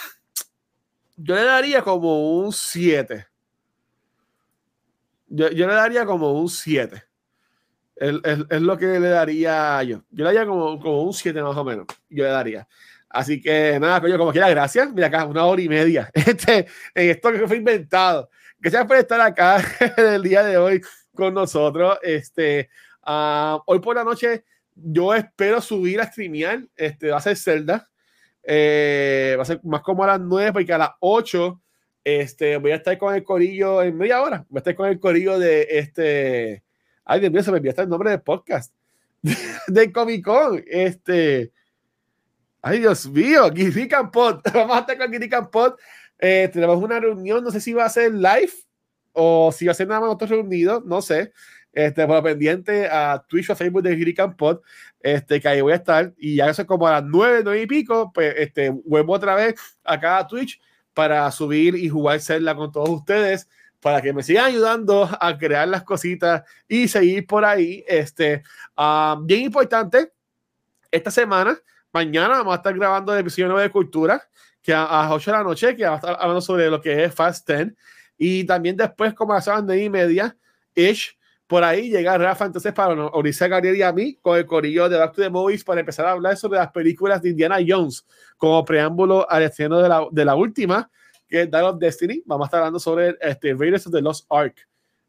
Yo 1.16 1.34
le 1.34 1.44
daría 1.44 1.82
como 1.82 2.38
un 2.38 2.52
7. 2.52 3.26
Yo, 5.28 5.50
yo, 5.50 5.66
le 5.66 5.74
daría 5.74 6.06
como 6.06 6.32
un 6.32 6.48
7. 6.48 7.02
Es, 7.96 8.14
es, 8.24 8.38
es, 8.50 8.60
lo 8.60 8.76
que 8.76 8.86
le 8.86 9.08
daría 9.08 9.82
yo. 9.82 10.02
Yo 10.10 10.24
le 10.24 10.24
daría 10.24 10.46
como, 10.46 10.80
como 10.80 11.02
un 11.02 11.12
7 11.12 11.42
más 11.42 11.56
o 11.56 11.64
menos. 11.64 11.86
Yo 12.08 12.24
le 12.24 12.30
daría. 12.30 12.66
Así 13.08 13.40
que 13.40 13.78
nada, 13.78 14.00
coño, 14.00 14.18
como 14.18 14.32
quiera, 14.32 14.50
gracias. 14.50 14.92
Mira 14.92 15.06
acá, 15.06 15.24
una 15.24 15.44
hora 15.44 15.62
y 15.62 15.68
media. 15.68 16.10
Este, 16.14 16.66
en 16.94 17.10
esto 17.10 17.30
que 17.30 17.46
fue 17.46 17.58
inventado. 17.58 18.28
Gracias 18.58 18.86
por 18.86 18.96
estar 18.96 19.20
acá 19.20 19.62
el 19.96 20.22
día 20.22 20.42
de 20.42 20.56
hoy 20.56 20.80
con 21.14 21.32
nosotros. 21.32 21.96
Este, 22.02 22.68
uh, 23.06 23.60
hoy 23.66 23.78
por 23.78 23.94
la 23.94 24.02
noche 24.04 24.44
yo 24.74 25.14
espero 25.14 25.60
subir 25.60 26.00
a 26.00 26.10
streamear. 26.10 26.66
Este, 26.74 27.10
va 27.10 27.18
a 27.18 27.20
ser 27.20 27.36
Zelda. 27.36 27.88
Eh, 28.42 29.34
va 29.38 29.42
a 29.42 29.46
ser 29.46 29.60
más 29.62 29.82
como 29.82 30.02
a 30.02 30.08
las 30.08 30.20
9, 30.20 30.52
porque 30.52 30.72
a 30.72 30.78
las 30.78 30.90
8 30.98 31.60
este, 32.02 32.56
voy 32.56 32.72
a 32.72 32.76
estar 32.76 32.98
con 32.98 33.14
el 33.14 33.22
corillo 33.22 33.80
en 33.80 33.96
media 33.96 34.22
hora. 34.22 34.44
Voy 34.48 34.58
a 34.58 34.60
estar 34.60 34.74
con 34.74 34.88
el 34.88 34.98
corillo 34.98 35.38
de 35.38 35.68
este. 35.70 36.63
Ay, 37.04 37.20
Dios 37.20 37.32
mío, 37.32 37.42
se 37.42 37.50
me 37.50 37.58
envió 37.58 37.70
hasta 37.70 37.82
el 37.82 37.88
nombre 37.88 38.10
del 38.10 38.22
podcast. 38.22 38.72
de 39.68 39.92
Comic 39.92 40.24
Con. 40.24 40.62
Este. 40.66 41.52
Ay, 42.62 42.78
Dios 42.78 43.06
mío, 43.08 43.50
Giri 43.54 43.88
Campot. 43.88 44.40
Vamos 44.54 44.76
a 44.76 44.80
estar 44.80 44.98
con 44.98 45.12
Giri 45.12 45.28
Campot. 45.28 45.78
Eh, 46.18 46.48
tenemos 46.52 46.82
una 46.82 46.98
reunión, 46.98 47.44
no 47.44 47.50
sé 47.50 47.60
si 47.60 47.72
va 47.72 47.84
a 47.84 47.90
ser 47.90 48.14
live 48.14 48.52
o 49.12 49.52
si 49.52 49.66
va 49.66 49.72
a 49.72 49.74
ser 49.74 49.86
nada 49.86 50.00
más 50.00 50.08
nosotros 50.08 50.30
reunidos, 50.30 50.84
no 50.84 51.02
sé. 51.02 51.32
Este, 51.72 52.06
por 52.06 52.22
pendiente 52.22 52.86
a 52.86 53.24
Twitch 53.28 53.50
o 53.50 53.56
Facebook 53.56 53.82
de 53.82 53.96
Giri 53.96 54.14
Campot, 54.14 54.62
este, 55.00 55.40
que 55.40 55.48
ahí 55.48 55.60
voy 55.60 55.72
a 55.72 55.76
estar. 55.76 56.14
Y 56.16 56.36
ya 56.36 56.48
eso 56.48 56.62
es 56.62 56.68
como 56.68 56.86
a 56.86 56.92
las 56.92 57.04
nueve, 57.04 57.40
nueve 57.44 57.62
y 57.62 57.66
pico, 57.66 58.12
pues 58.14 58.34
este, 58.38 58.70
vuelvo 58.70 59.12
otra 59.12 59.34
vez 59.34 59.54
acá 59.82 60.18
a 60.18 60.26
Twitch 60.26 60.60
para 60.94 61.30
subir 61.32 61.74
y 61.74 61.88
jugar 61.88 62.20
Zelda 62.20 62.54
con 62.54 62.70
todos 62.70 62.88
ustedes 62.88 63.48
para 63.84 64.00
que 64.00 64.14
me 64.14 64.22
sigan 64.22 64.46
ayudando 64.46 65.06
a 65.20 65.36
crear 65.36 65.68
las 65.68 65.82
cositas 65.82 66.42
y 66.66 66.88
seguir 66.88 67.26
por 67.26 67.44
ahí. 67.44 67.84
Este, 67.86 68.42
um, 68.78 69.26
bien 69.26 69.42
importante, 69.42 70.10
esta 70.90 71.10
semana, 71.10 71.60
mañana 71.92 72.38
vamos 72.38 72.54
a 72.54 72.56
estar 72.56 72.74
grabando 72.74 73.12
el 73.12 73.20
episodio 73.20 73.48
9 73.48 73.64
de 73.64 73.70
Cultura, 73.70 74.26
que 74.62 74.72
a, 74.72 74.84
a 74.84 75.12
8 75.12 75.30
de 75.30 75.36
la 75.36 75.44
noche, 75.44 75.76
que 75.76 75.84
va 75.84 75.92
a 75.92 75.96
estar 75.96 76.16
hablando 76.18 76.40
sobre 76.40 76.70
lo 76.70 76.80
que 76.80 77.04
es 77.04 77.14
Fast 77.14 77.46
10. 77.46 77.74
Y 78.16 78.44
también 78.44 78.74
después, 78.74 79.12
como 79.12 79.34
a 79.34 79.36
las 79.44 79.46
9 79.62 79.76
y 79.82 79.90
media, 79.90 80.34
ish, 80.74 81.18
por 81.46 81.62
ahí 81.62 81.90
llega 81.90 82.16
Rafa 82.16 82.46
entonces 82.46 82.72
para 82.72 82.94
Orisa 83.08 83.48
Gabriel 83.48 83.76
y 83.76 83.82
a 83.82 83.92
mí 83.92 84.18
con 84.22 84.38
el 84.38 84.46
corillo 84.46 84.88
de 84.88 84.96
Back 84.96 85.12
to 85.12 85.20
the 85.20 85.28
Movies 85.28 85.62
para 85.62 85.80
empezar 85.80 86.06
a 86.06 86.12
hablar 86.12 86.38
sobre 86.38 86.58
las 86.58 86.70
películas 86.70 87.20
de 87.20 87.28
Indiana 87.28 87.58
Jones 87.68 88.06
como 88.38 88.64
preámbulo 88.64 89.30
al 89.30 89.42
estreno 89.42 89.78
de 89.78 89.90
la, 89.90 90.06
de 90.10 90.24
la 90.24 90.36
última 90.36 90.90
que 91.28 91.42
es 91.42 91.50
Dial 91.50 91.64
of 91.64 91.78
Destiny 91.78 92.22
vamos 92.26 92.44
a 92.44 92.48
estar 92.48 92.58
hablando 92.60 92.78
sobre 92.78 93.16
este, 93.20 93.54
Raiders 93.54 93.86
of 93.86 93.92
the 93.92 94.00
Lost 94.00 94.26
Ark 94.30 94.56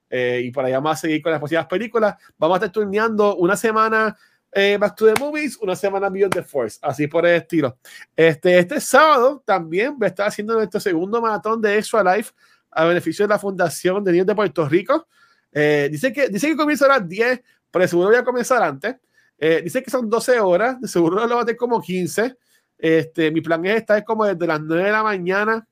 eh, 0.09 0.41
y 0.45 0.51
por 0.51 0.65
allá 0.65 0.77
vamos 0.77 0.93
a 0.93 1.01
seguir 1.01 1.21
con 1.21 1.31
las 1.31 1.39
próximas 1.39 1.65
películas 1.67 2.15
vamos 2.37 2.55
a 2.55 2.57
estar 2.57 2.71
turneando 2.71 3.35
una 3.35 3.55
semana 3.55 4.15
eh, 4.57 4.77
Back 4.79 4.95
to 4.95 5.05
the 5.05 5.19
Movies, 5.19 5.57
una 5.57 5.75
semana 5.75 6.09
Beyond 6.09 6.33
the 6.33 6.41
Force, 6.41 6.79
así 6.81 7.07
por 7.07 7.25
el 7.25 7.35
estilo. 7.35 7.77
Este, 8.15 8.57
este 8.57 8.79
sábado 8.79 9.43
también 9.45 9.99
voy 9.99 10.05
a 10.05 10.07
estar 10.07 10.27
haciendo 10.29 10.53
nuestro 10.53 10.79
segundo 10.79 11.21
maratón 11.21 11.61
de 11.61 11.77
Extra 11.77 12.01
Life 12.15 12.31
a 12.71 12.85
beneficio 12.85 13.25
de 13.25 13.33
la 13.33 13.37
Fundación 13.37 14.01
de 14.01 14.13
Niños 14.13 14.27
de 14.27 14.33
Puerto 14.33 14.67
Rico. 14.69 15.09
Eh, 15.51 15.89
dice, 15.91 16.13
que, 16.13 16.29
dice 16.29 16.47
que 16.47 16.55
comienza 16.55 16.85
a 16.85 16.99
las 16.99 17.07
10, 17.07 17.41
pero 17.69 17.85
seguro 17.85 18.07
voy 18.07 18.17
a 18.17 18.23
comenzar 18.23 18.63
antes. 18.63 18.95
Eh, 19.37 19.59
dice 19.61 19.83
que 19.83 19.91
son 19.91 20.09
12 20.09 20.39
horas, 20.39 20.79
de 20.79 20.87
seguro 20.87 21.27
lo 21.27 21.35
va 21.35 21.41
a 21.41 21.45
tener 21.45 21.57
como 21.57 21.81
15. 21.81 22.37
Este, 22.77 23.31
mi 23.31 23.41
plan 23.41 23.65
es 23.65 23.75
estar 23.75 24.05
como 24.05 24.23
desde 24.23 24.47
las 24.47 24.61
9 24.61 24.83
de 24.85 24.91
la 24.91 25.03
mañana 25.03 25.67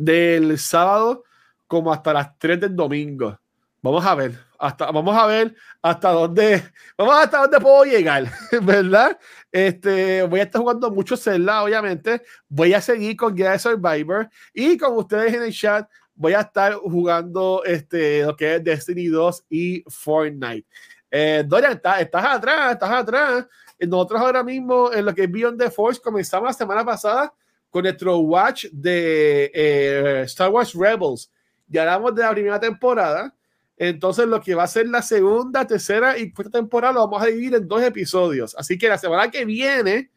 del 0.00 0.58
sábado 0.58 1.24
como 1.66 1.92
hasta 1.92 2.14
las 2.14 2.38
3 2.38 2.60
del 2.60 2.74
domingo. 2.74 3.38
Vamos 3.82 4.04
a 4.04 4.14
ver, 4.14 4.38
hasta, 4.58 4.90
vamos 4.90 5.16
a 5.16 5.26
ver 5.26 5.54
hasta 5.82 6.10
dónde, 6.10 6.62
vamos 6.98 7.16
hasta 7.16 7.38
dónde 7.38 7.60
puedo 7.60 7.84
llegar, 7.84 8.30
¿verdad? 8.62 9.18
Este, 9.52 10.22
voy 10.22 10.40
a 10.40 10.44
estar 10.44 10.60
jugando 10.60 10.90
mucho 10.90 11.16
Zelda, 11.16 11.62
obviamente. 11.62 12.22
Voy 12.48 12.72
a 12.72 12.80
seguir 12.80 13.16
con 13.16 13.34
Guía 13.34 13.58
Survivor 13.58 14.28
y 14.54 14.78
con 14.78 14.96
ustedes 14.96 15.34
en 15.34 15.42
el 15.42 15.52
chat 15.52 15.88
voy 16.14 16.32
a 16.32 16.40
estar 16.40 16.74
jugando 16.74 17.62
este, 17.64 18.22
lo 18.24 18.36
que 18.36 18.56
es 18.56 18.64
Destiny 18.64 19.06
2 19.06 19.44
y 19.50 19.84
Fortnite. 19.86 20.66
Eh, 21.10 21.44
Dorian, 21.46 21.72
estás, 21.72 22.00
estás 22.00 22.24
atrás, 22.24 22.72
estás 22.72 22.90
atrás. 22.90 23.46
Nosotros 23.78 24.20
ahora 24.20 24.42
mismo 24.42 24.92
en 24.92 25.04
lo 25.04 25.14
que 25.14 25.24
es 25.24 25.30
Beyond 25.30 25.58
the 25.58 25.70
Force 25.70 26.00
comenzamos 26.00 26.48
la 26.48 26.52
semana 26.52 26.84
pasada 26.84 27.32
con 27.70 27.84
nuestro 27.84 28.18
watch 28.18 28.66
de 28.72 29.50
eh, 29.54 30.22
Star 30.26 30.50
Wars 30.50 30.74
Rebels. 30.74 31.30
Ya 31.68 31.82
hablamos 31.82 32.14
de 32.14 32.22
la 32.22 32.32
primera 32.32 32.60
temporada. 32.60 33.34
Entonces, 33.76 34.26
lo 34.26 34.40
que 34.40 34.54
va 34.54 34.64
a 34.64 34.68
ser 34.68 34.88
la 34.88 35.00
segunda, 35.00 35.66
tercera 35.66 36.18
y 36.18 36.32
cuarta 36.32 36.58
temporada 36.58 36.94
lo 36.94 37.00
vamos 37.00 37.22
a 37.22 37.26
dividir 37.26 37.54
en 37.54 37.66
dos 37.66 37.82
episodios. 37.82 38.54
Así 38.58 38.76
que 38.76 38.88
la 38.88 38.98
semana 38.98 39.30
que 39.30 39.44
viene 39.44 40.10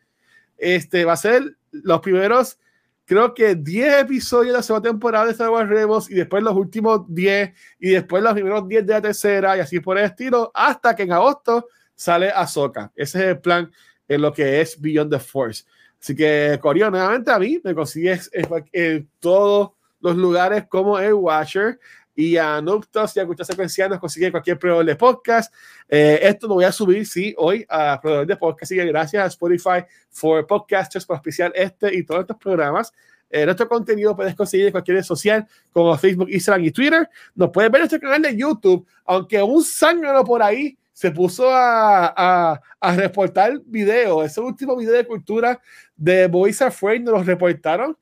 este, 0.58 1.06
va 1.06 1.14
a 1.14 1.18
ser 1.18 1.56
los 1.72 2.02
primeros 2.02 2.58
creo 3.06 3.34
que 3.34 3.56
10 3.56 4.02
episodios 4.02 4.54
de 4.54 4.58
la 4.58 4.64
segunda 4.64 4.90
temporada 4.90 5.26
de 5.26 5.32
Star 5.32 5.50
Wars 5.50 5.70
Rebels 5.70 6.10
y 6.10 6.16
después 6.16 6.44
los 6.44 6.56
últimos 6.56 7.02
10 7.08 7.54
y 7.80 7.90
después 7.90 8.24
los 8.24 8.34
primeros 8.34 8.68
10 8.68 8.86
de 8.86 8.94
la 8.94 9.02
tercera 9.02 9.58
y 9.58 9.60
así 9.60 9.80
por 9.80 9.98
el 9.98 10.06
estilo 10.06 10.52
hasta 10.54 10.96
que 10.96 11.04
en 11.04 11.12
agosto 11.12 11.68
sale 11.96 12.32
Ahsoka. 12.32 12.92
Ese 12.96 13.20
es 13.20 13.26
el 13.26 13.40
plan 13.40 13.72
en 14.08 14.22
lo 14.22 14.34
que 14.34 14.62
es 14.62 14.80
Beyond 14.80 15.12
the 15.12 15.20
Force. 15.20 15.66
Así 16.04 16.16
que, 16.18 16.60
Corio, 16.62 16.92
nuevamente 16.92 17.32
a 17.32 17.40
mí 17.40 17.62
me 17.64 17.74
consigues 17.74 18.30
en, 18.34 18.46
en 18.74 19.10
todos 19.22 19.72
los 20.02 20.18
lugares 20.18 20.66
como 20.68 21.00
el 21.00 21.14
Watcher 21.14 21.80
y 22.14 22.36
a 22.36 22.60
Nuptos 22.62 23.16
y 23.16 23.20
a 23.22 23.24
Escucha 23.24 23.46
Secuencial 23.46 23.90
nos 23.90 24.02
cualquier 24.02 24.60
proveedor 24.60 24.86
de 24.86 24.98
podcast. 24.98 25.54
Eh, 25.88 26.20
esto 26.22 26.50
lo 26.50 26.56
voy 26.56 26.66
a 26.66 26.74
subir, 26.74 27.08
sí, 27.08 27.34
hoy 27.38 27.66
a 27.70 28.02
proveedor 28.02 28.28
de 28.28 28.36
podcast. 28.36 28.64
Así 28.64 28.76
que 28.76 28.86
gracias 28.86 29.24
a 29.24 29.28
Spotify 29.28 29.86
for 30.10 30.46
Podcasters 30.46 31.06
por 31.06 31.16
especial 31.16 31.54
este 31.56 31.96
y 31.96 32.04
todos 32.04 32.20
estos 32.20 32.36
programas. 32.36 32.92
Eh, 33.30 33.46
nuestro 33.46 33.70
contenido 33.70 34.14
puedes 34.14 34.36
conseguir 34.36 34.66
en 34.66 34.72
cualquier 34.74 34.98
red 34.98 35.04
social 35.06 35.48
como 35.72 35.98
Facebook, 35.98 36.28
Instagram 36.30 36.66
y 36.66 36.72
Twitter. 36.72 37.10
Nos 37.34 37.50
puedes 37.50 37.72
ver 37.72 37.80
en 37.80 37.84
nuestro 37.84 38.02
canal 38.02 38.22
de 38.22 38.36
YouTube, 38.36 38.86
aunque 39.06 39.42
un 39.42 39.64
zángano 39.64 40.26
por 40.26 40.44
ahí 40.44 40.78
se 40.92 41.10
puso 41.10 41.50
a, 41.50 42.14
a, 42.16 42.62
a 42.80 42.96
reportar 42.96 43.60
video. 43.66 44.24
Ese 44.24 44.40
último 44.40 44.76
video 44.76 44.94
de 44.94 45.08
cultura 45.08 45.60
de 45.96 46.28
Boys 46.28 46.62
Afraid 46.62 47.02
nos 47.02 47.14
lo 47.14 47.24
reportaron 47.24 47.98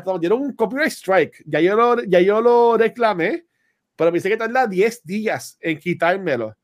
nos 0.00 0.20
dieron 0.20 0.40
un 0.40 0.52
copyright 0.54 0.92
strike. 0.92 1.42
Ya 1.46 1.60
yo 1.60 1.76
lo, 1.76 2.02
ya 2.04 2.20
yo 2.20 2.40
lo 2.40 2.76
reclamé, 2.76 3.44
pero 3.96 4.10
me 4.10 4.18
dice 4.18 4.28
que 4.28 4.36
tarda 4.36 4.66
10 4.66 5.04
días 5.04 5.58
en 5.60 5.78
quitármelo. 5.78 6.56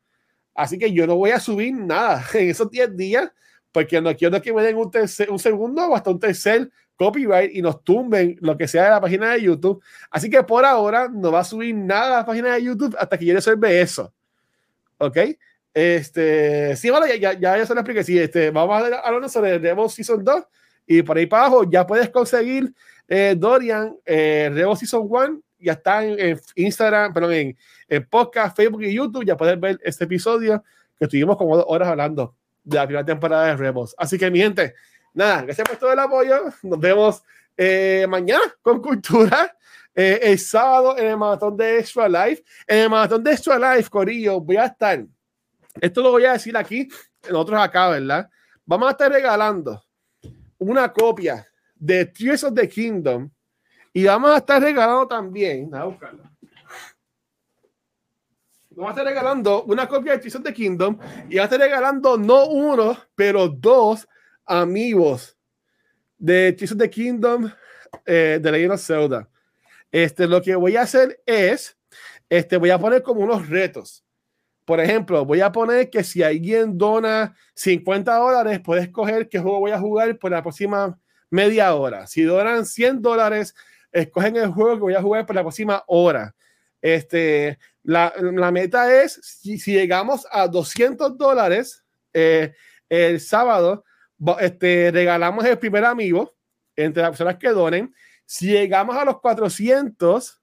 Así 0.55 0.79
que 0.79 0.93
yo 0.93 1.07
no 1.07 1.17
voy 1.17 1.31
a 1.31 1.41
subir 1.41 1.75
nada 1.75 2.25
en 2.35 2.51
esos 2.51 2.71
10 2.71 2.97
días, 2.97 3.31
porque 3.73 4.01
no 4.01 4.15
quiero 4.17 4.41
que 4.41 4.53
me 4.53 4.63
den 4.63 4.77
un, 4.77 4.91
tercer, 4.91 5.31
un 5.31 5.39
segundo 5.39 5.87
o 5.87 5.95
hasta 5.95 6.11
un 6.11 6.19
tercer 6.19 6.71
copyright 6.97 7.55
y 7.55 7.63
nos 7.63 7.85
tumben 7.85 8.37
lo 8.41 8.57
que 8.57 8.67
sea 8.67 8.85
de 8.85 8.91
la 8.91 9.01
página 9.01 9.33
de 9.33 9.43
YouTube. 9.43 9.83
Así 10.11 10.29
que 10.29 10.43
por 10.43 10.65
ahora 10.65 11.09
no 11.09 11.31
va 11.31 11.41
a 11.41 11.45
subir 11.45 11.75
nada 11.75 12.07
a 12.07 12.19
la 12.21 12.27
página 12.27 12.55
de 12.55 12.65
YouTube 12.65 12.97
hasta 12.99 13.17
que 13.17 13.25
yo 13.25 13.35
resuelve 13.35 13.81
eso. 13.81 14.13
¿Ok? 14.99 15.19
Este, 15.75 16.75
sí, 16.77 16.91
bueno, 16.91 17.07
ya, 17.07 17.17
ya, 17.17 17.57
ya 17.57 17.67
se 17.67 17.75
lo 17.75 17.81
expliqué. 17.81 18.03
Sí, 18.03 18.19
este, 18.19 18.51
vamos 18.51 18.83
a 18.83 19.09
hablar 19.09 19.31
sobre 19.31 19.59
Rebel 19.59 19.89
Season 19.91 20.23
2 20.25 20.45
y 20.87 21.03
por 21.03 21.17
ahí 21.17 21.27
para 21.27 21.47
abajo 21.47 21.71
ya 21.71 21.87
puedes 21.87 22.09
conseguir 22.11 22.73
eh, 23.07 23.35
Dorian, 23.37 23.97
eh, 24.05 24.51
Rebel 24.53 24.77
Season 24.77 25.07
1, 25.09 25.41
ya 25.61 25.73
está 25.73 26.05
en, 26.05 26.19
en 26.19 26.41
Instagram, 26.57 27.13
perdón, 27.13 27.33
en, 27.33 27.57
en, 27.89 28.07
podcast, 28.07 28.57
Facebook 28.57 28.83
y 28.83 28.95
YouTube. 28.95 29.25
Ya 29.25 29.37
puedes 29.37 29.59
ver 29.61 29.79
este 29.83 30.05
episodio 30.05 30.63
que 30.99 31.05
estuvimos 31.05 31.37
como 31.37 31.57
dos 31.57 31.67
horas 31.69 31.89
hablando 31.89 32.35
de 32.65 32.77
la 32.77 32.87
primera 32.87 33.05
temporada 33.05 33.47
de 33.47 33.57
Rebels. 33.57 33.95
Así 33.99 34.19
que, 34.19 34.31
mi 34.31 34.39
gente, 34.41 34.75
nada, 35.15 35.43
gracias 35.43 35.69
por 35.69 35.79
todo 35.79 35.93
el 35.93 35.99
apoyo. 35.99 36.45
Nos 36.63 36.79
vemos 36.79 37.23
eh, 37.57 38.07
mañana 38.09 38.45
con 38.63 38.81
Cultura. 38.81 39.55
eh, 39.95 40.21
el 40.23 40.39
sábado 40.39 40.97
en 40.97 41.07
el 41.07 41.17
maratón 41.17 41.57
de 41.57 41.81
Extra 41.81 42.09
Life. 42.09 42.45
En 42.67 42.79
el 42.79 42.91
maratón 42.91 43.25
de 43.25 43.33
Extra 43.33 43.59
Life, 43.59 43.91
Corillo, 43.91 44.41
voy 44.41 44.57
a 44.57 44.67
estar. 44.67 45.05
Esto 45.81 46.03
lo 46.03 46.11
voy 46.11 46.25
a 46.25 46.33
decir 46.33 46.57
aquí, 46.57 46.89
nosotros 47.31 47.61
acá, 47.61 47.89
¿verdad? 47.91 48.29
Vamos 48.65 48.89
a 48.89 48.91
estar 48.93 49.11
regalando 49.11 49.83
una 50.59 50.93
copia 50.93 51.47
de 51.75 52.05
Tears 52.07 52.45
of 52.45 52.55
the 52.55 52.69
Kingdom 52.69 53.31
y 53.93 54.05
vamos 54.05 54.31
a 54.31 54.39
estar 54.39 54.61
regalando 54.61 55.07
también. 55.07 55.71
Vamos 55.71 55.97
a 58.81 58.91
estar 58.91 59.05
regalando 59.05 59.65
una 59.65 59.89
copia 59.89 60.13
de 60.13 60.19
Tears 60.19 60.37
of 60.37 60.43
the 60.43 60.53
Kingdom 60.53 60.99
y 61.29 61.37
vamos 61.37 61.41
a 61.41 61.45
estar 61.45 61.61
regalando 61.61 62.19
no 62.19 62.47
uno, 62.47 62.97
pero 63.15 63.49
dos 63.49 64.07
amigos 64.45 65.37
de 66.17 66.53
Tears 66.53 66.73
of 66.73 66.79
the 66.79 66.91
Kingdom 66.91 67.51
eh, 68.05 68.39
de 68.41 68.53
Legend 68.53 68.73
of 68.73 68.81
Zelda. 68.81 69.29
Este, 69.91 70.27
lo 70.27 70.43
que 70.43 70.55
voy 70.55 70.77
a 70.77 70.83
hacer 70.83 71.23
es, 71.25 71.77
este, 72.29 72.57
voy 72.57 72.71
a 72.71 72.79
poner 72.79 73.03
como 73.03 73.21
unos 73.21 73.49
retos. 73.49 74.05
Por 74.69 74.81
ejemplo, 74.81 75.25
voy 75.25 75.41
a 75.41 75.51
poner 75.51 75.89
que 75.89 76.05
si 76.05 76.23
alguien 76.23 76.77
dona 76.77 77.35
50 77.55 78.15
dólares, 78.15 78.61
puede 78.61 78.83
escoger 78.83 79.27
qué 79.31 79.39
juego 79.39 79.61
voy 79.61 79.71
a 79.71 79.81
jugar 79.81 80.19
por 80.19 80.31
la 80.31 80.43
próxima 80.43 81.01
media 81.31 81.75
hora. 81.75 82.07
Si 82.07 82.23
donan 82.23 82.67
100 82.67 83.01
dólares, 83.01 83.55
escogen 83.91 84.37
el 84.37 84.51
juego 84.51 84.75
que 84.75 84.81
voy 84.81 84.95
a 84.95 85.01
jugar 85.01 85.25
por 85.25 85.37
la 85.37 85.41
próxima 85.41 85.83
hora. 85.87 86.35
Este, 86.83 87.59
la, 87.83 88.13
meta 88.53 88.95
es, 89.03 89.19
si, 89.23 89.59
si, 89.59 89.73
llegamos 89.73 90.27
a 90.31 90.47
200 90.47 91.17
dólares 91.17 91.83
eh, 92.13 92.53
el 92.91 93.21
sábado, 93.21 93.87
este, 94.39 94.91
regalamos 94.93 95.47
el 95.47 95.59
primer 95.59 95.87
amigo 95.87 96.37
entre 96.77 97.01
las 97.01 97.13
personas 97.13 97.39
que 97.39 97.49
donen. 97.49 97.95
Si 98.27 98.49
llegamos 98.49 98.99
a 98.99 99.07
los 99.07 99.19
400, 99.23 100.43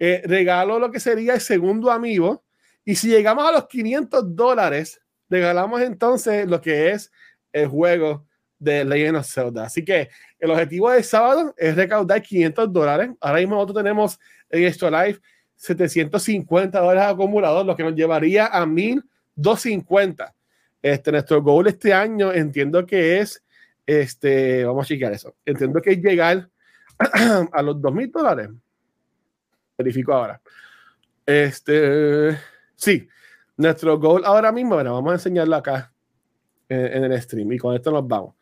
eh, 0.00 0.20
regalo 0.24 0.80
lo 0.80 0.90
que 0.90 0.98
sería 0.98 1.34
el 1.34 1.40
segundo 1.40 1.92
amigo. 1.92 2.42
Y 2.90 2.96
si 2.96 3.08
llegamos 3.08 3.48
a 3.48 3.52
los 3.52 3.68
500 3.68 4.34
dólares, 4.34 5.00
regalamos 5.28 5.80
entonces 5.80 6.48
lo 6.48 6.60
que 6.60 6.90
es 6.90 7.12
el 7.52 7.68
juego 7.68 8.26
de 8.58 8.84
Legend 8.84 9.18
of 9.18 9.32
Zelda. 9.32 9.66
Así 9.66 9.84
que 9.84 10.08
el 10.40 10.50
objetivo 10.50 10.90
del 10.90 11.04
sábado 11.04 11.54
es 11.56 11.76
recaudar 11.76 12.20
500 12.20 12.72
dólares. 12.72 13.10
Ahora 13.20 13.38
mismo 13.38 13.54
nosotros 13.54 13.84
tenemos 13.84 14.18
en 14.48 14.64
esto 14.64 14.90
live 14.90 15.20
750 15.54 16.80
dólares 16.80 17.04
acumulados, 17.04 17.64
lo 17.64 17.76
que 17.76 17.84
nos 17.84 17.94
llevaría 17.94 18.46
a 18.46 18.66
1250. 18.66 20.34
Este, 20.82 21.12
nuestro 21.12 21.40
goal 21.44 21.68
este 21.68 21.94
año 21.94 22.32
entiendo 22.32 22.84
que 22.84 23.20
es, 23.20 23.40
este, 23.86 24.64
vamos 24.64 24.84
a 24.84 24.88
chequear 24.88 25.12
eso, 25.12 25.36
entiendo 25.44 25.80
que 25.80 25.92
es 25.92 25.98
llegar 26.02 26.50
a 27.52 27.62
los 27.62 27.76
2.000 27.76 28.10
dólares. 28.10 28.48
Verifico 29.78 30.12
ahora. 30.12 30.40
Este, 31.24 32.36
sí, 32.80 33.08
nuestro 33.56 33.98
goal 33.98 34.22
ahora 34.24 34.50
mismo, 34.50 34.74
bueno, 34.74 34.94
vamos 34.94 35.10
a 35.12 35.14
enseñarlo 35.14 35.54
acá 35.56 35.92
en, 36.68 37.04
en 37.04 37.04
el 37.04 37.20
stream 37.20 37.52
y 37.52 37.58
con 37.58 37.74
esto 37.74 37.92
nos 37.92 38.08
vamos. 38.08 38.34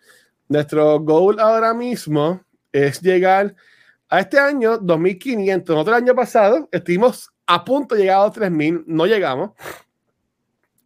Nuestro 0.49 1.01
goal 1.01 1.41
ahora 1.41 1.75
mismo 1.75 2.41
es 2.73 3.01
llegar 3.01 3.55
a 4.09 4.21
este 4.21 4.39
año 4.39 4.79
2500. 4.79 5.75
Nosotros 5.75 5.97
el 5.97 6.05
año 6.05 6.15
pasado 6.15 6.69
estuvimos 6.73 7.31
a 7.47 7.65
punto 7.65 7.95
de 7.95 8.03
llegar 8.03 8.21
a 8.21 8.25
los 8.25 8.33
3000, 8.33 8.85
no 8.87 9.07
llegamos. 9.07 9.51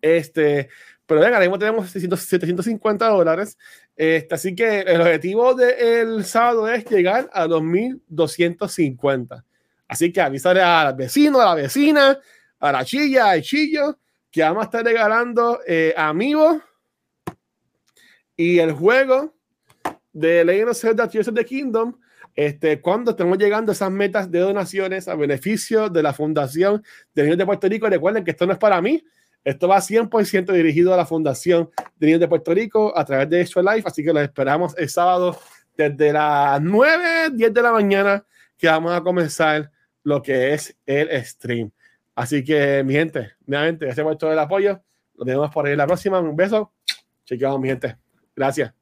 Este, 0.00 0.68
pero 1.06 1.20
venga, 1.20 1.36
ahora 1.36 1.46
mismo 1.46 1.58
tenemos 1.58 1.90
750 1.90 3.08
dólares. 3.08 3.58
Este, 3.96 4.34
así 4.34 4.54
que 4.54 4.80
el 4.80 5.00
objetivo 5.00 5.54
del 5.54 6.24
sábado 6.24 6.68
es 6.68 6.84
llegar 6.86 7.28
a 7.32 7.46
2250. 7.46 9.44
Así 9.88 10.12
que 10.12 10.20
avisarle 10.20 10.62
al 10.62 10.94
vecino, 10.94 11.40
a 11.40 11.44
la 11.46 11.54
vecina, 11.54 12.18
a 12.62 12.70
la 12.70 12.84
chilla, 12.84 13.30
al 13.30 13.42
chillo, 13.42 13.98
que 14.30 14.40
vamos 14.42 14.62
a 14.62 14.64
estar 14.66 14.84
regalando 14.84 15.58
eh, 15.66 15.92
amigos 15.96 16.58
y 18.36 18.60
el 18.60 18.72
juego 18.72 19.34
de 20.12 20.44
Legend 20.44 20.70
of 20.70 20.78
Zelda 20.78 21.08
Tears 21.08 21.26
of 21.26 21.34
the 21.34 21.44
Kingdom 21.44 21.98
este, 22.36 22.80
cuando 22.80 23.10
estamos 23.10 23.36
llegando 23.36 23.72
a 23.72 23.74
esas 23.74 23.90
metas 23.90 24.30
de 24.30 24.38
donaciones 24.38 25.08
a 25.08 25.16
beneficio 25.16 25.88
de 25.88 26.04
la 26.04 26.14
Fundación 26.14 26.84
de 27.14 27.24
Niños 27.24 27.38
de 27.38 27.46
Puerto 27.46 27.68
Rico. 27.68 27.88
Recuerden 27.88 28.24
que 28.24 28.30
esto 28.30 28.46
no 28.46 28.52
es 28.52 28.58
para 28.58 28.80
mí, 28.80 29.04
esto 29.42 29.66
va 29.66 29.78
100% 29.78 30.52
dirigido 30.52 30.94
a 30.94 30.96
la 30.96 31.04
Fundación 31.04 31.68
de 31.96 32.06
Niños 32.06 32.20
de 32.20 32.28
Puerto 32.28 32.54
Rico 32.54 32.96
a 32.96 33.04
través 33.04 33.28
de 33.28 33.40
Extra 33.40 33.74
Life, 33.74 33.88
así 33.88 34.04
que 34.04 34.12
los 34.12 34.22
esperamos 34.22 34.72
el 34.78 34.88
sábado 34.88 35.36
desde 35.76 36.12
las 36.12 36.62
9, 36.62 37.30
10 37.32 37.52
de 37.52 37.62
la 37.62 37.72
mañana 37.72 38.24
que 38.56 38.68
vamos 38.68 38.92
a 38.92 39.02
comenzar 39.02 39.68
lo 40.04 40.22
que 40.22 40.54
es 40.54 40.76
el 40.86 41.10
stream. 41.24 41.72
Así 42.14 42.44
que, 42.44 42.82
mi 42.84 42.94
gente, 42.94 43.32
nuevamente, 43.46 43.86
gracias 43.86 44.04
por 44.04 44.16
todo 44.16 44.32
el 44.32 44.38
apoyo. 44.38 44.82
Nos 45.14 45.26
vemos 45.26 45.50
por 45.50 45.66
ahí 45.66 45.76
la 45.76 45.86
próxima. 45.86 46.20
Un 46.20 46.36
beso. 46.36 46.72
Chequeamos, 47.24 47.60
mi 47.60 47.68
gente. 47.68 47.96
Gracias. 48.34 48.81